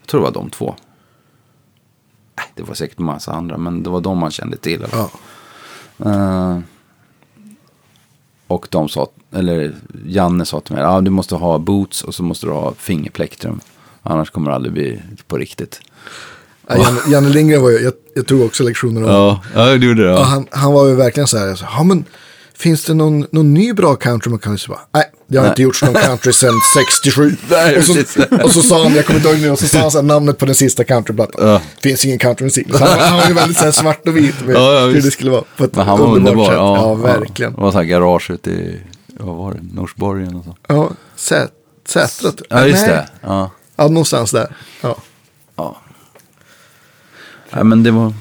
Jag 0.00 0.06
tror 0.08 0.20
det 0.20 0.24
var 0.24 0.32
de 0.32 0.50
två. 0.50 0.74
Det 2.54 2.62
var 2.62 2.74
säkert 2.74 2.98
en 2.98 3.04
massa 3.04 3.32
andra, 3.32 3.56
men 3.56 3.82
det 3.82 3.90
var 3.90 4.00
de 4.00 4.18
man 4.18 4.30
kände 4.30 4.56
till. 4.56 4.86
Ja. 4.92 5.10
Eh, 6.04 6.58
och 8.46 8.66
de 8.70 8.88
sa, 8.88 9.08
eller 9.32 9.74
Janne 10.06 10.44
sa 10.44 10.60
till 10.60 10.74
mig, 10.74 10.82
ja 10.84 11.00
du 11.00 11.10
måste 11.10 11.34
ha 11.34 11.58
boots 11.58 12.02
och 12.04 12.14
så 12.14 12.22
måste 12.22 12.46
du 12.46 12.52
ha 12.52 12.74
fingerplektrum. 12.74 13.60
Annars 14.02 14.30
kommer 14.30 14.50
det 14.50 14.54
aldrig 14.54 14.72
bli 14.72 15.02
på 15.26 15.36
riktigt. 15.36 15.80
Ja, 16.66 16.76
Janne, 16.76 17.00
Janne 17.08 17.28
Lindgren 17.28 17.62
var 17.62 17.70
ju, 17.70 17.78
jag, 17.78 17.92
jag 18.14 18.26
tog 18.26 18.42
också 18.42 18.64
lektioner 18.64 19.02
av 19.02 19.08
Ja, 19.08 19.40
ja 19.54 19.76
du 19.76 19.88
gjorde 19.88 20.02
det. 20.02 20.10
Ja, 20.10 20.22
han, 20.22 20.46
han 20.50 20.72
var 20.72 20.86
ju 20.88 20.94
verkligen 20.94 21.26
så 21.26 21.38
här, 21.38 21.48
alltså, 21.48 21.64
ja 21.64 21.82
men 21.82 22.04
finns 22.54 22.84
det 22.84 22.94
någon, 22.94 23.26
någon 23.30 23.54
ny 23.54 23.72
bra 23.72 23.96
country 23.96 24.30
man 24.30 24.38
kan 24.38 24.52
lyssna 24.52 24.74
på? 24.74 24.80
Nej, 24.92 25.09
det 25.30 25.36
har 25.38 25.42
Nej. 25.44 25.50
inte 25.50 25.62
gjorts 25.62 25.82
någon 25.84 25.94
country 25.94 26.32
sedan 26.32 26.52
67. 27.02 27.36
Nej, 27.50 27.78
och, 27.78 27.84
så, 27.84 27.94
och 28.44 28.50
så 28.50 28.62
sa 28.62 28.82
han, 28.82 28.94
jag 28.94 29.06
kommer 29.06 29.18
inte 29.20 29.28
ihåg 29.30 29.38
nu, 29.40 29.50
och 29.50 29.58
så 29.58 29.66
sa 29.68 29.78
han 29.78 29.90
så 29.90 29.98
här, 29.98 30.02
namnet 30.02 30.38
på 30.38 30.46
den 30.46 30.54
sista 30.54 30.84
countryplattan. 30.84 31.48
Ja. 31.48 31.60
Finns 31.82 32.04
ingen 32.04 32.18
countrymusik. 32.18 32.66
Så 32.76 32.84
han, 32.84 32.98
han 32.98 33.16
var 33.16 33.26
ju 33.28 33.34
väldigt 33.34 33.58
så 33.58 33.64
här, 33.64 33.70
svart 33.70 34.08
och 34.08 34.16
vit 34.16 34.46
med 34.46 34.54
Ja, 34.56 34.74
ja, 34.80 34.86
hur 34.86 35.02
det 35.02 35.10
skulle 35.10 35.30
vara. 35.30 35.44
På 35.56 35.64
ett 35.64 35.74
Men 35.76 35.86
han 35.86 35.98
var 35.98 36.06
underbart 36.06 36.30
underbar. 36.32 36.44
sätt. 36.46 36.54
Ja, 36.56 36.76
Ja, 36.76 36.94
verkligen. 37.18 37.52
Det 37.54 37.60
var 37.60 37.72
så 37.72 37.78
här 37.78 37.84
garage 37.84 38.30
ute 38.30 38.50
i, 38.50 38.80
vad 39.18 39.36
var 39.36 39.52
det, 39.54 39.60
Norsborgen 39.74 40.36
och 40.36 40.44
så. 40.44 40.56
Ja, 40.68 40.90
Sä- 41.18 41.48
Sätra. 41.88 42.32
jag. 42.48 42.60
Ja, 42.60 42.66
just 42.66 42.80
Nej. 42.86 42.90
det. 42.90 43.08
Ja, 43.22 43.50
Ja, 43.76 43.88
någonstans 43.88 44.30
där. 44.30 44.56
Ja. 44.80 44.96
ja. 45.56 45.76
ja 47.50 47.64
men 47.64 47.82
det 47.82 47.90
var, 47.90 48.12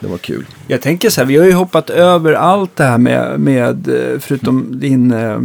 det 0.00 0.06
var 0.08 0.18
kul. 0.18 0.46
Jag 0.66 0.82
tänker 0.82 1.10
så 1.10 1.20
här, 1.20 1.26
vi 1.26 1.36
har 1.36 1.44
ju 1.46 1.52
hoppat 1.52 1.90
över 1.90 2.32
allt 2.32 2.76
det 2.76 2.84
här 2.84 2.98
med, 2.98 3.40
med 3.40 3.88
eh, 3.88 4.18
förutom 4.20 4.80
din, 4.80 5.12
eh, 5.12 5.38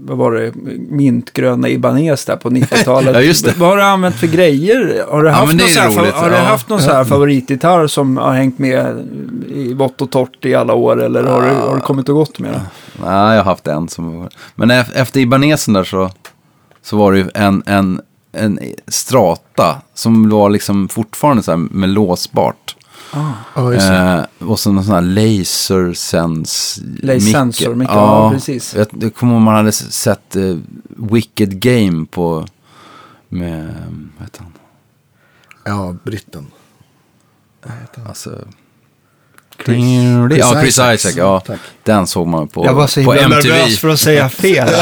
vad 0.00 0.18
var 0.18 0.32
det, 0.32 0.52
mintgröna 0.90 1.68
Ibanez 1.68 2.24
där 2.24 2.36
på 2.36 2.50
90-talet. 2.50 3.14
Ja, 3.14 3.20
just 3.20 3.44
det. 3.44 3.54
Vad 3.58 3.68
har 3.68 3.76
du 3.76 3.82
använt 3.82 4.14
för 4.16 4.26
grejer? 4.26 5.04
Har 5.10 5.22
du 5.22 5.28
Ja, 5.28 5.34
haft 5.34 5.50
det 5.52 5.56
någon, 5.58 5.68
så 5.68 5.80
här, 5.80 5.88
roligt. 5.88 6.14
har 6.14 6.30
du 6.30 6.36
Ja. 6.36 6.42
haft 6.42 6.68
någon 6.68 6.80
så 6.80 7.04
favoritgitarr 7.04 7.86
som 7.86 8.16
har 8.16 8.32
hängt 8.32 8.58
med 8.58 9.08
i 9.54 9.74
vått 9.74 10.00
och 10.02 10.10
torrt 10.10 10.44
i 10.44 10.54
alla 10.54 10.74
år? 10.74 11.02
Eller 11.02 11.22
har, 11.22 11.42
du, 11.42 11.48
har 11.48 11.74
du 11.74 11.80
kommit 11.80 12.08
och 12.08 12.14
gått 12.14 12.38
med 12.38 12.52
den? 12.52 12.60
Nej, 13.04 13.36
jag 13.36 13.44
har 13.44 13.50
haft 13.50 13.66
en 13.66 13.88
som. 13.88 14.28
Men 14.54 14.70
ef- 14.70 14.92
efter 14.94 15.20
Ibanesen 15.20 15.74
där 15.74 15.84
så, 15.84 16.10
så 16.82 16.96
var 16.96 17.12
det 17.12 17.18
ju 17.18 17.26
en, 17.34 17.62
en, 17.66 18.00
en 18.32 18.58
strata 18.88 19.76
som 19.94 20.30
var 20.30 20.50
liksom 20.50 20.88
fortfarande 20.88 21.42
så 21.42 21.50
här 21.50 21.58
med 21.58 21.88
låsbart. 21.88 22.76
Ja, 23.12 23.34
det. 23.62 24.26
Eh, 24.40 24.48
och 24.48 24.60
så 24.60 24.72
någon 24.72 24.84
sån 24.84 24.94
här 24.94 25.02
laser 25.02 25.92
sense 25.94 26.82
Laser 27.02 27.20
sensor 27.32 27.74
mick, 27.74 27.88
ja, 27.88 28.30
precis. 28.30 28.74
Jag, 28.74 28.86
jag 29.00 29.14
kommer 29.14 29.32
ihåg 29.32 29.42
man 29.42 29.54
hade 29.54 29.72
sett 29.72 30.36
eh, 30.36 30.56
Wicked 30.88 31.60
Game 31.60 32.06
på, 32.10 32.46
med, 33.28 33.74
vad 34.18 34.26
heter 34.26 34.42
han? 34.42 34.52
Ja, 35.64 35.96
britten. 36.04 36.46
Alltså, 38.08 38.30
Chris 39.64 40.38
ja, 40.38 40.60
Chris 40.60 40.68
Isaacs. 40.74 41.04
Isaac. 41.04 41.16
Ja, 41.16 41.40
Tack. 41.40 41.60
den 41.82 42.06
såg 42.06 42.26
man 42.26 42.48
på, 42.48 42.64
Jag 42.64 42.74
var 42.74 42.86
så 42.86 43.04
på 43.04 43.12
himla 43.12 43.36
MTV. 43.36 43.54
nervös 43.54 43.78
för 43.78 43.88
att 43.88 44.00
säga 44.00 44.28
fel. 44.28 44.68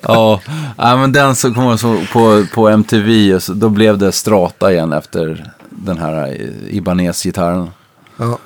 Ja, 0.00 0.40
ja, 0.76 0.96
men 0.96 1.12
den 1.12 1.36
så 1.36 1.54
kom 1.54 1.64
jag 1.64 1.80
så 1.80 2.00
på, 2.12 2.44
på 2.54 2.68
MTV 2.68 3.34
och 3.34 3.42
så, 3.42 3.52
då 3.52 3.68
blev 3.68 3.98
det 3.98 4.12
strata 4.12 4.72
igen 4.72 4.92
efter 4.92 5.52
den 5.86 5.98
här 5.98 6.26
eh, 6.40 6.76
Ibanez-gitarren. 6.76 7.70
Ja. 8.16 8.38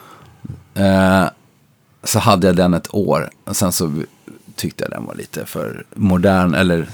Eh, 0.74 1.24
så 2.04 2.18
hade 2.18 2.46
jag 2.46 2.56
den 2.56 2.74
ett 2.74 2.94
år. 2.94 3.30
Och 3.44 3.56
sen 3.56 3.72
så 3.72 3.92
tyckte 4.56 4.84
jag 4.84 4.90
den 4.90 5.04
var 5.06 5.14
lite 5.14 5.46
för 5.46 5.84
modern 5.94 6.54
eller 6.54 6.88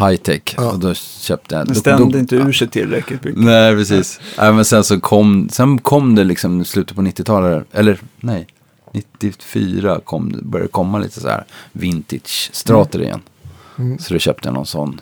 high 0.00 0.16
tech. 0.16 0.42
Ja. 0.56 0.70
Och 0.70 0.78
då 0.78 0.94
köpte 0.94 1.54
jag. 1.54 1.66
Den 1.66 1.74
stämde 1.74 2.12
då- 2.12 2.18
inte 2.18 2.36
ur 2.36 2.52
sig 2.52 2.68
tillräckligt 2.68 3.24
mycket. 3.24 3.40
Nej, 3.42 3.74
precis. 3.76 4.20
Nej, 4.38 4.52
men 4.52 4.64
sen 4.64 4.84
så 4.84 5.00
kom, 5.00 5.48
sen 5.52 5.78
kom 5.78 6.14
det 6.14 6.24
liksom 6.24 6.60
i 6.60 6.64
slutet 6.64 6.96
på 6.96 7.02
90-talet, 7.02 7.66
eller 7.72 8.00
nej, 8.20 8.46
94 8.92 10.00
kom, 10.04 10.40
började 10.42 10.68
komma 10.70 10.98
lite 10.98 11.20
så 11.20 11.28
här 11.28 11.44
vintage 11.72 12.50
strater 12.52 13.02
igen. 13.02 13.20
Mm. 13.78 13.98
Så 13.98 14.14
då 14.14 14.18
köpte 14.20 14.48
jag 14.48 14.54
någon 14.54 14.66
sån. 14.66 15.00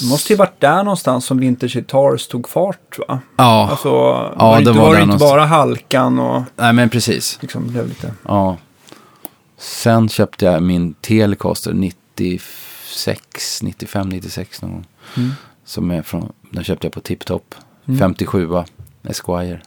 Det 0.00 0.06
måste 0.08 0.32
ju 0.32 0.36
varit 0.36 0.60
där 0.60 0.84
någonstans 0.84 1.24
som 1.24 1.38
Vintage 1.38 1.72
Guitars 1.74 2.26
tog 2.28 2.48
fart 2.48 2.98
va? 3.08 3.18
Ja, 3.36 3.68
Alltså, 3.70 3.88
Ja, 3.88 4.34
var 4.38 4.58
det, 4.58 4.64
det 4.64 4.70
inte, 4.70 4.72
var 4.80 4.86
var 4.86 4.94
det 4.94 5.00
inte 5.00 5.06
någonstans. 5.06 5.30
bara 5.32 5.44
halkan 5.46 6.18
och 6.18 6.42
nej 6.56 6.72
men 6.72 6.88
precis. 6.88 7.38
liksom 7.40 7.66
blev 7.68 7.88
lite... 7.88 8.14
Ja. 8.28 8.56
Sen 9.58 10.08
köpte 10.08 10.44
jag 10.44 10.62
min 10.62 10.94
Telecaster 10.94 11.72
96, 11.72 13.62
95, 13.62 14.08
96 14.08 14.62
någon 14.62 14.72
gång. 14.72 14.86
Mm. 15.16 15.30
Som 15.64 15.90
är 15.90 16.02
från, 16.02 16.32
den 16.50 16.64
köpte 16.64 16.86
jag 16.86 16.92
på 16.92 17.00
Tiptop. 17.00 17.54
Mm. 17.86 17.98
57 17.98 18.48
Esquire. 19.02 19.60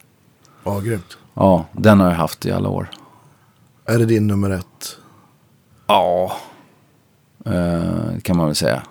Ja, 0.64 0.80
grymt. 0.80 1.18
Ja, 1.34 1.66
den 1.72 2.00
har 2.00 2.08
jag 2.08 2.16
haft 2.16 2.46
i 2.46 2.52
alla 2.52 2.70
år. 2.70 2.90
Är 3.86 4.00
det 4.00 4.06
din 4.06 4.28
nummer 4.28 4.50
ett? 4.50 4.98
Ja, 5.88 6.32
eh, 7.46 8.20
kan 8.24 8.38
man 8.38 8.46
väl 8.46 8.56
säga. 8.56 8.82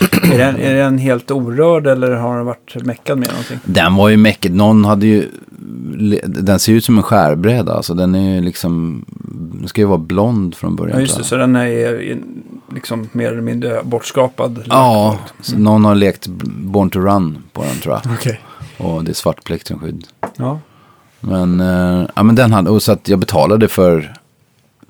Är 0.00 0.38
den, 0.38 0.56
är 0.56 0.74
den 0.74 0.98
helt 0.98 1.30
orörd 1.30 1.86
eller 1.86 2.12
har 2.12 2.36
den 2.36 2.46
varit 2.46 2.74
meckad 2.84 3.18
med 3.18 3.28
någonting? 3.28 3.58
Den 3.64 3.94
var 3.94 4.08
ju 4.08 4.16
mäckig. 4.16 4.54
Någon 4.54 4.84
hade 4.84 5.06
ju... 5.06 5.28
Den 6.24 6.58
ser 6.58 6.72
ut 6.72 6.84
som 6.84 6.96
en 6.96 7.02
skärbräda. 7.02 7.74
Alltså 7.74 7.94
den 7.94 8.14
är 8.14 8.34
ju 8.34 8.40
liksom... 8.40 9.04
Den 9.60 9.68
ska 9.68 9.80
ju 9.80 9.86
vara 9.86 9.98
blond 9.98 10.54
från 10.54 10.76
början. 10.76 10.96
Ja, 10.96 11.00
just 11.00 11.18
det. 11.18 11.24
Så 11.24 11.36
den 11.36 11.56
är 11.56 12.18
liksom 12.74 13.08
mer 13.12 13.32
eller 13.32 13.42
mindre 13.42 13.80
bortskapad. 13.84 14.62
Ja, 14.66 15.18
så 15.40 15.58
någon 15.58 15.84
har 15.84 15.94
lekt 15.94 16.26
Born 16.46 16.90
to 16.90 17.00
Run 17.00 17.38
på 17.52 17.62
den 17.62 17.76
tror 17.82 17.94
jag. 17.94 18.12
Okej. 18.18 18.40
Och 18.78 19.04
det 19.04 19.12
är 19.12 19.14
svart 19.14 19.44
plektrumskydd. 19.44 20.06
Ja. 20.36 20.60
Men, 21.20 21.60
eh, 21.60 22.08
ja, 22.14 22.22
men 22.22 22.34
den 22.34 22.52
hade... 22.52 22.70
Och 22.70 22.82
så 22.82 22.92
att 22.92 23.08
jag 23.08 23.18
betalade 23.18 23.68
för 23.68 24.14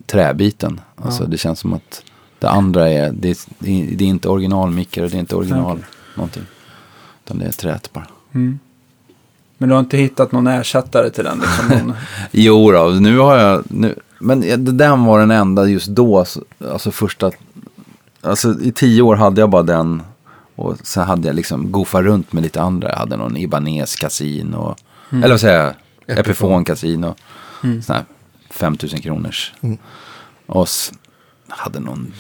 träbiten. 0.07 0.81
Alltså 0.97 1.25
det 1.25 1.39
känns 1.39 1.59
som 1.61 1.73
att 1.73 2.03
det 2.41 2.51
andra 2.51 2.89
är... 2.89 3.13
Det 3.13 3.31
är, 3.31 3.37
det 3.97 4.05
är 4.05 4.09
inte 4.09 4.29
originalmickar 4.29 5.03
och 5.03 5.11
det 5.11 5.17
är 5.17 5.21
inte 5.21 5.37
original 5.37 5.73
Okej. 5.73 5.85
någonting. 6.15 6.43
Utan 7.25 7.39
det 7.39 7.45
är 7.47 7.53
träet 7.53 7.93
bara. 7.93 8.07
Mm. 8.33 8.59
Men 9.59 9.69
du 9.69 9.75
har 9.75 9.81
inte 9.81 9.97
hittat 9.97 10.33
någon 10.33 10.47
ersättare 10.47 11.11
till 11.11 11.25
den? 11.25 11.39
Liksom 11.39 11.79
någon... 11.87 11.97
Jo 12.31 12.71
då, 12.73 12.89
nu 12.89 13.19
har 13.19 13.37
jag, 13.37 13.65
nu, 13.69 13.95
men 14.19 14.65
den 14.77 15.05
var 15.05 15.19
den 15.21 15.31
enda 15.31 15.67
just 15.69 15.87
då, 15.89 16.25
alltså, 16.71 16.91
första, 16.91 17.31
alltså 18.21 18.61
i 18.61 18.73
tio 18.73 19.03
år 19.03 19.17
hade 19.17 19.41
jag 19.41 19.51
bara 19.51 19.63
den. 19.63 20.03
Och 20.57 20.77
sen 20.83 21.05
hade 21.07 21.27
jag 21.27 21.37
liksom 21.37 21.73
goofat 21.73 22.03
runt 22.03 22.33
med 22.33 22.43
lite 22.43 22.61
andra. 22.63 22.89
Jag 22.89 22.97
hade 22.97 23.17
någon 23.17 23.37
Ibanez 23.37 23.97
Casin 23.97 24.55
och, 24.55 24.79
eller 25.11 25.29
vad 25.29 25.41
säger 25.41 25.75
jag, 26.07 26.19
Epiphone 26.19 26.65
Casin 26.65 27.05
och 27.05 27.19
Mm. 27.65 27.83
sån 27.83 27.97
här 27.97 28.05
5000 28.51 29.01
kronors. 29.01 29.53
Mm. 29.61 29.79
Och 30.47 30.69
hade 31.51 31.81
någon 31.81 32.13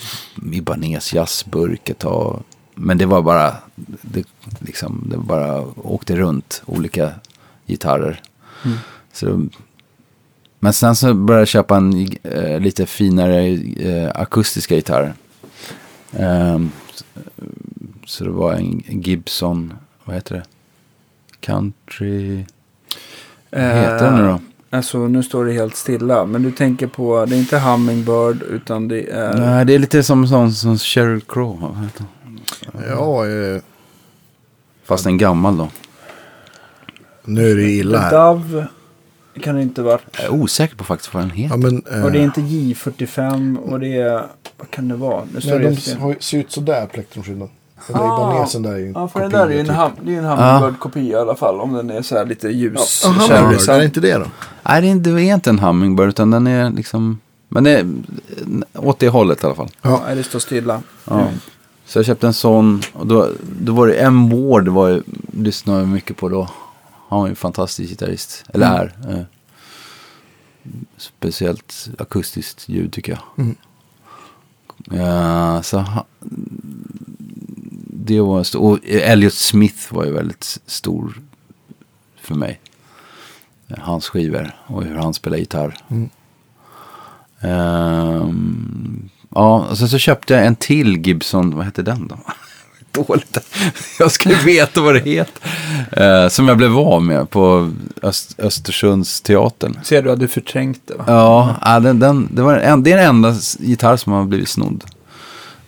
Ibanez 0.52 1.12
jazzburk 1.12 1.88
ett 1.88 1.98
tag. 1.98 2.42
Men 2.74 2.98
det 2.98 3.06
var 3.06 3.22
bara, 3.22 3.56
det, 4.02 4.24
liksom, 4.58 5.06
det 5.10 5.16
bara 5.16 5.60
åkte 5.76 6.16
runt 6.16 6.62
olika 6.66 7.12
gitarrer. 7.66 8.22
Mm. 8.64 8.78
Så, 9.12 9.46
men 10.58 10.72
sen 10.72 10.96
så 10.96 11.14
började 11.14 11.40
jag 11.40 11.48
köpa 11.48 11.76
en 11.76 12.08
eh, 12.22 12.60
lite 12.60 12.86
finare 12.86 13.46
eh, 13.76 14.10
akustiska 14.14 14.74
gitarr. 14.74 15.14
Så, 16.94 17.04
så 18.06 18.24
det 18.24 18.30
var 18.30 18.54
en 18.54 18.82
Gibson, 19.02 19.74
vad 20.04 20.16
heter 20.16 20.34
det? 20.34 20.44
Country, 21.40 22.44
vad 23.50 23.62
heter 23.62 24.04
den 24.04 24.16
nu 24.16 24.22
då? 24.22 24.40
Alltså 24.72 24.98
nu 25.08 25.22
står 25.22 25.44
det 25.44 25.52
helt 25.52 25.76
stilla. 25.76 26.26
Men 26.26 26.42
du 26.42 26.52
tänker 26.52 26.86
på, 26.86 27.24
det 27.26 27.36
är 27.36 27.38
inte 27.38 27.58
Hummingbird 27.58 28.42
utan 28.42 28.88
det 28.88 29.10
är... 29.10 29.34
Nej, 29.34 29.64
det 29.64 29.74
är 29.74 29.78
lite 29.78 30.02
som, 30.02 30.26
som, 30.28 30.52
som 30.52 30.78
Sheryl 30.78 31.20
Crow. 31.20 31.60
vad 31.60 31.84
heter 31.84 32.04
den? 32.22 32.40
Ja, 32.88 33.26
eh, 33.28 33.62
Fast 34.84 35.06
en 35.06 35.18
gammal 35.18 35.56
då. 35.56 35.68
nu 37.24 37.50
är 37.50 37.56
det 37.56 37.70
illa 37.70 37.98
här. 37.98 38.10
Dove 38.10 38.66
kan 39.42 39.54
det 39.54 39.62
inte 39.62 39.82
varit. 39.82 40.02
Jag 40.12 40.24
är 40.24 40.30
osäker 40.30 40.76
på 40.76 40.84
faktiskt 40.84 41.14
vad 41.14 41.22
den 41.22 41.30
heter. 41.30 41.54
Ja, 41.54 41.56
men, 41.56 41.82
eh, 41.98 42.04
Och 42.04 42.12
det 42.12 42.18
är 42.18 42.22
inte 42.22 42.40
J45 42.40 43.56
och 43.56 43.80
det 43.80 43.96
är... 43.96 44.26
Vad 44.56 44.70
kan 44.70 44.88
det 44.88 44.96
vara? 44.96 45.24
Nu 45.34 45.40
står 45.40 45.50
nej, 45.50 45.58
det 45.58 45.98
de 45.98 46.14
ser 46.20 46.38
ut 46.38 46.52
sådär, 46.52 46.86
plektrumskydden. 46.86 47.48
Den 47.86 47.96
där 47.96 48.02
Ah. 48.04 48.30
Ibanesen 48.32 48.62
där 48.62 48.72
är 48.72 48.76
ju 48.78 48.86
en 48.86 48.92
Ja, 48.94 49.08
för 49.08 49.20
kopia, 49.20 49.38
där 49.38 49.46
är 49.46 49.50
ju 49.50 49.60
en, 49.60 49.66
typ. 49.66 49.76
hum, 49.76 49.90
det 50.02 50.14
är 50.14 50.18
en 50.18 50.24
Hummingbird-kopia 50.24 51.18
i 51.18 51.20
alla 51.20 51.34
fall. 51.36 51.60
Om 51.60 51.72
den 51.72 51.90
är 51.90 52.02
så 52.02 52.16
här 52.18 52.26
lite 52.26 52.48
ljus. 52.48 53.02
Jaha, 53.04 53.28
cherry 53.28 53.54
är 53.74 53.78
det 53.78 53.84
inte 53.84 54.00
det 54.00 54.14
då? 54.18 54.24
Nej, 54.62 54.80
det 54.82 54.86
är, 54.88 54.90
inte, 54.90 55.10
det 55.10 55.22
är 55.22 55.34
inte 55.34 55.50
en 55.50 55.58
Hummingbird 55.58 56.08
utan 56.08 56.30
den 56.30 56.46
är 56.46 56.70
liksom... 56.70 57.18
Men 57.48 57.64
det 57.64 57.70
är 57.70 57.86
åt 58.74 58.98
det 58.98 59.08
hållet 59.08 59.42
i 59.42 59.46
alla 59.46 59.54
fall. 59.54 59.68
Ja, 59.82 60.02
det 60.14 60.22
står 60.22 60.38
stilla. 60.38 60.82
Ja. 61.04 61.26
Så 61.86 61.98
jag 61.98 62.06
köpte 62.06 62.26
en 62.26 62.34
sån. 62.34 62.82
Och 62.92 63.06
då, 63.06 63.28
då 63.60 63.72
var 63.72 63.86
det 63.86 63.94
en 63.94 64.28
Ward, 64.30 64.64
det 64.64 64.70
var 64.70 65.02
lyssnade 65.32 65.78
jag 65.78 65.88
mycket 65.88 66.16
på 66.16 66.28
då. 66.28 66.48
Han 67.08 67.18
var 67.20 67.26
ju 67.26 67.30
en 67.30 67.36
fantastisk 67.36 67.88
gitarrist. 67.90 68.44
Eller 68.54 68.92
Mm. 69.04 69.10
är. 69.14 69.18
Eh, 69.18 69.24
speciellt 70.96 71.88
akustiskt 71.98 72.68
ljud 72.68 72.92
tycker 72.92 73.12
jag. 73.12 73.44
Mm. 73.44 73.56
Ja, 74.84 75.62
så 75.62 75.78
ha, 75.78 76.04
det 78.10 78.20
var 78.20 78.44
stor. 78.44 78.60
Och 78.60 78.78
Elliot 78.84 79.34
Smith 79.34 79.94
var 79.94 80.04
ju 80.04 80.12
väldigt 80.12 80.58
stor 80.66 81.20
för 82.20 82.34
mig. 82.34 82.60
Hans 83.78 84.08
skivor 84.08 84.52
och 84.66 84.84
hur 84.84 84.96
han 84.96 85.14
spelar 85.14 85.36
gitarr. 85.36 85.76
Mm. 85.88 86.10
Ehm, 87.40 89.08
ja, 89.34 89.66
och 89.70 89.78
sen 89.78 89.88
så 89.88 89.98
köpte 89.98 90.34
jag 90.34 90.46
en 90.46 90.56
till 90.56 91.06
Gibson. 91.06 91.56
Vad 91.56 91.64
hette 91.64 91.82
den 91.82 92.08
då? 92.08 92.18
Dåligt. 93.04 93.38
Jag 93.98 94.10
ska 94.10 94.28
ju 94.28 94.36
veta 94.36 94.80
vad 94.80 94.94
det 94.94 95.00
heter. 95.00 95.42
Eh, 95.92 96.28
som 96.28 96.48
jag 96.48 96.56
blev 96.56 96.78
av 96.78 97.02
med 97.02 97.30
på 97.30 97.72
Öst, 98.02 98.34
Östersunds 98.38 99.20
teatern. 99.20 99.78
Ser 99.82 100.02
du 100.02 100.10
att 100.10 100.20
du 100.20 100.28
förträngt 100.28 100.80
det 100.86 100.94
va? 100.94 101.04
Ja, 101.06 101.56
ja 101.60 101.80
den, 101.80 101.98
den, 101.98 102.28
det, 102.32 102.42
var 102.42 102.56
en, 102.56 102.82
det 102.82 102.92
är 102.92 102.96
den 102.96 103.06
enda 103.06 103.34
gitarr 103.58 103.96
som 103.96 104.12
har 104.12 104.24
blivit 104.24 104.48
snodd 104.48 104.84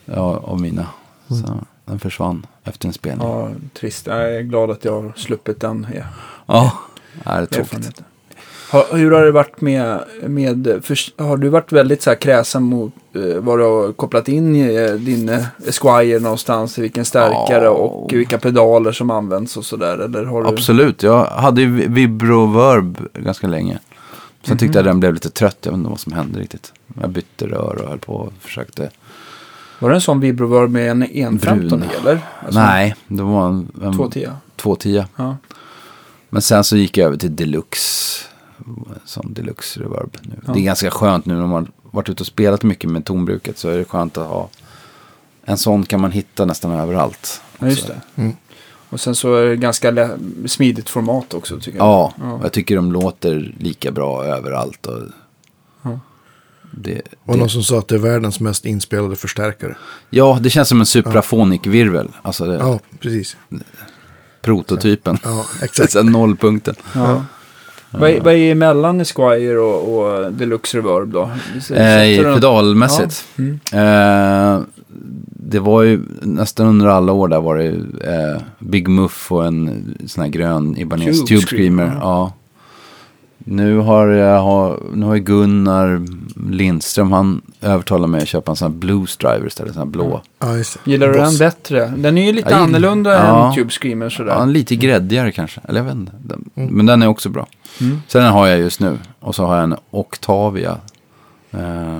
ja, 0.05 0.43
av 0.45 0.61
mina. 0.61 0.87
Så 1.29 1.65
den 1.93 2.01
försvann 2.01 2.47
efter 2.65 2.89
en 2.89 2.95
spelning. 2.95 3.29
Ja, 3.29 3.49
trist. 3.75 4.07
Jag 4.07 4.35
är 4.35 4.41
glad 4.41 4.71
att 4.71 4.85
jag 4.85 5.03
har 5.03 5.13
sluppit 5.17 5.61
den 5.61 5.87
ja, 5.95 6.03
ja 6.47 6.73
det 7.25 7.31
är 7.31 7.47
tråkigt. 7.47 8.03
Har, 8.71 8.97
hur 8.97 9.11
har 9.11 9.25
det 9.25 9.33
varit 9.33 9.61
med, 9.61 10.05
med 10.27 10.81
för, 10.83 11.23
har 11.23 11.37
du 11.37 11.49
varit 11.49 11.73
väldigt 11.73 12.03
så 12.03 12.11
här 12.11 12.17
kräsen 12.17 12.63
mot 12.63 12.93
eh, 13.15 13.37
vad 13.37 13.59
du 13.59 13.63
har 13.65 13.93
kopplat 13.93 14.29
in 14.29 14.57
i 14.57 14.75
eh, 14.75 14.91
din 14.93 15.29
eh, 15.29 15.45
Esquire 15.67 16.19
någonstans, 16.19 16.79
vilken 16.79 17.05
stärkare 17.05 17.65
Ja. 17.65 17.71
och 17.71 18.13
vilka 18.13 18.39
pedaler 18.39 18.93
som 18.93 19.11
används 19.11 19.57
och 19.57 19.65
sådär? 19.65 20.25
Har 20.25 20.43
du... 20.43 20.49
Absolut, 20.49 21.03
jag 21.03 21.25
hade 21.25 21.61
ju 21.61 21.89
vibroverb 21.89 22.99
ganska 23.15 23.47
länge. 23.47 23.79
Sen 24.43 24.59
tyckte 24.59 24.79
jag 24.79 24.85
den 24.85 25.01
blev 25.01 25.15
lite 25.15 25.31
trött, 25.31 25.59
jag 25.63 25.73
vet 25.73 25.79
inte 25.79 25.91
vad 25.91 26.01
som 26.01 26.13
hände 26.13 26.41
riktigt. 26.41 26.73
Jag 27.01 27.11
bytte 27.11 27.47
rör 27.47 27.83
och 27.83 27.89
höll 27.89 27.99
på 27.99 28.15
och 28.15 28.33
försökte. 28.41 28.91
Var 29.83 29.91
det 29.91 29.97
en 29.97 30.01
sån 30.01 30.21
vibroverb 30.21 30.71
med 30.71 30.91
en 30.91 31.03
115 31.03 31.69
Brun. 31.69 31.83
eller? 32.01 32.21
Alltså, 32.45 32.61
Nej, 32.61 32.95
det 33.09 33.23
var 33.23 33.49
en, 33.49 33.69
en 33.83 33.93
210. 33.93 34.29
210. 34.57 35.05
Ja. 35.17 35.37
Men 36.31 36.43
sen 36.43 36.65
så 36.65 36.77
gick 36.77 36.97
jag 36.99 37.07
över 37.07 37.17
till 37.17 37.37
deluxe. 37.37 38.19
Som 39.05 39.35
deluxe 39.35 39.81
reverb 39.81 40.17
nu. 40.23 40.35
Ja. 40.47 40.53
Det 40.53 40.61
är 40.61 40.65
ganska 40.65 40.91
skönt 40.91 41.27
nu 41.27 41.35
när 41.35 41.47
man 41.47 41.73
varit 41.91 42.09
ute 42.09 42.23
och 42.23 42.27
spelat 42.27 42.63
mycket 42.63 42.91
med 42.91 43.05
tonbruket. 43.05 43.59
Så 43.59 43.69
är 43.69 43.79
det 43.79 43.85
skönt 43.85 44.19
att 44.19 44.27
ha. 44.29 44.49
En 45.45 45.57
sån 45.59 45.85
kan 45.85 46.01
man 46.01 46.11
hitta 46.13 46.45
nästan 46.45 46.73
överallt. 46.73 47.43
Ja, 47.59 47.67
just 47.67 47.87
det. 47.87 48.01
Mm. 48.17 48.33
Och 48.89 49.01
sen 49.01 49.15
så 49.15 49.35
är 49.35 49.45
det 49.47 49.57
ganska 49.57 50.11
smidigt 50.47 50.89
format 50.89 51.35
också 51.35 51.59
tycker 51.61 51.79
jag. 51.79 51.87
Ja, 51.87 52.13
Ja. 52.21 52.41
jag 52.43 52.53
tycker 52.53 52.77
de 52.77 52.93
låter 52.93 53.55
lika 53.59 53.91
bra 53.91 54.25
överallt. 54.25 54.87
Och. 54.87 55.01
Det, 56.73 57.03
Och 57.25 57.33
det, 57.35 57.39
någon 57.39 57.49
som 57.51 57.63
sa 57.63 57.79
att 57.79 57.89
det 57.89 57.95
är 57.95 57.99
världens 57.99 58.41
mest 58.41 58.65
inspelade 58.65 59.17
förstärkare. 59.17 59.77
ja, 60.11 60.39
det 60.43 60.51
känns 60.51 60.69
som 60.69 60.81
en 60.81 60.87
suprafonic-virvel. 60.87 62.09
Alltså 62.23 62.45
det, 62.45 62.55
Ja, 62.55 62.81
precis. 63.01 63.37
prototypen. 64.43 65.19
Ja, 65.25 65.45
exakt. 65.63 65.93
Sen 65.93 66.07
nollpunkten. 66.07 66.75
Ja. 66.95 67.25
Vad, 67.91 68.11
är, 68.11 68.21
vad 68.21 68.35
är 68.35 68.53
emellan 68.53 69.01
Esquire 69.01 69.59
och, 69.59 69.99
och 69.99 70.33
Deluxe 70.33 70.79
Reverb 70.79 71.09
då? 71.13 71.23
Eh, 71.75 72.35
pedalmässigt. 72.35 73.25
Ja. 73.37 73.45
Mm. 73.45 74.57
Eh, 74.59 74.63
det 75.27 75.61
var 75.61 75.83
ju 75.83 76.03
nästan 76.23 76.67
under 76.67 76.87
alla 76.87 77.13
år 77.13 77.29
där 77.29 77.41
var 77.41 77.57
det 77.57 77.65
ju, 77.65 77.85
eh, 78.05 78.43
Big 78.59 78.89
Muff 78.89 79.33
och 79.33 79.47
en 79.47 79.95
sån 80.07 80.23
här 80.25 80.31
grön 80.31 80.77
Ibanez 80.77 81.19
Tube 81.19 81.27
Tube, 81.29 81.41
Screamer, 81.41 81.87
Screamer. 81.87 81.99
Ja. 82.01 82.33
Nu 83.45 83.79
har 83.79 84.09
jag, 84.09 84.43
har, 84.43 84.81
nu 84.95 85.07
har 85.07 85.17
Gunnar 85.17 86.03
Lindström, 86.51 87.13
han 87.13 87.43
övertalar 87.61 88.07
mig 88.09 88.23
att 88.23 88.29
köpa 88.29 88.53
en 88.53 88.57
sån 88.57 88.73
här 88.73 88.79
Blues 88.79 89.17
Driver 89.17 89.47
istället, 89.47 89.69
en 89.69 89.75
sån 89.75 89.83
här 89.83 89.91
blå. 89.91 90.23
Ja, 90.39 90.57
just 90.57 90.79
det. 90.85 90.91
Gillar 90.91 91.09
du 91.09 91.19
Boss. 91.19 91.39
den 91.39 91.49
bättre? 91.49 91.93
Den 91.97 92.19
är 92.19 92.27
ju 92.27 92.33
lite 92.33 92.49
gillar- 92.49 92.63
annorlunda 92.63 93.13
Ja. 93.13 93.49
än 93.49 93.55
Tube 93.55 93.71
Screamer 93.71 94.09
sådär. 94.11 94.33
Ja, 94.33 94.45
lite 94.45 94.77
gräddigare 94.77 95.33
kanske, 95.33 95.61
eller 95.69 95.81
jag 95.81 95.85
vet 95.85 95.95
inte. 95.95 96.13
Den, 96.23 96.45
Mm. 96.55 96.75
Men 96.75 96.87
den 96.87 97.03
är 97.03 97.07
också 97.07 97.29
bra. 97.29 97.47
Mm. 97.81 98.03
Sen 98.09 98.23
den 98.23 98.33
har 98.33 98.47
jag 98.47 98.59
just 98.59 98.81
nu, 98.81 98.99
och 99.21 99.35
så 99.35 99.47
har 99.47 99.55
jag 99.55 99.65
en 99.65 99.77
Octavia. 99.91 100.77
Eh, 101.51 101.99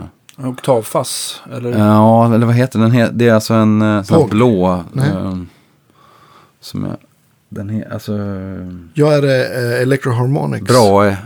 Oktavfass, 0.49 1.41
eller? 1.57 1.79
ja, 1.79 2.35
eller 2.35 2.47
vad 2.47 2.55
heter 2.55 2.79
den? 2.79 3.19
Det 3.19 3.29
är 3.29 3.35
alltså 3.35 3.55
en 3.55 3.83
eh, 3.83 4.03
sån 4.03 4.21
här 4.21 4.29
blå. 4.29 4.73
Eh, 4.97 5.37
som 6.61 6.85
jag, 6.85 6.97
den 7.53 7.71
är 7.71 7.93
alltså... 7.93 8.13
Jag 8.95 9.15
är 9.15 9.23
det 9.23 9.47
eh, 9.77 9.83
Electroharmonics. 9.83 10.65
Bra. 10.67 11.07
Eh, 11.07 11.17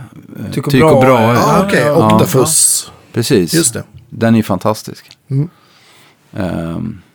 Tycho 0.51 0.71
Tycho 0.71 0.87
Brahe. 0.87 1.01
Brahe. 1.05 1.33
Ja, 1.33 1.57
Ja, 1.59 1.65
okej. 1.67 1.81
ja, 1.85 2.15
Octafus. 2.15 2.91
Precis. 3.13 3.53
Just 3.53 3.73
det. 3.73 3.83
Den 4.09 4.35
är 4.35 4.43
fantastisk. 4.43 5.17
Mm. 5.27 5.49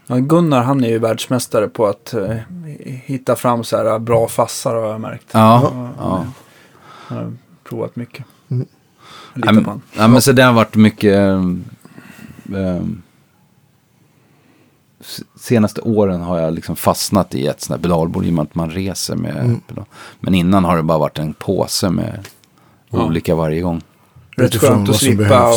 Ja, 0.06 0.16
Gunnar 0.16 0.62
han 0.62 0.84
är 0.84 0.88
ju 0.88 0.98
världsmästare 0.98 1.68
på 1.68 1.86
att 1.86 2.14
eh, 2.14 2.36
hitta 2.86 3.36
fram 3.36 3.64
så 3.64 3.76
här 3.76 3.98
bra 3.98 4.28
fassar 4.28 4.74
har 4.74 4.88
jag 4.90 5.00
märkt. 5.00 5.26
ja, 5.32 5.72
ja. 5.98 6.26
Han 7.06 7.18
har 7.18 7.32
provat 7.68 7.96
mycket. 7.96 8.24
Mm. 8.50 8.66
Nej, 9.34 9.48
på 9.48 9.54
men, 9.54 9.64
han. 9.64 9.82
ja, 9.96 10.08
men 10.08 10.22
så 10.22 10.32
det 10.32 10.42
har 10.42 10.52
varit 10.52 10.76
mycket... 10.76 11.18
s- 12.52 13.02
senaste 15.40 15.80
åren 15.80 16.20
har 16.22 16.38
jag 16.40 16.54
liksom 16.54 16.76
fastnat 16.76 17.34
i 17.34 17.46
ett 17.46 17.60
sånt 17.62 17.76
här 17.78 17.82
pedalbord 17.82 18.24
i 18.24 18.28
och 18.30 18.34
med 18.34 18.42
att 18.42 18.54
man 18.54 18.70
reser 18.70 19.16
med 19.16 19.36
Mm. 19.36 19.60
pedal. 19.60 19.84
Men 20.20 20.34
innan 20.34 20.64
har 20.64 20.76
det 20.76 20.82
bara 20.82 20.98
varit 20.98 21.18
en 21.18 21.32
påse 21.34 21.90
med 21.90 22.28
Ja. 22.90 23.04
olika 23.04 23.34
varje 23.34 23.60
gång. 23.60 23.82
Rätt 24.36 24.56
skönt 24.56 24.88
att 24.88 24.96
slippa 24.96 25.48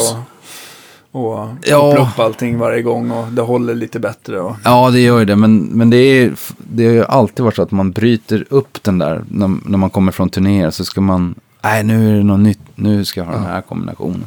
och, 1.11 1.31
och 1.31 1.47
Ja. 1.65 1.95
upp 1.99 2.19
allting 2.19 2.57
varje 2.57 2.81
gång 2.81 3.11
och 3.11 3.27
det 3.27 3.41
håller 3.41 3.75
lite 3.75 3.99
bättre. 3.99 4.39
Och, 4.39 4.55
Ja, 4.63 4.89
det 4.91 4.99
gör 4.99 5.19
ju 5.19 5.25
det. 5.25 5.35
Men, 5.35 5.57
men 5.57 5.89
det, 5.89 5.97
är, 5.97 6.33
det 6.57 6.85
har 6.85 6.93
ju 6.93 7.05
alltid 7.05 7.45
varit 7.45 7.55
så 7.55 7.61
att 7.61 7.71
man 7.71 7.91
bryter 7.91 8.45
upp 8.49 8.83
den 8.83 8.97
där. 8.97 9.23
När, 9.29 9.47
när 9.65 9.77
man 9.77 9.89
kommer 9.89 10.11
från 10.11 10.29
turnéer 10.29 10.69
så 10.71 10.85
ska 10.85 11.01
man... 11.01 11.35
Nej, 11.63 11.83
nu 11.83 12.11
är 12.11 12.17
det 12.17 12.23
något 12.23 12.39
nytt. 12.39 12.59
Nu 12.75 13.05
ska 13.05 13.19
jag 13.19 13.25
ha 13.27 13.33
den 13.33 13.43
här 13.43 13.61
kombinationen. 13.61 14.25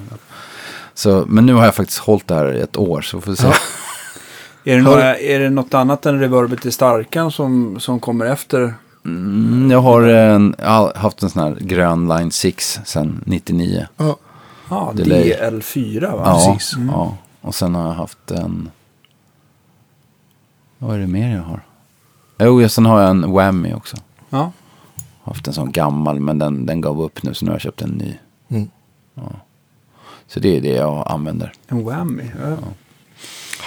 Så, 0.94 1.24
men 1.28 1.46
nu 1.46 1.54
har 1.54 1.64
jag 1.64 1.74
faktiskt 1.74 1.98
hållit 1.98 2.26
det 2.26 2.34
här 2.34 2.54
i 2.56 2.60
ett 2.60 2.76
år. 2.76 3.00
Så 3.02 3.20
får 3.20 3.30
vi 3.30 3.36
se. 3.36 3.46
Ja. 3.46 3.52
är, 4.72 4.76
det 4.76 4.82
några, 4.82 5.18
är 5.18 5.40
det 5.40 5.50
något 5.50 5.74
annat 5.74 6.06
än 6.06 6.20
reverbet 6.20 6.66
i 6.66 6.72
starkan 6.72 7.30
som, 7.30 7.80
som 7.80 8.00
kommer 8.00 8.26
efter? 8.26 8.74
Mm, 9.04 9.70
jag 9.70 9.80
har 9.80 10.02
en, 10.02 10.54
jag 10.58 10.68
har 10.68 10.94
haft 10.94 11.22
en 11.22 11.30
sån 11.30 11.42
här 11.42 11.56
grön 11.60 12.08
Line 12.08 12.30
6 12.30 12.80
sedan 12.84 13.22
99. 13.26 13.86
Ja, 13.96 14.16
Ja, 14.70 14.92
Delay. 14.96 15.32
DL4 15.32 16.00
va? 16.00 16.22
Ja, 16.24 16.54
precis. 16.54 16.76
Mm. 16.76 16.88
ja. 16.88 17.16
Och 17.40 17.54
sen 17.54 17.74
har 17.74 17.86
jag 17.86 17.94
haft 17.94 18.30
en... 18.30 18.70
Vad 20.78 20.94
är 20.94 20.98
det 20.98 21.06
mer 21.06 21.36
jag 21.36 21.42
har? 21.42 21.60
Jo, 22.38 22.62
ja, 22.62 22.68
sen 22.68 22.86
har 22.86 23.00
jag 23.00 23.10
en 23.10 23.32
Whammy 23.32 23.74
också. 23.74 23.96
Ja. 24.30 24.52
Haft 25.22 25.46
en 25.46 25.52
sån 25.52 25.72
gammal, 25.72 26.20
men 26.20 26.38
den, 26.38 26.66
den 26.66 26.80
gav 26.80 27.02
upp 27.02 27.22
nu 27.22 27.34
så 27.34 27.44
nu 27.44 27.50
har 27.50 27.54
jag 27.54 27.62
köpt 27.62 27.82
en 27.82 27.90
ny. 27.90 28.14
Mm. 28.48 28.68
Så 30.26 30.40
det 30.40 30.56
är 30.56 30.60
det 30.60 30.72
jag 30.72 31.04
använder. 31.08 31.52
En 31.68 31.84
whammy. 31.84 32.24
Ja. 32.42 32.56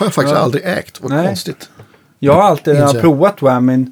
Har 0.02 0.06
jag 0.08 0.14
faktiskt 0.14 0.36
Ja. 0.36 0.42
aldrig 0.42 0.64
ägt. 0.66 1.02
Vad 1.02 1.12
Nej. 1.12 1.28
konstigt. 1.28 1.70
Jag 2.20 2.34
har 2.34 2.42
alltid, 2.42 2.74
när 2.74 2.82
jag 2.82 2.88
har 2.88 3.00
provat 3.02 3.42
whammyn 3.42 3.92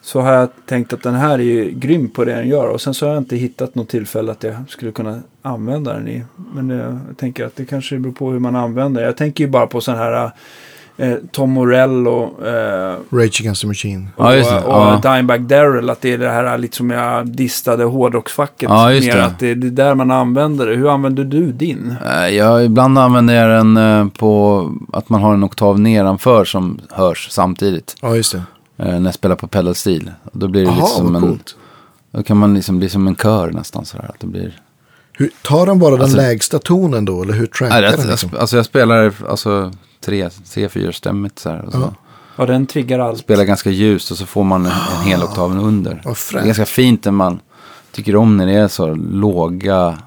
så 0.00 0.20
har 0.20 0.32
jag 0.32 0.48
tänkt 0.66 0.92
att 0.92 1.02
den 1.02 1.14
här 1.14 1.34
är 1.38 1.42
ju 1.42 1.70
grym 1.70 2.08
på 2.08 2.24
det 2.24 2.34
den 2.34 2.48
gör. 2.48 2.66
Och 2.68 2.80
sen 2.80 2.94
så 2.94 3.06
har 3.06 3.12
jag 3.14 3.20
inte 3.20 3.36
hittat 3.36 3.74
något 3.74 3.88
tillfälle 3.88 4.32
att 4.32 4.42
jag 4.42 4.54
skulle 4.68 4.92
kunna 4.92 5.20
använda 5.42 5.92
den 5.92 6.08
i. 6.08 6.24
Men 6.54 6.68
det, 6.68 6.76
jag 6.76 7.16
tänker 7.18 7.44
att 7.46 7.56
det 7.56 7.64
kanske 7.64 7.98
beror 7.98 8.12
på 8.12 8.30
hur 8.30 8.38
man 8.38 8.56
använder 8.56 9.02
Jag 9.02 9.16
tänker 9.16 9.44
ju 9.44 9.50
bara 9.50 9.66
på 9.66 9.80
sån 9.80 9.96
här 9.96 10.30
eh, 10.98 11.14
Tom 11.32 11.50
Morell 11.50 12.08
och, 12.08 12.46
eh, 12.46 12.96
Rage 13.10 13.40
Against 13.40 13.60
the 13.60 13.66
Machine. 13.66 14.08
Ja, 14.16 14.34
just 14.34 14.50
det. 14.50 14.56
och, 14.60 14.72
Ja. 14.72 14.94
och 14.96 15.00
Dimebag 15.02 15.42
Darrell. 15.42 15.90
Att 15.90 16.00
det 16.00 16.12
är 16.12 16.18
det 16.18 16.30
här 16.30 16.58
lite 16.58 16.76
som 16.76 16.90
jag 16.90 17.26
distade 17.28 17.84
hårdrocksfacket. 17.84 18.68
Ja, 18.70 18.92
just 18.92 19.06
mer 19.06 19.16
det. 19.16 19.24
att 19.24 19.38
det 19.38 19.50
är 19.50 19.54
där 19.54 19.94
man 19.94 20.10
använder 20.10 20.66
det. 20.66 20.74
Hur 20.76 20.90
använder 20.94 21.24
du 21.24 21.52
din? 21.52 21.94
Eh, 22.06 22.28
Jag, 22.28 22.64
ibland 22.64 22.98
använder 22.98 23.34
jag 23.34 23.50
den 23.50 23.76
eh, 23.76 24.06
på 24.08 24.62
att 24.92 25.08
man 25.08 25.22
har 25.22 25.34
en 25.34 25.44
oktav 25.44 25.80
nedanför 25.80 26.44
som 26.44 26.80
hörs 26.90 27.28
samtidigt. 27.30 27.96
Ja, 28.02 28.16
just 28.16 28.32
det. 28.32 28.42
eh, 28.84 28.92
När 29.00 29.04
jag 29.04 29.14
spelar 29.14 29.36
på 29.36 29.46
pedal 29.46 29.74
steel. 29.74 30.10
Då 30.32 30.48
blir 30.48 30.60
det 30.62 30.66
lite 30.70 30.80
Jaha, 30.80 30.86
som 30.88 31.16
en... 31.16 31.22
coolt. 31.22 31.56
Då 32.12 32.22
kan 32.22 32.36
man 32.36 32.54
liksom 32.54 32.78
bli 32.78 32.88
som 32.88 33.06
en 33.08 33.16
kör 33.16 33.50
nästan 33.50 33.84
sådär. 33.84 34.06
Att 34.08 34.20
det 34.20 34.26
blir... 34.26 34.60
Hur, 35.12 35.30
tar 35.42 35.66
den 35.66 35.78
bara 35.78 35.90
den 35.90 36.00
Alltså- 36.02 36.16
lägsta 36.16 36.58
tonen 36.58 37.04
då? 37.04 37.22
Eller 37.22 37.32
hur 37.34 37.46
trackar 37.46 37.80
Nej, 37.80 37.90
den? 37.90 38.00
jag, 38.00 38.10
Liksom? 38.10 38.30
alltså 38.40 38.56
jag 38.56 38.64
spelar 38.66 39.12
alltså 39.28 39.72
tre, 40.00 40.30
tre 40.54 40.68
fyra 40.68 40.92
stämmigt 40.92 41.38
så 41.38 41.50
här. 41.50 41.64
Och 41.64 41.72
så 41.72 41.78
Ja. 41.78 41.94
Ja, 42.36 42.46
den 42.46 42.66
triggar 42.66 42.98
allt. 42.98 43.18
spelar 43.18 43.44
ganska 43.44 43.70
ljust 43.70 44.10
och 44.10 44.16
så 44.18 44.26
får 44.26 44.44
man 44.44 44.66
en, 44.66 44.72
en 44.72 45.06
hel 45.06 45.22
oktav 45.22 45.58
under. 45.58 46.00
Det 46.32 46.38
är 46.38 46.44
ganska 46.44 46.66
fint 46.66 47.04
när 47.04 47.12
man 47.12 47.40
tycker 47.92 48.16
om 48.16 48.36
när 48.36 48.46
det 48.46 48.52
är 48.52 48.68
så 48.68 48.94
låga, 49.12 49.98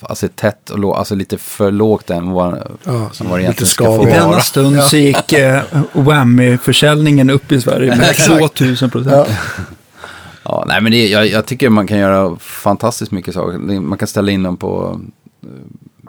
alltså 0.00 0.28
tätt 0.34 0.70
och 0.70 0.78
lågt, 0.78 0.96
alltså 0.98 1.14
lite 1.14 1.38
för 1.38 1.70
lågt 1.70 2.10
än 2.10 2.30
vad, 2.30 2.58
Ja, 2.84 3.10
vad 3.20 3.38
det 3.38 3.42
egentligen 3.42 3.66
ska 3.68 3.84
få 3.84 4.04
I 4.08 4.10
Ja. 4.10 4.14
denna 4.14 4.28
vara. 4.28 4.40
stund 4.40 4.82
så 4.82 4.96
gick 4.96 5.32
eh, 5.32 5.62
Whammy-försäljningen 5.92 7.30
upp 7.30 7.52
i 7.52 7.60
Sverige 7.60 7.96
med 7.96 8.10
Exakt. 8.10 8.38
2000 8.40 8.90
procent. 8.90 9.14
Ja. 9.28 9.34
Ja, 10.44 10.64
nej 10.68 10.80
men 10.80 10.92
det, 10.92 11.08
jag, 11.08 11.26
jag 11.26 11.46
tycker 11.46 11.68
man 11.68 11.86
kan 11.86 11.98
göra 11.98 12.36
fantastiskt 12.40 13.12
mycket 13.12 13.34
saker. 13.34 13.58
Man 13.80 13.98
kan 13.98 14.08
ställa 14.08 14.30
in 14.30 14.42
dem 14.42 14.56
på 14.56 15.00
eh, 15.42 15.48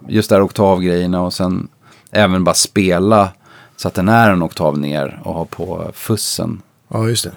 just 0.07 0.29
där 0.29 0.41
oktavgrejerna 0.41 1.21
och 1.21 1.33
sen 1.33 1.67
även 2.11 2.43
bara 2.43 2.55
spela 2.55 3.29
så 3.75 3.87
att 3.87 3.93
den 3.93 4.09
är 4.09 4.29
en 4.31 4.43
oktav 4.43 4.77
ner 4.79 5.21
och 5.23 5.33
ha 5.33 5.45
på 5.45 5.91
fussen. 5.93 6.61
ja, 6.87 7.07
just 7.09 7.23
det. 7.23 7.31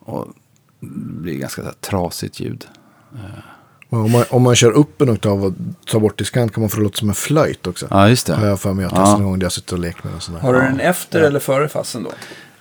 Och 0.00 0.26
det 0.80 0.88
blir 1.20 1.34
ganska 1.38 1.62
så 1.62 1.66
här, 1.66 1.74
trasigt 1.80 2.40
ljud. 2.40 2.64
Ja, 3.90 3.98
Om 3.98 4.12
man, 4.12 4.24
om 4.30 4.42
man 4.42 4.56
kör 4.56 4.70
upp 4.72 5.02
en 5.02 5.10
oktav 5.10 5.44
och 5.44 5.52
tar 5.86 6.00
bort 6.00 6.18
diskant 6.18 6.52
kan 6.54 6.60
man 6.60 6.70
få 6.70 6.76
det 6.76 6.82
låta 6.82 6.96
som 6.98 7.08
en 7.08 7.14
flöjt 7.14 7.66
också. 7.66 7.86
Ja, 7.90 8.08
just 8.08 8.28
Har 8.28 8.36
det. 8.42 8.46
jag 8.48 8.60
för 8.60 8.72
mig 8.72 8.84
att 8.84 8.92
Ja. 8.92 8.98
ja. 9.00 9.12
någon 9.12 9.22
gång 9.24 9.38
där 9.38 9.44
jag 9.44 9.52
suttit 9.52 9.72
och 9.72 9.78
lekt 9.78 10.04
med 10.04 10.12
den. 10.12 10.20
Sådär. 10.20 10.38
Har 10.40 10.52
du 10.54 10.60
den 10.60 10.80
efter 10.80 11.20
eller 11.20 11.40
före 11.40 11.68
fassen 11.68 12.02
då? 12.02 12.10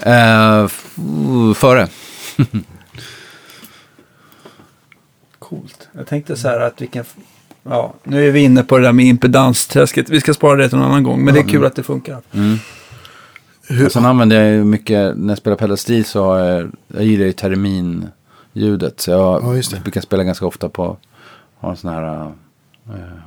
Eh, 0.09 0.63
f- 0.63 0.95
före. 1.55 1.87
Coolt. 5.39 5.87
Jag 5.91 6.07
tänkte 6.07 6.35
så 6.37 6.47
här 6.47 6.59
att 6.59 6.81
vi 6.81 6.87
kan... 6.87 7.05
Ja, 7.69 7.93
nu 8.03 8.27
är 8.27 8.31
vi 8.31 8.39
inne 8.39 8.63
på 8.63 8.77
det 8.77 8.83
där 8.83 8.91
med 8.93 9.05
impedansträsket. 9.05 10.09
Vi 10.09 10.19
ska 10.19 10.33
spara 10.33 10.55
det 10.55 10.69
till 10.69 10.77
en 10.77 10.83
annan 10.83 11.03
gång. 11.03 11.25
Men 11.25 11.33
det 11.33 11.39
är 11.39 11.47
kul 11.47 11.65
att 11.65 11.75
det 11.75 11.83
funkar. 11.83 12.21
Mm. 12.33 12.57
Hur, 13.69 13.89
sen 13.89 14.05
använder 14.05 14.41
jag 14.43 14.53
ju 14.53 14.63
mycket, 14.63 15.17
när 15.17 15.29
jag 15.31 15.37
spelar 15.37 15.57
pedal 15.57 15.77
steel 15.77 16.05
så 16.05 16.23
har 16.23 16.39
jag, 16.39 16.71
jag 16.87 17.03
gillar 17.05 17.25
ju 17.25 17.31
terminljudet. 17.33 18.99
Så 19.01 19.11
jag 19.11 19.43
Ja, 19.43 19.61
det. 19.71 19.83
brukar 19.83 20.01
spela 20.01 20.23
ganska 20.23 20.45
ofta 20.45 20.69
på, 20.69 20.97
har 21.59 21.69
en 21.69 21.77
sån 21.77 21.93
här, 21.93 22.21
eh, 22.21 22.27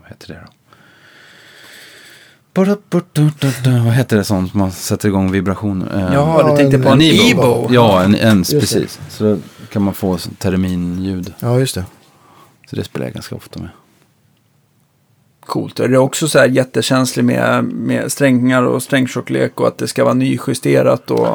vad 0.03 0.09
heter 0.09 0.29
det 0.29 0.41
då? 0.45 0.51
Vad 3.85 3.93
heter 3.95 4.17
det 4.17 4.25
sånt 4.25 4.55
man 4.55 4.73
sätter 4.73 5.09
igång 5.09 5.31
vibration? 5.31 5.89
Eh, 5.95 6.15
Ja, 6.15 6.49
du 6.51 6.57
tänkte 6.57 6.79
på 6.79 6.89
en. 6.89 7.01
Evo. 7.01 7.69
Ja, 7.71 8.03
en, 8.03 8.15
ens, 8.15 8.51
precis. 8.51 9.01
Så 9.09 9.25
då 9.25 9.37
kan 9.73 9.83
man 9.83 9.95
få 9.95 10.19
terminljud. 10.39 11.35
ja, 11.41 11.59
just 11.59 11.75
det. 11.75 11.85
Så 12.71 12.77
det 12.77 12.85
spelar 12.85 13.07
jag 13.07 13.15
ganska 13.15 13.35
ofta 13.35 13.61
med. 13.61 13.69
Coolt. 15.51 15.81
Är 15.81 15.89
det 15.89 15.99
också 15.99 16.29
så 16.29 16.39
här 16.39 16.49
jättekänslig 16.49 17.25
med, 17.25 17.65
med 17.65 18.13
strängar 18.13 18.63
och 18.63 18.83
strängtjocklek 18.83 19.61
och 19.61 19.69
att 19.69 19.79
det 19.79 19.89
ska 19.89 20.05
vara 20.05 20.15
nyjusterat 20.15 21.11
och... 21.11 21.29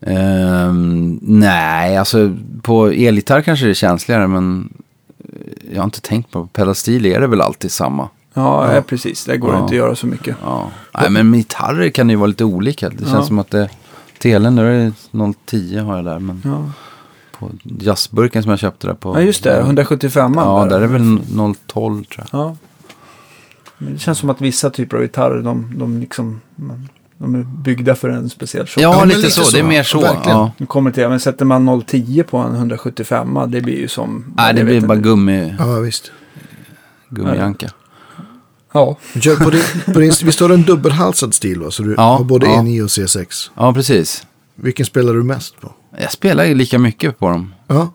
Ehm, 0.00 1.18
nej, 1.22 1.96
alltså 1.96 2.32
på 2.62 2.86
elgitarr 2.86 3.42
kanske 3.42 3.64
det 3.66 3.72
är 3.72 3.74
känsligare 3.74 4.26
men 4.26 4.72
jag 5.72 5.78
har 5.80 5.84
inte 5.84 6.00
tänkt 6.00 6.30
på, 6.30 6.40
på 6.42 6.46
pedal 6.46 6.74
steel 6.74 7.06
är 7.06 7.20
det 7.20 7.26
väl 7.26 7.40
alltid 7.40 7.70
samma. 7.72 8.08
Ja, 8.34 8.66
Ja. 8.68 8.74
ja. 8.74 8.82
precis. 8.82 9.24
Det 9.24 9.36
går 9.36 9.50
Ja. 9.52 9.56
inte 9.56 9.64
att 9.66 9.76
göra 9.76 9.96
så 9.96 10.06
mycket. 10.06 10.36
Ja. 10.42 10.70
Nej, 11.00 11.10
men 11.10 11.30
med 11.30 11.38
gitarrer 11.40 11.88
kan 11.88 12.06
det 12.06 12.10
ju 12.12 12.16
vara 12.16 12.26
lite 12.26 12.44
olika. 12.44 12.88
Det 12.88 12.96
känns 12.98 13.12
Ja. 13.12 13.22
som 13.22 13.38
att 13.38 13.50
det, 13.50 13.68
telen 14.18 14.54
nu 14.54 14.74
är 14.86 14.92
det 15.12 15.34
010 15.46 15.78
har 15.78 15.96
jag 15.96 16.04
där, 16.04 16.18
men 16.18 16.42
Ja, 16.44 16.70
på 17.38 17.50
jazzburken 17.80 18.42
som 18.42 18.50
jag 18.50 18.58
köpte 18.58 18.86
där 18.86 18.94
på. 18.94 19.14
ja 19.14 19.20
just 19.20 19.44
det. 19.44 19.60
175 19.60 20.32
Ja, 20.36 20.64
där 20.70 20.80
är 20.80 20.86
väl 20.86 21.18
012 21.66 22.04
tror 22.04 22.26
jag. 22.32 22.40
Ja. 22.40 22.56
Men 23.78 23.92
det 23.92 23.98
känns 23.98 24.18
som 24.18 24.30
att 24.30 24.40
vissa 24.40 24.70
typer 24.70 24.96
av 24.96 25.02
gitarrer, 25.02 25.42
de, 25.42 25.78
de, 25.78 26.00
liksom, 26.00 26.40
de 27.18 27.34
är 27.34 27.42
byggda 27.44 27.94
för 27.94 28.08
en 28.08 28.30
speciell 28.30 28.66
tjock. 28.66 28.82
Ja, 28.84 28.96
Ja, 28.98 29.04
lite, 29.04 29.18
lite 29.18 29.30
så. 29.30 29.42
så. 29.42 29.56
Det 29.56 29.58
är 29.62 29.64
mer 29.66 29.82
så. 29.82 30.02
Ja. 30.24 30.52
Nu 30.58 30.66
kommer 30.66 30.90
det 30.90 30.94
till, 30.94 31.08
men 31.08 31.20
sätter 31.20 31.44
man 31.44 31.82
010 31.86 32.22
på 32.22 32.36
en 32.38 32.54
175 32.54 33.38
det 33.48 33.60
blir 33.60 33.78
ju 33.78 33.88
som... 33.88 34.34
Nej, 34.36 34.54
det 34.54 34.64
blir 34.64 34.80
bara 34.80 34.94
inte. 34.96 35.08
gummi, 35.08 35.54
Ja, 35.58 35.78
visst. 35.78 36.10
gummianka. 37.08 37.70
Ja, 38.72 38.96
Kör 39.20 39.36
på 39.36 39.50
din, 39.50 39.62
på 39.94 40.00
din, 40.00 40.12
visst 40.24 40.40
har 40.40 40.48
du 40.48 40.54
en 40.54 40.62
dubbelhalsad 40.62 41.34
stil 41.34 41.60
va? 41.60 41.70
Så 41.70 41.82
du 41.82 41.94
Ja, 41.96 42.02
har 42.16 42.24
både 42.24 42.46
ja. 42.46 42.52
E9 42.52 42.82
och 42.82 42.88
C6. 42.88 43.50
Ja, 43.54 43.72
precis. 43.72 44.26
Vilken 44.54 44.86
spelar 44.86 45.14
du 45.14 45.22
mest 45.22 45.60
på? 45.60 45.72
Jag 45.98 46.12
spelar 46.12 46.44
ju 46.44 46.54
lika 46.54 46.78
mycket 46.78 47.18
på 47.18 47.28
dem. 47.30 47.54
Ja, 47.66 47.92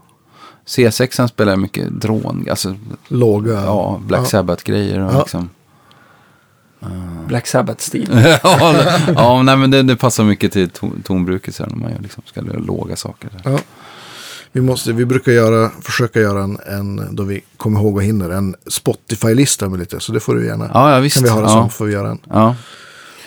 C6 0.67 1.27
spelar 1.27 1.51
jag 1.51 1.59
mycket 1.59 1.89
drån, 2.01 2.47
alltså 2.49 2.75
Låga. 3.07 3.51
ja, 3.53 4.01
Black 4.07 4.21
Ja. 4.21 4.25
Sabbath-grejer 4.25 4.99
och 4.99 5.13
Ja. 5.13 5.19
liksom. 5.19 5.49
Black 7.27 7.47
Sabbath-stil. 7.47 8.09
ja, 9.15 9.41
nej 9.43 9.57
men 9.57 9.71
det, 9.71 9.83
det 9.83 9.95
passar 9.95 10.23
mycket 10.23 10.51
till 10.51 10.69
ton, 10.69 11.01
tonbruket 11.05 11.55
sen 11.55 11.69
när 11.71 11.77
man 11.77 11.91
gör, 11.91 11.99
liksom, 11.99 12.23
ska 12.25 12.41
göra 12.41 12.59
låga 12.59 12.95
saker. 12.95 13.29
Ja. 13.43 13.59
Vi, 14.51 14.61
måste, 14.61 14.93
vi 14.93 15.05
brukar 15.05 15.31
göra, 15.31 15.71
försöka 15.81 16.19
göra 16.19 16.43
en, 16.43 16.59
en, 16.67 17.15
då 17.15 17.23
vi 17.23 17.41
kommer 17.57 17.79
ihåg 17.79 17.95
och 17.95 18.03
hinner, 18.03 18.29
en 18.29 18.55
Spotify-lista 18.67 19.69
med 19.69 19.79
lite. 19.79 19.99
Så 19.99 20.11
det 20.11 20.19
får 20.19 20.35
du 20.35 20.45
gärna. 20.45 20.71
Ja, 20.73 20.93
ja 20.93 20.99
visst. 20.99 21.15
kan 21.15 21.23
vi 21.23 21.29
ha 21.29 21.37
det 21.37 21.43
ja, 21.43 21.49
som, 21.49 21.69
får 21.69 21.85
vi 21.85 21.93
göra 21.93 22.09
en. 22.09 22.19
ja, 22.29 22.55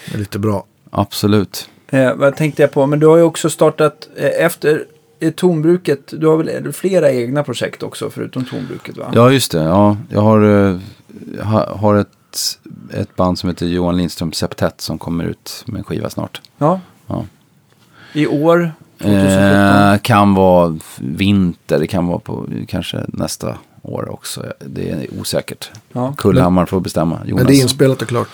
Det 0.08 0.14
är 0.14 0.18
lite 0.18 0.38
bra. 0.38 0.64
absolut. 0.90 1.68
Eh, 1.88 2.14
vad 2.14 2.36
tänkte 2.36 2.62
jag 2.62 2.72
på? 2.72 2.86
Men 2.86 2.98
du 3.00 3.06
har 3.06 3.16
ju 3.16 3.22
också 3.22 3.50
startat 3.50 4.08
eh, 4.16 4.44
efter 4.44 4.84
eh, 5.20 5.30
tonbruket. 5.30 6.00
Du 6.20 6.26
har 6.26 6.36
väl 6.36 6.64
det 6.64 6.72
flera 6.72 7.10
egna 7.12 7.42
projekt 7.42 7.82
också 7.82 8.10
förutom 8.10 8.44
tonbruket 8.44 8.96
va? 8.96 9.10
Ja, 9.14 9.30
just 9.30 9.52
det. 9.52 9.62
Ja, 9.62 9.96
jag 10.08 10.20
har, 10.20 10.68
eh, 10.70 10.78
ha, 11.42 11.76
har 11.76 11.94
ett, 11.94 12.08
ett 12.92 13.16
band 13.16 13.38
som 13.38 13.48
heter 13.48 13.66
Johan 13.66 13.96
Lindström 13.96 14.32
Septett 14.32 14.80
som 14.80 14.98
kommer 14.98 15.24
ut 15.24 15.64
med 15.66 15.78
en 15.78 15.84
skiva 15.84 16.10
snart. 16.10 16.40
Ja. 16.58 16.80
Ja. 17.06 17.24
I 18.12 18.26
år? 18.26 18.72
2017? 18.98 19.92
Eh, 19.92 19.98
kan 19.98 20.34
vara 20.34 20.78
vinter, 20.98 21.78
det 21.78 21.86
kan 21.86 22.06
vara 22.06 22.18
på 22.18 22.46
kanske 22.68 23.04
nästa 23.08 23.58
år 23.82 24.12
också. 24.12 24.52
Det 24.66 24.90
är 24.90 25.06
osäkert. 25.20 25.70
ja. 25.92 26.14
Kullhammar 26.18 26.66
får 26.66 26.80
bestämma. 26.80 27.20
Jonas. 27.26 27.44
Men 27.44 27.46
det 27.46 27.60
är 27.60 27.62
inspelat 27.62 28.02
och 28.02 28.08
klart. 28.08 28.28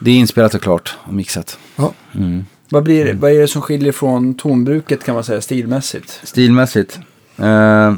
Det 0.00 0.10
är 0.10 0.14
inspelat 0.14 0.54
och 0.54 0.62
klart 0.62 0.96
och 1.02 1.14
mixat. 1.14 1.58
Ja. 1.76 1.92
Mm. 2.14 2.44
Vad, 2.68 2.82
blir, 2.82 3.14
vad 3.14 3.32
är 3.32 3.40
det 3.40 3.48
som 3.48 3.62
skiljer 3.62 3.92
från 3.92 4.34
tonbruket 4.34 5.04
kan 5.04 5.14
man 5.14 5.24
säga 5.24 5.40
stilmässigt? 5.40 6.20
Stilmässigt. 6.24 6.98
Eh, 7.36 7.94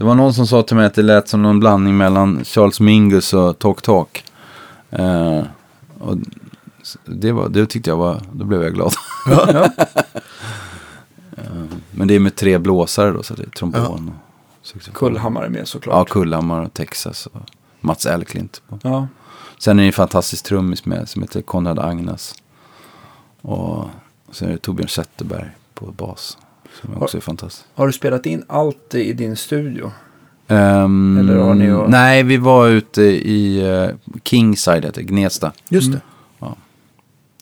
det 0.00 0.06
var 0.06 0.14
någon 0.14 0.34
som 0.34 0.46
sa 0.46 0.62
till 0.62 0.76
mig 0.76 0.86
att 0.86 0.94
det 0.94 1.02
lät 1.02 1.28
som 1.28 1.42
någon 1.42 1.60
blandning 1.60 1.96
mellan 1.96 2.44
Charles 2.44 2.80
Mingus 2.80 3.34
och 3.34 3.58
Talk 3.58 3.82
Talk. 3.82 4.24
Eh, 4.90 5.42
och 5.98 6.16
det, 7.04 7.32
var, 7.32 7.48
det 7.48 7.66
tyckte 7.66 7.90
jag 7.90 7.96
var, 7.96 8.20
då 8.32 8.44
blev 8.44 8.62
jag 8.62 8.74
glad. 8.74 8.92
Ja. 9.26 9.70
Eh, 11.36 11.44
Men 11.90 12.08
det 12.08 12.14
är 12.14 12.20
med 12.20 12.36
tre 12.36 12.58
blåsare 12.58 13.10
då, 13.10 13.22
så 13.22 13.34
det 13.34 13.42
är 13.42 13.46
trombon 13.50 14.12
och 14.60 14.66
saxofon. 14.66 14.94
Kullhammar 14.94 15.42
är 15.44 15.48
med 15.48 15.60
Ja, 15.60 15.64
såklart. 15.66 16.08
Kullhammar 16.08 16.62
och 16.64 16.74
Texas 16.74 17.26
och 17.26 17.40
Mats 17.80 18.06
Elklint. 18.06 18.62
Ja. 18.82 19.08
Sen 19.58 19.78
är 19.78 19.82
det 19.82 19.88
en 19.88 19.92
fantastisk 19.92 20.44
trummis 20.44 20.84
med 20.86 21.08
som 21.08 21.22
heter 21.22 21.42
Konrad 21.42 21.78
Agnes. 21.78 22.34
Och 23.42 23.84
sen 24.32 24.48
är 24.48 24.52
det 24.52 24.58
Torbjörn 24.58 24.88
Zetterberg 24.88 25.50
på 25.74 25.86
bas. 25.86 26.38
Som 26.80 27.02
också 27.02 27.16
är 27.16 27.20
fantastisk. 27.20 27.66
Har 27.74 27.86
du 27.86 27.92
spelat 27.92 28.26
in 28.26 28.44
allt 28.48 28.94
i 28.94 29.12
din 29.12 29.36
studio? 29.36 29.92
Ehm, 30.48 31.18
Eller 31.18 31.36
har 31.36 31.54
ni 31.54 31.70
och- 31.70 31.90
Nej, 31.90 32.22
vi 32.22 32.36
var 32.36 32.68
ute 32.68 33.02
i 33.02 33.62
uh, 33.70 34.18
Kingside, 34.24 34.84
heter 34.84 35.02
Gnesta. 35.02 35.52
Just 35.68 35.92
det. 35.92 36.00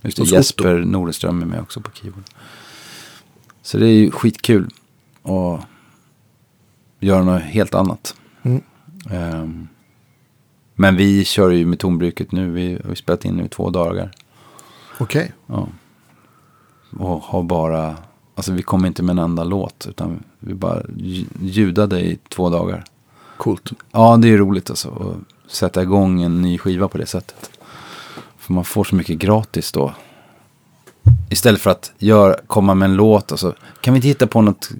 Just 0.02 0.16
det, 0.16 0.24
Jesper 0.24 0.74
Norenström 0.78 1.42
är 1.42 1.46
med 1.46 1.60
också 1.60 1.80
på 1.80 1.90
keyboard. 1.90 2.24
Så 3.62 3.78
det 3.78 3.86
är 3.86 3.92
ju 3.92 4.10
skitkul 4.10 4.70
att 5.22 5.60
göra 7.00 7.22
något 7.24 7.42
helt 7.42 7.74
annat. 7.74 8.14
Mm. 8.42 8.62
Ehm, 9.10 9.68
men 10.74 10.96
vi 10.96 11.24
kör 11.24 11.50
ju 11.50 11.66
med 11.66 11.78
tonbruket 11.78 12.32
nu. 12.32 12.50
Vi 12.50 12.78
har 12.88 12.94
spelat 12.94 13.24
in 13.24 13.34
nu 13.36 13.48
två 13.48 13.70
dagar. 13.70 14.10
Okej. 14.98 15.32
Ja. 15.46 15.68
Och 16.98 17.22
har 17.22 17.42
bara, 17.42 17.96
alltså 18.38 18.52
vi 18.52 18.62
kom 18.62 18.86
inte 18.86 19.02
med 19.02 19.12
en 19.12 19.18
enda 19.18 19.44
låt. 19.44 19.86
Utan 19.90 20.22
vi 20.38 20.54
bara 20.54 20.80
lj- 20.82 21.26
ljudade 21.40 22.00
i 22.00 22.18
två 22.28 22.50
dagar. 22.50 22.84
Coolt. 23.36 23.72
Ja, 23.92 24.16
det 24.16 24.28
är 24.28 24.36
roligt 24.38 24.70
alltså. 24.70 24.88
Att 24.88 25.52
sätta 25.52 25.82
igång 25.82 26.22
en 26.22 26.42
ny 26.42 26.58
skiva 26.58 26.88
på 26.88 26.98
det 26.98 27.06
sättet. 27.06 27.50
För 28.38 28.52
man 28.52 28.64
får 28.64 28.84
så 28.84 28.94
mycket 28.94 29.18
gratis 29.18 29.72
då. 29.72 29.92
Istället 31.30 31.60
för 31.60 31.70
att 31.70 31.92
gör, 31.98 32.40
komma 32.46 32.74
med 32.74 32.90
en 32.90 32.96
låt 32.96 33.32
och 33.32 33.40
så. 33.40 33.54
Kan 33.80 33.94
vi 33.94 33.98
inte 33.98 34.08
hitta 34.08 34.26
på 34.26 34.40
något 34.42 34.70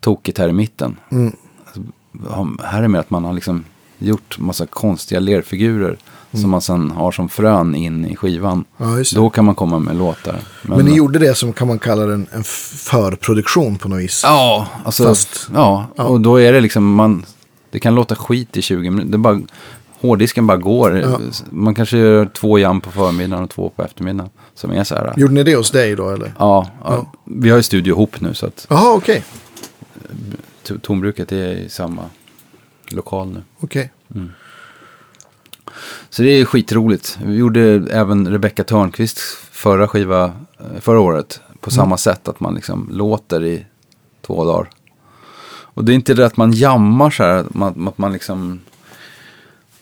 tokigt 0.00 0.38
här 0.38 0.48
i 0.48 0.52
mitten? 0.52 0.96
Mm. 1.10 1.36
Ha- 2.28 2.48
Här 2.64 2.82
är 2.82 2.88
mer 2.88 2.98
att 2.98 3.10
man 3.10 3.24
har 3.24 3.32
liksom 3.32 3.64
gjort 3.98 4.38
massa 4.38 4.66
konstiga 4.66 5.20
lerfigurer. 5.20 5.98
Mm. 6.32 6.42
Som 6.42 6.50
man 6.50 6.60
sen 6.60 6.90
har 6.90 7.12
som 7.12 7.28
frön 7.28 7.74
in 7.74 8.04
i 8.06 8.16
skivan. 8.16 8.64
Ja. 8.76 8.86
Då 9.14 9.30
kan 9.30 9.44
man 9.44 9.54
komma 9.54 9.78
med 9.78 9.96
låtar. 9.96 10.36
Men, 10.62 10.84
ni 10.86 10.94
gjorde 10.96 11.18
det 11.18 11.34
som 11.34 11.52
kan 11.52 11.68
man 11.68 11.78
kalla 11.78 12.06
det 12.06 12.14
en, 12.14 12.26
en 12.32 12.44
förproduktion 12.44 13.78
på 13.78 13.88
något 13.88 14.00
vis. 14.00 14.20
Ja, 14.24 14.66
alltså, 14.84 15.04
Fast- 15.04 15.48
ja, 15.54 15.86
ja. 15.96 16.04
och 16.04 16.20
då 16.20 16.40
är 16.40 16.52
det 16.52 16.60
liksom, 16.60 16.94
man, 16.94 17.24
det 17.70 17.78
kan 17.80 17.94
låta 17.94 18.14
skit 18.14 18.56
i 18.56 18.62
20 18.62 18.90
minuter. 18.90 19.12
Det 19.12 19.18
bara, 19.18 19.40
hårddisken 20.00 20.46
bara 20.46 20.56
går. 20.58 20.96
Ja. 20.98 21.18
Man 21.50 21.74
kanske 21.74 21.98
gör 21.98 22.26
två 22.26 22.58
jam 22.58 22.80
på 22.80 22.90
förmiddagen 22.90 23.44
och 23.44 23.50
två 23.50 23.68
på 23.76 23.82
eftermiddagen. 23.82 24.30
Som 24.54 24.70
är 24.70 24.84
så 24.84 24.94
här. 24.94 25.14
Gjorde 25.16 25.34
ni 25.34 25.42
det 25.42 25.56
hos 25.56 25.70
dig 25.70 25.96
då 25.96 26.10
eller? 26.10 26.32
Ja, 26.38 26.70
ja, 26.84 27.12
vi 27.24 27.50
har 27.50 27.56
ju 27.56 27.62
studio 27.62 27.94
ihop 27.94 28.20
nu 28.20 28.34
så 28.34 28.46
att 28.46 28.66
Jaha, 28.70 28.94
okej. 28.94 29.24
to- 30.66 30.80
tonbruket 30.80 31.32
är 31.32 31.48
i 31.52 31.68
samma 31.68 32.02
lokal 32.90 33.28
nu. 33.28 33.42
Okej. 33.60 33.90
Så 36.10 36.22
det 36.22 36.28
är 36.28 36.44
skitroligt. 36.44 37.18
Vi 37.24 37.36
gjorde 37.36 37.62
även 37.90 38.28
Rebecca 38.28 38.64
Törnqvists 38.64 39.22
förra 39.50 39.88
skiva 39.88 40.24
eh, 40.24 40.80
förra 40.80 41.00
året. 41.00 41.40
På 41.60 41.70
samma 41.70 41.96
sätt 41.96 42.28
att 42.28 42.40
man 42.40 42.54
liksom 42.54 42.88
låter 42.92 43.44
i 43.44 43.66
två 44.26 44.44
dagar. 44.44 44.70
Och 45.48 45.84
det 45.84 45.92
är 45.92 45.94
inte 45.94 46.14
det 46.14 46.26
att 46.26 46.36
man 46.36 46.52
jammar 46.52 47.10
så 47.10 47.22
här. 47.22 47.34
Att 47.34 47.54
man, 47.54 47.88
att 47.88 47.98
man 47.98 48.12
liksom 48.12 48.60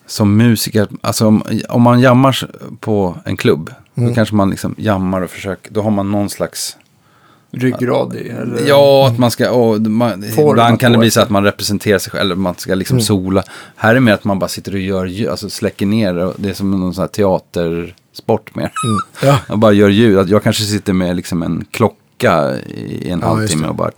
som 0.07 0.37
musiker. 0.37 0.89
Alltså 1.01 1.27
om, 1.27 1.43
om 1.69 1.83
man 1.83 2.01
jammar 2.01 2.51
på 2.81 3.19
en 3.25 3.37
klubb. 3.37 3.71
Då 3.95 4.15
kanske 4.15 4.35
man 4.35 4.51
liksom 4.51 4.75
jammar 4.79 5.23
och 5.23 5.31
försöker. 5.31 5.73
Då 5.73 5.83
har 5.83 5.91
man 5.91 6.11
någon 6.11 6.31
slags 6.31 6.77
Ryggrad 7.51 8.15
i? 8.17 8.29
Eller? 8.29 8.69
Ja, 8.69 9.09
att 9.09 9.19
man 9.19 9.31
ska, 9.31 9.51
och 9.51 9.81
man, 9.81 10.23
Forma 10.23 10.51
ibland 10.51 10.81
kan 10.81 10.93
det 10.93 10.99
bli 10.99 11.11
så 11.11 11.21
att 11.21 11.31
man 11.31 11.45
representerar 11.45 11.99
sig 11.99 12.11
själv, 12.11 12.21
eller 12.21 12.35
man 12.35 12.55
ska 12.55 12.75
liksom 12.75 13.01
sola. 13.01 13.43
Här 13.77 13.91
är 13.91 13.95
det 13.95 14.01
mer 14.01 14.13
att 14.13 14.25
man 14.25 14.39
bara 14.39 14.49
sitter 14.49 14.73
och 14.73 14.81
gör 14.81 15.07
ljud, 15.07 15.29
alltså 15.29 15.51
släcker 15.51 15.87
ner, 15.87 16.33
det 16.37 16.49
är 16.49 16.55
som 16.55 16.71
någon 16.71 16.95
sån 16.95 17.03
här 17.03 17.09
teatersport 17.09 18.55
mer. 18.55 18.71
Ja. 19.23 19.39
Jag 19.49 19.59
bara 19.59 19.73
gör 19.73 19.89
ljud, 19.89 20.19
Att 20.19 20.29
jag 20.29 20.43
kanske 20.43 20.63
sitter 20.63 20.93
med 20.93 21.17
liksom 21.17 21.43
en 21.43 21.65
klocka 21.71 22.55
i 22.67 23.11
en 23.11 23.21
Ja, 23.21 23.27
halvtimme 23.27 23.69
och 23.69 23.75
bara... 23.75 23.91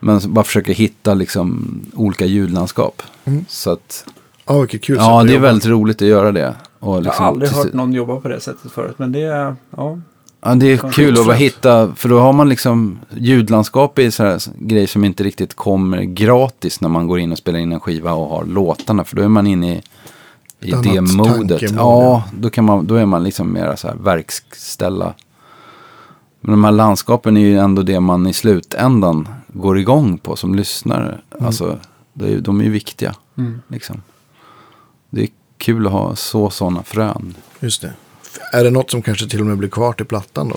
Men 0.00 0.20
bara 0.26 0.44
försöker 0.44 0.72
hitta 0.72 1.14
liksom 1.14 1.80
olika 1.94 2.24
ljudlandskap. 2.24 3.02
Så 3.48 3.70
att, 3.70 4.04
Ja, 4.46 4.58
vilket 4.60 4.82
kul 4.82 4.96
ja 4.96 5.22
det 5.22 5.34
är 5.34 5.38
väldigt 5.38 5.66
roligt 5.66 6.02
att 6.02 6.08
göra 6.08 6.32
det. 6.32 6.54
Och 6.78 6.96
Jag 6.96 7.02
liksom 7.04 7.24
har 7.24 7.32
aldrig 7.32 7.50
till 7.50 7.58
hört 7.58 7.72
någon 7.72 7.92
jobba 7.92 8.20
på 8.20 8.28
det 8.28 8.40
sättet 8.40 8.72
förut. 8.72 8.94
Men 8.96 9.12
det 9.12 9.22
är, 9.22 9.56
ja. 9.76 9.98
Ja, 10.42 10.54
det 10.54 10.72
är 10.72 10.92
kul 10.92 11.18
att 11.18 11.26
bara 11.26 11.36
hitta, 11.36 11.94
för 11.94 12.08
då 12.08 12.20
har 12.20 12.32
man 12.32 12.48
liksom 12.48 12.98
ljudlandskap 13.10 13.98
i 13.98 14.10
så 14.10 14.24
här 14.24 14.40
grejer 14.58 14.86
som 14.86 15.04
inte 15.04 15.24
riktigt 15.24 15.54
kommer 15.54 16.02
gratis 16.02 16.80
när 16.80 16.88
man 16.88 17.06
går 17.06 17.18
in 17.18 17.32
och 17.32 17.38
spelar 17.38 17.58
in 17.58 17.72
en 17.72 17.80
skiva 17.80 18.12
och 18.12 18.28
har 18.28 18.44
låtarna. 18.44 19.04
För 19.04 19.16
då 19.16 19.22
är 19.22 19.28
man 19.28 19.46
inne 19.46 19.74
i, 19.74 19.82
i 20.60 20.72
Ett 20.72 20.82
det 20.82 21.00
modet. 21.00 21.62
Ja, 21.62 22.24
då, 22.32 22.50
kan 22.50 22.64
man, 22.64 22.86
då 22.86 22.94
är 22.94 23.06
man 23.06 23.24
liksom 23.24 23.52
mera 23.52 23.76
så 23.76 23.88
här 23.88 23.94
verkställa. 23.94 25.14
Men 26.40 26.50
de 26.50 26.64
här 26.64 26.72
landskapen 26.72 27.36
är 27.36 27.40
ju 27.40 27.58
ändå 27.58 27.82
det 27.82 28.00
man 28.00 28.26
i 28.26 28.32
slutändan 28.32 29.28
går 29.48 29.78
igång 29.78 30.18
på 30.18 30.36
som 30.36 30.54
lyssnare. 30.54 31.18
Alltså, 31.40 31.78
det 32.12 32.34
är, 32.34 32.40
de 32.40 32.60
är 32.60 32.64
ju 32.64 32.70
viktiga. 32.70 33.14
Mm. 33.38 33.60
Liksom. 33.68 34.02
Det 35.10 35.22
är 35.22 35.28
kul 35.58 35.86
att 35.86 35.92
ha 35.92 36.16
så 36.16 36.50
sådana 36.50 36.82
frön. 36.82 37.34
Just 37.60 37.82
det. 37.82 37.92
Är 38.52 38.64
det 38.64 38.70
något 38.70 38.90
som 38.90 39.02
kanske 39.02 39.28
till 39.28 39.40
och 39.40 39.46
med 39.46 39.56
blir 39.58 39.68
kvar 39.68 39.92
till 39.92 40.06
plattan 40.06 40.48
då? 40.48 40.56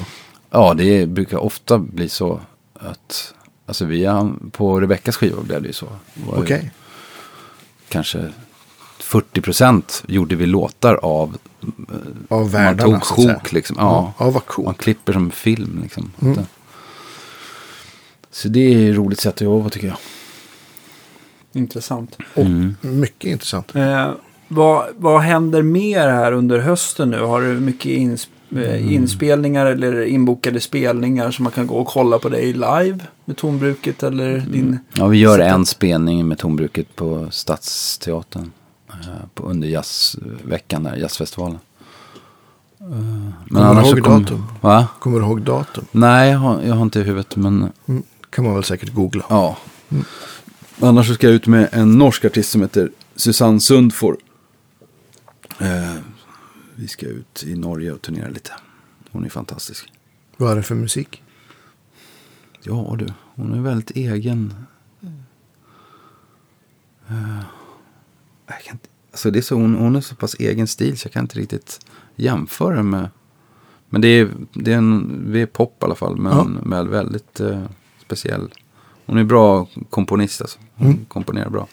Ja, 0.49 0.73
det 0.73 1.05
brukar 1.09 1.37
ofta 1.37 1.77
bli 1.77 2.09
så 2.09 2.39
att, 2.73 3.33
alltså 3.65 3.85
vi, 3.85 4.05
har- 4.05 4.33
på 4.51 4.79
Rebeckas 4.81 5.17
skiva 5.17 5.41
blev 5.41 5.61
det 5.61 5.67
ju 5.67 5.73
så. 5.73 5.87
Okej. 6.27 6.71
Kanske 7.89 8.31
40% 9.01 10.03
gjorde 10.07 10.35
vi 10.35 10.45
låtar 10.45 10.95
av, 10.95 11.37
Av 12.29 12.39
man 12.41 12.49
världarna 12.49 12.91
tog 12.99 13.05
så 13.05 13.13
att 13.13 13.21
säga. 13.21 13.33
sjok 13.39 13.51
liksom. 13.51 13.75
Ja, 13.79 14.13
Ja, 14.19 14.25
vad 14.25 14.33
man 14.33 14.41
coolt. 14.47 14.77
klipper 14.77 15.13
som 15.13 15.31
film 15.31 15.79
liksom. 15.83 16.11
Mm. 16.21 16.39
Så 18.31 18.47
det 18.47 18.59
är 18.59 18.89
ett 18.91 18.95
roligt 18.97 19.19
sätt 19.19 19.33
att 19.35 19.41
jobba 19.41 19.69
tycker 19.69 19.87
jag. 19.87 19.97
Intressant. 21.53 22.17
Och 22.35 22.45
Mm. 22.45 22.75
mycket 22.81 23.31
intressant. 23.31 23.75
Eh, 23.75 24.11
vad, 24.53 24.85
vad 24.97 25.21
händer 25.21 25.61
mer 25.61 26.07
här 26.07 26.31
under 26.31 26.59
hösten 26.59 27.09
nu? 27.09 27.19
Har 27.19 27.41
du 27.41 27.47
mycket 27.59 27.85
ins, 27.91 28.27
Mm. 28.51 28.63
eh, 28.63 28.93
inspelningar 28.93 29.65
eller 29.65 30.01
inbokade 30.05 30.59
spelningar 30.59 31.31
som 31.31 31.43
man 31.43 31.51
kan 31.51 31.67
gå 31.67 31.75
och 31.75 31.87
kolla 31.87 32.19
på 32.19 32.29
dig 32.29 32.53
live 32.53 32.99
med 33.25 33.37
tonbruket 33.37 34.03
eller 34.03 34.29
Mm. 34.29 34.51
din... 34.51 34.79
Ja, 34.93 35.07
vi 35.07 35.17
gör 35.17 35.39
en 35.39 35.65
spelning 35.65 36.27
med 36.27 36.37
tonbruket 36.37 36.95
på 36.95 37.27
Stadsteatern. 37.31 38.51
eh, 38.89 38.97
På, 39.33 39.43
under 39.43 39.67
jazzveckan 39.67 40.83
där, 40.83 40.95
jazzfestivalen. 40.95 41.59
Eh, 42.79 42.87
Men 42.87 43.33
Kommer 43.49 43.81
du 43.83 43.89
ihåg 43.89 44.03
kom- 44.03 44.21
datum? 44.23 44.43
Va? 44.61 44.87
Kommer 44.99 45.19
du 45.19 45.25
ihåg 45.25 45.41
datum? 45.41 45.85
Nej, 45.91 46.31
jag 46.31 46.37
har, 46.39 46.61
jag 46.61 46.75
har 46.75 46.81
inte 46.83 46.99
i 46.99 47.03
huvudet, 47.03 47.35
men 47.35 47.69
Mm. 47.87 48.03
Kan 48.29 48.45
man 48.45 48.53
väl 48.53 48.63
säkert 48.63 48.93
googla. 48.93 49.23
ja. 49.29 49.57
Annars 50.79 51.07
så 51.07 51.13
ska 51.13 51.27
jag 51.27 51.33
ut 51.35 51.47
med 51.47 51.69
en 51.71 51.97
norsk 51.97 52.25
artist 52.25 52.51
som 52.51 52.61
heter 52.61 52.89
Susanne 53.15 53.59
Sundfor. 53.59 54.17
Eh, 55.59 55.95
vi 56.75 56.87
ska 56.87 57.05
ut 57.05 57.43
i 57.47 57.55
Norge 57.55 57.91
och 57.91 58.01
turnera 58.01 58.29
lite. 58.29 58.51
Hon 59.11 59.25
är 59.25 59.29
fantastisk. 59.29 59.91
Vad 60.37 60.51
är 60.51 60.55
det 60.55 60.63
för 60.63 60.75
musik? 60.75 61.23
Ja 62.63 62.95
du, 62.99 63.07
hon 63.35 63.53
är 63.53 63.61
väldigt 63.61 63.91
egen. 63.91 64.53
Eh, 67.09 67.39
jag 68.47 68.63
kan 68.63 68.75
inte, 68.75 68.87
alltså 69.11 69.31
det 69.31 69.39
är 69.39 69.41
så, 69.41 69.55
hon, 69.55 69.75
hon 69.75 69.95
är 69.95 70.01
så 70.01 70.15
pass 70.15 70.35
egen 70.39 70.67
stil 70.67 70.97
så 70.97 71.05
jag 71.05 71.13
kan 71.13 71.23
inte 71.23 71.39
riktigt 71.39 71.85
jämföra 72.15 72.83
med. 72.83 73.09
Men 73.89 74.01
det 74.01 74.07
är, 74.07 74.29
det 74.53 74.73
är 74.73 74.77
en, 74.77 75.23
vi 75.31 75.41
är 75.41 75.45
pop 75.45 75.77
i 75.81 75.85
alla 75.85 75.95
fall, 75.95 76.15
men 76.17 76.31
Ja. 76.37 76.43
med 76.67 76.87
väldigt 76.87 77.39
eh, 77.39 77.63
speciell. 78.05 78.53
Hon 79.05 79.17
är 79.17 79.23
bra 79.23 79.67
komponist 79.89 80.41
alltså. 80.41 80.59
Hon 80.75 80.87
Mm. 80.87 81.05
komponerar 81.05 81.49
bra. 81.49 81.67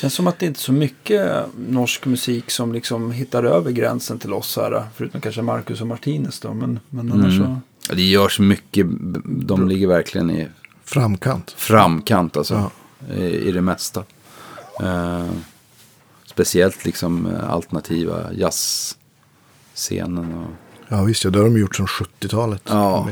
Känns 0.00 0.14
som 0.14 0.26
att 0.26 0.38
det 0.38 0.46
inte 0.46 0.58
är 0.58 0.62
så 0.62 0.72
mycket 0.72 1.44
norsk 1.68 2.06
musik 2.06 2.50
som 2.50 2.72
liksom 2.72 3.12
hittar 3.12 3.44
över 3.44 3.70
gränsen 3.70 4.18
till 4.18 4.32
oss 4.32 4.56
här. 4.56 4.84
Förutom 4.94 5.20
kanske 5.20 5.42
Marcus 5.42 5.80
och 5.80 5.86
Martinez 5.86 6.40
då. 6.40 6.54
Men, 6.54 6.80
men 6.90 7.12
annars 7.12 7.34
Mm. 7.38 7.46
så. 7.46 7.60
Ja, 7.88 7.94
Det 7.94 8.02
görs 8.02 8.38
mycket, 8.38 8.86
de 9.24 9.68
ligger 9.68 9.86
verkligen 9.86 10.30
i 10.30 10.48
Framkant. 10.84 11.50
framkant 11.50 12.36
alltså. 12.36 12.70
Ja. 13.08 13.14
I, 13.14 13.48
I 13.48 13.52
det 13.52 13.60
mesta. 13.60 14.04
Eh, 14.80 15.26
speciellt 16.26 16.84
liksom 16.84 17.26
eh, 17.26 17.50
alternativa 17.50 18.32
jazzscenen. 18.32 20.34
Och, 20.34 20.50
Ja 20.90 21.02
visst, 21.02 21.24
ja, 21.24 21.30
det 21.30 21.38
har 21.38 21.44
de 21.44 21.58
gjort 21.58 21.76
sedan 21.76 21.86
70-talet. 21.86 22.62
Ja. 22.64 23.08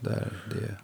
Där, 0.00 0.32
det 0.50 0.64
är 0.64 0.80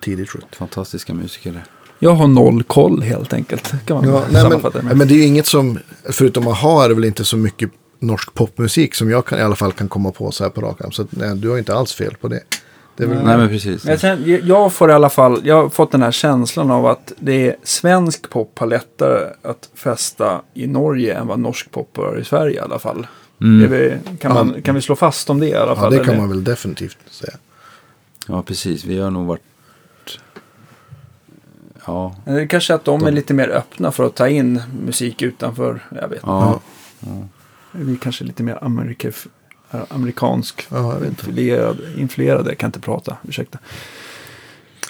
Tidigt 0.00 0.30
70. 0.30 0.46
fantastiska 0.52 1.14
musiker 1.14 1.52
där. 1.52 1.64
Jag 1.98 2.14
har 2.14 2.26
noll 2.26 2.62
koll 2.62 3.02
helt 3.02 3.32
enkelt. 3.32 3.74
Kan 3.86 3.96
man 3.96 4.08
Ja, 4.08 4.24
nej, 4.30 4.48
men, 4.48 4.60
det 4.72 4.82
med. 4.82 4.96
men 4.96 5.08
det 5.08 5.14
är 5.14 5.16
ju 5.16 5.24
inget 5.24 5.46
som, 5.46 5.78
förutom 6.10 6.48
AHA 6.48 6.84
är 6.84 6.88
det 6.88 6.94
väl 6.94 7.04
inte 7.04 7.24
så 7.24 7.36
mycket 7.36 7.70
norsk 7.98 8.34
popmusik 8.34 8.94
som 8.94 9.10
jag 9.10 9.26
kan, 9.26 9.38
i 9.38 9.42
alla 9.42 9.56
fall 9.56 9.72
kan 9.72 9.88
komma 9.88 10.12
på 10.12 10.30
så 10.30 10.44
här 10.44 10.50
på 10.50 10.60
rak 10.60 10.80
arm. 10.80 10.92
Så 10.92 11.02
att, 11.02 11.08
nej, 11.10 11.36
du 11.36 11.48
har 11.48 11.58
inte 11.58 11.74
alls 11.74 11.94
fel 11.94 12.14
på 12.20 12.28
det. 12.28 12.40
det 12.96 13.06
väl, 13.06 13.24
Nej 13.24 13.36
men 13.36 13.48
precis. 13.48 13.84
Jag, 13.84 14.00
känner, 14.00 14.42
jag 14.44 14.72
får 14.72 14.90
i 14.90 14.92
alla 14.92 15.10
fall, 15.10 15.40
jag 15.44 15.62
har 15.62 15.68
fått 15.68 15.92
den 15.92 16.02
här 16.02 16.12
känslan 16.12 16.70
av 16.70 16.86
att 16.86 17.12
det 17.18 17.48
är 17.48 17.56
svensk 17.62 18.30
pop 18.30 18.58
har 18.58 18.66
lättare 18.66 19.30
att 19.42 19.68
fästa 19.74 20.42
i 20.54 20.66
Norge 20.66 21.14
än 21.14 21.26
vad 21.26 21.38
norsk 21.38 21.70
pop 21.70 21.96
har 21.96 22.18
i 22.18 22.24
Sverige 22.24 22.56
i 22.56 22.60
alla 22.60 22.78
fall. 22.78 23.06
Mm. 23.40 23.70
Vi, 23.70 23.98
kan, 24.18 24.34
man, 24.34 24.62
kan 24.62 24.74
vi 24.74 24.80
slå 24.80 24.96
fast 24.96 25.30
om 25.30 25.40
det 25.40 25.48
i 25.48 25.54
alla 25.54 25.72
ja, 25.72 25.76
fall? 25.76 25.92
det 25.92 25.98
kan 25.98 26.08
eller? 26.08 26.18
man 26.18 26.28
väl 26.28 26.44
definitivt 26.44 26.98
säga. 27.10 27.34
Ja 28.28 28.42
precis, 28.42 28.84
vi 28.84 28.98
har 28.98 29.10
nog 29.10 29.26
varit... 29.26 29.42
Ja, 31.86 32.14
Det 32.24 32.30
är 32.30 32.46
kanske 32.46 32.74
att 32.74 32.84
de 32.84 33.04
är 33.06 33.10
lite 33.12 33.34
mer 33.34 33.48
öppna 33.48 33.92
för 33.92 34.04
att 34.06 34.14
ta 34.14 34.28
in 34.28 34.62
musik 34.86 35.22
utanför, 35.22 35.80
jag 36.00 36.08
vet 36.08 36.20
ja. 36.22 36.60
Vi 37.72 37.92
är 37.92 37.96
kanske 37.96 38.24
lite 38.24 38.42
mer 38.42 38.58
amerika, 38.64 39.10
amerikansk 39.88 40.66
Ja, 40.70 40.92
jag 40.92 41.00
vet 41.00 41.08
inte. 41.08 41.26
influerad, 41.30 41.78
influerade, 41.98 42.50
jag 42.50 42.58
kan 42.58 42.68
inte 42.68 42.80
prata, 42.80 43.16
ursäkta. 43.28 43.58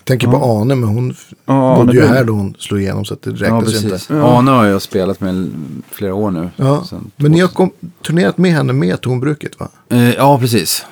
Tänker 0.05 0.29
på 0.29 0.37
Ane, 0.37 0.75
men 0.75 0.89
hon 0.89 1.15
Ja, 1.47 1.77
bodde 1.77 1.93
ju 1.93 2.03
Arne 2.05 2.13
här 2.15 2.25
då 2.25 2.33
hon 2.33 2.55
slog 2.59 2.81
igenom 2.81 3.05
så 3.05 3.15
att 3.15 3.23
det 3.23 3.31
ja 3.31 3.37
räknas 3.37 3.65
precis. 3.65 3.85
inte. 3.93 4.15
Ja. 4.15 4.39
Arne 4.39 4.51
har 4.51 4.65
jag 4.65 4.83
spelat 4.83 5.21
med 5.21 5.51
flera 5.91 6.15
år 6.15 6.31
nu. 6.31 6.49
Ja, 6.57 6.85
men 7.17 7.33
ni 7.33 7.41
har 7.41 7.49
kom, 7.49 7.71
turnerat 8.07 8.39
med 8.39 8.53
henne 8.53 8.73
med 8.73 9.01
tonbruket 9.01 9.61
va? 9.61 9.69
Eh, 9.89 10.15
ja, 10.15 10.39
precis. 10.39 10.87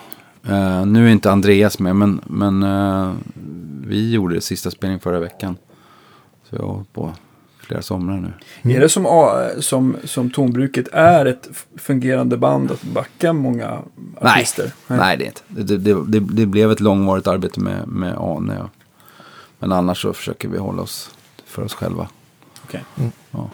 Eh, 0.49 0.87
nu 0.87 1.07
är 1.07 1.13
inte 1.13 1.31
Andreas 1.33 1.79
med, 1.79 1.97
men, 1.97 2.21
men 2.27 2.63
eh, 2.63 3.13
vi 3.87 4.11
gjorde 4.11 4.35
det 4.35 4.41
sista 4.41 4.71
spelningen 4.71 5.01
förra 5.01 5.21
veckan. 5.21 5.57
Så 6.53 6.59
jag 6.59 6.63
har 6.67 6.73
hållit 6.75 6.93
på 6.93 7.13
flera 7.61 7.83
somrar 7.83 8.33
nu. 8.63 8.75
Är 8.75 8.81
det 8.81 8.89
som, 8.89 9.07
A- 9.07 9.49
som, 9.61 9.97
som 10.05 10.31
tonbruket 10.31 10.89
är 10.93 11.27
ett 11.27 11.49
fungerande 11.77 12.37
band 12.37 12.71
att 12.71 12.83
backa 12.83 13.33
många 13.33 13.79
Nej, 14.21 14.33
artister? 14.33 14.73
nej 14.87 15.17
det 15.17 15.25
är 15.25 15.27
inte. 15.27 15.41
Det, 15.49 15.77
det, 15.79 15.95
det, 16.07 16.21
det 16.21 16.47
blev 16.47 16.71
ett 16.73 16.81
långvarigt 16.81 17.27
arbete 17.27 17.61
med, 17.61 17.89
med 17.89 18.15
Ane. 18.19 18.65
Men 19.59 19.73
annars 19.73 20.03
så 20.03 20.13
försöker 20.13 20.49
vi 20.49 20.59
hålla 20.59 20.83
oss 20.83 21.11
för 21.47 21.63
oss 21.63 21.75
själva. 21.75 22.09
Okej. 22.65 22.85
Ja. 23.31 23.51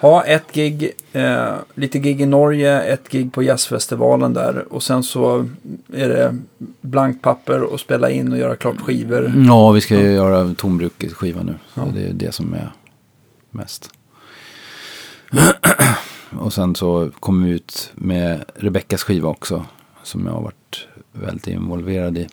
Ha 0.00 0.24
ett 0.24 0.52
gig, 0.52 0.90
eh, 1.12 1.54
lite 1.74 1.98
gig 1.98 2.20
i 2.20 2.26
Norge, 2.26 2.80
ett 2.82 3.08
gig 3.08 3.32
på 3.32 3.42
jazzfestivalen 3.42 4.34
där 4.34 4.72
och 4.72 4.82
sen 4.82 5.02
så 5.02 5.48
är 5.92 6.08
det 6.08 6.36
blankt 6.80 7.22
papper 7.22 7.62
och 7.62 7.80
spela 7.80 8.10
in 8.10 8.32
och 8.32 8.38
göra 8.38 8.56
klart 8.56 8.80
skivor. 8.80 9.32
ja, 9.48 9.70
vi 9.70 9.80
ska 9.80 9.94
ju 10.00 10.12
göra 10.12 10.54
Tombrukets 10.54 11.14
skiva 11.14 11.42
nu. 11.42 11.54
Så 11.74 11.80
Ja. 11.80 11.86
det 11.94 12.02
är 12.08 12.12
det 12.12 12.32
som 12.32 12.54
är 12.54 12.72
mest. 13.50 13.90
Och 16.40 16.52
sen 16.52 16.74
så 16.74 17.10
kommer 17.20 17.46
vi 17.48 17.52
ut 17.54 17.92
med 17.94 18.44
Rebeckas 18.54 19.02
skiva 19.02 19.28
också. 19.28 19.64
Som 20.02 20.26
jag 20.26 20.32
har 20.32 20.42
varit 20.42 20.86
väldigt 21.12 21.46
involverad 21.46 22.18
i. 22.18 22.28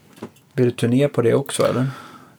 Blir 0.53 0.65
det 0.65 0.71
turné 0.71 1.07
på 1.07 1.21
det 1.21 1.33
också 1.33 1.63
eller? 1.63 1.81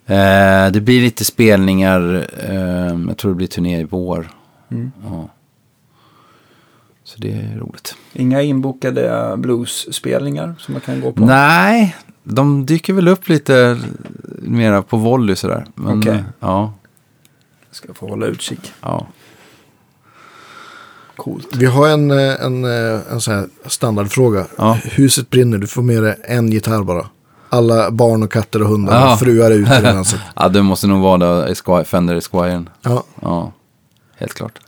Eh, 0.07 0.73
det 0.73 0.81
blir 0.81 1.01
lite 1.01 1.25
spelningar. 1.25 2.27
Eh, 2.49 2.99
jag 3.09 3.17
tror 3.17 3.31
det 3.31 3.37
blir 3.37 3.47
turné 3.47 3.81
i 3.81 3.85
vår. 3.85 4.29
Mm. 4.71 4.93
Ja. 5.05 5.29
Så 7.05 7.19
det 7.19 7.33
är 7.33 7.57
roligt. 7.59 7.95
Inga 8.13 8.43
inbokade 8.43 9.35
bluesspelningar 9.37 10.55
som 10.59 10.73
man 10.75 10.81
kan 10.81 11.01
gå 11.01 11.13
på? 11.13 11.25
Nej, 11.25 11.97
de 12.25 12.67
dyker 12.67 12.93
väl 12.93 13.09
upp 13.09 13.29
lite 13.29 13.79
mera 14.39 14.83
på 14.83 14.97
volley 14.97 15.37
sådär. 15.37 15.67
Men, 15.75 15.99
Okej. 15.99 16.13
eh, 16.13 16.21
Ja, 16.41 16.73
Ska 17.71 17.95
få 17.95 18.09
hålla 18.09 18.27
utkik. 18.27 18.73
ja. 18.83 19.07
Coolt. 21.17 21.57
Vi 21.57 21.67
har 21.67 21.89
en, 21.89 22.11
eh, 22.11 22.45
en, 22.45 22.65
eh, 22.65 23.01
en 23.13 23.21
sån 23.21 23.35
här 23.35 23.49
standardfråga. 23.67 24.47
Ja. 24.59 24.79
Huset 24.85 25.31
brinner, 25.31 25.59
du 25.59 25.67
får 25.67 25.83
med 25.83 26.03
dig 26.03 26.17
en 26.25 26.51
gitarr 26.53 26.83
bara. 26.83 27.07
Alla 27.49 27.91
barn 27.91 28.23
och 28.23 28.33
katter 28.33 28.63
och 28.63 28.69
hundar 28.69 29.01
Ja. 29.01 29.13
och 29.13 29.19
fruar 29.19 29.51
är 29.51 29.55
ute 29.55 30.05
ja, 30.37 30.49
det 30.49 30.63
måste 30.63 30.87
nog 30.87 31.03
vara 31.03 31.47
Esquire, 31.49 31.85
Fender 31.85 32.15
Esquiren. 32.17 32.69
Ja, 32.83 33.05
Ja, 33.23 33.53
helt 34.19 34.35
klart. 34.35 34.59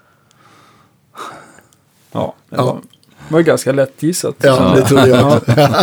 Ja, 2.13 2.35
det 2.51 2.57
Ja. 2.57 2.65
var, 2.65 2.79
var 3.29 3.39
ju 3.39 3.45
ganska 3.45 3.73
lätt 3.73 4.03
gissat. 4.03 4.35
ja, 4.39 4.73
det 4.77 4.83
tror 4.83 5.09
jag. 5.09 5.41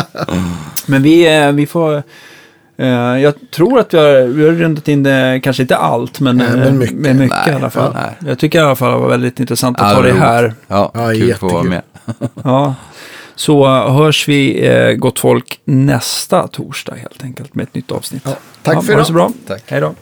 Men 0.85 1.03
vi, 1.03 1.37
eh, 1.37 1.51
vi 1.51 1.67
får... 1.67 2.03
eh, 2.77 2.87
jag 3.19 3.33
tror 3.51 3.79
att 3.79 3.93
vi 3.93 3.97
har, 3.97 4.21
vi 4.27 4.45
har 4.45 4.51
rundat 4.51 4.87
in 4.87 5.03
det, 5.03 5.39
kanske 5.43 5.61
inte 5.63 5.77
allt, 5.77 6.19
men, 6.19 6.37
Nej, 6.37 6.47
men 6.51 6.61
eh, 6.67 6.73
mycket. 6.73 6.95
men 6.97 7.17
mycket 7.17 7.37
Nej, 7.45 7.53
i 7.53 7.55
alla 7.55 7.69
fall. 7.69 7.93
nej. 7.93 8.17
Jag 8.29 8.39
tycker 8.39 8.59
i 8.59 8.61
alla 8.61 8.75
fall 8.75 8.91
det 8.91 8.97
var 8.99 9.09
väldigt 9.09 9.39
intressant 9.39 9.79
att 9.79 9.89
Ja, 9.89 9.95
ta 9.95 10.01
det 10.01 10.07
det 10.07 10.13
var 10.13 10.19
här. 10.19 10.53
Ja, 10.67 10.91
Ja, 10.93 11.09
kul 11.11 11.31
att 11.31 11.39
få 11.39 11.47
vara 11.49 11.63
med. 11.63 11.81
Ja. 12.43 12.75
Så 13.35 13.67
hörs 13.89 14.27
vi, 14.27 14.67
eh, 14.67 14.91
gott 14.93 15.19
folk, 15.19 15.59
nästa 15.65 16.47
torsdag 16.47 16.95
helt 16.95 17.23
enkelt 17.23 17.55
med 17.55 17.63
ett 17.63 17.73
nytt 17.73 17.91
avsnitt. 17.91 18.21
Ja, 18.25 18.31
tack 18.63 18.73
för 18.73 18.81
ha 18.81 18.81
det 18.87 18.93
idag. 18.93 19.07
så 19.07 19.13
bra. 19.13 19.31
Tack. 19.47 19.63
Hej 19.67 19.81
då. 19.81 19.93